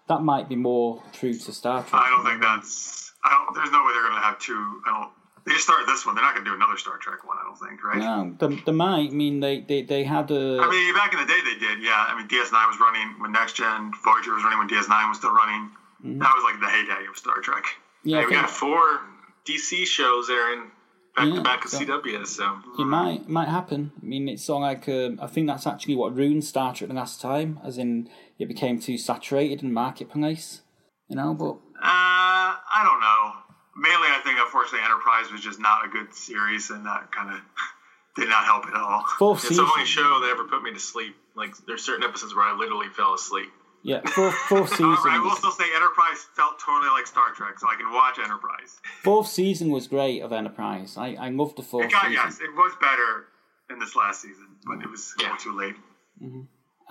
That 0.08 0.22
might 0.22 0.50
be 0.50 0.56
more 0.56 1.02
true 1.14 1.34
to 1.34 1.52
Star 1.54 1.84
Trek. 1.84 2.02
I 2.02 2.10
don't 2.10 2.26
think 2.26 2.42
that's. 2.42 3.14
I 3.24 3.30
don't. 3.32 3.54
There's 3.56 3.72
no 3.72 3.84
way 3.86 3.94
they're 3.94 4.04
going 4.10 4.16
to 4.16 4.26
have 4.26 4.40
two. 4.40 4.82
I 4.88 5.00
don't. 5.00 5.12
They 5.46 5.54
just 5.54 5.64
started 5.64 5.88
this 5.88 6.06
one. 6.06 6.16
They're 6.16 6.24
not 6.24 6.34
going 6.34 6.46
to 6.46 6.52
do 6.52 6.56
another 6.56 6.78
Star 6.78 6.98
Trek 6.98 7.26
one. 7.26 7.38
I 7.40 7.46
don't 7.46 7.58
think. 7.58 7.84
Right. 7.84 7.98
No, 8.00 8.36
they, 8.38 8.56
they 8.66 8.72
might. 8.72 9.10
I 9.10 9.14
mean, 9.14 9.40
they, 9.40 9.62
they, 9.62 9.82
they 9.84 10.04
had 10.04 10.30
a. 10.32 10.60
I 10.62 10.70
mean, 10.70 10.94
back 10.94 11.14
in 11.14 11.20
the 11.20 11.26
day, 11.26 11.40
they 11.46 11.58
did. 11.58 11.82
Yeah. 11.82 12.06
I 12.08 12.18
mean, 12.18 12.28
DS9 12.28 12.52
was 12.68 12.80
running 12.80 13.20
when 13.20 13.32
Next 13.32 13.54
Gen. 13.54 13.92
Voyager 14.04 14.34
was 14.34 14.44
running 14.44 14.60
when 14.60 14.68
DS9 14.68 15.10
was 15.10 15.18
still 15.18 15.34
running. 15.34 15.72
Mm-hmm. 16.04 16.20
That 16.20 16.34
was 16.36 16.44
like 16.44 16.60
the 16.60 16.68
heyday 16.68 17.08
of 17.10 17.18
Star 17.18 17.40
Trek. 17.42 17.64
yeah, 18.04 18.20
Hey, 18.20 18.26
we 18.26 18.32
got 18.34 18.50
four 18.50 19.02
DC 19.46 19.86
shows, 19.86 20.30
Aaron, 20.30 20.72
back 21.20 21.28
Yeah, 21.30 21.36
to 21.36 21.42
back 21.44 21.66
of 21.66 21.72
CW. 21.72 22.26
So 22.28 22.60
it 22.80 22.86
might 22.86 23.22
it 23.22 23.30
might 23.30 23.48
happen. 23.50 23.92
I 24.02 24.06
mean, 24.06 24.28
it's 24.30 24.50
of 24.50 24.62
like 24.62 24.88
um, 24.90 25.20
I 25.22 25.28
think 25.28 25.48
that's 25.48 25.68
actually 25.68 25.96
what 25.96 26.16
ruined 26.16 26.44
Star 26.44 26.74
Trek 26.74 26.88
the 26.90 26.94
last 26.96 27.22
time, 27.22 27.60
as 27.64 27.78
in 27.78 28.10
it 28.38 28.48
became 28.48 28.80
too 28.80 28.98
saturated 28.98 29.62
in 29.64 29.74
marketplace. 29.74 30.62
You 31.08 31.16
know, 31.16 31.34
but 31.34 31.54
Uh, 31.82 32.54
I 32.62 32.82
don't 32.86 33.00
know. 33.02 33.34
Mainly, 33.76 34.08
I 34.10 34.20
think 34.24 34.38
unfortunately, 34.40 34.86
Enterprise 34.86 35.32
was 35.32 35.42
just 35.42 35.60
not 35.60 35.86
a 35.86 35.88
good 35.90 36.14
series, 36.14 36.70
and 36.70 36.86
that 36.86 37.12
kind 37.12 37.34
of 37.34 37.40
did 38.16 38.30
not 38.30 38.44
help 38.46 38.66
at 38.68 38.74
all. 38.76 39.06
fourth 39.18 39.40
it's 39.40 39.50
season. 39.50 39.66
the 39.66 39.72
only 39.72 39.86
show 39.86 40.20
that 40.22 40.30
ever 40.32 40.44
put 40.46 40.62
me 40.64 40.74
to 40.74 40.80
sleep. 40.80 41.16
Like 41.36 41.56
there's 41.68 41.84
certain 41.84 42.04
episodes 42.04 42.36
where 42.36 42.44
I 42.46 42.54
literally 42.54 42.88
fell 42.90 43.14
asleep. 43.14 43.50
Yeah, 43.84 44.02
fourth, 44.10 44.36
fourth 44.36 44.70
season. 44.72 44.86
However, 44.88 45.10
I 45.10 45.20
will 45.20 45.30
was- 45.30 45.38
still 45.38 45.52
say 45.52 45.64
Enterprise 45.74 46.28
felt 46.36 46.60
totally 46.60 46.90
like 46.92 47.08
Star 47.08 47.32
Trek, 47.34 47.58
so 47.60 47.68
I 47.70 47.76
can 47.76 47.92
watch 47.94 48.20
Enterprise. 48.20 48.80
Fourth 49.04 49.28
season 49.28 49.70
was 49.72 49.88
great 49.88 50.22
of 50.22 50.34
Enterprise. 50.34 50.98
I, 50.98 51.16
I 51.16 51.30
loved 51.30 51.58
the 51.58 51.64
fourth 51.64 51.86
It 51.86 51.92
got, 51.92 52.02
season. 52.04 52.14
yes, 52.14 52.40
it 52.42 52.54
was 52.56 52.74
better 52.82 53.28
in 53.70 53.80
this 53.80 53.96
last 53.96 54.22
season, 54.22 54.48
but 54.66 54.82
it 54.84 54.90
was 54.90 55.14
Yeah. 55.20 55.36
too 55.38 55.56
late. 55.58 55.76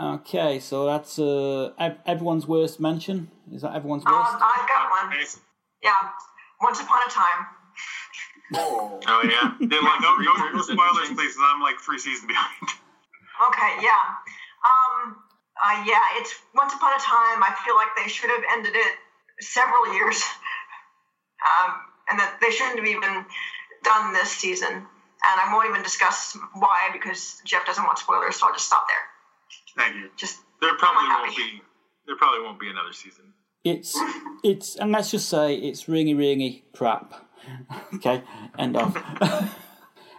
Okay, 0.01 0.61
so 0.61 0.87
that's 0.87 1.19
uh, 1.19 1.73
everyone's 2.07 2.47
worst 2.47 2.79
mention. 2.81 3.31
Is 3.53 3.63
that 3.63 3.75
everyone's 3.75 4.05
Um, 4.07 4.13
worst? 4.15 4.33
I've 4.35 4.69
got 4.69 4.91
one. 4.91 5.17
Yeah. 5.83 5.93
Once 6.63 6.81
upon 6.81 7.03
a 7.07 7.11
time. 7.11 7.47
Oh 8.55 9.01
yeah. 9.25 9.55
Didn't 9.61 9.85
like 9.85 10.01
no, 10.01 10.17
the 10.17 10.25
no, 10.25 10.33
reboots 10.33 10.53
no 10.53 10.59
and 10.59 10.65
spoilers, 10.65 11.07
things? 11.09 11.19
please. 11.21 11.37
'cause 11.37 11.45
I'm 11.53 11.61
like 11.61 11.79
three 11.81 11.99
seasons 11.99 12.27
behind. 12.27 12.69
Okay, 13.49 13.77
yeah. 13.83 14.17
Um, 14.67 15.17
uh, 15.65 15.85
yeah, 15.87 16.01
it's 16.21 16.35
Once 16.55 16.73
Upon 16.75 16.93
a 16.93 17.03
Time. 17.03 17.43
I 17.43 17.55
feel 17.65 17.75
like 17.75 17.89
they 17.97 18.09
should 18.09 18.31
have 18.31 18.43
ended 18.53 18.75
it 18.75 18.93
several 19.41 19.95
years. 19.95 20.23
Um, 21.39 21.75
and 22.11 22.19
that 22.19 22.39
they 22.41 22.51
shouldn't 22.51 22.79
have 22.79 22.89
even 22.89 23.25
done 23.85 24.13
this 24.13 24.31
season. 24.31 24.73
And 24.75 24.87
I 25.41 25.51
won't 25.53 25.69
even 25.69 25.83
discuss 25.83 26.37
why 26.55 26.91
because 26.93 27.41
Jeff 27.45 27.67
doesn't 27.67 27.85
want 27.85 27.99
spoilers, 27.99 28.37
so 28.37 28.47
I'll 28.47 28.53
just 28.53 28.67
stop 28.67 28.87
there. 28.89 29.85
Thank 29.85 29.97
you. 29.97 30.11
Just 30.17 30.39
There 30.61 30.75
probably 30.77 31.09
won't 31.09 31.37
be. 31.37 31.63
There 32.07 32.17
probably 32.17 32.45
won't 32.45 32.59
be 32.59 32.69
another 32.69 32.93
season. 32.93 33.33
It's 33.65 33.99
it's 34.43 34.77
and 34.77 34.93
let's 34.93 35.11
just 35.11 35.29
say 35.29 35.55
it's 35.55 35.85
ringy 35.85 36.15
ringy 36.15 36.63
crap. 36.73 37.15
okay, 37.95 38.23
end 38.59 38.77
of. 38.77 38.97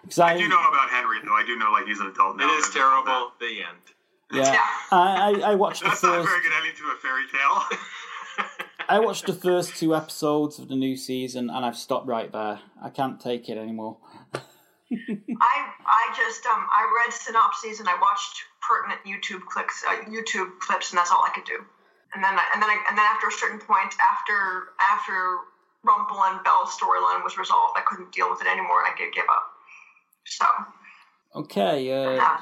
Because 0.02 0.20
I, 0.20 0.34
I 0.34 0.38
do 0.38 0.48
know 0.48 0.58
about 0.58 0.90
Henry, 0.90 1.18
though. 1.24 1.34
I 1.34 1.44
do 1.46 1.56
know 1.56 1.72
like 1.72 1.86
he's 1.86 2.00
an 2.00 2.08
adult 2.08 2.38
now. 2.38 2.52
It 2.52 2.58
is 2.60 2.70
terrible. 2.70 3.32
The 3.40 3.62
end. 3.62 3.84
Yeah, 4.32 4.54
Yeah. 4.54 4.60
I, 4.92 5.42
I 5.46 5.56
watched 5.56 5.82
the 5.84 5.90
That's 5.90 6.04
not 6.04 6.14
a 6.14 6.24
first. 6.24 6.30
very 6.30 6.42
good 6.42 6.54
ending 6.58 6.76
to 6.78 6.84
a 6.92 6.96
fairy 6.96 7.24
tale. 7.32 7.64
I 8.90 9.00
watched 9.00 9.26
the 9.28 9.34
first 9.48 9.76
two 9.78 9.96
episodes 9.96 10.60
of 10.60 10.68
the 10.68 10.76
new 10.76 10.96
season, 10.96 11.50
and 11.50 11.66
I've 11.66 11.78
stopped 11.78 12.08
right 12.08 12.32
there. 12.32 12.60
I 12.82 12.90
can't 12.90 13.20
take 13.20 13.50
it 13.50 13.58
anymore. 13.58 13.98
I 14.92 15.56
I 15.86 16.14
just 16.18 16.44
um 16.48 16.66
I 16.72 16.82
read 17.06 17.14
synopses 17.14 17.80
and 17.80 17.88
I 17.88 17.94
watched 18.02 18.42
pertinent 18.68 19.02
YouTube 19.06 19.46
clicks 19.46 19.84
uh, 19.88 19.94
YouTube 20.10 20.58
clips 20.60 20.90
and 20.92 20.98
that's 20.98 21.12
all 21.12 21.24
I 21.24 21.30
could 21.30 21.46
do. 21.46 21.64
And 22.16 22.24
then 22.24 22.34
I, 22.34 22.44
and 22.54 22.62
then 22.64 22.70
I, 22.72 22.78
and 22.90 22.98
then 22.98 23.06
after 23.06 23.28
a 23.28 23.32
certain 23.32 23.60
point 23.60 23.94
after 24.12 24.74
after 24.92 25.14
Rumple 25.84 26.24
and 26.24 26.44
Belle's 26.44 26.76
storyline 26.76 27.24
was 27.24 27.38
resolved, 27.38 27.76
I 27.78 27.82
couldn't 27.86 28.12
deal 28.12 28.32
with 28.32 28.42
it 28.42 28.48
anymore 28.48 28.82
and 28.84 28.92
I 28.92 28.98
gave, 28.98 29.14
give 29.14 29.26
up. 29.30 29.46
So 30.26 30.46
Okay, 31.36 31.92
uh, 31.94 32.20
uh, 32.24 32.38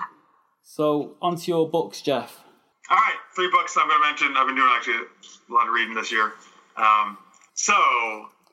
so 0.67 1.15
onto 1.21 1.49
your 1.49 1.69
books, 1.69 2.01
Jeff. 2.01 2.43
All 2.89 2.97
right, 2.97 3.15
three 3.35 3.49
books 3.49 3.77
I'm 3.79 3.87
going 3.87 4.01
to 4.01 4.07
mention. 4.07 4.35
I've 4.35 4.47
been 4.47 4.55
doing 4.55 4.69
actually 4.69 4.99
a 4.99 5.53
lot 5.53 5.67
of 5.67 5.73
reading 5.73 5.95
this 5.95 6.11
year. 6.11 6.33
Um, 6.75 7.17
so, 7.53 7.73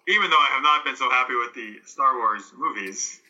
even 0.06 0.30
though 0.30 0.38
I 0.38 0.48
have 0.54 0.62
not 0.62 0.84
been 0.84 0.96
so 0.96 1.10
happy 1.10 1.34
with 1.34 1.54
the 1.54 1.82
Star 1.84 2.16
Wars 2.16 2.52
movies, 2.56 3.20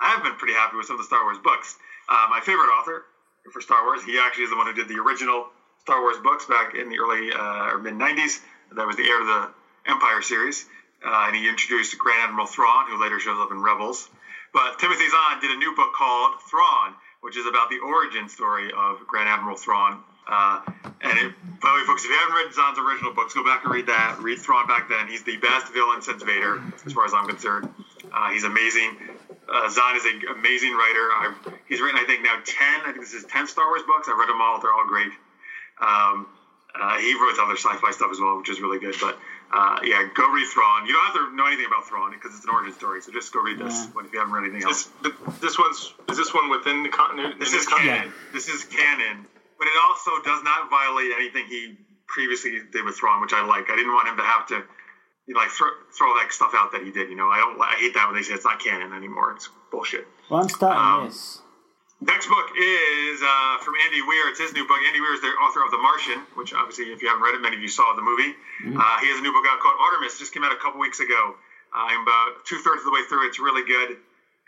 I 0.00 0.08
have 0.08 0.24
been 0.24 0.34
pretty 0.34 0.54
happy 0.54 0.76
with 0.76 0.86
some 0.86 0.96
of 0.96 1.00
the 1.00 1.06
Star 1.06 1.22
Wars 1.22 1.38
books. 1.42 1.76
Uh, 2.08 2.26
my 2.30 2.40
favorite 2.40 2.66
author 2.68 3.04
for 3.52 3.60
Star 3.60 3.84
Wars, 3.84 4.02
he 4.02 4.18
actually 4.18 4.44
is 4.44 4.50
the 4.50 4.56
one 4.56 4.66
who 4.66 4.74
did 4.74 4.88
the 4.88 4.98
original 4.98 5.46
Star 5.80 6.00
Wars 6.02 6.16
books 6.22 6.46
back 6.46 6.74
in 6.74 6.88
the 6.88 6.98
early 6.98 7.32
uh, 7.32 7.70
or 7.70 7.78
mid 7.78 7.94
90s. 7.94 8.40
That 8.74 8.86
was 8.86 8.96
the 8.96 9.06
heir 9.06 9.20
to 9.20 9.24
the 9.24 9.90
Empire 9.90 10.20
series. 10.20 10.66
Uh, 11.04 11.30
and 11.30 11.36
he 11.36 11.48
introduced 11.48 11.96
Grand 11.98 12.30
Admiral 12.30 12.46
Thrawn, 12.46 12.86
who 12.90 13.00
later 13.00 13.18
shows 13.18 13.38
up 13.38 13.50
in 13.50 13.62
Rebels. 13.62 14.08
But 14.52 14.78
Timothy 14.78 15.08
Zahn 15.08 15.40
did 15.40 15.50
a 15.50 15.56
new 15.56 15.74
book 15.74 15.94
called 15.94 16.34
Thrawn, 16.50 16.94
which 17.22 17.36
is 17.36 17.46
about 17.46 17.70
the 17.70 17.78
origin 17.78 18.28
story 18.28 18.70
of 18.76 18.98
Grand 19.06 19.28
Admiral 19.28 19.56
Thrawn. 19.56 20.02
Uh, 20.26 20.60
and 21.00 21.18
it, 21.18 21.32
by 21.60 21.70
the 21.70 21.80
way, 21.80 21.86
folks, 21.86 22.04
if 22.04 22.10
you 22.10 22.16
haven't 22.16 22.34
read 22.34 22.52
Zahn's 22.52 22.78
original 22.78 23.14
books, 23.14 23.34
go 23.34 23.42
back 23.42 23.64
and 23.64 23.72
read 23.72 23.86
that. 23.86 24.18
Read 24.20 24.38
Thrawn 24.38 24.66
back 24.66 24.88
then. 24.88 25.08
He's 25.08 25.22
the 25.22 25.36
best 25.38 25.72
villain 25.72 26.02
since 26.02 26.22
Vader, 26.22 26.62
as 26.84 26.92
far 26.92 27.06
as 27.06 27.14
I'm 27.14 27.26
concerned. 27.26 27.72
Uh, 28.12 28.30
he's 28.30 28.44
amazing. 28.44 28.98
Uh, 29.48 29.68
Zahn 29.68 29.96
is 29.96 30.04
an 30.04 30.22
amazing 30.36 30.74
writer. 30.74 31.08
I've, 31.16 31.54
he's 31.68 31.80
written, 31.80 31.98
I 31.98 32.04
think, 32.04 32.22
now 32.22 32.36
10, 32.44 32.80
I 32.86 32.92
think 32.92 33.00
this 33.00 33.14
is 33.14 33.24
10 33.24 33.46
Star 33.46 33.66
Wars 33.66 33.82
books. 33.86 34.08
I've 34.08 34.18
read 34.18 34.28
them 34.28 34.40
all. 34.40 34.60
They're 34.60 34.72
all 34.72 34.86
great. 34.86 35.12
Um, 35.80 36.26
uh, 36.74 36.98
he 36.98 37.14
wrote 37.14 37.38
other 37.38 37.56
sci-fi 37.56 37.90
stuff 37.90 38.10
as 38.10 38.20
well, 38.20 38.38
which 38.38 38.48
is 38.48 38.60
really 38.60 38.78
good. 38.78 38.94
But 39.00 39.18
uh, 39.52 39.78
yeah, 39.84 40.08
go 40.14 40.28
read 40.30 40.46
Thrawn. 40.48 40.86
You 40.86 40.92
don't 40.94 41.04
have 41.06 41.14
to 41.14 41.36
know 41.36 41.46
anything 41.46 41.66
about 41.66 41.86
Thrawn 41.86 42.10
because 42.12 42.34
it's 42.34 42.44
an 42.44 42.50
origin 42.50 42.72
story. 42.74 43.02
So 43.02 43.12
just 43.12 43.32
go 43.32 43.40
read 43.42 43.58
this 43.58 43.84
Yeah. 43.84 43.90
when 43.92 44.06
if 44.06 44.12
you 44.12 44.18
haven't 44.18 44.32
read 44.34 44.44
anything 44.48 44.64
else. 44.64 44.88
This, 45.02 45.12
this 45.40 45.58
one's 45.58 45.92
is 46.08 46.16
this 46.16 46.32
one 46.32 46.48
within 46.48 46.82
the 46.82 46.88
continuity? 46.88 47.38
This 47.38 47.52
is 47.52 47.66
canon. 47.66 48.12
This 48.32 48.48
is 48.48 48.64
canon, 48.64 49.26
but 49.58 49.66
it 49.68 49.74
also 49.88 50.10
does 50.24 50.42
not 50.42 50.70
violate 50.70 51.12
anything 51.16 51.44
he 51.46 51.76
previously 52.08 52.60
did 52.72 52.84
with 52.84 52.96
Thrawn, 52.96 53.20
which 53.20 53.32
I 53.34 53.44
like. 53.44 53.68
I 53.70 53.76
didn't 53.76 53.92
want 53.92 54.08
him 54.08 54.16
to 54.16 54.22
have 54.24 54.46
to 54.48 54.62
you 55.26 55.34
know, 55.34 55.40
like 55.40 55.50
throw, 55.50 55.68
throw 55.96 56.14
that 56.16 56.32
stuff 56.32 56.52
out 56.54 56.72
that 56.72 56.82
he 56.82 56.90
did. 56.90 57.10
You 57.10 57.16
know, 57.16 57.28
I 57.28 57.36
don't. 57.38 57.60
I 57.60 57.76
hate 57.78 57.92
that 57.94 58.06
when 58.06 58.16
they 58.16 58.22
say 58.22 58.32
it's 58.34 58.44
not 58.44 58.58
canon 58.58 58.92
anymore. 58.94 59.32
It's 59.36 59.50
bullshit. 59.70 60.06
Well, 60.30 60.40
I'm 60.40 60.48
starting 60.48 60.80
Um, 60.82 61.08
this. 61.08 61.41
Next 62.02 62.26
book 62.26 62.50
is 62.58 63.22
uh, 63.22 63.58
from 63.58 63.74
Andy 63.84 64.02
Weir. 64.02 64.28
It's 64.28 64.40
his 64.40 64.52
new 64.52 64.66
book. 64.66 64.78
Andy 64.84 65.00
Weir 65.00 65.14
is 65.14 65.20
the 65.20 65.28
author 65.28 65.62
of 65.64 65.70
The 65.70 65.78
Martian, 65.78 66.18
which 66.34 66.52
obviously, 66.52 66.90
if 66.90 67.00
you 67.00 67.06
haven't 67.06 67.22
read 67.22 67.36
it, 67.36 67.40
many 67.40 67.54
of 67.54 67.62
you 67.62 67.68
saw 67.68 67.94
the 67.94 68.02
movie. 68.02 68.34
Uh, 68.76 68.98
he 68.98 69.06
has 69.06 69.20
a 69.20 69.22
new 69.22 69.32
book 69.32 69.44
out 69.48 69.60
called 69.60 69.76
Artemis. 69.78 70.18
Just 70.18 70.34
came 70.34 70.42
out 70.42 70.50
a 70.50 70.56
couple 70.56 70.80
weeks 70.80 70.98
ago. 70.98 71.36
Uh, 71.72 71.78
I'm 71.78 72.02
about 72.02 72.44
two 72.44 72.58
thirds 72.58 72.80
of 72.80 72.86
the 72.86 72.90
way 72.90 73.02
through. 73.08 73.28
It's 73.28 73.38
really 73.38 73.64
good, 73.64 73.98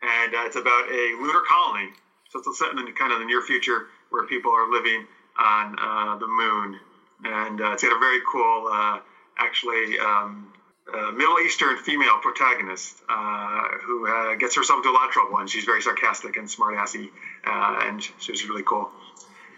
and 0.02 0.34
uh, 0.34 0.42
it's 0.46 0.56
about 0.56 0.90
a 0.90 1.14
lunar 1.20 1.42
colony. 1.46 1.92
So 2.30 2.40
it's 2.40 2.58
set 2.58 2.70
in 2.70 2.84
the 2.84 2.90
kind 2.90 3.12
of 3.12 3.20
the 3.20 3.24
near 3.24 3.40
future 3.40 3.86
where 4.10 4.26
people 4.26 4.50
are 4.50 4.68
living 4.68 5.06
on 5.38 5.78
uh, 5.78 6.16
the 6.16 6.26
moon, 6.26 6.80
and 7.24 7.60
uh, 7.60 7.70
it's 7.72 7.84
got 7.84 7.94
a 7.94 8.00
very 8.00 8.18
cool, 8.26 8.66
uh, 8.66 8.98
actually. 9.38 9.96
Um, 10.00 10.52
uh, 10.92 11.10
Middle 11.12 11.38
Eastern 11.40 11.76
female 11.78 12.18
protagonist 12.20 13.00
uh, 13.08 13.62
who 13.82 14.06
uh, 14.06 14.34
gets 14.36 14.54
herself 14.56 14.78
into 14.78 14.90
a 14.90 14.96
lot 14.96 15.06
of 15.08 15.12
trouble, 15.12 15.38
and 15.38 15.48
she's 15.48 15.64
very 15.64 15.80
sarcastic 15.80 16.36
and 16.36 16.46
smartassy, 16.48 17.10
uh, 17.46 17.88
and 17.88 18.02
she's 18.18 18.48
really 18.48 18.62
cool. 18.62 18.90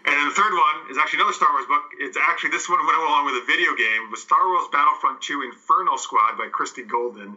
And 0.05 0.15
then 0.15 0.29
the 0.29 0.35
third 0.35 0.53
one 0.53 0.89
is 0.89 0.97
actually 0.97 1.19
another 1.19 1.33
Star 1.33 1.51
Wars 1.51 1.65
book. 1.67 1.83
It's 1.99 2.15
actually 2.15 2.51
this 2.51 2.69
one 2.69 2.79
went 2.85 2.97
along 2.97 3.25
with 3.25 3.43
a 3.43 3.45
video 3.45 3.75
game. 3.75 4.07
It 4.07 4.11
was 4.11 4.21
Star 4.21 4.39
Wars 4.39 4.67
Battlefront 4.71 5.21
2 5.21 5.43
Inferno 5.43 5.97
Squad 5.97 6.37
by 6.37 6.47
Christie 6.47 6.83
Golden. 6.83 7.35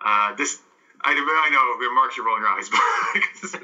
Uh, 0.00 0.34
this 0.36 0.60
I, 1.02 1.12
I 1.12 1.50
know, 1.50 1.94
Mark, 1.94 2.16
you're 2.16 2.26
rolling 2.26 2.42
your 2.42 2.50
eyes, 2.50 2.68
but 3.52 3.60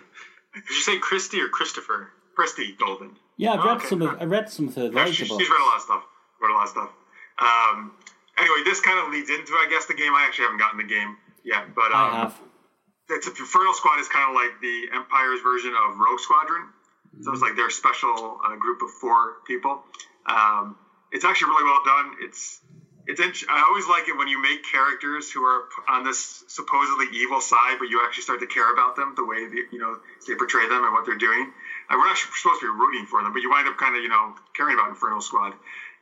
Did 0.55 0.69
you 0.69 0.83
say 0.83 0.99
Christie 0.99 1.41
or 1.41 1.49
Christopher? 1.49 2.11
Christie 2.35 2.75
Golden. 2.79 3.17
Yeah, 3.37 3.53
I've 3.53 3.61
oh, 3.61 3.67
read 3.67 3.77
okay. 3.79 3.87
some 3.89 4.03
of 4.03 4.21
I 4.21 4.25
read 4.25 4.51
some 4.51 4.69
of 4.69 4.75
her 4.75 4.91
Yeah, 4.93 5.07
she, 5.07 5.25
she's 5.25 5.31
read 5.31 5.41
a 5.41 5.65
lot 5.65 5.77
of 5.77 5.83
stuff. 5.83 6.05
Read 6.41 6.51
a 6.51 6.55
lot 6.55 6.65
of 6.65 6.69
stuff. 6.69 6.91
Um, 7.39 7.93
anyway, 8.39 8.63
this 8.65 8.81
kind 8.81 8.99
of 8.99 9.13
leads 9.13 9.31
into, 9.31 9.53
I 9.53 9.67
guess, 9.71 9.87
the 9.87 9.95
game. 9.95 10.13
I 10.15 10.25
actually 10.27 10.45
haven't 10.45 10.59
gotten 10.59 10.79
the 10.79 10.89
game 10.89 11.17
yet, 11.45 11.75
but 11.75 11.93
um, 11.93 12.13
I 12.13 12.17
have. 12.27 12.41
it's 13.11 13.27
Inferno 13.27 13.73
Squad 13.73 14.01
is 14.01 14.09
kind 14.09 14.29
of 14.29 14.35
like 14.35 14.61
the 14.61 14.89
Empire's 14.95 15.41
version 15.43 15.73
of 15.75 15.99
Rogue 15.99 16.21
Squadron. 16.21 16.69
So 17.21 17.33
it's 17.33 17.43
like 17.43 17.57
their 17.57 17.69
special 17.69 18.41
uh, 18.41 18.57
group 18.57 18.81
of 18.81 18.91
four 18.91 19.45
people. 19.47 19.83
Um, 20.25 20.77
it's 21.13 21.25
actually 21.25 21.51
really 21.51 21.65
well 21.65 21.85
done. 21.85 22.17
It's 22.21 22.61
it's 23.07 23.21
int- 23.21 23.51
I 23.51 23.67
always 23.69 23.87
like 23.87 24.09
it 24.09 24.17
when 24.17 24.29
you 24.29 24.41
make 24.41 24.65
characters 24.65 25.31
who 25.31 25.43
are 25.43 25.67
on 25.89 26.05
this 26.05 26.45
supposedly 26.49 27.07
evil 27.13 27.41
side, 27.41 27.77
but 27.79 27.89
you 27.91 28.01
actually 28.07 28.23
start 28.23 28.41
to 28.41 28.47
care 28.47 28.73
about 28.73 28.97
them 28.97 29.13
the 29.17 29.25
way 29.25 29.45
you 29.71 29.79
know 29.79 29.99
they 30.27 30.35
portray 30.35 30.69
them 30.69 30.85
and 30.85 30.93
what 30.93 31.05
they're 31.05 31.19
doing. 31.21 31.53
Uh, 31.91 31.97
we're 31.99 32.07
not 32.07 32.17
supposed 32.17 32.61
to 32.61 32.73
be 32.73 32.79
rooting 32.81 33.05
for 33.07 33.23
them, 33.23 33.33
but 33.33 33.43
you 33.43 33.51
wind 33.51 33.69
up 33.69 33.77
kind 33.77 33.97
of 33.97 34.03
you 34.03 34.09
know 34.09 34.35
caring 34.57 34.75
about 34.75 34.89
Inferno 34.89 35.21
Squad, 35.21 35.53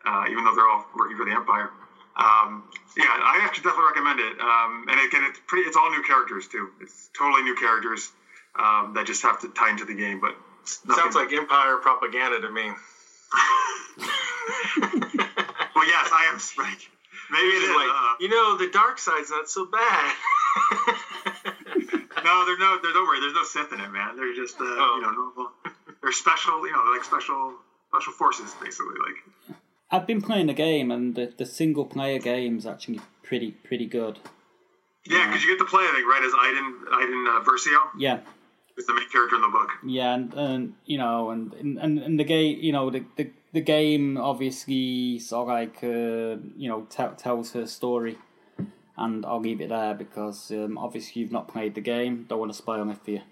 uh, 0.04 0.24
even 0.30 0.44
though 0.44 0.54
they're 0.54 0.68
all 0.68 0.86
working 0.94 1.16
for 1.16 1.24
the 1.24 1.32
Empire. 1.32 1.70
Um, 2.16 2.64
yeah, 2.96 3.04
I 3.08 3.40
actually 3.44 3.64
definitely 3.64 3.86
recommend 3.94 4.20
it. 4.20 4.40
Um, 4.40 4.86
and 4.90 5.00
again, 5.00 5.22
it's 5.24 5.40
pretty. 5.46 5.66
It's 5.68 5.76
all 5.76 5.90
new 5.90 6.02
characters 6.02 6.46
too. 6.48 6.68
It's 6.80 7.08
totally 7.16 7.42
new 7.42 7.54
characters 7.54 8.10
um, 8.58 8.92
that 8.94 9.06
just 9.06 9.22
have 9.22 9.40
to 9.40 9.48
tie 9.48 9.70
into 9.70 9.84
the 9.84 9.94
game. 9.94 10.20
But 10.20 10.36
Sounds 10.64 11.14
like 11.14 11.32
Empire 11.32 11.76
propaganda 11.78 12.40
to 12.40 12.50
me. 12.50 12.70
Well, 15.74 15.86
yes, 15.88 16.10
I 16.12 16.24
am 16.30 16.38
right. 16.58 16.76
Maybe 17.30 17.46
It's 17.46 17.74
like, 17.74 17.88
uh, 17.88 18.14
you 18.20 18.28
know, 18.28 18.56
the 18.58 18.68
dark 18.68 18.98
side's 18.98 19.30
not 19.30 19.48
so 19.48 19.64
bad. 19.64 20.14
no, 22.24 22.44
there's 22.44 22.58
no. 22.58 22.78
There's 22.82 22.92
don't 22.92 23.06
worry. 23.06 23.20
There's 23.20 23.32
no 23.32 23.44
Sith 23.44 23.72
in 23.72 23.80
it, 23.80 23.88
man. 23.88 24.16
They're 24.16 24.34
just 24.34 24.60
uh, 24.60 24.64
Oh. 24.64 24.96
you 24.96 25.02
know 25.02 25.10
normal. 25.12 25.52
They're 26.02 26.12
special. 26.12 26.66
You 26.66 26.72
know, 26.72 26.84
they're 26.84 26.94
like 26.94 27.04
special 27.04 27.54
special 27.88 28.12
forces, 28.12 28.52
basically. 28.60 28.96
Like 29.00 29.56
I've 29.92 30.06
been 30.06 30.22
playing 30.22 30.46
the 30.46 30.54
game, 30.54 30.90
and 30.90 31.14
the, 31.14 31.32
the 31.36 31.46
single 31.46 31.84
player 31.84 32.18
game 32.18 32.58
is 32.58 32.66
actually 32.66 33.00
pretty 33.22 33.50
pretty 33.52 33.86
good. 33.86 34.18
yeah, 35.04 35.26
because 35.26 35.42
you 35.44 35.50
get 35.56 35.58
to 35.64 35.68
play. 35.70 35.82
I 35.84 35.92
think 35.92 36.06
right 36.06 36.22
as 36.24 36.32
Iden 36.38 36.68
Iden 36.92 37.26
uh, 37.28 37.44
Versio 37.44 37.78
Yeah, 37.98 38.20
is 38.76 38.86
the 38.86 38.94
main 38.94 39.08
character 39.10 39.36
in 39.36 39.42
the 39.42 39.48
book. 39.48 39.70
yeah, 39.84 40.14
and, 40.14 40.32
and 40.34 40.74
you 40.86 40.98
know, 40.98 41.30
and 41.30 41.52
and, 41.54 41.98
and 41.98 42.18
the 42.20 42.24
game, 42.24 42.58
you 42.60 42.72
know, 42.72 42.90
the, 42.90 43.04
the 43.16 43.30
the 43.52 43.60
game 43.60 44.16
obviously 44.16 45.18
sort 45.18 45.48
of 45.48 45.48
like 45.48 45.78
uh, 45.82 46.40
you 46.56 46.68
know 46.68 46.86
t- 46.90 47.16
tells 47.16 47.52
her 47.52 47.66
story, 47.66 48.16
and 48.96 49.26
I'll 49.26 49.40
leave 49.40 49.60
it 49.60 49.70
there 49.70 49.94
because 49.94 50.50
um, 50.52 50.78
obviously 50.78 51.22
you've 51.22 51.32
not 51.32 51.48
played 51.48 51.74
the 51.74 51.80
game. 51.80 52.26
Don't 52.28 52.38
want 52.38 52.52
to 52.52 52.58
spoil 52.58 52.88
it 52.90 52.98
for 53.04 53.10
you. 53.10 53.22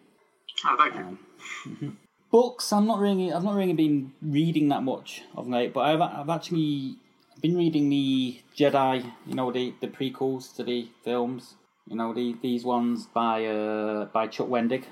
Oh, 0.66 0.76
thank 0.76 0.94
you. 0.96 1.96
Books, 2.30 2.72
I'm 2.72 2.86
not 2.86 2.98
really, 2.98 3.32
I've 3.32 3.44
not 3.44 3.54
really 3.54 3.72
been 3.72 4.12
reading 4.20 4.68
that 4.68 4.82
much 4.82 5.22
of 5.36 5.48
late, 5.48 5.72
but 5.72 5.80
I've 5.80 6.00
I've 6.00 6.28
actually 6.28 6.96
been 7.40 7.56
reading 7.56 7.88
the 7.88 8.40
Jedi, 8.56 9.12
you 9.26 9.34
know, 9.34 9.50
the 9.50 9.74
the 9.80 9.88
prequels 9.88 10.54
to 10.56 10.64
the 10.64 10.88
films, 11.02 11.54
you 11.86 11.96
know, 11.96 12.12
the 12.12 12.36
these 12.42 12.64
ones 12.64 13.06
by 13.06 13.46
uh 13.46 14.06
by 14.06 14.26
Chuck 14.26 14.48
Wendig, 14.48 14.84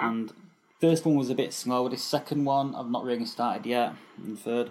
and 0.00 0.32
first 0.80 1.06
one 1.06 1.16
was 1.16 1.30
a 1.30 1.34
bit 1.34 1.52
slow. 1.54 1.88
The 1.88 1.96
second 1.96 2.44
one 2.44 2.74
I've 2.74 2.90
not 2.90 3.04
really 3.04 3.24
started 3.24 3.64
yet, 3.64 3.94
and 4.22 4.38
third, 4.38 4.70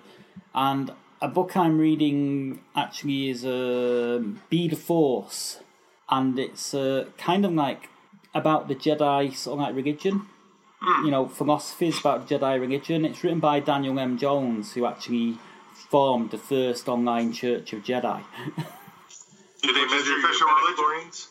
and 0.53 0.91
a 1.19 1.27
book 1.27 1.57
I'm 1.57 1.79
reading 1.79 2.61
actually 2.75 3.29
is 3.29 3.43
uh, 3.43 4.21
Be 4.49 4.67
the 4.67 4.75
Force 4.75 5.61
and 6.09 6.37
it's 6.39 6.73
uh, 6.73 7.05
kind 7.17 7.45
of 7.45 7.53
like 7.53 7.89
about 8.33 8.67
the 8.67 8.75
Jedi 8.75 9.35
sort 9.35 9.53
of 9.53 9.59
like 9.59 9.75
religion. 9.75 10.27
Mm. 10.81 11.05
You 11.05 11.11
know, 11.11 11.27
philosophies 11.27 11.99
about 11.99 12.27
the 12.27 12.37
Jedi 12.37 12.59
religion. 12.59 13.05
It's 13.05 13.23
written 13.23 13.39
by 13.39 13.59
Daniel 13.59 13.99
M. 13.99 14.17
Jones, 14.17 14.73
who 14.73 14.85
actually 14.85 15.37
formed 15.89 16.31
the 16.31 16.37
first 16.37 16.87
online 16.87 17.33
Church 17.33 17.73
of 17.73 17.83
Jedi. 17.83 18.23
Do 19.63 19.73
they 19.73 19.85
measure 19.85 20.03
the 20.03 20.09
your 20.11 20.25
official 20.25 20.47
religion. 20.47 20.75
midi-chlorians? 20.75 21.27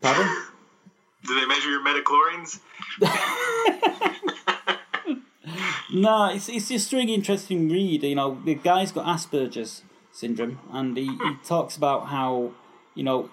Pardon? 0.00 0.42
Do 1.26 1.40
they 1.40 1.46
measure 1.46 1.70
your 1.70 1.82
midi-chlorians? 1.82 2.60
No, 5.92 6.26
it's 6.26 6.48
it's 6.48 6.68
just 6.68 6.92
a 6.92 6.96
really 6.96 7.14
interesting 7.14 7.68
read. 7.68 8.04
You 8.04 8.14
know, 8.14 8.40
the 8.44 8.54
guy's 8.54 8.92
got 8.92 9.06
Asperger's 9.06 9.82
syndrome, 10.12 10.60
and 10.72 10.96
he, 10.96 11.06
he 11.06 11.10
hmm. 11.10 11.42
talks 11.44 11.76
about 11.76 12.06
how, 12.06 12.52
you 12.94 13.02
know, 13.02 13.30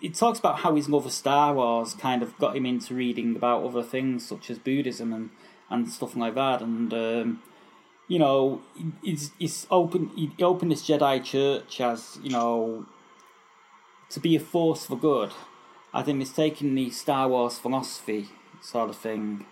he, 0.00 0.10
talks 0.10 0.38
about 0.38 0.60
how 0.60 0.74
his 0.74 0.88
of 0.88 1.10
Star 1.12 1.54
Wars 1.54 1.94
kind 1.94 2.22
of 2.22 2.36
got 2.38 2.56
him 2.56 2.66
into 2.66 2.94
reading 2.94 3.36
about 3.36 3.64
other 3.64 3.82
things 3.82 4.26
such 4.26 4.50
as 4.50 4.58
Buddhism 4.58 5.12
and, 5.12 5.30
and 5.70 5.88
stuff 5.90 6.16
like 6.16 6.34
that. 6.34 6.62
And 6.62 6.92
um, 6.92 7.42
you 8.08 8.18
know, 8.18 8.62
he's 9.02 9.30
he's 9.38 9.66
open. 9.70 10.10
He 10.16 10.32
opened 10.42 10.72
this 10.72 10.86
Jedi 10.86 11.22
Church 11.24 11.80
as 11.80 12.18
you 12.22 12.30
know 12.30 12.86
to 14.10 14.20
be 14.20 14.36
a 14.36 14.40
force 14.40 14.86
for 14.86 14.96
good. 14.96 15.32
I 15.94 16.02
think 16.02 16.22
it's 16.22 16.32
taking 16.32 16.74
the 16.74 16.90
Star 16.90 17.28
Wars 17.28 17.58
philosophy 17.58 18.28
sort 18.60 18.90
of 18.90 18.96
thing 18.96 19.46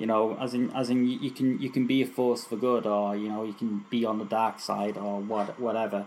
you 0.00 0.06
know, 0.06 0.36
as 0.40 0.54
in 0.54 0.70
as 0.70 0.88
in 0.88 1.06
you 1.06 1.30
can 1.30 1.60
you 1.60 1.68
can 1.68 1.86
be 1.86 2.00
a 2.00 2.06
force 2.06 2.44
for 2.44 2.56
good, 2.56 2.86
or 2.86 3.14
you 3.14 3.28
know 3.28 3.44
you 3.44 3.52
can 3.52 3.84
be 3.90 4.06
on 4.06 4.18
the 4.18 4.24
dark 4.24 4.58
side, 4.58 4.96
or 4.96 5.20
what 5.20 5.60
whatever. 5.60 6.06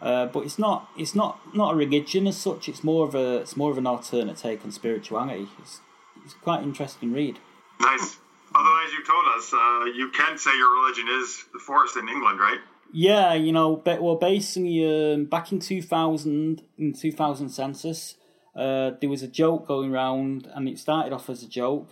Uh, 0.00 0.26
but 0.26 0.44
it's 0.44 0.58
not 0.58 0.90
it's 0.98 1.14
not 1.14 1.38
not 1.54 1.74
a 1.74 1.76
religion 1.76 2.26
as 2.26 2.36
such. 2.36 2.68
It's 2.68 2.84
more 2.84 3.06
of 3.06 3.14
a 3.14 3.38
it's 3.38 3.56
more 3.56 3.70
of 3.70 3.78
an 3.78 3.86
alternate 3.86 4.36
take 4.36 4.64
on 4.64 4.72
spirituality. 4.72 5.48
It's 5.60 5.80
it's 6.24 6.34
quite 6.34 6.62
interesting 6.62 7.12
read. 7.12 7.38
Nice. 7.80 8.18
Although, 8.54 8.84
as 8.86 8.92
you 8.92 9.04
told 9.04 9.24
us, 9.36 9.52
uh, 9.52 9.84
you 9.96 10.10
can 10.10 10.38
say 10.38 10.56
your 10.56 10.72
religion 10.82 11.06
is 11.08 11.44
the 11.52 11.58
forest 11.58 11.96
in 11.96 12.08
England, 12.08 12.38
right? 12.38 12.60
Yeah, 12.92 13.34
you 13.34 13.50
know, 13.52 13.76
but 13.76 14.00
well, 14.00 14.14
basically, 14.14 14.84
um, 14.84 15.24
back 15.24 15.50
in 15.50 15.58
two 15.58 15.82
thousand 15.82 16.62
in 16.78 16.92
two 16.92 17.10
thousand 17.10 17.48
census, 17.48 18.14
uh, 18.54 18.92
there 19.00 19.10
was 19.10 19.22
a 19.22 19.28
joke 19.28 19.66
going 19.66 19.92
around, 19.92 20.48
and 20.54 20.68
it 20.68 20.78
started 20.78 21.12
off 21.12 21.28
as 21.28 21.42
a 21.42 21.48
joke 21.48 21.88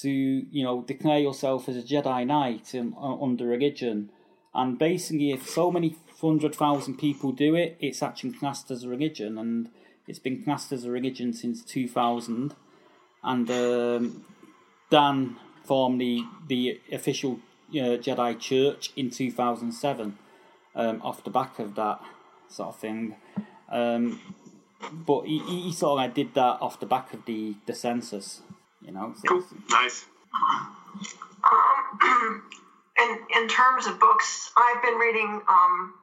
to 0.00 0.10
you 0.10 0.62
know 0.62 0.82
declare 0.82 1.18
yourself 1.18 1.68
as 1.68 1.76
a 1.76 1.82
Jedi 1.82 2.26
Knight 2.26 2.74
in, 2.74 2.94
uh, 3.00 3.22
under 3.22 3.46
religion, 3.46 4.10
and 4.54 4.78
basically, 4.78 5.30
if 5.30 5.48
so 5.48 5.70
many 5.70 5.96
hundred 6.30 6.54
thousand 6.54 6.98
people 6.98 7.32
do 7.32 7.54
it, 7.54 7.76
it's 7.80 8.02
actually 8.02 8.32
classed 8.32 8.70
as 8.70 8.84
a 8.84 8.88
religion, 8.88 9.38
and 9.38 9.70
it's 10.06 10.18
been 10.18 10.42
classed 10.42 10.72
as 10.72 10.84
a 10.84 10.90
religion 10.90 11.32
since 11.32 11.62
two 11.64 11.88
thousand, 11.88 12.54
and 13.22 13.50
um, 13.50 14.24
Dan 14.90 15.36
formed 15.64 16.00
the 16.00 16.24
the 16.48 16.80
official 16.90 17.40
uh, 17.70 17.96
Jedi 17.98 18.38
Church 18.38 18.92
in 18.96 19.10
two 19.10 19.30
thousand 19.30 19.72
seven, 19.72 20.18
um, 20.74 21.00
off 21.02 21.24
the 21.24 21.30
back 21.30 21.58
of 21.58 21.74
that 21.76 22.00
sort 22.48 22.70
of 22.70 22.76
thing. 22.76 23.16
Um, 23.70 24.20
but 24.90 25.22
he, 25.22 25.38
he 25.38 25.60
he 25.62 25.72
sort 25.72 25.92
of 25.92 25.96
like 25.96 26.14
did 26.14 26.34
that 26.34 26.58
off 26.60 26.80
the 26.80 26.86
back 26.86 27.12
of 27.14 27.24
the, 27.24 27.54
the 27.66 27.74
census, 27.74 28.42
you 28.80 28.92
know. 28.92 29.14
So 29.16 29.28
Cool. 29.28 29.44
Nice. 29.70 30.06
Um, 31.44 32.42
in 32.98 33.18
in 33.42 33.48
terms 33.48 33.86
of 33.86 33.98
books, 33.98 34.50
I've 34.56 34.82
been 34.82 34.94
reading 34.94 35.40
um, 35.48 35.94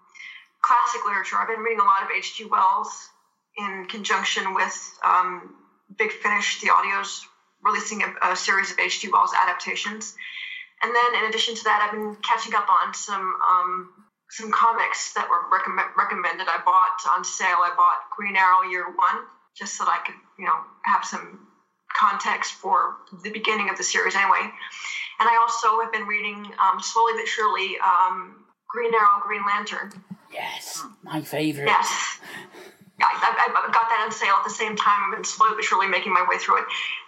classic 0.62 1.01
literature. 1.05 1.38
I've 1.38 1.47
been 1.47 1.60
reading 1.60 1.80
a 1.80 1.84
lot 1.84 2.03
of 2.03 2.10
H.G. 2.16 2.45
Wells 2.45 3.10
in 3.57 3.86
conjunction 3.89 4.53
with 4.53 4.76
um, 5.05 5.55
Big 5.97 6.12
Finish, 6.12 6.62
the 6.62 6.68
audios, 6.68 7.22
releasing 7.64 8.03
a, 8.03 8.32
a 8.32 8.36
series 8.36 8.72
of 8.72 8.80
H.G. 8.80 9.10
Wells 9.12 9.32
adaptations. 9.41 10.16
And 10.82 10.95
then, 10.95 11.24
in 11.24 11.30
addition 11.30 11.55
to 11.55 11.64
that, 11.66 11.84
I've 11.84 11.91
been 11.91 12.16
catching 12.24 12.55
up 12.55 12.68
on 12.70 12.93
some 12.93 13.36
um, 13.43 13.89
some 14.30 14.51
comics 14.51 15.14
that 15.14 15.28
were 15.28 15.49
recommend, 15.51 15.89
recommended. 15.97 16.47
I 16.47 16.62
bought 16.64 17.18
on 17.18 17.24
sale. 17.24 17.60
I 17.60 17.74
bought 17.76 18.10
Green 18.16 18.36
Arrow 18.38 18.70
Year 18.70 18.86
One 18.86 19.26
just 19.57 19.78
so 19.78 19.86
that 19.86 19.91
I 19.91 20.05
could, 20.05 20.16
you 20.38 20.45
know, 20.45 20.55
have 20.86 21.03
some 21.03 21.47
context 21.91 22.53
for 22.53 22.95
the 23.24 23.32
beginning 23.32 23.70
of 23.70 23.78
the 23.78 23.84
series 23.84 24.16
anyway. 24.16 24.49
And 25.20 25.28
I 25.28 25.36
also 25.36 25.82
have 25.82 25.91
been 25.91 26.07
reading 26.07 26.47
um, 26.62 26.80
slowly 26.80 27.14
but 27.18 27.28
surely 27.28 27.76
um, 27.84 28.45
Green 28.70 28.93
Arrow, 28.93 29.22
Green 29.26 29.41
Lantern. 29.45 29.91
yes, 30.32 30.84
my 31.03 31.22
favorite. 31.22 31.65
Yes. 31.65 32.20
Yeah, 32.99 33.05
I, 33.07 33.47
I, 33.47 33.67
I 33.67 33.72
got 33.72 33.88
that 33.89 34.01
on 34.05 34.11
sale 34.11 34.36
at 34.38 34.43
the 34.43 34.49
same 34.53 34.76
time. 34.76 35.09
I've 35.09 35.15
been 35.15 35.24
slowly 35.24 35.55
but 35.55 35.63
surely 35.63 35.88
making 35.88 36.13
my 36.13 36.26
way 36.30 36.38
through 36.38 36.59
it. 36.59 36.65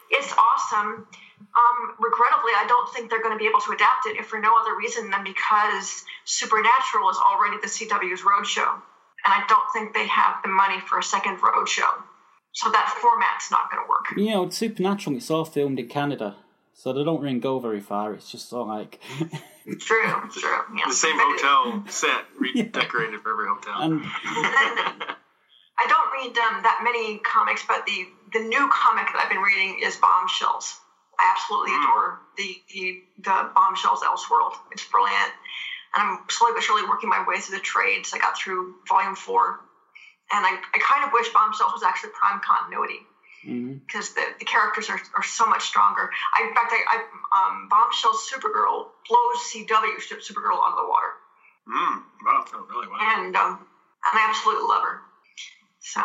It's 0.09 0.34
awesome. 0.34 1.05
Um, 1.41 1.78
regrettably, 1.99 2.51
I 2.55 2.66
don't 2.68 2.88
think 2.93 3.09
they're 3.09 3.22
going 3.22 3.36
to 3.36 3.38
be 3.38 3.47
able 3.47 3.59
to 3.62 3.72
adapt 3.74 4.05
it 4.07 4.18
if 4.18 4.28
for 4.28 4.39
no 4.39 4.51
other 4.59 4.76
reason 4.78 5.09
than 5.09 5.24
because 5.24 6.05
Supernatural 6.26 7.09
is 7.09 7.18
already 7.18 7.57
the 7.62 7.68
CW's 7.68 8.22
roadshow. 8.22 8.72
And 9.26 9.30
I 9.36 9.43
don't 9.47 9.68
think 9.74 9.93
they 9.93 10.07
have 10.07 10.41
the 10.43 10.49
money 10.49 10.80
for 10.80 10.97
a 10.97 11.03
second 11.03 11.38
roadshow. 11.39 11.91
So 12.53 12.72
that 12.72 12.89
format's 13.01 13.51
not 13.51 13.70
going 13.70 13.84
to 13.84 13.89
work. 13.89 14.05
You 14.18 14.32
know, 14.34 14.43
it's 14.45 14.57
Supernatural. 14.57 15.18
It's 15.18 15.30
all 15.30 15.45
filmed 15.45 15.80
in 15.80 15.88
Canada, 15.88 16.36
so 16.74 16.93
they 16.93 17.03
don't 17.03 17.22
really 17.22 17.39
go 17.39 17.59
very 17.59 17.80
far. 17.80 18.13
It's 18.13 18.32
just 18.32 18.49
sort 18.49 18.63
of 18.63 18.67
like, 18.67 18.99
True, 19.80 20.30
true. 20.34 20.59
Yeah. 20.76 20.88
The 20.88 20.93
same 20.93 21.15
hotel 21.15 21.84
set 21.88 22.26
redecorated 22.39 23.22
for 23.22 23.32
every 23.32 23.47
hotel. 23.47 23.82
and 23.82 24.01
I 25.82 25.86
don't 25.88 26.11
read 26.13 26.38
um, 26.38 26.63
that 26.63 26.82
many 26.84 27.19
comics, 27.19 27.63
but 27.67 27.86
the 27.86 28.05
the 28.34 28.39
new 28.39 28.69
comic 28.72 29.07
that 29.13 29.22
I've 29.22 29.30
been 29.30 29.41
reading 29.41 29.80
is 29.84 29.95
Bombshells. 29.97 30.80
I 31.19 31.34
absolutely 31.36 31.74
adore 31.78 32.19
the 32.38 32.49
the 32.74 33.01
the 33.22 33.49
Bombshells 33.53 34.01
Elseworld. 34.01 34.53
It's 34.72 34.86
brilliant, 34.86 35.34
and 35.95 36.01
I'm 36.09 36.19
slowly 36.30 36.53
but 36.55 36.63
surely 36.63 36.88
working 36.89 37.09
my 37.09 37.24
way 37.28 37.38
through 37.39 37.57
the 37.57 37.63
trades. 37.63 38.13
I 38.13 38.17
got 38.17 38.38
through 38.38 38.76
volume 38.88 39.15
four, 39.15 39.59
and 40.34 40.45
I, 40.45 40.57
I 40.57 40.78
kind 40.82 41.05
of 41.05 41.13
wish 41.13 41.30
Bombshells 41.34 41.74
was 41.74 41.84
actually 41.84 42.11
prime 42.17 42.41
continuity 42.41 43.05
Mhm. 43.47 43.81
because 43.85 44.13
the, 44.13 44.21
the 44.39 44.45
characters 44.45 44.89
are, 44.89 45.01
are 45.15 45.23
so 45.23 45.45
much 45.47 45.63
stronger. 45.63 46.09
I, 46.35 46.47
in 46.47 46.53
fact, 46.53 46.71
I, 46.71 46.81
I 46.87 46.97
um, 47.49 47.67
Bombshells 47.69 48.29
Supergirl 48.31 48.87
blows 49.09 49.39
CW 49.49 49.97
Supergirl 49.99 50.59
out 50.61 50.73
of 50.73 50.77
the 50.77 50.87
water, 50.89 51.11
Mm, 51.67 52.03
wow. 52.25 52.45
oh, 52.53 52.67
really? 52.69 52.87
Wow. 52.87 52.97
and 53.01 53.35
um, 53.35 53.59
and 53.59 54.19
I 54.19 54.25
absolutely 54.29 54.67
love 54.67 54.83
her. 54.83 55.01
So. 55.79 56.01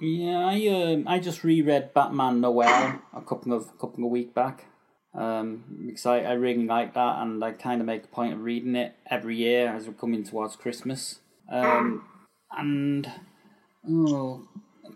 yeah, 0.00 0.38
I 0.46 0.92
um, 0.94 1.04
I 1.08 1.18
just 1.20 1.44
reread 1.44 1.94
Batman 1.94 2.40
Noel 2.40 3.00
a 3.14 3.20
couple 3.22 3.52
of 3.52 3.66
couple 3.78 4.04
of 4.04 4.10
weeks 4.10 4.32
back. 4.32 4.66
Um, 5.12 5.64
because 5.86 6.06
I, 6.06 6.20
I 6.20 6.32
really 6.34 6.66
like 6.66 6.94
that, 6.94 7.18
and 7.22 7.42
I 7.42 7.50
kind 7.50 7.80
of 7.80 7.86
make 7.88 8.04
a 8.04 8.08
point 8.08 8.32
of 8.32 8.42
reading 8.44 8.76
it 8.76 8.94
every 9.10 9.36
year 9.36 9.68
as 9.68 9.86
we're 9.88 9.92
coming 9.94 10.22
towards 10.22 10.54
Christmas. 10.54 11.18
Um, 11.50 12.04
and 12.56 13.10
oh, 13.88 14.46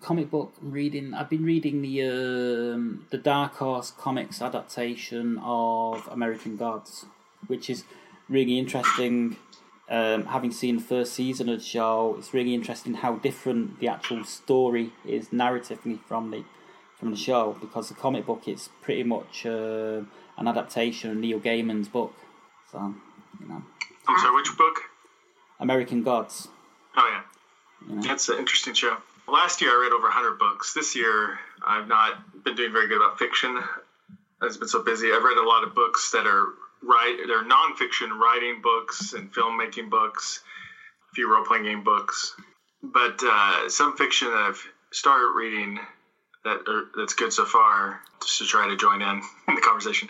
comic 0.00 0.30
book 0.30 0.52
reading. 0.60 1.14
I've 1.14 1.30
been 1.30 1.44
reading 1.44 1.82
the 1.82 2.02
um, 2.02 3.06
the 3.10 3.18
Dark 3.18 3.54
Horse 3.56 3.90
comics 3.90 4.40
adaptation 4.42 5.38
of 5.42 6.08
American 6.08 6.56
Gods, 6.56 7.06
which 7.46 7.70
is 7.70 7.84
really 8.28 8.58
interesting. 8.58 9.36
Um, 9.88 10.24
having 10.26 10.50
seen 10.50 10.76
the 10.76 10.82
first 10.82 11.12
season 11.12 11.48
of 11.50 11.58
the 11.58 11.64
show, 11.64 12.16
it's 12.18 12.32
really 12.32 12.54
interesting 12.54 12.94
how 12.94 13.16
different 13.16 13.80
the 13.80 13.88
actual 13.88 14.24
story 14.24 14.92
is 15.04 15.28
narratively 15.28 16.00
from 16.06 16.30
the 16.30 16.44
from 16.98 17.10
the 17.10 17.16
show 17.16 17.56
because 17.60 17.88
the 17.88 17.94
comic 17.94 18.24
book 18.24 18.48
is 18.48 18.70
pretty 18.80 19.02
much 19.02 19.44
uh, 19.44 20.00
an 20.38 20.48
adaptation 20.48 21.10
of 21.10 21.16
Neil 21.18 21.38
Gaiman's 21.38 21.88
book. 21.88 22.14
So 22.72 22.94
you 23.40 23.48
know, 23.48 23.62
I'm 24.08 24.18
sorry, 24.18 24.34
which 24.36 24.56
book? 24.56 24.80
American 25.60 26.02
Gods. 26.02 26.48
Oh, 26.96 27.10
yeah. 27.12 27.88
You 27.88 27.96
know. 27.96 28.02
That's 28.02 28.28
an 28.28 28.38
interesting 28.38 28.74
show. 28.74 28.96
Last 29.26 29.60
year 29.60 29.70
I 29.70 29.82
read 29.82 29.92
over 29.92 30.04
100 30.04 30.38
books. 30.38 30.74
This 30.74 30.94
year 30.94 31.38
I've 31.66 31.88
not 31.88 32.44
been 32.44 32.54
doing 32.54 32.72
very 32.72 32.88
good 32.88 32.98
about 32.98 33.18
fiction. 33.18 33.58
I've 34.42 34.58
been 34.58 34.68
so 34.68 34.82
busy. 34.82 35.12
I've 35.12 35.22
read 35.24 35.38
a 35.38 35.46
lot 35.46 35.64
of 35.64 35.74
books 35.74 36.10
that 36.12 36.26
are 36.26 36.48
right. 36.82 37.16
They're 37.26 37.44
nonfiction 37.44 38.18
writing 38.18 38.60
books 38.62 39.14
and 39.14 39.32
filmmaking 39.32 39.88
books, 39.88 40.42
a 41.10 41.14
few 41.14 41.32
role 41.32 41.44
playing 41.44 41.64
game 41.64 41.82
books, 41.82 42.34
but 42.82 43.18
uh, 43.24 43.68
some 43.68 43.96
fiction 43.96 44.28
that 44.28 44.36
I've 44.36 44.62
started 44.92 45.32
reading 45.34 45.78
that 46.44 46.60
are, 46.68 46.84
that's 46.96 47.14
good 47.14 47.32
so 47.32 47.46
far, 47.46 48.00
just 48.22 48.38
to 48.38 48.44
try 48.44 48.68
to 48.68 48.76
join 48.76 49.00
in 49.00 49.22
in 49.48 49.54
the 49.54 49.60
conversation. 49.62 50.08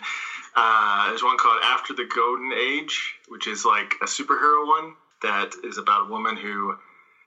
Uh, 0.55 1.09
there's 1.09 1.23
one 1.23 1.37
called 1.37 1.61
After 1.63 1.93
the 1.93 2.07
Golden 2.13 2.51
Age, 2.53 3.15
which 3.27 3.47
is 3.47 3.65
like 3.65 3.93
a 4.01 4.05
superhero 4.05 4.67
one 4.67 4.93
that 5.21 5.51
is 5.63 5.77
about 5.77 6.07
a 6.07 6.09
woman 6.09 6.35
who 6.35 6.75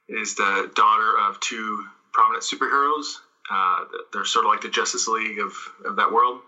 is 0.09 0.35
the 0.35 0.71
daughter 0.75 1.19
of 1.19 1.39
two 1.41 1.85
prominent 2.13 2.43
superheroes. 2.43 3.17
Uh, 3.51 3.85
they're 4.13 4.25
sort 4.25 4.45
of 4.45 4.51
like 4.51 4.61
the 4.61 4.69
Justice 4.69 5.09
League 5.09 5.39
of, 5.39 5.53
of 5.85 5.97
that 5.97 6.13
world. 6.13 6.41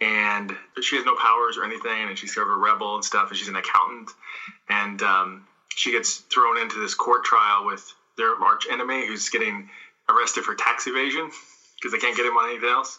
And 0.00 0.54
she 0.82 0.96
has 0.96 1.04
no 1.04 1.16
powers 1.16 1.56
or 1.56 1.64
anything, 1.64 2.08
and 2.08 2.18
she's 2.18 2.34
sort 2.34 2.48
of 2.48 2.54
a 2.54 2.58
rebel 2.58 2.96
and 2.96 3.04
stuff, 3.04 3.30
and 3.30 3.38
she's 3.38 3.48
an 3.48 3.56
accountant. 3.56 4.10
And 4.68 5.02
um, 5.02 5.46
she 5.74 5.92
gets 5.92 6.18
thrown 6.32 6.58
into 6.58 6.78
this 6.78 6.94
court 6.94 7.24
trial 7.24 7.64
with 7.64 7.82
their 8.18 8.34
arch 8.34 8.66
enemy 8.70 9.06
who's 9.06 9.28
getting 9.30 9.70
arrested 10.08 10.44
for 10.44 10.54
tax 10.54 10.86
evasion 10.86 11.30
because 11.76 11.92
they 11.92 11.98
can't 11.98 12.16
get 12.16 12.26
him 12.26 12.36
on 12.36 12.50
anything 12.50 12.68
else. 12.68 12.98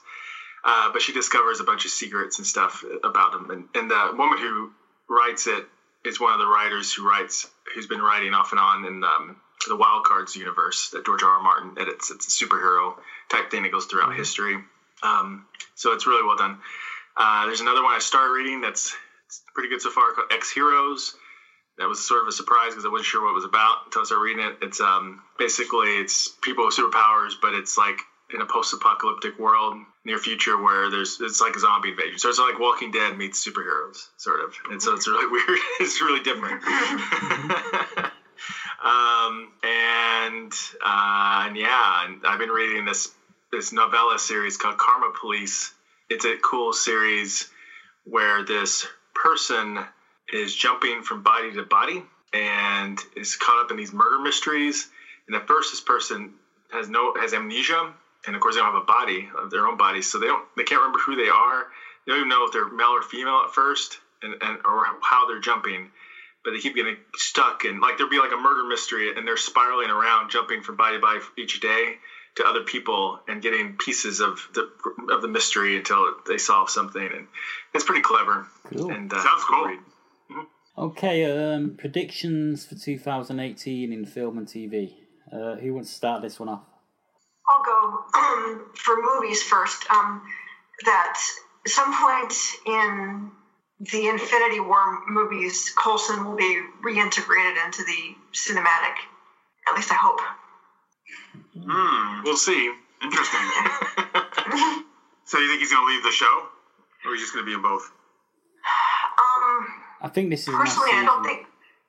Uh, 0.64 0.92
but 0.92 1.02
she 1.02 1.14
discovers 1.14 1.60
a 1.60 1.64
bunch 1.64 1.86
of 1.86 1.92
secrets 1.92 2.40
and 2.40 2.48
stuff 2.48 2.84
about 3.04 3.34
him, 3.34 3.50
and, 3.52 3.68
and 3.76 3.90
the 3.92 4.12
woman 4.18 4.38
who 4.40 4.72
writes 5.08 5.48
it 5.48 5.66
is 6.04 6.20
one 6.20 6.34
of 6.34 6.40
the 6.40 6.48
writers 6.48 6.94
who 6.94 7.08
writes 7.08 7.48
who's 7.74 7.88
been 7.88 8.02
writing 8.02 8.34
off 8.34 8.52
and 8.52 8.60
on 8.60 8.86
in 8.86 9.04
um, 9.04 9.38
the 9.68 9.76
Wild 9.76 10.04
Cards 10.06 10.36
universe 10.36 10.90
that 10.94 11.06
George 11.06 11.24
R. 11.24 11.30
R. 11.30 11.42
Martin 11.42 11.76
edits. 11.80 12.12
It's 12.12 12.28
a 12.28 12.46
superhero 12.46 12.96
type 13.30 13.52
thing 13.52 13.64
that 13.64 13.72
goes 13.72 13.86
throughout 13.86 14.10
mm-hmm. 14.10 14.20
history. 14.20 14.58
Um, 15.04 15.46
so 15.76 15.94
it's 15.94 16.08
really 16.08 16.26
well 16.26 16.38
done. 16.38 16.58
Uh, 17.16 17.46
there's 17.46 17.62
another 17.62 17.84
one 17.84 17.96
I 17.96 18.00
started 18.00 18.32
reading 18.32 18.62
that's 18.62 18.96
pretty 19.54 19.70
good 19.70 19.82
so 19.82 19.90
far 19.90 20.14
called 20.14 20.32
Ex 20.32 20.52
Heroes. 20.52 21.16
That 21.78 21.88
was 21.88 22.06
sort 22.06 22.24
of 22.24 22.28
a 22.28 22.32
surprise 22.32 22.70
because 22.70 22.86
I 22.86 22.90
wasn't 22.90 23.06
sure 23.06 23.24
what 23.24 23.32
it 23.32 23.36
was 23.36 23.46
about 23.46 23.86
until 23.86 24.02
I 24.02 24.06
started 24.06 24.24
reading 24.24 24.46
it. 24.46 24.58
It's 24.62 24.82
um, 24.82 25.22
basically 25.38 25.90
it's 25.98 26.28
people 26.42 26.66
with 26.66 26.76
superpowers, 26.76 27.34
but 27.40 27.54
it's 27.54 27.78
like 27.78 28.00
in 28.34 28.42
a 28.42 28.46
post-apocalyptic 28.46 29.40
world 29.40 29.78
near 30.04 30.18
future 30.18 30.62
where 30.62 30.90
there's 30.90 31.20
it's 31.22 31.40
like 31.40 31.56
a 31.56 31.60
zombie 31.60 31.90
invasion. 31.90 32.18
So 32.18 32.30
it's 32.30 32.40
like 32.40 32.60
Walking 32.60 32.92
Dead 32.92 33.18
meets 33.18 33.46
superheroes, 33.46 34.08
sort 34.18 34.42
of. 34.42 34.54
And 34.72 34.82
so 34.82 34.96
it's 34.96 35.08
really 35.08 35.28
weird. 35.32 35.60
it's 35.80 36.02
really 36.02 36.24
different. 36.24 36.64
um, 38.84 39.52
and 39.64 40.54
uh, 40.84 41.46
and 41.48 41.58
yeah, 41.58 42.06
and 42.06 42.26
I've 42.26 42.40
been 42.40 42.50
reading 42.50 42.86
this 42.86 43.10
this 43.52 43.72
novella 43.72 44.20
series 44.20 44.58
called 44.58 44.78
Karma 44.78 45.12
Police. 45.20 45.72
It's 46.10 46.26
a 46.26 46.36
cool 46.38 46.74
series 46.74 47.48
where 48.04 48.44
this 48.44 48.88
person 49.14 49.80
is 50.32 50.56
jumping 50.56 51.04
from 51.04 51.22
body 51.22 51.54
to 51.54 51.64
body 51.64 52.04
and 52.34 53.00
is 53.16 53.36
caught 53.36 53.64
up 53.64 53.72
in 53.72 53.78
these 53.78 53.94
murder 53.94 54.20
mysteries. 54.20 54.88
And 55.28 55.36
at 55.36 55.48
first, 55.48 55.72
this 55.72 55.82
person 55.82 56.34
has 56.72 56.90
no 56.90 57.14
has 57.16 57.34
amnesia, 57.34 57.94
and 58.26 58.36
of 58.36 58.42
course, 58.42 58.56
they 58.56 58.62
don't 58.62 58.74
have 58.74 58.82
a 58.82 58.86
body 58.86 59.30
of 59.38 59.50
their 59.50 59.68
own 59.68 59.78
body, 59.78 60.02
so 60.02 60.20
they 60.20 60.28
don't 60.28 60.44
they 60.56 60.64
can't 60.64 60.82
remember 60.82 61.00
who 61.00 61.16
they 61.16 61.30
are. 61.30 61.68
They 62.06 62.12
don't 62.12 62.20
even 62.20 62.30
know 62.30 62.46
if 62.46 62.52
they're 62.52 62.70
male 62.70 62.88
or 62.90 63.02
female 63.02 63.42
at 63.46 63.54
first, 63.54 64.00
and, 64.22 64.36
and 64.42 64.60
or 64.66 64.86
how 65.02 65.28
they're 65.28 65.40
jumping. 65.40 65.90
But 66.48 66.54
they 66.54 66.60
keep 66.60 66.76
getting 66.76 66.96
stuck, 67.14 67.66
and 67.66 67.82
like 67.82 67.98
there'll 67.98 68.10
be 68.10 68.20
like 68.20 68.32
a 68.32 68.38
murder 68.38 68.64
mystery, 68.70 69.14
and 69.14 69.28
they're 69.28 69.36
spiraling 69.36 69.90
around, 69.90 70.32
jumping 70.32 70.64
from 70.64 70.78
body 70.78 70.96
to 70.96 71.02
body 71.02 71.20
each 71.38 71.60
day 71.60 71.96
to 72.36 72.46
other 72.46 72.62
people 72.62 73.20
and 73.28 73.42
getting 73.42 73.76
pieces 73.76 74.22
of 74.22 74.48
the 74.54 74.70
of 75.12 75.22
the 75.22 75.28
mystery 75.28 75.76
until 75.76 76.14
they 76.26 76.38
solve 76.38 76.70
something, 76.70 77.02
and 77.02 77.28
it's 77.74 77.84
pretty 77.84 78.02
clever. 78.02 78.48
Cool. 78.64 78.92
And 78.92 79.12
uh, 79.12 79.22
sounds 79.22 79.44
cool. 79.44 79.66
Mm-hmm. 79.66 80.40
Okay, 80.78 81.26
um, 81.26 81.76
predictions 81.78 82.66
for 82.66 82.76
2018 82.76 83.92
in 83.92 84.06
film 84.06 84.38
and 84.38 84.48
TV. 84.48 84.94
Uh, 85.30 85.56
who 85.56 85.74
wants 85.74 85.90
to 85.90 85.96
start 85.98 86.22
this 86.22 86.40
one 86.40 86.48
off? 86.48 86.64
I'll 87.50 87.64
go 87.64 88.06
um, 88.18 88.72
for 88.74 88.96
movies 89.02 89.44
first. 89.44 89.84
Um, 89.92 90.22
that 90.86 91.20
some 91.66 91.94
point 91.94 92.34
in 92.66 93.32
the 93.80 94.08
Infinity 94.08 94.60
War 94.60 95.02
movies, 95.08 95.72
Coulson 95.78 96.26
will 96.26 96.36
be 96.36 96.62
reintegrated 96.84 97.64
into 97.66 97.84
the 97.84 98.16
cinematic. 98.34 98.96
At 99.70 99.76
least 99.76 99.92
I 99.92 99.96
hope. 99.96 100.20
Hmm, 101.56 102.24
we'll 102.24 102.38
see. 102.38 102.72
Interesting. 103.04 103.40
so 105.26 105.38
you 105.38 105.48
think 105.48 105.60
he's 105.60 105.72
going 105.72 105.86
to 105.86 105.94
leave 105.94 106.04
the 106.04 106.12
show, 106.12 106.48
or 107.06 107.12
he's 107.12 107.22
just 107.22 107.34
going 107.34 107.46
to 107.46 107.50
be 107.50 107.54
in 107.54 107.62
both? 107.62 107.84
Um, 109.18 109.68
I 110.02 110.10
think 110.10 110.32
this 110.32 110.48
is 110.48 110.54
personally. 110.54 110.92
I 110.94 111.04
don't 111.06 111.24
think. 111.24 111.46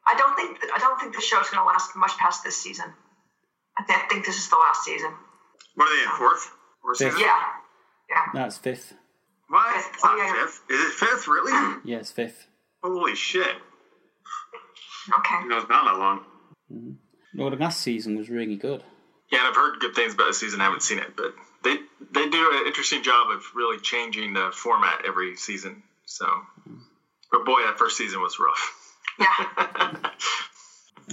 I 0.07 0.15
don't 0.17 0.37
think. 0.37 0.59
I 0.75 0.79
don't 0.79 1.01
think 1.01 1.15
the 1.15 1.23
show's 1.23 1.49
going 1.49 1.63
to 1.63 1.65
last 1.65 1.97
much 1.97 2.17
past 2.19 2.45
this 2.45 2.61
season. 2.61 2.87
I, 3.79 3.85
th- 3.85 3.99
I 3.99 4.09
think 4.09 4.27
this 4.27 4.37
is 4.37 4.49
the 4.51 4.57
last 4.57 4.85
season. 4.85 5.13
What 5.75 5.87
are 5.87 5.97
they 5.97 6.03
in 6.03 6.11
fourth? 6.17 6.51
Or 6.85 6.95
fifth. 6.95 7.19
Yeah. 7.19 7.43
Yeah. 8.11 8.25
No, 8.35 8.47
it's 8.47 8.59
fifth. 8.59 8.95
What? 9.49 9.85
It's 9.95 10.05
not 10.05 10.19
yeah. 10.19 10.45
fifth. 10.45 10.63
Is 10.71 10.81
it 10.81 10.93
fifth? 10.93 11.29
Really? 11.29 11.81
yeah, 11.85 11.99
it's 11.99 12.13
fifth. 12.13 12.47
Holy 12.83 13.15
shit. 13.15 13.57
Okay. 15.19 15.35
You 15.43 15.49
know, 15.49 15.59
it's 15.59 15.69
not 15.69 15.85
that 15.85 15.99
long. 15.99 16.21
Mm-hmm. 16.73 17.41
Well, 17.41 17.51
the 17.51 17.57
last 17.57 17.81
season 17.81 18.17
was 18.17 18.29
really 18.29 18.57
good. 18.57 18.83
Yeah, 19.31 19.41
and 19.41 19.49
I've 19.49 19.57
heard 19.57 19.81
good 19.81 19.95
things 19.95 20.15
about 20.15 20.29
the 20.29 20.35
season. 20.35 20.61
I 20.61 20.65
haven't 20.65 20.83
seen 20.83 20.99
it, 20.99 21.17
but 21.17 21.35
they 21.63 21.77
they 22.13 22.29
do 22.29 22.51
an 22.53 22.67
interesting 22.67 23.03
job 23.03 23.31
of 23.31 23.43
really 23.55 23.79
changing 23.79 24.33
the 24.33 24.51
format 24.53 25.05
every 25.07 25.37
season. 25.37 25.83
So, 26.07 26.27
but 27.31 27.45
boy, 27.45 27.61
that 27.67 27.79
first 27.79 27.97
season 27.97 28.21
was 28.21 28.39
rough. 28.39 28.95
Yeah. 29.19 29.97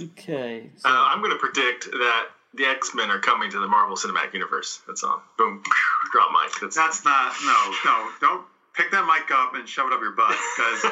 okay. 0.00 0.70
So. 0.76 0.88
Uh, 0.88 0.92
I'm 0.92 1.20
going 1.20 1.32
to 1.32 1.38
predict 1.38 1.90
that 1.90 2.26
the 2.56 2.64
X 2.64 2.94
Men 2.94 3.10
are 3.10 3.18
coming 3.18 3.50
to 3.50 3.60
the 3.60 3.66
Marvel 3.66 3.96
Cinematic 3.96 4.32
Universe. 4.32 4.80
That's 4.86 5.04
all. 5.04 5.22
Boom. 5.38 5.62
Drop 6.12 6.30
mic. 6.32 6.60
That's, 6.60 6.76
that's 6.76 7.04
not. 7.04 7.34
No, 7.44 7.74
no. 7.84 8.10
Don't 8.20 8.46
pick 8.74 8.90
that 8.90 9.06
mic 9.06 9.30
up 9.30 9.54
and 9.54 9.68
shove 9.68 9.86
it 9.86 9.92
up 9.92 10.00
your 10.00 10.12
butt 10.12 10.36
because 10.56 10.82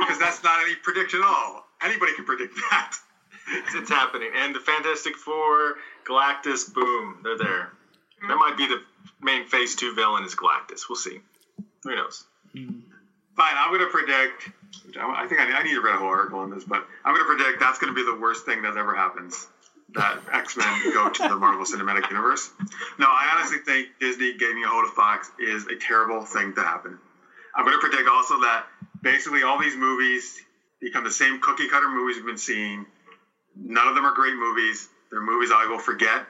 because 0.00 0.18
that's 0.20 0.42
not 0.42 0.60
any 0.62 0.74
prediction 0.76 1.20
at 1.20 1.26
all. 1.26 1.64
Anybody 1.82 2.14
can 2.14 2.24
predict 2.24 2.54
that. 2.70 2.92
It's, 3.50 3.74
it's 3.74 3.90
happening. 3.90 4.30
And 4.34 4.54
the 4.54 4.60
Fantastic 4.60 5.16
Four, 5.16 5.76
Galactus, 6.06 6.72
boom, 6.72 7.18
they're 7.22 7.38
there. 7.38 7.72
That 8.26 8.36
might 8.36 8.56
be 8.56 8.66
the 8.66 8.82
main 9.22 9.46
Phase 9.46 9.74
Two 9.74 9.94
villain 9.94 10.24
is 10.24 10.34
Galactus. 10.34 10.82
We'll 10.88 10.96
see. 10.96 11.20
Who 11.84 11.94
knows? 11.94 12.24
Fine. 12.52 13.54
I'm 13.56 13.70
going 13.70 13.80
to 13.80 13.86
predict. 13.86 14.50
I 15.00 15.26
think 15.28 15.40
I 15.40 15.62
need 15.62 15.74
to 15.74 15.80
read 15.80 15.94
a 15.94 15.98
whole 15.98 16.08
article 16.08 16.40
on 16.40 16.50
this, 16.50 16.64
but 16.64 16.84
I'm 17.04 17.14
going 17.14 17.26
to 17.26 17.36
predict 17.36 17.60
that's 17.60 17.78
going 17.78 17.94
to 17.94 17.94
be 17.94 18.04
the 18.04 18.18
worst 18.18 18.44
thing 18.44 18.62
that 18.62 18.76
ever 18.76 18.94
happens 18.94 19.46
that 19.94 20.18
X 20.32 20.56
Men 20.56 20.92
go 20.92 21.08
to 21.08 21.22
the 21.28 21.36
Marvel 21.36 21.64
Cinematic 21.64 22.08
Universe. 22.10 22.50
No, 22.98 23.06
I 23.06 23.34
honestly 23.34 23.58
think 23.58 23.88
Disney 24.00 24.36
getting 24.36 24.62
a 24.64 24.68
hold 24.68 24.84
of 24.84 24.92
Fox 24.92 25.30
is 25.38 25.66
a 25.66 25.76
terrible 25.76 26.24
thing 26.24 26.54
to 26.54 26.62
happen. 26.62 26.98
I'm 27.54 27.64
going 27.64 27.76
to 27.76 27.80
predict 27.80 28.08
also 28.08 28.40
that 28.40 28.66
basically 29.02 29.42
all 29.42 29.58
these 29.58 29.76
movies 29.76 30.40
become 30.80 31.04
the 31.04 31.10
same 31.10 31.40
cookie 31.40 31.68
cutter 31.68 31.88
movies 31.88 32.16
we've 32.16 32.26
been 32.26 32.36
seeing. 32.36 32.86
None 33.56 33.88
of 33.88 33.94
them 33.94 34.04
are 34.04 34.12
great 34.12 34.36
movies. 34.36 34.88
They're 35.10 35.22
movies 35.22 35.50
I 35.52 35.66
will 35.66 35.78
forget 35.78 36.26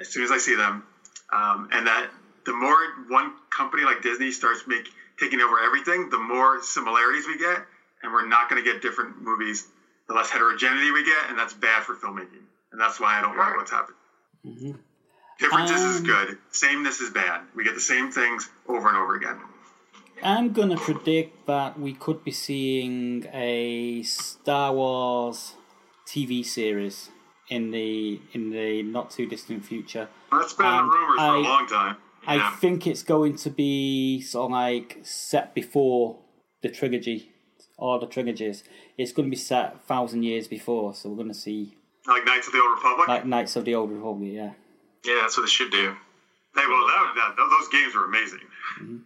as 0.00 0.08
soon 0.08 0.24
as 0.24 0.30
I 0.30 0.38
see 0.38 0.54
them. 0.54 0.82
Um, 1.30 1.68
and 1.70 1.86
that 1.86 2.10
the 2.46 2.54
more 2.54 2.74
one 3.08 3.34
company 3.50 3.84
like 3.84 4.00
Disney 4.02 4.30
starts 4.30 4.64
make, 4.66 4.88
taking 5.20 5.40
over 5.42 5.60
everything, 5.60 6.08
the 6.08 6.18
more 6.18 6.62
similarities 6.62 7.26
we 7.26 7.36
get, 7.36 7.62
and 8.02 8.12
we're 8.12 8.26
not 8.26 8.48
going 8.48 8.62
to 8.62 8.68
get 8.68 8.80
different 8.80 9.20
movies. 9.20 9.66
The 10.08 10.14
less 10.14 10.30
heterogeneity 10.30 10.90
we 10.90 11.04
get, 11.04 11.28
and 11.28 11.38
that's 11.38 11.52
bad 11.52 11.82
for 11.82 11.94
filmmaking 11.94 12.48
and 12.78 12.84
that's 12.84 13.00
why 13.00 13.18
I 13.18 13.22
don't 13.22 13.36
like 13.36 13.56
what's 13.56 13.72
happening. 13.72 13.96
Mm-hmm. 14.46 14.72
Differences 15.40 15.82
um, 15.82 15.90
is 15.90 16.00
good. 16.02 16.38
Sameness 16.52 17.00
is 17.00 17.10
bad. 17.10 17.40
We 17.56 17.64
get 17.64 17.74
the 17.74 17.80
same 17.80 18.12
things 18.12 18.48
over 18.68 18.86
and 18.86 18.96
over 18.96 19.16
again. 19.16 19.40
I'm 20.22 20.52
gonna 20.52 20.76
predict 20.76 21.48
that 21.48 21.78
we 21.78 21.94
could 21.94 22.22
be 22.22 22.30
seeing 22.30 23.26
a 23.32 24.04
Star 24.04 24.72
Wars 24.72 25.54
TV 26.06 26.46
series 26.46 27.10
in 27.48 27.72
the 27.72 28.20
in 28.32 28.50
the 28.50 28.84
not 28.84 29.10
too 29.10 29.26
distant 29.26 29.64
future. 29.64 30.08
That's 30.30 30.52
been 30.52 30.66
and 30.66 30.88
rumors 30.88 31.18
I, 31.18 31.28
for 31.30 31.34
a 31.34 31.40
long 31.40 31.66
time. 31.66 31.96
Yeah. 32.22 32.50
I 32.52 32.56
think 32.60 32.86
it's 32.86 33.02
going 33.02 33.34
to 33.38 33.50
be 33.50 34.20
sort 34.20 34.46
of 34.46 34.50
like 34.52 34.98
set 35.02 35.52
before 35.52 36.20
the 36.62 36.68
trilogy 36.68 37.32
or 37.76 37.98
the 37.98 38.06
trilogies. 38.06 38.62
It's 38.96 39.10
going 39.10 39.26
to 39.26 39.30
be 39.30 39.36
set 39.36 39.74
a 39.74 39.78
thousand 39.78 40.22
years 40.22 40.46
before, 40.46 40.94
so 40.94 41.08
we're 41.08 41.16
going 41.16 41.28
to 41.28 41.34
see 41.34 41.76
like 42.08 42.24
Knights 42.24 42.46
of 42.46 42.52
the 42.52 42.60
Old 42.60 42.76
Republic? 42.76 43.08
Like 43.08 43.26
Knights 43.26 43.56
of 43.56 43.64
the 43.64 43.74
Old 43.74 43.90
Republic, 43.90 44.30
yeah. 44.32 44.52
Yeah, 45.04 45.18
that's 45.22 45.36
what 45.36 45.44
they 45.44 45.48
should 45.50 45.70
do. 45.70 45.94
Hey, 46.54 46.64
well, 46.66 46.86
that, 46.86 47.12
that, 47.16 47.36
those 47.36 47.68
games 47.68 47.94
were 47.94 48.04
amazing. 48.04 48.40
Mm-hmm. 48.80 48.96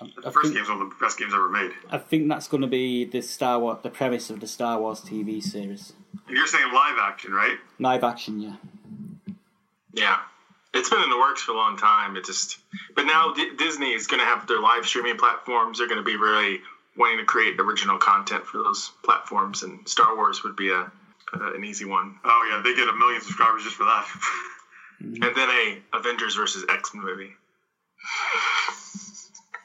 The 0.00 0.28
I 0.28 0.30
first 0.30 0.46
think, 0.46 0.56
game's 0.56 0.68
one 0.68 0.80
of 0.80 0.88
the 0.88 0.96
best 0.98 1.18
games 1.18 1.34
ever 1.34 1.50
made. 1.50 1.72
I 1.90 1.98
think 1.98 2.28
that's 2.28 2.48
going 2.48 2.62
to 2.62 2.66
be 2.66 3.04
the 3.04 3.20
Star 3.20 3.60
Wars, 3.60 3.78
the 3.82 3.90
premise 3.90 4.30
of 4.30 4.40
the 4.40 4.46
Star 4.46 4.80
Wars 4.80 5.00
TV 5.00 5.42
series. 5.42 5.92
You're 6.28 6.46
saying 6.46 6.72
live 6.72 6.96
action, 6.98 7.32
right? 7.32 7.58
Live 7.78 8.02
action, 8.02 8.40
yeah. 8.40 8.56
Yeah, 9.92 10.18
it's 10.72 10.88
been 10.88 11.02
in 11.02 11.10
the 11.10 11.18
works 11.18 11.42
for 11.42 11.52
a 11.52 11.56
long 11.56 11.76
time. 11.76 12.16
It 12.16 12.24
just, 12.24 12.58
but 12.96 13.04
now 13.04 13.34
D- 13.34 13.50
Disney 13.58 13.92
is 13.92 14.06
going 14.06 14.20
to 14.20 14.26
have 14.26 14.46
their 14.46 14.60
live 14.60 14.86
streaming 14.86 15.18
platforms. 15.18 15.78
They're 15.78 15.88
going 15.88 15.98
to 15.98 16.04
be 16.04 16.16
really 16.16 16.60
wanting 16.96 17.18
to 17.18 17.24
create 17.24 17.60
original 17.60 17.98
content 17.98 18.46
for 18.46 18.58
those 18.58 18.92
platforms, 19.04 19.62
and 19.62 19.86
Star 19.88 20.16
Wars 20.16 20.42
would 20.44 20.56
be 20.56 20.70
a 20.70 20.90
uh, 21.34 21.54
an 21.54 21.64
easy 21.64 21.84
one. 21.84 22.18
Oh 22.24 22.48
yeah, 22.50 22.62
they 22.62 22.74
get 22.74 22.88
a 22.88 22.96
million 22.96 23.20
subscribers 23.20 23.64
just 23.64 23.76
for 23.76 23.84
that. 23.84 24.06
and 25.00 25.22
then 25.22 25.48
a 25.48 25.82
Avengers 25.96 26.36
versus 26.36 26.64
X 26.68 26.94
Men 26.94 27.04
movie. 27.04 27.32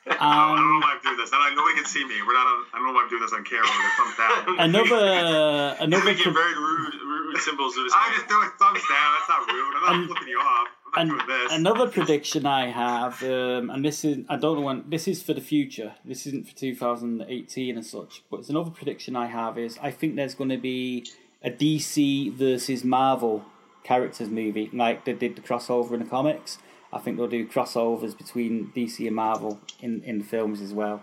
Um, 0.08 0.18
I 0.22 0.56
don't 0.56 0.62
know 0.62 0.80
why 0.86 0.94
I'm 0.94 1.02
doing 1.02 1.18
this. 1.18 1.32
I 1.34 1.42
don't, 1.42 1.58
nobody 1.58 1.76
can 1.82 1.86
see 1.86 2.06
me. 2.06 2.22
We're 2.22 2.34
not. 2.34 2.46
On, 2.46 2.66
I 2.74 2.78
don't 2.78 2.86
know 2.86 2.94
why 2.94 3.04
I'm 3.04 3.10
doing 3.10 3.24
this 3.24 3.34
on 3.34 3.44
camera 3.44 3.66
with 3.66 3.90
a 3.90 3.94
thumbs 3.98 4.18
down. 4.22 4.60
another, 4.70 5.76
another. 5.82 6.06
Making 6.06 6.32
very 6.32 6.54
rude, 6.54 6.94
rude 6.94 7.38
symbols. 7.42 7.76
Of 7.76 7.86
I'm 7.92 8.14
just 8.14 8.30
doing 8.30 8.50
thumbs 8.60 8.86
down. 8.86 9.10
That's 9.18 9.30
not 9.30 9.50
rude. 9.50 9.74
I'm 9.82 10.02
not 10.02 10.08
flipping 10.08 10.28
you 10.28 10.38
off. 10.38 10.68
I'm 10.94 11.08
not 11.08 11.26
doing 11.26 11.42
this. 11.42 11.52
Another 11.54 11.88
prediction 11.90 12.46
I 12.46 12.70
have, 12.70 13.24
um, 13.24 13.72
and 13.72 13.84
this 13.84 14.06
is 14.06 14.24
I 14.30 14.36
don't 14.38 14.60
know 14.60 14.66
when. 14.66 14.84
This 14.88 15.08
is 15.08 15.24
for 15.24 15.34
the 15.34 15.42
future. 15.42 15.96
This 16.06 16.28
isn't 16.28 16.48
for 16.48 16.56
2018 16.56 17.76
and 17.76 17.86
such. 17.86 18.24
But 18.30 18.42
it's 18.42 18.50
another 18.50 18.70
prediction 18.70 19.16
I 19.16 19.26
have 19.26 19.58
is 19.58 19.80
I 19.82 19.90
think 19.90 20.18
there's 20.18 20.36
going 20.36 20.52
to 20.52 20.58
be 20.58 21.08
a 21.46 21.50
DC 21.52 22.34
versus 22.34 22.84
Marvel 22.84 23.46
characters 23.84 24.30
movie, 24.30 24.70
like 24.74 25.06
they 25.06 25.14
did 25.14 25.36
the 25.36 25.42
crossover 25.42 25.94
in 25.94 26.00
the 26.00 26.06
comics. 26.06 26.58
I 26.92 27.00
think 27.00 27.18
they'll 27.18 27.28
do 27.28 27.46
crossovers 27.48 28.18
between 28.18 28.72
DC 28.76 29.06
and 29.06 29.16
Marvel 29.16 29.60
in, 29.82 30.02
in 30.04 30.20
the 30.20 30.24
films 30.24 30.62
as 30.62 30.74
well. 30.74 31.02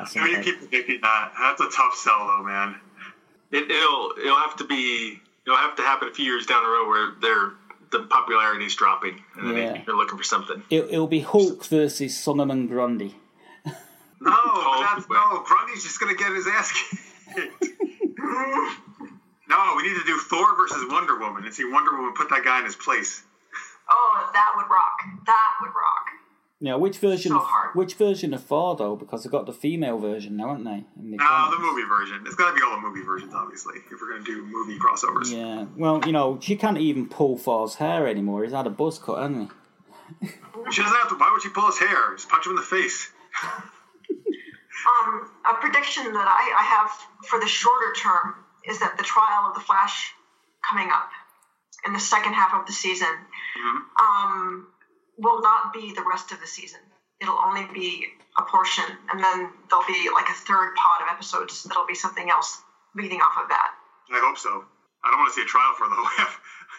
at 0.00 0.08
some 0.08 0.22
I 0.22 0.26
mean, 0.26 0.36
you 0.38 0.42
keep 0.42 0.58
predicting 0.58 1.00
that. 1.02 1.32
That's 1.38 1.60
a 1.60 1.68
tough 1.76 1.94
sell, 1.94 2.26
though, 2.26 2.42
man. 2.44 2.76
It, 3.52 3.70
it'll 3.70 4.12
it'll 4.18 4.38
have 4.38 4.56
to 4.56 4.64
be 4.64 5.20
it'll 5.46 5.58
have 5.58 5.76
to 5.76 5.82
happen 5.82 6.08
a 6.08 6.12
few 6.14 6.24
years 6.24 6.46
down 6.46 6.64
the 6.64 6.68
road 6.70 6.88
where 6.88 7.12
they're 7.20 7.52
the 7.92 8.00
popularity's 8.08 8.74
dropping 8.74 9.22
and 9.36 9.50
then 9.50 9.56
Yeah. 9.56 9.82
you're 9.86 9.96
looking 9.96 10.18
for 10.18 10.24
something. 10.24 10.62
It, 10.70 10.86
it'll 10.90 11.06
be 11.06 11.20
Hulk 11.20 11.64
versus 11.66 12.18
Solomon 12.18 12.66
Grundy. 12.66 13.14
No, 13.64 13.72
Oh, 14.26 14.94
that's, 14.96 15.08
no, 15.08 15.42
Grundy's 15.46 15.84
just 15.84 16.00
gonna 16.00 16.14
get 16.16 16.32
his 16.32 16.46
ass 16.48 16.72
kicked. 16.72 17.64
no, 19.48 19.74
we 19.76 19.82
need 19.88 19.98
to 19.98 20.04
do 20.04 20.18
Thor 20.18 20.56
versus 20.56 20.84
Wonder 20.88 21.18
Woman 21.18 21.44
and 21.44 21.54
see 21.54 21.64
Wonder 21.64 21.96
Woman 21.96 22.14
put 22.14 22.30
that 22.30 22.44
guy 22.44 22.58
in 22.60 22.64
his 22.64 22.76
place. 22.76 23.22
Oh, 23.90 24.30
that 24.32 24.52
would 24.56 24.70
rock. 24.70 24.98
That 25.26 25.50
would 25.60 25.68
rock. 25.68 26.06
Now, 26.60 26.78
which 26.78 26.96
version 26.98 27.30
So 27.32 27.36
of 27.40 27.44
hard. 27.44 27.74
which 27.74 27.94
version 27.94 28.32
of 28.32 28.42
Thor 28.42 28.74
though? 28.76 28.96
Because 28.96 29.22
they've 29.24 29.30
got 29.32 29.44
the 29.44 29.52
female 29.52 29.98
version 29.98 30.36
now, 30.36 30.48
haven't 30.48 30.64
they? 30.64 30.84
The 30.96 31.16
No, 31.16 31.24
comics? 31.26 31.56
the 31.56 31.62
movie 31.62 31.82
version. 31.86 32.22
It's 32.26 32.36
gotta 32.36 32.54
be 32.54 32.62
all 32.62 32.76
the 32.80 32.80
movie 32.88 33.02
versions, 33.02 33.34
obviously, 33.34 33.74
if 33.90 34.00
we're 34.00 34.12
gonna 34.12 34.24
do 34.24 34.46
movie 34.46 34.78
crossovers. 34.78 35.30
Yeah. 35.30 35.66
Well, 35.76 36.00
you 36.06 36.12
know, 36.12 36.38
she 36.40 36.56
can't 36.56 36.78
even 36.78 37.08
pull 37.08 37.36
Thor's 37.36 37.74
hair 37.74 38.06
anymore. 38.08 38.44
He's 38.44 38.52
had 38.52 38.66
a 38.66 38.70
buzz 38.70 38.98
cut, 38.98 39.18
hasn't 39.18 39.50
he? 40.22 40.28
She 40.70 40.80
doesn't 40.82 40.96
have 40.96 41.08
to. 41.10 41.16
Why 41.16 41.30
would 41.32 41.42
she 41.42 41.50
pull 41.50 41.66
his 41.66 41.78
hair? 41.78 42.14
Just 42.14 42.28
punch 42.30 42.46
him 42.46 42.50
in 42.52 42.56
the 42.56 42.62
face. 42.62 43.10
Um, 44.86 45.30
a 45.50 45.54
prediction 45.54 46.04
that 46.12 46.26
I, 46.28 46.54
I 46.58 46.62
have 46.62 46.90
for 47.26 47.40
the 47.40 47.46
shorter 47.46 47.94
term 47.94 48.34
is 48.68 48.78
that 48.80 48.96
the 48.96 49.02
trial 49.02 49.48
of 49.48 49.54
the 49.54 49.60
Flash 49.60 50.12
coming 50.68 50.90
up 50.90 51.10
in 51.86 51.92
the 51.92 52.00
second 52.00 52.32
half 52.32 52.54
of 52.54 52.66
the 52.66 52.72
season 52.72 53.08
um, 54.00 54.66
will 55.18 55.40
not 55.42 55.72
be 55.72 55.92
the 55.94 56.02
rest 56.02 56.32
of 56.32 56.40
the 56.40 56.46
season. 56.46 56.80
It'll 57.20 57.38
only 57.38 57.66
be 57.72 58.06
a 58.38 58.42
portion, 58.42 58.84
and 59.12 59.22
then 59.22 59.50
there'll 59.70 59.86
be 59.86 60.08
like 60.12 60.28
a 60.28 60.32
third 60.32 60.74
pod 60.74 61.02
of 61.02 61.08
episodes 61.12 61.62
that'll 61.64 61.86
be 61.86 61.94
something 61.94 62.28
else 62.30 62.60
leading 62.94 63.20
off 63.20 63.36
of 63.42 63.48
that. 63.48 63.70
I 64.12 64.18
hope 64.18 64.38
so. 64.38 64.64
I 65.04 65.10
don't 65.10 65.20
want 65.20 65.32
to 65.32 65.36
see 65.36 65.42
a 65.44 65.48
trial 65.48 65.74
for 65.76 65.86
the 65.88 65.94
whole. 65.94 66.04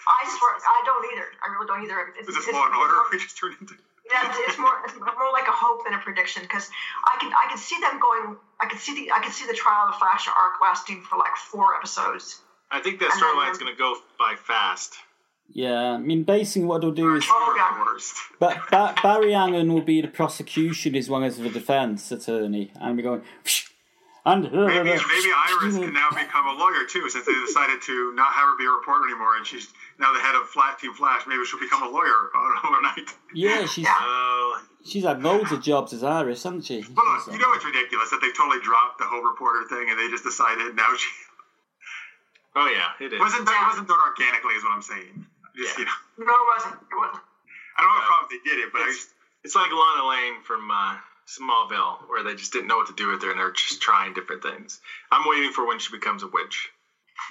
I 0.07 0.21
swear, 0.25 0.51
I 0.57 0.81
don't 0.85 1.05
either. 1.13 1.27
I 1.45 1.53
really 1.53 1.67
don't 1.67 1.83
either. 1.83 2.13
It's, 2.19 2.27
Is 2.29 2.35
this 2.35 2.47
it's- 2.49 2.53
Law 2.53 2.65
and 2.65 2.75
Order? 2.75 2.93
We 3.11 3.17
just 3.17 3.37
turned 3.37 3.55
into. 3.61 3.75
Yeah, 4.11 4.29
it's, 4.29 4.37
it's 4.49 4.59
more 4.59 4.73
it's 4.85 4.93
more 4.95 5.31
like 5.33 5.47
a 5.47 5.51
hope 5.51 5.83
than 5.85 5.93
a 5.93 5.99
prediction 5.99 6.43
because 6.43 6.69
I 7.05 7.17
can 7.19 7.31
I 7.33 7.47
can 7.49 7.57
see 7.57 7.77
them 7.81 7.99
going. 7.99 8.37
I 8.61 8.67
can 8.67 8.77
see 8.77 8.93
the 8.95 9.11
I 9.11 9.19
can 9.19 9.31
see 9.31 9.45
the 9.47 9.53
trial 9.53 9.87
of 9.87 9.93
the 9.93 9.99
Flash 9.99 10.27
arc 10.27 10.53
lasting 10.61 11.01
for 11.09 11.17
like 11.17 11.35
four 11.35 11.75
episodes. 11.75 12.41
I 12.71 12.81
think 12.81 12.99
that 12.99 13.11
And 13.11 13.21
then- 13.21 13.29
storyline's 13.35 13.57
going 13.57 13.71
to 13.73 13.77
go 13.77 13.95
by 14.19 14.35
fast. 14.37 14.93
Yeah. 15.49 15.93
I 15.93 15.97
mean, 15.97 16.23
basically, 16.23 16.65
what 16.65 16.81
they'll 16.81 16.91
do 16.91 17.15
is, 17.15 17.23
Oh, 17.29 17.53
You're 17.55 17.57
yeah. 17.57 17.97
but 18.39 18.57
ba- 18.71 18.95
Barry 19.03 19.33
Allen 19.35 19.71
will 19.71 19.81
be 19.81 20.01
the 20.01 20.07
prosecution 20.07 20.95
as 20.95 21.07
well 21.07 21.23
as 21.23 21.37
the 21.37 21.49
defense 21.49 22.11
attorney, 22.11 22.71
and 22.81 22.97
we're 22.97 23.03
going. 23.03 23.21
And 24.27 24.41
Maybe, 24.41 24.89
maybe 24.89 25.29
Iris 25.37 25.77
can 25.77 25.93
now 25.93 26.09
become 26.09 26.47
a 26.47 26.53
lawyer 26.53 26.83
too, 26.89 27.07
since 27.09 27.25
they 27.27 27.33
decided 27.45 27.79
to 27.83 28.11
not 28.13 28.33
have 28.33 28.49
her 28.49 28.57
be 28.57 28.65
a 28.65 28.69
reporter 28.71 29.05
anymore, 29.05 29.37
and 29.37 29.45
she's 29.45 29.69
now 29.99 30.13
the 30.13 30.19
head 30.19 30.33
of 30.33 30.47
Flat 30.49 30.79
Team 30.79 30.93
Flash. 30.95 31.27
Maybe 31.27 31.45
she'll 31.45 31.59
become 31.59 31.83
a 31.83 31.89
lawyer 31.89 32.31
overnight. 32.65 33.13
Yeah, 33.35 33.67
she's 33.67 33.85
Oh, 33.87 34.59
she's 34.83 35.03
had 35.03 35.21
loads 35.21 35.51
of 35.51 35.61
jobs 35.61 35.93
as 35.93 36.03
Iris, 36.03 36.41
hasn't 36.41 36.65
she? 36.65 36.81
But 36.81 37.05
look, 37.05 37.27
you 37.33 37.37
know 37.37 37.53
it's 37.53 37.65
ridiculous 37.65 38.09
that 38.09 38.19
they 38.19 38.31
totally 38.31 38.59
dropped 38.61 38.97
the 38.97 39.05
whole 39.05 39.21
reporter 39.21 39.63
thing, 39.69 39.91
and 39.91 39.99
they 39.99 40.07
just 40.09 40.23
decided 40.23 40.73
now 40.75 40.89
she 40.97 41.09
oh 42.55 42.65
yeah, 42.67 43.05
it 43.05 43.13
is. 43.13 43.19
wasn't 43.19 43.45
done, 43.45 43.61
it 43.61 43.67
wasn't 43.67 43.87
done 43.87 43.99
organically, 44.09 44.55
is 44.55 44.63
what 44.63 44.71
I'm 44.73 44.81
saying. 44.81 45.23
Just 45.55 45.77
Yeah. 45.77 45.85
you 46.17 46.25
know, 46.25 46.25
No, 46.25 46.33
it 46.33 46.47
wasn't. 46.57 46.81
It 46.81 46.97
wasn't. 46.97 47.21
I 47.77 47.81
don't 47.83 47.91
have 47.93 47.97
a 47.97 48.01
Yeah. 48.01 48.07
problem 48.09 48.25
if 48.25 48.29
they 48.43 48.49
did 48.49 48.57
it, 48.65 48.73
but 48.73 48.81
I 48.81 48.85
It's, 48.89 48.97
just 49.05 49.09
it's 49.43 49.53
like 49.55 49.69
Lana 49.69 50.07
Lane 50.09 50.41
from 50.41 50.71
uh, 50.71 50.95
Smallville, 51.27 52.07
where 52.07 52.23
they 52.23 52.35
just 52.35 52.51
didn't 52.53 52.67
know 52.67 52.77
what 52.77 52.87
to 52.87 52.93
do 52.93 53.07
with 53.07 53.21
her, 53.23 53.29
and 53.31 53.39
they're 53.39 53.51
just 53.51 53.81
trying 53.81 54.13
different 54.13 54.41
things. 54.43 54.79
I'm 55.11 55.27
waiting 55.27 55.51
for 55.51 55.65
when 55.65 55.79
she 55.79 55.91
becomes 55.91 56.23
a 56.23 56.27
witch. 56.27 56.69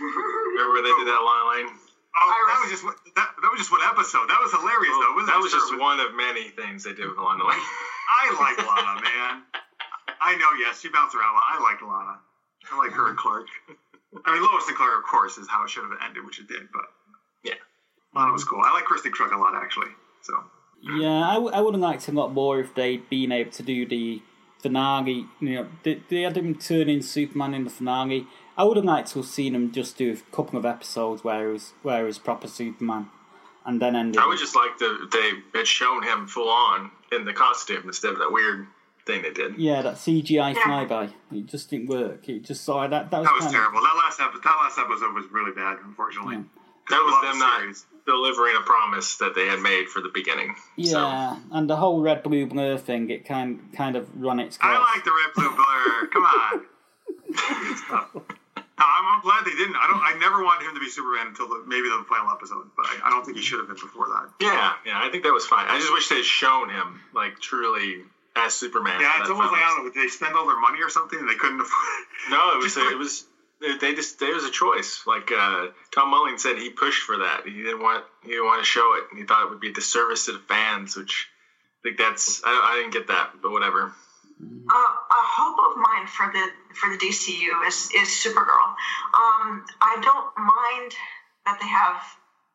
Remember 0.01 0.73
where 0.73 0.83
they 0.83 0.93
did 0.99 1.07
that, 1.07 1.21
Lana 1.23 1.49
Lane? 1.51 1.79
oh, 2.21 2.45
that 2.49 2.61
was 2.61 2.71
just 2.71 2.85
one- 2.85 2.95
that, 3.16 3.31
that 3.43 3.51
was 3.51 3.59
just 3.59 3.71
one 3.71 3.83
episode. 3.83 4.29
That 4.29 4.41
was 4.41 4.51
hilarious 4.51 4.95
though. 5.01 5.15
Wasn't 5.15 5.27
that 5.33 5.41
was 5.43 5.53
just 5.53 5.73
it 5.73 5.79
one 5.79 6.01
of 6.01 6.15
many 6.15 6.49
things 6.51 6.83
they 6.83 6.93
did 6.93 7.09
with 7.09 7.19
Lana 7.19 7.45
Lane. 7.47 7.59
I 8.23 8.35
like 8.39 8.59
Lana, 8.59 9.01
man. 9.03 9.43
I 10.21 10.37
know, 10.37 10.53
yes, 10.59 10.81
she 10.81 10.89
bounced 10.89 11.15
around. 11.15 11.37
I 11.37 11.59
liked 11.59 11.83
Lana. 11.83 12.19
I 12.73 12.77
like 12.79 12.93
her 12.93 13.09
and 13.09 13.16
Clark. 13.16 13.47
I 14.25 14.33
mean, 14.33 14.43
Lois 14.43 14.66
and 14.69 14.77
Clark, 14.77 14.97
of 14.97 15.03
course, 15.03 15.39
is 15.39 15.49
how 15.49 15.65
it 15.65 15.71
should 15.71 15.83
have 15.85 15.93
ended, 16.03 16.25
which 16.25 16.39
it 16.39 16.47
did. 16.49 16.71
But 16.73 16.85
Yeah. 17.43 17.55
Lana 18.15 18.33
was 18.33 18.45
cool. 18.45 18.62
I 18.65 18.71
like 18.73 18.85
Kristin 18.85 19.11
Kreuk 19.11 19.33
a 19.33 19.37
lot, 19.37 19.55
actually. 19.55 19.91
So 20.23 20.43
Yeah, 20.85 21.28
I, 21.28 21.35
w- 21.35 21.52
I 21.52 21.61
would 21.61 21.74
have 21.74 21.81
liked 21.81 22.09
a 22.09 22.12
lot 22.12 22.32
more 22.32 22.61
if 22.61 22.74
they'd 22.74 23.09
been 23.09 23.32
able 23.32 23.51
to 23.52 23.62
do 23.62 23.86
the 23.86 24.20
finale. 24.61 25.27
You 25.40 25.55
know, 25.55 25.66
they, 25.82 26.01
they 26.09 26.23
had 26.23 26.36
him 26.36 26.55
turn 26.56 26.89
in 26.89 27.02
Superman 27.02 27.55
in 27.55 27.65
the 27.65 27.70
finale. 27.70 28.27
I 28.56 28.65
would 28.65 28.77
have 28.77 28.85
liked 28.86 29.11
to 29.12 29.20
have 29.20 29.27
seen 29.28 29.55
him 29.55 29.73
just 29.73 29.97
do 29.98 30.12
a 30.12 30.35
couple 30.36 30.59
of 30.59 30.65
episodes 30.65 31.24
where 31.24 31.47
he 31.47 31.52
was 31.52 31.73
where 31.82 31.98
he 32.01 32.05
was 32.05 32.19
proper 32.19 32.47
Superman, 32.48 33.09
and 33.65 33.81
then 33.81 33.97
end. 33.97 34.16
I 34.19 34.27
would 34.27 34.39
just 34.39 34.55
like 34.55 34.78
the 34.78 35.09
they 35.52 35.59
had 35.59 35.66
shown 35.66 36.02
him 36.02 36.27
full 36.27 36.48
on 36.48 36.90
in 37.12 37.24
the 37.24 37.32
costume 37.32 37.82
instead 37.86 38.12
of 38.12 38.19
that 38.19 38.31
weird 38.32 38.66
thing 39.06 39.23
they 39.23 39.31
did. 39.32 39.59
yeah, 39.59 39.82
that 39.82 39.94
CGI 39.97 40.55
Yeah. 40.55 40.62
flyby. 40.62 41.12
It 41.32 41.47
just 41.47 41.69
didn't 41.70 41.89
work. 41.89 42.28
It 42.28 42.44
just 42.44 42.65
saw 42.65 42.86
that. 42.86 43.11
That 43.11 43.20
was, 43.20 43.27
that 43.28 43.35
was 43.35 43.44
kind 43.44 43.55
terrible. 43.56 43.81
That 43.82 43.97
last 43.97 44.20
episode, 44.20 44.43
that 44.44 44.56
last 44.62 44.78
episode 44.78 45.15
was 45.15 45.27
really 45.31 45.52
bad, 45.52 45.78
unfortunately. 45.85 46.36
Yeah. 46.36 46.43
That 46.90 47.02
was 47.05 47.23
them 47.23 47.39
the 47.39 47.44
not 47.44 47.61
series. 47.61 47.86
Delivering 48.06 48.56
a 48.56 48.60
promise 48.60 49.16
that 49.16 49.35
they 49.35 49.47
had 49.47 49.60
made 49.60 49.89
for 49.89 50.01
the 50.01 50.10
beginning. 50.12 50.51
Of, 50.51 50.56
yeah, 50.76 51.36
and 51.52 51.68
the 51.68 51.76
whole 51.76 52.01
red 52.02 52.22
blue 52.22 52.47
blur 52.47 52.76
thing. 52.78 53.10
It 53.10 53.24
kind 53.24 53.70
kind 53.76 53.97
of 53.97 54.09
run 54.20 54.40
its 54.40 54.56
course. 54.59 54.76
I 54.76 54.94
like 54.94 55.05
the 55.05 55.10
red 55.10 55.35
blue 55.35 55.55
blur. 55.56 56.06
Come 56.12 56.24
on. 56.24 56.66
no, 58.14 58.22
I'm, 58.78 59.05
I'm 59.14 59.20
glad 59.22 59.44
they 59.44 59.52
didn't. 59.56 59.76
I 59.76 59.86
don't. 59.86 60.01
I 60.02 60.18
never 60.18 60.43
wanted 60.43 60.66
him 60.68 60.74
to 60.74 60.81
be 60.81 60.89
Superman 60.89 61.28
until 61.28 61.48
the, 61.48 61.64
maybe 61.66 61.89
the 61.89 62.05
final 62.09 62.31
episode, 62.31 62.66
but 62.76 62.86
I, 62.86 63.06
I 63.09 63.10
don't 63.10 63.24
think 63.24 63.36
he 63.36 63.43
should 63.43 63.59
have 63.59 63.68
been 63.68 63.76
before 63.76 64.09
that. 64.09 64.31
Yeah, 64.40 64.72
yeah, 64.86 65.01
I 65.02 65.09
think 65.10 65.24
that 65.24 65.32
was 65.32 65.47
fine. 65.47 65.66
I 65.68 65.78
just 65.78 65.93
wish 65.93 66.09
they 66.09 66.16
had 66.16 66.24
shown 66.24 66.68
him 66.70 67.01
like 67.14 67.39
truly 67.40 68.02
as 68.36 68.55
Superman. 68.55 69.01
Yeah, 69.01 69.18
it's 69.20 69.28
that 69.28 69.35
almost 69.35 69.52
like 69.52 69.62
I 69.62 69.68
don't 69.76 69.86
know. 69.86 69.93
Did 69.93 70.02
they 70.02 70.09
spend 70.09 70.35
all 70.35 70.47
their 70.47 70.59
money 70.60 70.82
or 70.82 70.90
something 70.90 71.18
and 71.18 71.28
they 71.28 71.36
couldn't 71.36 71.60
afford? 71.60 72.02
No, 72.31 72.52
it 72.52 72.59
was 72.62 72.76
like- 72.76 72.93
it 72.93 72.98
was 72.98 73.24
they- 73.60 73.94
just 73.94 74.18
there 74.18 74.35
was 74.35 74.44
a 74.44 74.51
choice. 74.51 75.02
Like 75.06 75.31
uh, 75.32 75.68
Tom 75.94 76.10
Welling 76.10 76.39
said, 76.39 76.59
he 76.59 76.70
pushed 76.70 77.02
for 77.02 77.18
that. 77.18 77.43
He 77.47 77.62
didn't 77.62 77.82
want 77.82 78.05
he 78.22 78.31
didn't 78.31 78.47
want 78.47 78.62
to 78.62 78.66
show 78.66 78.94
it. 78.94 79.16
He 79.16 79.24
thought 79.24 79.44
it 79.44 79.51
would 79.51 79.60
be 79.60 79.70
a 79.70 79.72
disservice 79.72 80.26
to 80.26 80.32
the 80.32 80.39
fans, 80.40 80.97
which 80.97 81.28
I 81.81 81.89
think 81.89 81.98
that's 81.98 82.43
I, 82.44 82.72
I 82.72 82.81
didn't 82.81 82.93
get 82.93 83.09
that, 83.09 83.31
but 83.43 83.51
whatever. 83.51 83.93
Uh, 84.68 84.74
a 84.74 85.22
hope 85.22 85.59
of 85.70 85.76
mine 85.76 86.06
for 86.06 86.31
the 86.32 86.74
for 86.74 86.90
the 86.90 86.98
DCU 86.98 87.66
is 87.66 87.90
is 87.94 88.09
Supergirl. 88.09 88.74
Um, 89.14 89.64
I 89.81 89.98
don't 90.02 90.32
mind 90.36 90.93
that 91.47 91.59
they 91.60 91.68
have 91.68 92.02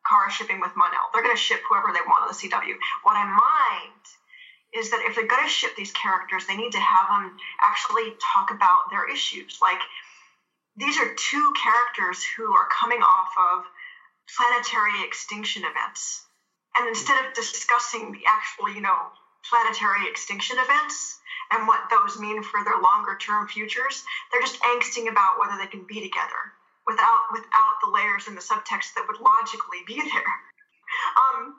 Kara 0.06 0.30
shipping 0.30 0.60
with 0.60 0.74
Mon-El. 0.76 1.10
They're 1.12 1.22
going 1.22 1.34
to 1.34 1.40
ship 1.40 1.60
whoever 1.68 1.88
they 1.92 2.00
want 2.06 2.22
on 2.22 2.28
the 2.28 2.34
CW. 2.34 2.74
What 3.02 3.16
I 3.16 3.24
mind 3.24 4.02
is 4.74 4.90
that 4.90 5.02
if 5.06 5.14
they're 5.14 5.26
going 5.26 5.44
to 5.44 5.48
ship 5.50 5.74
these 5.76 5.92
characters, 5.92 6.46
they 6.46 6.56
need 6.56 6.72
to 6.72 6.80
have 6.80 7.08
them 7.08 7.36
actually 7.62 8.14
talk 8.20 8.50
about 8.50 8.90
their 8.90 9.10
issues. 9.10 9.58
Like 9.62 9.80
these 10.76 10.98
are 10.98 11.14
two 11.14 11.52
characters 11.60 12.24
who 12.36 12.54
are 12.54 12.68
coming 12.68 13.02
off 13.02 13.32
of 13.36 13.64
planetary 14.36 15.04
extinction 15.04 15.64
events, 15.64 16.24
and 16.76 16.88
instead 16.88 17.24
of 17.24 17.34
discussing 17.34 18.12
the 18.12 18.24
actual, 18.26 18.70
you 18.70 18.80
know, 18.80 19.10
planetary 19.48 20.08
extinction 20.08 20.56
events 20.58 21.18
and 21.50 21.66
what 21.66 21.90
those 21.90 22.18
mean 22.18 22.42
for 22.42 22.62
their 22.64 22.80
longer 22.80 23.16
term 23.20 23.48
futures. 23.48 24.04
They're 24.30 24.40
just 24.40 24.60
angsting 24.62 25.10
about 25.10 25.38
whether 25.38 25.56
they 25.58 25.66
can 25.66 25.84
be 25.88 26.00
together 26.00 26.54
without 26.86 27.30
without 27.32 27.76
the 27.82 27.90
layers 27.90 28.26
and 28.28 28.36
the 28.36 28.44
subtext 28.44 28.94
that 28.94 29.06
would 29.08 29.20
logically 29.20 29.82
be 29.86 29.96
there. 30.12 30.32
Um, 31.16 31.54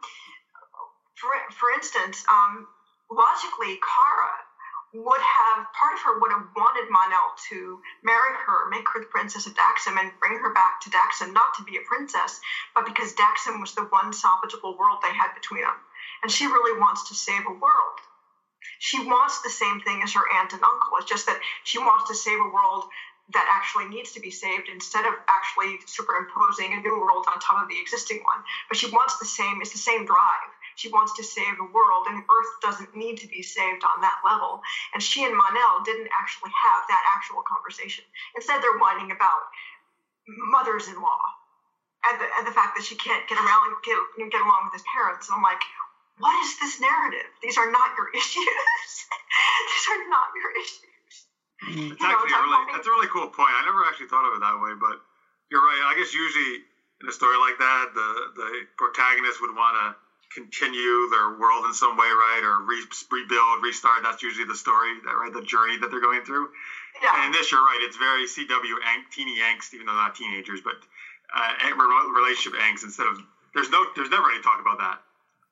for, 1.16 1.32
for 1.54 1.70
instance, 1.72 2.26
um, 2.30 2.68
logically, 3.10 3.80
Kara 3.80 4.34
would 4.94 5.22
have 5.22 5.66
part 5.74 5.94
of 5.94 6.02
her 6.02 6.20
would 6.20 6.32
have 6.32 6.48
wanted 6.56 6.90
Mon-El 6.90 7.34
to 7.50 7.82
marry 8.04 8.34
her, 8.46 8.70
make 8.70 8.88
her 8.94 9.00
the 9.00 9.08
princess 9.08 9.46
of 9.46 9.54
Daxam, 9.54 10.00
and 10.00 10.12
bring 10.20 10.38
her 10.38 10.52
back 10.54 10.82
to 10.82 10.90
Daxam, 10.90 11.34
not 11.34 11.54
to 11.56 11.64
be 11.64 11.78
a 11.78 11.82
princess, 11.88 12.40
but 12.76 12.86
because 12.86 13.14
Daxam 13.14 13.60
was 13.62 13.74
the 13.74 13.84
one 13.90 14.12
salvageable 14.12 14.78
world 14.78 15.00
they 15.02 15.14
had 15.14 15.34
between 15.34 15.62
them, 15.64 15.80
and 16.24 16.32
she 16.32 16.46
really 16.48 16.78
wants 16.80 17.08
to 17.10 17.16
save 17.16 17.46
a 17.48 17.52
world 17.52 18.00
she 18.80 19.00
wants 19.00 19.42
the 19.42 19.50
same 19.50 19.80
thing 19.80 20.02
as 20.04 20.14
her 20.14 20.32
aunt 20.34 20.54
and 20.54 20.64
uncle. 20.64 20.98
It's 20.98 21.08
just 21.10 21.26
that 21.28 21.40
she 21.64 21.80
wants 21.80 22.10
to 22.10 22.16
save 22.16 22.40
a 22.40 22.50
world 22.50 22.86
that 23.34 23.48
actually 23.52 23.86
needs 23.88 24.12
to 24.14 24.20
be 24.20 24.32
saved 24.32 24.70
instead 24.70 25.06
of 25.06 25.14
actually 25.30 25.80
superimposing 25.88 26.74
a 26.74 26.82
new 26.82 27.00
world 27.00 27.26
on 27.32 27.40
top 27.40 27.64
of 27.64 27.70
the 27.70 27.80
existing 27.80 28.20
one. 28.24 28.44
But 28.68 28.78
she 28.78 28.88
wants 28.90 29.18
the 29.18 29.26
same, 29.26 29.62
it's 29.62 29.72
the 29.72 29.78
same 29.78 30.06
drive. 30.06 30.52
She 30.82 30.90
wants 30.90 31.14
to 31.14 31.24
save 31.24 31.62
the 31.62 31.70
world, 31.70 32.10
and 32.10 32.26
Earth 32.26 32.54
doesn't 32.66 32.98
need 32.98 33.22
to 33.22 33.30
be 33.30 33.46
saved 33.46 33.86
on 33.86 34.02
that 34.02 34.18
level. 34.26 34.66
And 34.94 34.98
she 34.98 35.22
and 35.22 35.38
Mon-El 35.38 35.86
didn't 35.86 36.10
actually 36.10 36.50
have 36.50 36.82
that 36.90 37.04
actual 37.14 37.46
conversation. 37.46 38.02
Instead, 38.34 38.66
they're 38.66 38.82
whining 38.82 39.14
about 39.14 39.46
mothers 40.26 40.90
in 40.90 40.98
law 40.98 41.22
and 42.10 42.18
the, 42.18 42.26
and 42.34 42.48
the 42.50 42.56
fact 42.58 42.74
that 42.74 42.82
she 42.82 42.98
can't 42.98 43.30
get 43.30 43.38
around 43.38 43.78
get, 43.86 43.94
get 44.18 44.42
along 44.42 44.66
with 44.66 44.74
his 44.74 44.86
parents. 44.90 45.30
And 45.30 45.38
I'm 45.38 45.46
like, 45.46 45.62
what 46.18 46.34
is 46.42 46.58
this 46.58 46.82
narrative? 46.82 47.30
These 47.46 47.62
are 47.62 47.70
not 47.70 47.94
your 47.94 48.10
issues. 48.18 48.90
These 49.70 49.86
are 49.86 50.02
not 50.10 50.34
your 50.34 50.50
issues. 50.58 51.14
Mm, 51.62 51.94
it's 51.94 52.02
You 52.02 52.10
know, 52.10 52.18
actually 52.18 52.34
a 52.34 52.42
really, 52.42 52.74
that's 52.74 52.90
a 52.90 52.94
really 52.98 53.12
cool 53.14 53.30
point. 53.30 53.54
I 53.54 53.70
never 53.70 53.86
actually 53.86 54.10
thought 54.10 54.26
of 54.26 54.34
it 54.34 54.42
that 54.42 54.58
way, 54.58 54.74
but 54.82 54.98
you're 55.54 55.62
right. 55.62 55.94
I 55.94 55.94
guess 55.94 56.10
usually 56.10 56.66
in 57.02 57.06
a 57.06 57.14
story 57.14 57.38
like 57.38 57.62
that, 57.62 57.94
the 57.94 58.10
the 58.34 58.50
protagonist 58.82 59.46
would 59.46 59.54
want 59.54 59.78
to 59.78 59.94
continue 60.36 61.08
their 61.10 61.32
world 61.38 61.66
in 61.66 61.74
some 61.74 61.98
way, 61.98 62.08
right, 62.08 62.42
or 62.44 62.62
re- 62.64 62.86
rebuild, 63.12 63.62
restart. 63.64 64.04
That's 64.04 64.22
usually 64.24 64.46
the 64.46 64.56
story, 64.56 65.00
that 65.06 65.16
right, 65.18 65.32
the 65.32 65.42
journey 65.42 65.78
that 65.78 65.92
they're 65.92 66.02
going 66.02 66.24
through. 66.24 66.50
Yeah. 67.04 67.16
And 67.16 67.26
in 67.28 67.32
this, 67.32 67.52
you're 67.52 67.64
right. 67.64 67.80
It's 67.82 67.98
very 67.98 68.26
CW 68.26 68.76
ang- 68.86 69.06
teeny 69.12 69.40
angst, 69.40 69.74
even 69.74 69.86
though 69.88 69.96
not 69.96 70.16
teenagers, 70.16 70.62
but 70.62 70.76
uh, 71.36 71.54
relationship 72.14 72.60
angst 72.60 72.84
instead 72.84 73.08
of 73.08 73.18
there's 73.54 73.70
no 73.70 73.86
there's 73.96 74.10
never 74.10 74.30
any 74.32 74.42
talk 74.42 74.60
about 74.62 74.80
that. 74.80 75.02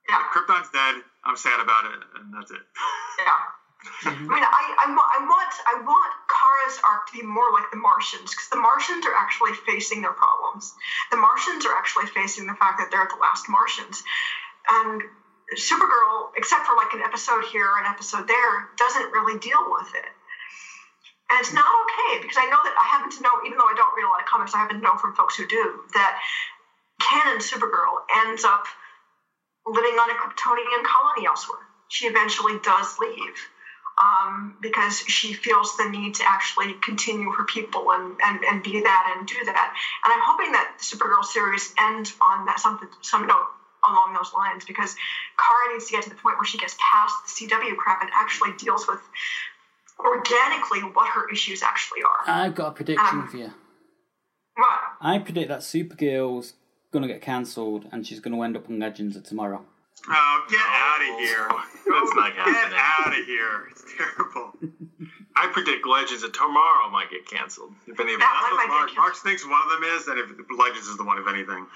yeah. 0.07 0.23
Krypton's 0.34 0.69
dead. 0.72 0.95
I'm 1.23 1.35
sad 1.35 1.60
about 1.60 1.85
it, 1.85 1.99
and 2.19 2.34
that's 2.34 2.51
it. 2.51 2.61
Yeah. 3.19 4.11
I 4.11 4.15
mean, 4.15 4.43
I, 4.43 4.64
I, 4.80 4.88
I 4.88 5.19
want 5.23 5.51
I 5.68 5.76
want 5.84 6.11
Kara's 6.27 6.80
arc 6.88 7.11
to 7.11 7.19
be 7.19 7.23
more 7.23 7.51
like 7.51 7.72
the 7.72 7.77
Martians 7.77 8.31
because 8.31 8.47
the 8.51 8.60
Martians 8.60 9.06
are 9.06 9.15
actually 9.15 9.51
facing 9.68 10.01
their 10.01 10.11
problems. 10.11 10.73
The 11.11 11.18
Martians 11.18 11.65
are 11.65 11.73
actually 11.76 12.07
facing 12.07 12.47
the 12.47 12.56
fact 12.56 12.80
that 12.80 12.91
they're 12.91 13.07
the 13.11 13.19
last 13.19 13.47
Martians, 13.49 14.03
and 14.69 15.02
Supergirl, 15.56 16.30
except 16.36 16.65
for 16.65 16.76
like 16.76 16.94
an 16.94 17.02
episode 17.02 17.44
here, 17.45 17.77
an 17.80 17.86
episode 17.86 18.27
there, 18.27 18.69
doesn't 18.77 19.11
really 19.11 19.38
deal 19.40 19.65
with 19.68 19.94
it. 19.95 20.10
And 21.31 21.40
it's 21.40 21.53
not 21.53 21.65
okay 21.65 22.22
because 22.22 22.38
I 22.38 22.45
know 22.45 22.57
that 22.64 22.73
I 22.80 22.86
happen 22.86 23.10
to 23.11 23.22
know, 23.22 23.30
even 23.45 23.57
though 23.57 23.69
I 23.69 23.73
don't 23.76 23.95
read 23.95 24.06
a 24.06 24.10
lot 24.10 24.19
of 24.19 24.26
comics, 24.26 24.53
I 24.53 24.57
happen 24.57 24.77
to 24.77 24.81
know 24.81 24.98
from 24.98 25.14
folks 25.14 25.36
who 25.36 25.45
do 25.45 25.81
that 25.94 26.19
canon 26.99 27.38
Supergirl 27.38 28.02
ends 28.26 28.44
up 28.44 28.65
living 29.65 29.94
on 29.94 30.10
a 30.10 30.14
Kryptonian 30.14 30.84
colony 30.84 31.27
elsewhere. 31.27 31.61
She 31.88 32.06
eventually 32.06 32.57
does 32.60 32.98
leave 32.99 33.49
um, 34.02 34.56
because 34.60 34.99
she 34.99 35.34
feels 35.34 35.77
the 35.77 35.88
need 35.90 36.15
to 36.15 36.30
actually 36.30 36.73
continue 36.73 37.31
her 37.31 37.44
people 37.44 37.91
and, 37.91 38.18
and, 38.23 38.44
and 38.44 38.64
be 38.64 38.81
that 38.81 39.15
and 39.15 39.27
do 39.27 39.44
that. 39.45 39.73
And 40.03 40.14
I'm 40.14 40.22
hoping 40.22 40.52
that 40.53 40.76
the 40.77 40.84
Supergirl 40.84 41.23
series 41.23 41.73
ends 41.77 42.15
on 42.22 42.45
that 42.45 42.60
something 42.60 42.88
some 43.02 43.27
note 43.27 43.48
along 43.88 44.14
those 44.14 44.31
lines 44.34 44.65
because 44.65 44.95
Kara 45.38 45.73
needs 45.73 45.85
to 45.88 45.91
get 45.93 46.03
to 46.03 46.10
the 46.10 46.15
point 46.15 46.38
where 46.38 46.45
she 46.45 46.57
gets 46.57 46.76
past 46.80 47.14
the 47.39 47.47
CW 47.47 47.77
crap 47.77 48.01
and 48.01 48.10
actually 48.14 48.51
deals 48.57 48.88
with 48.88 48.99
organically 49.99 50.80
what 50.81 51.07
her 51.10 51.30
issues 51.30 51.61
actually 51.64 52.01
are. 52.03 52.30
I've 52.34 52.56
got 52.56 52.68
a 52.69 52.72
prediction 52.72 53.19
Um, 53.19 53.27
for 53.27 53.38
you. 53.38 53.53
Right. 54.57 54.80
I 55.01 55.19
predict 55.19 55.49
that 55.49 55.60
Supergirl's 55.60 56.53
gonna 56.91 57.07
get 57.07 57.22
cancelled 57.22 57.88
and 57.91 58.06
she's 58.06 58.19
gonna 58.19 58.41
end 58.41 58.57
up 58.57 58.68
on 58.69 58.80
Legends 58.80 59.15
of 59.15 59.23
Tomorrow. 59.23 59.65
Oh, 60.10 60.45
get 60.49 60.61
out 60.61 61.01
of 61.01 61.19
here! 61.19 61.47
That's 61.49 62.15
not 62.15 62.34
Get 62.34 62.73
out 62.73 63.19
of 63.19 63.26
here! 63.26 63.68
It's 63.72 63.84
terrible. 63.97 64.53
I 65.35 65.47
predict 65.47 65.85
Legends 65.85 66.23
of 66.23 66.31
Tomorrow 66.31 66.89
might 66.89 67.10
get 67.11 67.26
canceled. 67.27 67.73
If 67.85 67.99
any 67.99 68.14
of 68.14 68.19
That 68.19 68.31
that. 68.31 68.56
one 68.56 68.68
might 68.68 68.73
Mark, 68.73 68.89
get 68.89 68.97
Mark 68.97 69.15
thinks 69.18 69.45
one 69.45 69.61
of 69.61 69.69
them 69.69 69.84
is, 69.84 70.07
and 70.07 70.19
if 70.19 70.30
Legends 70.57 70.88
is 70.88 70.95
the 70.97 71.03
one, 71.03 71.18
if 71.18 71.27
anything. 71.27 71.68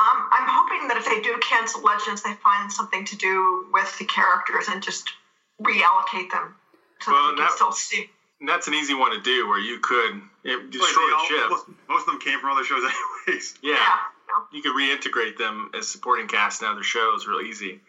Um, 0.00 0.28
I'm 0.32 0.48
hoping 0.48 0.88
that 0.88 0.96
if 0.96 1.04
they 1.04 1.20
do 1.20 1.38
cancel 1.42 1.82
Legends, 1.82 2.22
they 2.22 2.32
find 2.42 2.72
something 2.72 3.04
to 3.06 3.16
do 3.16 3.66
with 3.72 3.98
the 3.98 4.04
characters 4.06 4.68
and 4.68 4.82
just 4.82 5.12
reallocate 5.60 6.30
them 6.30 6.54
so 7.00 7.12
Well, 7.12 7.26
that 7.26 7.30
we 7.32 7.36
can 7.36 7.44
that- 7.44 7.52
still 7.52 7.72
see. 7.72 8.08
And 8.40 8.48
that's 8.48 8.68
an 8.68 8.72
easy 8.74 8.94
one 8.94 9.10
to 9.10 9.20
do 9.20 9.46
where 9.46 9.58
you 9.58 9.78
could 9.80 10.22
it, 10.44 10.70
destroy 10.70 11.02
they 11.06 11.12
a 11.12 11.28
ship. 11.28 11.50
Most, 11.50 11.66
most 11.90 12.00
of 12.00 12.06
them 12.06 12.20
came 12.20 12.40
from 12.40 12.52
other 12.52 12.64
shows, 12.64 12.82
anyways. 13.26 13.54
Yeah. 13.62 13.74
yeah. 13.74 13.98
You 14.50 14.62
could 14.62 14.72
reintegrate 14.74 15.36
them 15.36 15.70
as 15.74 15.86
supporting 15.88 16.26
cast 16.26 16.62
in 16.62 16.68
other 16.68 16.82
shows 16.82 17.26
real 17.26 17.42
easy. 17.42 17.80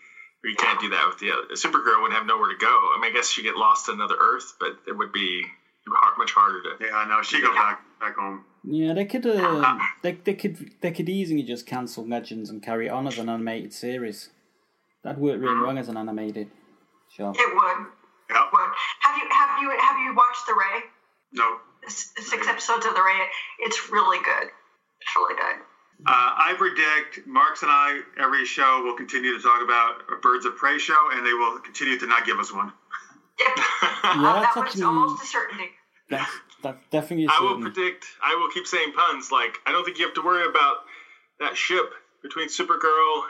Or 0.43 0.49
you 0.49 0.55
can't 0.55 0.79
do 0.81 0.89
that 0.89 1.07
with 1.07 1.19
the 1.19 1.31
other. 1.31 1.43
Supergirl 1.53 2.01
would 2.01 2.11
have 2.11 2.25
nowhere 2.25 2.49
to 2.49 2.57
go. 2.57 2.91
I 2.93 2.99
mean, 2.99 3.11
I 3.11 3.13
guess 3.13 3.29
she'd 3.29 3.43
get 3.43 3.55
lost 3.55 3.85
to 3.85 3.91
another 3.93 4.15
Earth, 4.19 4.55
but 4.59 4.75
it 4.87 4.91
would 4.91 5.13
be 5.13 5.45
much 6.17 6.31
harder 6.33 6.61
to. 6.63 6.83
Yeah, 6.83 7.05
no, 7.07 7.21
she 7.21 7.39
goes 7.41 7.55
back 7.55 7.79
back 7.99 8.15
home. 8.15 8.43
Yeah, 8.63 8.93
they 8.93 9.05
could. 9.05 9.25
Uh, 9.25 9.79
they 10.03 10.13
they 10.13 10.33
could 10.35 10.57
they 10.81 10.91
could 10.91 11.09
easily 11.09 11.43
just 11.43 11.65
cancel 11.65 12.07
Legends 12.07 12.49
and 12.49 12.61
carry 12.61 12.87
it 12.87 12.91
on 12.91 13.07
as 13.07 13.17
an 13.17 13.29
animated 13.29 13.73
series. 13.73 14.29
That'd 15.03 15.19
work 15.19 15.41
really 15.41 15.59
well 15.61 15.77
as 15.77 15.87
an 15.87 15.97
animated 15.97 16.49
show. 17.09 17.31
It 17.31 17.55
would. 17.55 17.85
Yep. 18.29 18.43
would. 18.53 18.69
Have 19.01 19.17
you 19.17 19.27
have 19.31 19.61
you 19.61 19.69
have 19.71 19.97
you 20.05 20.15
watched 20.15 20.45
The 20.45 20.53
Ray? 20.53 20.83
No. 21.33 21.57
Six 21.87 22.47
episodes 22.47 22.85
of 22.85 22.93
The 22.93 23.01
Ray. 23.01 23.25
It's 23.59 23.89
really 23.91 24.19
good. 24.23 24.47
It's 25.01 25.15
really 25.15 25.35
good. 25.35 25.61
Uh, 26.05 26.09
I 26.13 26.53
predict 26.57 27.27
Marks 27.27 27.61
and 27.63 27.71
I 27.71 28.01
every 28.19 28.45
show 28.45 28.83
will 28.83 28.95
continue 28.95 29.35
to 29.35 29.41
talk 29.41 29.63
about 29.63 30.01
a 30.11 30.19
Birds 30.21 30.45
of 30.45 30.55
Prey 30.55 30.77
show, 30.77 31.09
and 31.13 31.25
they 31.25 31.33
will 31.33 31.59
continue 31.59 31.97
to 31.99 32.07
not 32.07 32.25
give 32.25 32.39
us 32.39 32.53
one. 32.53 32.71
Yep. 33.39 33.49
Yeah, 34.03 34.41
that's 34.41 34.55
that 34.55 34.55
was 34.55 34.65
actually 34.65 34.83
almost 34.83 35.23
a 35.23 35.27
certainty. 35.27 35.69
that's 36.09 36.29
that's 36.61 36.77
definitely. 36.91 37.25
a 37.25 37.29
I 37.29 37.39
will 37.41 37.59
predict. 37.61 38.05
I 38.23 38.35
will 38.35 38.49
keep 38.49 38.67
saying 38.67 38.93
puns. 38.93 39.31
Like 39.31 39.57
I 39.65 39.71
don't 39.71 39.83
think 39.85 39.99
you 39.99 40.05
have 40.05 40.15
to 40.15 40.21
worry 40.21 40.47
about 40.47 40.77
that 41.39 41.57
ship 41.57 41.91
between 42.21 42.47
Supergirl 42.49 43.23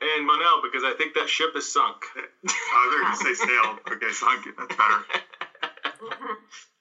and 0.00 0.26
Mon-El 0.26 0.62
because 0.62 0.84
I 0.84 0.94
think 0.96 1.14
that 1.14 1.28
ship 1.28 1.50
is 1.56 1.70
sunk. 1.72 1.96
Oh, 2.70 2.88
they're 2.92 3.02
going 3.02 3.18
to 3.18 3.24
say 3.24 3.34
sailed. 3.34 3.78
Okay, 3.90 4.12
so 4.12 4.28
I'm, 4.28 4.40
that's 4.56 4.76
better. 4.76 5.00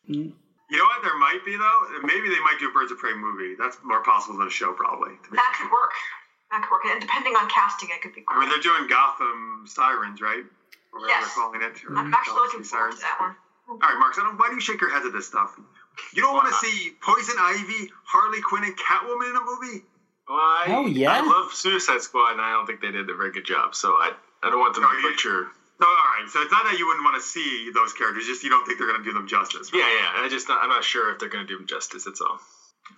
Mm. 0.07 0.31
You 0.69 0.77
know 0.77 0.83
what? 0.83 1.01
There 1.03 1.17
might 1.17 1.41
be 1.45 1.55
though. 1.55 1.79
Maybe 2.03 2.29
they 2.29 2.39
might 2.43 2.57
do 2.59 2.69
a 2.69 2.73
Birds 2.73 2.91
of 2.91 2.97
Prey 2.99 3.15
movie. 3.15 3.55
That's 3.57 3.77
more 3.83 4.03
possible 4.03 4.37
than 4.37 4.47
a 4.47 4.51
show, 4.51 4.73
probably. 4.73 5.15
That 5.31 5.55
could 5.59 5.71
work. 5.71 5.91
That 6.51 6.61
could 6.63 6.71
work. 6.71 6.83
And 6.91 7.01
depending 7.01 7.33
on 7.35 7.49
casting, 7.49 7.89
it 7.91 8.01
could 8.01 8.13
be 8.13 8.23
I 8.27 8.39
mean, 8.39 8.49
they're 8.49 8.59
doing 8.63 8.87
Gotham 8.87 9.65
Sirens, 9.65 10.21
right? 10.21 10.43
Or 10.93 11.07
Yes. 11.07 11.23
they're 11.23 11.43
calling 11.43 11.61
it. 11.61 11.75
I'm 11.89 12.13
actually 12.13 12.35
Galaxy 12.35 12.57
looking 12.57 12.63
forward 12.63 12.91
to 12.93 13.01
that 13.01 13.17
one. 13.19 13.35
All 13.69 13.77
right, 13.79 13.99
Mark. 13.99 14.15
So 14.15 14.23
don't, 14.23 14.37
why 14.37 14.47
do 14.49 14.55
you 14.55 14.61
shake 14.61 14.79
your 14.79 14.91
head 14.91 15.05
at 15.05 15.11
this 15.11 15.27
stuff? 15.27 15.57
You 16.13 16.21
don't 16.21 16.33
want 16.33 16.47
to 16.49 16.55
see 16.65 16.91
Poison 17.01 17.35
Ivy, 17.39 17.89
Harley 18.05 18.41
Quinn, 18.41 18.63
and 18.63 18.75
Catwoman 18.77 19.29
in 19.31 19.35
a 19.35 19.41
movie? 19.45 19.83
Why? 20.27 20.63
Hell 20.67 20.87
yeah. 20.87 21.11
I 21.11 21.21
love 21.25 21.53
Suicide 21.53 22.01
Squad, 22.01 22.33
and 22.33 22.41
I 22.41 22.51
don't 22.53 22.65
think 22.67 22.81
they 22.81 22.91
did 22.91 23.09
a 23.09 23.15
very 23.15 23.31
good 23.31 23.45
job. 23.45 23.75
So 23.75 23.89
I, 23.93 24.11
I 24.43 24.49
don't 24.49 24.59
want 24.59 24.75
them 24.75 24.83
No, 24.83 24.89
to 24.91 24.97
you- 24.97 25.09
butcher. 25.11 25.47
So 25.79 25.85
all 25.85 25.93
right. 25.93 26.25
So 26.27 26.41
it's 26.41 26.51
not 26.51 26.65
that 26.65 26.77
you 26.79 26.87
wouldn't 26.87 27.05
want 27.05 27.21
to 27.21 27.25
see 27.27 27.69
those 27.73 27.93
characters, 27.93 28.25
just 28.25 28.43
you 28.43 28.49
don't 28.49 28.65
think 28.65 28.79
they're 28.79 28.87
going 28.89 28.99
to 29.03 29.05
do 29.07 29.13
them 29.13 29.27
justice. 29.27 29.69
Yeah, 29.71 29.79
yeah. 29.85 30.25
I 30.25 30.27
just, 30.27 30.49
not, 30.49 30.63
I'm 30.63 30.69
not 30.69 30.83
sure 30.83 31.13
if 31.13 31.19
they're 31.19 31.29
going 31.29 31.45
to 31.45 31.47
do 31.47 31.57
them 31.57 31.67
justice. 31.67 32.05
That's 32.05 32.19
all. 32.19 32.39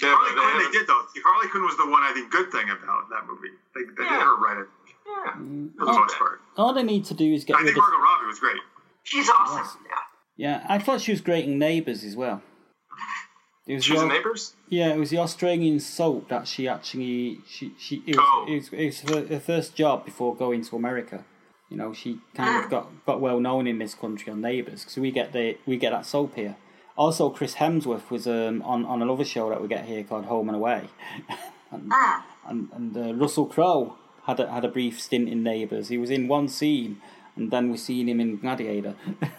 Yeah, 0.01 0.15
Harley 0.15 0.31
they 0.31 0.35
Quinn, 0.39 0.47
they 0.47 0.63
haven't- 0.63 0.71
did 0.73 0.87
though. 0.87 1.03
See, 1.13 1.21
Harley 1.25 1.49
Quinn 1.49 1.63
was 1.63 1.75
the 1.75 1.85
one 1.89 2.03
I 2.03 2.13
think 2.13 2.31
good 2.31 2.51
thing 2.51 2.69
about 2.69 3.09
that 3.11 3.27
movie. 3.27 3.51
They, 3.75 3.83
they 3.83 4.07
did 4.07 4.21
her 4.23 4.35
right 4.39 4.63
Yeah. 5.05 5.33
for 5.77 5.85
the 5.85 5.91
most 5.99 6.15
part. 6.17 6.39
All 6.57 6.73
they 6.73 6.83
need 6.83 7.03
to 7.05 7.13
do 7.13 7.25
is 7.33 7.43
get 7.43 7.57
I 7.57 7.59
rid 7.59 7.65
think 7.73 7.77
of. 7.77 7.83
Margot 7.83 7.99
Robbie 8.01 8.27
was 8.27 8.39
great. 8.39 8.61
She's 9.03 9.29
awesome. 9.29 9.81
Yeah. 9.85 9.95
Yeah, 10.61 10.65
I 10.69 10.79
thought 10.79 11.01
she 11.01 11.11
was 11.11 11.19
great 11.19 11.43
in 11.45 11.59
Neighbours 11.59 12.03
as 12.05 12.15
well. 12.15 12.41
It 13.67 13.75
was 13.75 13.83
She 13.85 13.93
was 13.93 14.01
the- 14.01 14.07
Neighbors. 14.07 14.55
Yeah, 14.67 14.89
it 14.93 14.97
was 14.97 15.09
the 15.11 15.19
Australian 15.19 15.79
soap 15.79 16.29
that 16.29 16.47
she 16.47 16.67
actually 16.67 17.41
she 17.47 17.73
she 17.77 18.01
it 18.07 18.15
was, 18.15 18.25
Oh. 18.27 18.45
it 18.47 18.55
was, 18.55 18.69
it 18.73 18.85
was 18.85 18.99
her, 19.01 19.27
her 19.27 19.39
first 19.39 19.75
job 19.75 20.05
before 20.05 20.35
going 20.35 20.63
to 20.63 20.75
America. 20.75 21.23
You 21.69 21.77
know, 21.77 21.93
she 21.93 22.17
kind 22.33 22.63
of 22.63 22.71
got, 22.71 23.05
got 23.05 23.21
well 23.21 23.39
known 23.39 23.67
in 23.67 23.77
this 23.77 23.93
country 23.93 24.31
on 24.33 24.41
Neighbours 24.41 24.81
because 24.83 24.97
we 24.97 25.11
get 25.11 25.33
the 25.33 25.57
we 25.67 25.77
get 25.77 25.91
that 25.91 26.05
soap 26.07 26.33
here. 26.35 26.55
Also, 26.97 27.29
Chris 27.29 27.55
Hemsworth 27.55 28.09
was 28.09 28.25
um, 28.27 28.63
on 28.63 28.85
on 28.85 29.01
another 29.03 29.23
show 29.23 29.49
that 29.49 29.61
we 29.61 29.67
get 29.67 29.85
here 29.85 30.03
called 30.03 30.25
Home 30.25 30.49
and 30.49 30.55
Away, 30.55 30.89
and 31.71 31.91
and, 32.47 32.69
and 32.73 32.97
uh, 32.97 33.13
Russell 33.13 33.45
Crowe 33.45 33.95
had 34.25 34.39
a, 34.39 34.51
had 34.51 34.65
a 34.65 34.67
brief 34.67 34.99
stint 34.99 35.29
in 35.29 35.43
Neighbours. 35.43 35.89
He 35.89 35.99
was 35.99 36.09
in 36.09 36.27
one 36.27 36.47
scene, 36.47 36.99
and 37.35 37.51
then 37.51 37.69
we 37.69 37.77
seen 37.77 38.09
him 38.09 38.19
in 38.19 38.37
Gladiator. 38.37 38.95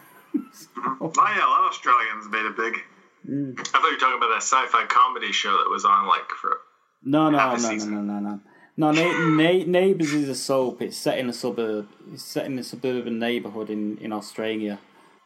Oh 1.03 1.11
yeah, 1.16 1.47
a 1.47 1.49
lot 1.49 1.62
of 1.65 1.70
Australians 1.70 2.28
made 2.31 2.45
it 2.45 2.57
big. 2.57 2.82
I 3.26 3.52
thought 3.55 3.84
you 3.84 3.92
were 3.92 3.98
talking 3.98 4.16
about 4.18 4.28
that 4.30 4.42
sci-fi 4.42 4.86
comedy 4.86 5.32
show 5.32 5.56
that 5.59 5.68
was 5.70 5.84
on 5.84 6.06
like 6.06 6.28
for. 6.40 6.59
No, 7.02 7.30
no, 7.30 7.38
Half 7.38 7.59
a 7.59 7.62
no, 7.62 7.68
no, 7.68 7.74
season. 7.74 8.06
no, 8.06 8.18
no, 8.18 8.30
no. 8.30 8.40
No, 8.76 8.90
Na- 8.92 9.28
Na- 9.42 9.64
Neighbours 9.66 10.12
is 10.12 10.28
a 10.28 10.34
soap. 10.34 10.80
It's 10.82 10.97
set 10.97 11.18
in 11.18 11.28
a 11.28 11.32
suburb. 11.32 11.88
It's 12.12 12.22
set 12.22 12.47
in 12.47 12.59
a 12.59 12.62
suburban 12.62 13.18
neighbourhood 13.18 13.68
in 13.70 13.98
in 13.98 14.12
Australia, 14.12 14.78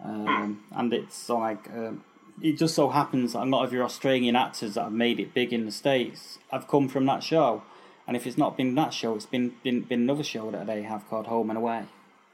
um, 0.03 0.65
and 0.73 0.93
it's 0.93 1.29
like 1.29 1.69
um, 1.71 2.05
it 2.43 2.59
just 2.59 2.75
so 2.75 2.89
happens 2.89 3.33
that 3.35 3.43
a 3.43 3.45
lot 3.45 3.65
of 3.65 3.73
your 3.73 3.85
Australian 3.85 4.35
actors 4.37 4.75
that 4.75 4.83
have 4.85 4.93
made 4.93 5.21
it 5.21 5.35
big 5.35 5.53
in 5.53 5.67
the 5.67 5.73
states 5.73 6.39
have 6.51 6.67
come 6.69 6.89
from 6.89 7.07
that 7.07 7.23
show. 7.23 7.63
And 8.07 8.17
if 8.19 8.27
it's 8.27 8.37
not 8.37 8.57
been 8.57 8.75
that 8.75 8.93
show, 8.93 9.15
it's 9.15 9.27
been 9.27 9.55
been, 9.63 9.83
been 9.83 10.03
another 10.03 10.25
show 10.25 10.51
that 10.51 10.67
they 10.67 10.83
have 10.83 11.09
called 11.09 11.27
Home 11.27 11.49
and 11.51 11.57
Away. 11.59 11.85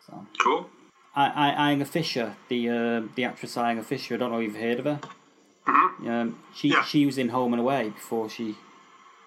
So, 0.07 0.27
Cool. 0.43 0.69
I, 1.15 1.27
I, 1.29 1.73
Isla 1.73 1.85
Fisher, 1.85 2.37
the 2.49 2.69
uh, 2.71 3.03
the 3.15 3.25
actress 3.25 3.57
Isla 3.57 3.83
Fisher. 3.83 4.15
I 4.15 4.19
don't 4.19 4.33
know 4.33 4.39
if 4.41 4.45
you've 4.53 4.57
heard 4.63 4.79
of 4.81 4.85
her. 4.87 5.01
Um, 5.67 6.39
she 6.55 6.69
Yeah. 6.69 6.83
she 6.85 7.05
was 7.07 7.19
in 7.19 7.29
Home 7.31 7.53
and 7.53 7.61
Away 7.61 7.91
before 7.91 8.29
she 8.31 8.57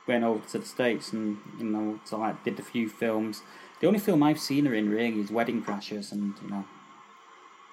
went 0.08 0.24
over 0.24 0.46
to 0.50 0.60
the 0.60 0.66
states, 0.66 1.14
and 1.14 1.38
you 1.58 1.66
know, 1.66 2.00
so 2.04 2.22
I 2.22 2.34
did 2.44 2.60
a 2.60 2.64
few 2.64 2.90
films. 2.90 3.42
The 3.80 3.88
only 3.88 4.00
film 4.00 4.24
I've 4.24 4.40
seen 4.40 4.66
her 4.66 4.74
in 4.74 4.90
really 4.90 5.20
is 5.22 5.32
Wedding 5.32 5.62
Crashers, 5.64 6.12
and 6.12 6.34
you 6.44 6.50
know, 6.50 6.66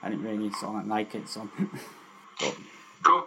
I 0.03 0.11
didn't 0.11 0.25
really 0.25 0.51
sort 0.53 0.77
of 0.83 0.87
like 0.87 1.15
it. 1.15 1.29
So, 1.29 1.49
but, 2.41 2.57
Cool. 3.03 3.27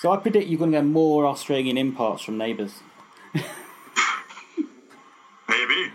so 0.00 0.10
I 0.12 0.16
predict 0.16 0.48
you're 0.48 0.58
going 0.58 0.72
to 0.72 0.78
get 0.78 0.84
more 0.86 1.26
Australian 1.26 1.76
imports 1.76 2.22
from 2.22 2.38
Neighbours. 2.38 2.80
Maybe. 5.48 5.92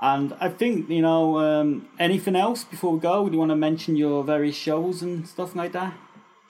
And 0.00 0.34
I 0.38 0.48
think, 0.48 0.88
you 0.88 1.02
know, 1.02 1.38
um, 1.38 1.88
anything 1.98 2.36
else 2.36 2.62
before 2.62 2.92
we 2.92 3.00
go? 3.00 3.26
Do 3.26 3.32
you 3.32 3.38
want 3.38 3.50
to 3.50 3.56
mention 3.56 3.96
your 3.96 4.22
various 4.22 4.54
shows 4.54 5.02
and 5.02 5.26
stuff 5.26 5.56
like 5.56 5.72
that? 5.72 5.92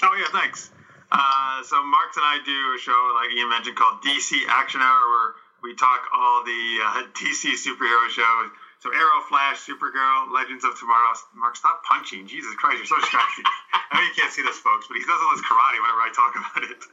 Oh, 0.03 0.15
yeah, 0.21 0.39
thanks. 0.39 0.71
Uh, 1.11 1.63
so, 1.65 1.83
Marks 1.83 2.17
and 2.19 2.27
I 2.29 2.39
do 2.45 2.77
a 2.77 2.79
show, 2.79 3.01
like 3.17 3.33
you 3.35 3.49
mentioned, 3.49 3.77
called 3.77 4.03
DC 4.05 4.37
Action 4.49 4.83
Hour, 4.83 5.01
where 5.09 5.29
we 5.63 5.75
talk 5.75 6.05
all 6.13 6.45
the 6.45 6.79
uh, 6.85 7.03
DC 7.17 7.57
superhero 7.57 8.09
shows. 8.13 8.53
So, 8.81 8.93
Arrow, 8.93 9.25
Flash, 9.27 9.65
Supergirl, 9.65 10.31
Legends 10.31 10.63
of 10.65 10.79
Tomorrow. 10.79 11.17
Mark, 11.35 11.57
stop 11.57 11.83
punching. 11.89 12.29
Jesus 12.29 12.55
Christ, 12.61 12.79
you're 12.79 12.87
so 12.87 13.01
distracting. 13.01 13.45
I 13.73 13.97
know 13.97 14.03
you 14.05 14.15
can't 14.15 14.31
see 14.31 14.43
this, 14.43 14.59
folks, 14.59 14.87
but 14.87 14.99
he 14.99 15.03
does 15.03 15.19
all 15.19 15.33
this 15.35 15.43
karate 15.43 15.81
whenever 15.81 16.05
I 16.05 16.13
talk 16.13 16.37
about 16.37 16.71
it. 16.71 16.85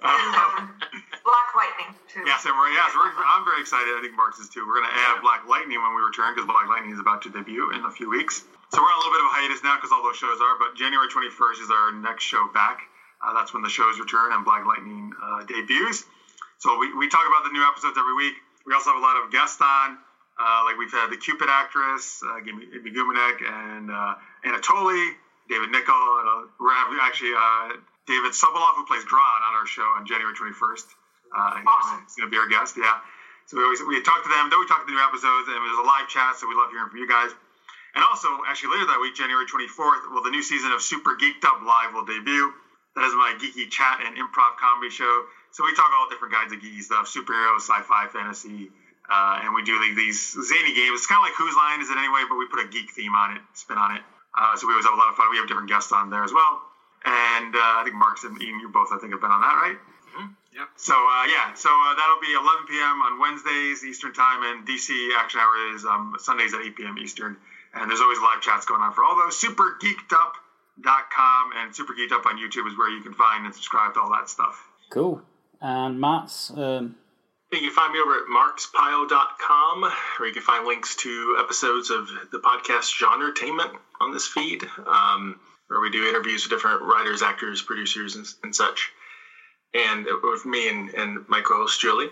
Black 0.00 1.48
Lightning, 1.54 1.92
too. 2.08 2.24
Yes, 2.26 2.46
and 2.46 2.54
we're, 2.56 2.72
yes, 2.72 2.90
we're, 2.96 3.12
I'm 3.12 3.44
very 3.44 3.60
excited. 3.60 3.92
I 3.94 4.00
think 4.00 4.16
Mark's 4.16 4.38
is 4.38 4.48
too. 4.48 4.66
We're 4.66 4.80
going 4.80 4.90
to 4.90 4.96
add 4.96 5.20
Black 5.20 5.46
Lightning 5.46 5.80
when 5.80 5.94
we 5.94 6.02
return 6.02 6.34
because 6.34 6.46
Black 6.46 6.66
Lightning 6.68 6.92
is 6.92 7.00
about 7.00 7.22
to 7.22 7.30
debut 7.30 7.70
in 7.72 7.84
a 7.84 7.90
few 7.90 8.08
weeks. 8.08 8.42
So 8.72 8.80
we're 8.80 8.88
on 8.88 8.96
a 8.96 9.00
little 9.02 9.14
bit 9.14 9.22
of 9.22 9.28
a 9.30 9.34
hiatus 9.34 9.62
now 9.62 9.76
because 9.76 9.90
all 9.90 10.02
those 10.02 10.16
shows 10.16 10.38
are, 10.40 10.54
but 10.58 10.78
January 10.78 11.10
21st 11.10 11.58
is 11.62 11.70
our 11.70 11.90
next 11.92 12.24
show 12.24 12.48
back. 12.54 12.86
Uh, 13.20 13.34
that's 13.34 13.52
when 13.52 13.62
the 13.62 13.68
shows 13.68 13.98
return 13.98 14.32
and 14.32 14.44
Black 14.44 14.64
Lightning 14.64 15.12
uh, 15.22 15.44
debuts. 15.44 16.06
So 16.58 16.78
we, 16.78 16.94
we 16.94 17.08
talk 17.08 17.26
about 17.26 17.44
the 17.44 17.52
new 17.52 17.66
episodes 17.66 17.98
every 17.98 18.14
week. 18.14 18.34
We 18.64 18.72
also 18.74 18.92
have 18.92 19.00
a 19.00 19.04
lot 19.04 19.16
of 19.16 19.32
guests 19.32 19.60
on. 19.60 19.98
Uh, 20.40 20.64
like 20.64 20.78
we've 20.78 20.92
had 20.92 21.10
the 21.10 21.16
Cupid 21.16 21.48
actress, 21.50 22.22
uh, 22.24 22.38
Amy 22.38 22.90
Gumenick, 22.92 23.44
and 23.44 23.90
uh, 23.90 24.14
Anatoly, 24.44 25.12
David 25.50 25.68
Nykl, 25.68 26.20
and 26.20 26.28
uh, 26.28 26.48
we're 26.58 26.72
actually 27.02 27.32
uh, 27.36 27.76
David 28.10 28.34
Sobolov, 28.34 28.74
who 28.74 28.82
plays 28.90 29.06
Grodd, 29.06 29.40
on 29.46 29.54
our 29.54 29.66
show 29.70 29.86
on 29.94 30.02
January 30.02 30.34
21st. 30.34 30.86
Uh, 31.30 31.62
Awesome. 31.62 32.02
He's 32.02 32.18
going 32.18 32.26
to 32.26 32.34
be 32.34 32.42
our 32.42 32.50
guest, 32.50 32.74
yeah. 32.74 32.98
So 33.46 33.54
we 33.56 33.62
always 33.62 33.78
we 33.86 34.02
talk 34.02 34.26
to 34.26 34.30
them, 34.30 34.50
then 34.50 34.58
we 34.58 34.66
talk 34.66 34.82
to 34.82 34.88
the 34.90 34.94
new 34.98 35.02
episodes, 35.02 35.46
and 35.46 35.54
there's 35.62 35.78
a 35.78 35.86
live 35.86 36.10
chat, 36.10 36.34
so 36.34 36.50
we 36.50 36.54
love 36.58 36.74
hearing 36.74 36.90
from 36.90 36.98
you 36.98 37.06
guys. 37.06 37.30
And 37.94 38.02
also, 38.02 38.42
actually 38.46 38.78
later 38.78 38.86
that 38.94 38.98
week, 39.02 39.14
January 39.14 39.46
24th, 39.46 40.10
well, 40.10 40.22
the 40.22 40.30
new 40.30 40.42
season 40.42 40.70
of 40.70 40.82
Super 40.82 41.14
Geeked 41.18 41.42
Up 41.46 41.62
Live 41.62 41.94
will 41.94 42.04
debut. 42.06 42.50
That 42.94 43.06
is 43.06 43.14
my 43.14 43.34
geeky 43.38 43.70
chat 43.70 44.02
and 44.02 44.18
improv 44.18 44.58
comedy 44.58 44.90
show. 44.90 45.26
So 45.50 45.62
we 45.64 45.74
talk 45.74 45.90
all 45.94 46.10
different 46.10 46.34
kinds 46.34 46.52
of 46.52 46.58
geeky 46.58 46.82
stuff, 46.82 47.06
superheroes, 47.10 47.66
sci-fi, 47.66 48.06
fantasy, 48.10 48.70
uh, 49.10 49.42
and 49.42 49.54
we 49.54 49.62
do 49.62 49.78
like 49.78 49.94
these 49.94 50.34
zany 50.34 50.74
games. 50.74 51.02
It's 51.02 51.06
kind 51.06 51.18
of 51.18 51.26
like 51.26 51.34
Whose 51.34 51.54
Line 51.54 51.80
Is 51.82 51.90
It 51.90 51.98
Anyway, 51.98 52.22
but 52.30 52.38
we 52.38 52.46
put 52.46 52.62
a 52.62 52.68
geek 52.70 52.90
theme 52.94 53.14
on 53.14 53.34
it, 53.34 53.42
spin 53.54 53.78
on 53.78 53.94
it. 53.94 54.02
Uh, 54.38 54.54
so 54.54 54.66
we 54.66 54.74
always 54.74 54.86
have 54.86 54.94
a 54.94 54.98
lot 54.98 55.10
of 55.10 55.16
fun. 55.18 55.30
We 55.30 55.38
have 55.38 55.46
different 55.46 55.68
guests 55.68 55.90
on 55.90 56.10
there 56.10 56.22
as 56.22 56.32
well. 56.32 56.62
And 57.04 57.54
uh, 57.54 57.58
I 57.80 57.82
think 57.84 57.96
Mark's 57.96 58.24
and 58.24 58.40
Ian, 58.42 58.60
you 58.60 58.68
both, 58.68 58.88
I 58.92 58.98
think, 58.98 59.12
have 59.12 59.20
been 59.20 59.30
on 59.30 59.40
that, 59.40 59.54
right? 59.56 59.76
Yep. 60.52 60.68
So 60.76 60.92
uh, 60.92 61.24
yeah, 61.30 61.54
so 61.54 61.70
uh, 61.70 61.94
that'll 61.94 62.20
be 62.20 62.32
11 62.34 62.66
p.m. 62.68 63.00
on 63.02 63.20
Wednesdays 63.20 63.84
Eastern 63.84 64.12
Time, 64.12 64.42
and 64.42 64.66
DC 64.66 64.90
Action 65.16 65.38
Hour 65.40 65.74
is 65.74 65.84
um, 65.84 66.16
Sundays 66.18 66.52
at 66.52 66.60
8 66.60 66.74
p.m. 66.76 66.98
Eastern. 66.98 67.36
And 67.72 67.88
there's 67.88 68.00
always 68.00 68.18
live 68.18 68.40
chats 68.42 68.66
going 68.66 68.82
on 68.82 68.92
for 68.92 69.04
all 69.04 69.14
those. 69.16 69.40
SuperGeekedUp.com 69.40 71.50
and 71.56 71.72
Super 71.74 71.94
Geeked 71.94 72.10
Up 72.12 72.26
on 72.26 72.36
YouTube 72.36 72.66
is 72.66 72.76
where 72.76 72.90
you 72.90 73.00
can 73.00 73.14
find 73.14 73.46
and 73.46 73.54
subscribe 73.54 73.94
to 73.94 74.00
all 74.00 74.10
that 74.10 74.28
stuff. 74.28 74.60
Cool. 74.90 75.22
And 75.60 76.00
Matt's, 76.00 76.50
um, 76.50 76.96
You 77.52 77.60
can 77.60 77.70
find 77.70 77.92
me 77.92 78.00
over 78.00 78.16
at 78.16 78.24
markspile.com, 78.26 79.82
where 80.18 80.26
you 80.28 80.34
can 80.34 80.42
find 80.42 80.66
links 80.66 80.96
to 80.96 81.36
episodes 81.38 81.90
of 81.90 82.08
the 82.32 82.38
podcast 82.38 82.92
Genre 82.98 83.32
Tainment 83.32 83.76
on 84.00 84.12
this 84.12 84.26
feed, 84.26 84.64
um, 84.86 85.38
where 85.70 85.80
we 85.80 85.90
do 85.90 86.08
interviews 86.08 86.42
with 86.44 86.50
different 86.50 86.82
writers, 86.82 87.22
actors, 87.22 87.62
producers, 87.62 88.16
and, 88.16 88.26
and 88.42 88.54
such. 88.54 88.90
And 89.72 90.04
with 90.24 90.44
me 90.44 90.68
and, 90.68 90.90
and 90.94 91.28
my 91.28 91.40
co 91.40 91.54
host 91.54 91.80
Julie. 91.80 92.08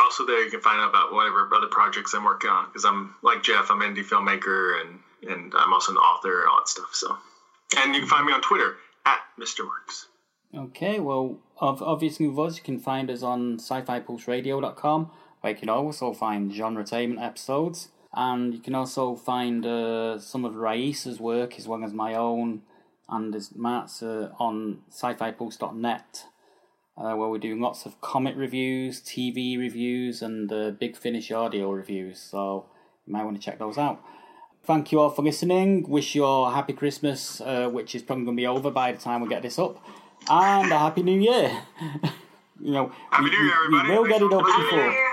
Also, 0.00 0.24
there 0.24 0.42
you 0.42 0.50
can 0.50 0.60
find 0.60 0.80
out 0.80 0.88
about 0.88 1.12
whatever 1.12 1.50
other 1.54 1.66
projects 1.66 2.14
I'm 2.14 2.24
working 2.24 2.48
on, 2.48 2.66
because 2.66 2.84
I'm 2.84 3.14
like 3.22 3.42
Jeff, 3.42 3.70
I'm 3.70 3.82
an 3.82 3.94
indie 3.94 4.04
filmmaker, 4.04 4.80
and, 4.80 5.00
and 5.30 5.52
I'm 5.54 5.72
also 5.72 5.92
an 5.92 5.98
author, 5.98 6.40
and 6.40 6.48
all 6.48 6.60
that 6.60 6.68
stuff. 6.68 6.90
So, 6.92 7.16
And 7.76 7.94
you 7.94 8.00
can 8.00 8.08
find 8.08 8.24
me 8.24 8.32
on 8.32 8.40
Twitter 8.40 8.76
at 9.04 9.18
Mr. 9.38 9.66
Marks. 9.66 10.06
Okay, 10.56 10.98
well, 10.98 11.40
ob- 11.60 11.82
obviously 11.82 12.26
with 12.26 12.38
us, 12.38 12.56
you 12.56 12.62
can 12.62 12.78
find 12.78 13.10
us 13.10 13.22
on 13.22 13.58
sci-fi-pulseradio.com, 13.58 15.10
where 15.40 15.52
you 15.52 15.58
can 15.58 15.68
also 15.68 16.14
find 16.14 16.52
genre-tainment 16.52 17.22
episodes, 17.22 17.88
and 18.14 18.54
you 18.54 18.60
can 18.60 18.74
also 18.74 19.14
find 19.14 19.66
uh, 19.66 20.18
some 20.18 20.44
of 20.44 20.54
Raissa's 20.54 21.20
work, 21.20 21.58
as 21.58 21.68
well 21.68 21.84
as 21.84 21.92
my 21.92 22.14
own, 22.14 22.62
and 23.08 23.34
as 23.34 23.54
Matt's, 23.56 24.02
uh, 24.02 24.30
on 24.38 24.78
sci-fi-pulse.net, 24.90 26.24
uh, 26.96 27.14
where 27.14 27.28
we're 27.28 27.38
doing 27.38 27.60
lots 27.60 27.86
of 27.86 28.00
comic 28.00 28.34
reviews, 28.36 29.00
TV 29.00 29.58
reviews, 29.58 30.20
and 30.22 30.52
uh, 30.52 30.70
Big 30.70 30.96
Finish 30.96 31.30
audio 31.30 31.70
reviews, 31.70 32.20
so 32.20 32.66
you 33.06 33.12
might 33.12 33.24
want 33.24 33.36
to 33.36 33.42
check 33.42 33.58
those 33.58 33.78
out. 33.78 34.02
Thank 34.64 34.92
you 34.92 35.00
all 35.00 35.10
for 35.10 35.22
listening. 35.22 35.88
Wish 35.88 36.14
you 36.14 36.24
all 36.24 36.46
a 36.46 36.50
happy 36.52 36.72
Christmas, 36.74 37.40
uh, 37.40 37.68
which 37.70 37.94
is 37.94 38.02
probably 38.02 38.24
going 38.24 38.36
to 38.36 38.40
be 38.40 38.46
over 38.46 38.70
by 38.70 38.92
the 38.92 38.98
time 38.98 39.20
we 39.22 39.28
get 39.28 39.42
this 39.42 39.58
up, 39.58 39.82
and 40.28 40.70
a 40.72 40.78
happy 40.78 41.02
New 41.02 41.20
Year. 41.20 41.62
you 42.60 42.72
know, 42.72 42.92
Happy 43.10 43.24
we, 43.24 43.30
New 43.30 43.36
Year, 43.44 43.54
we- 43.70 43.74
we 43.74 43.78
everybody. 43.78 43.98
will 43.98 44.08
get 44.08 44.22
it 44.22 44.32
up 44.32 44.44
before. 44.44 44.52
Happy 44.52 44.76
New 44.76 44.82
Year. 44.82 45.07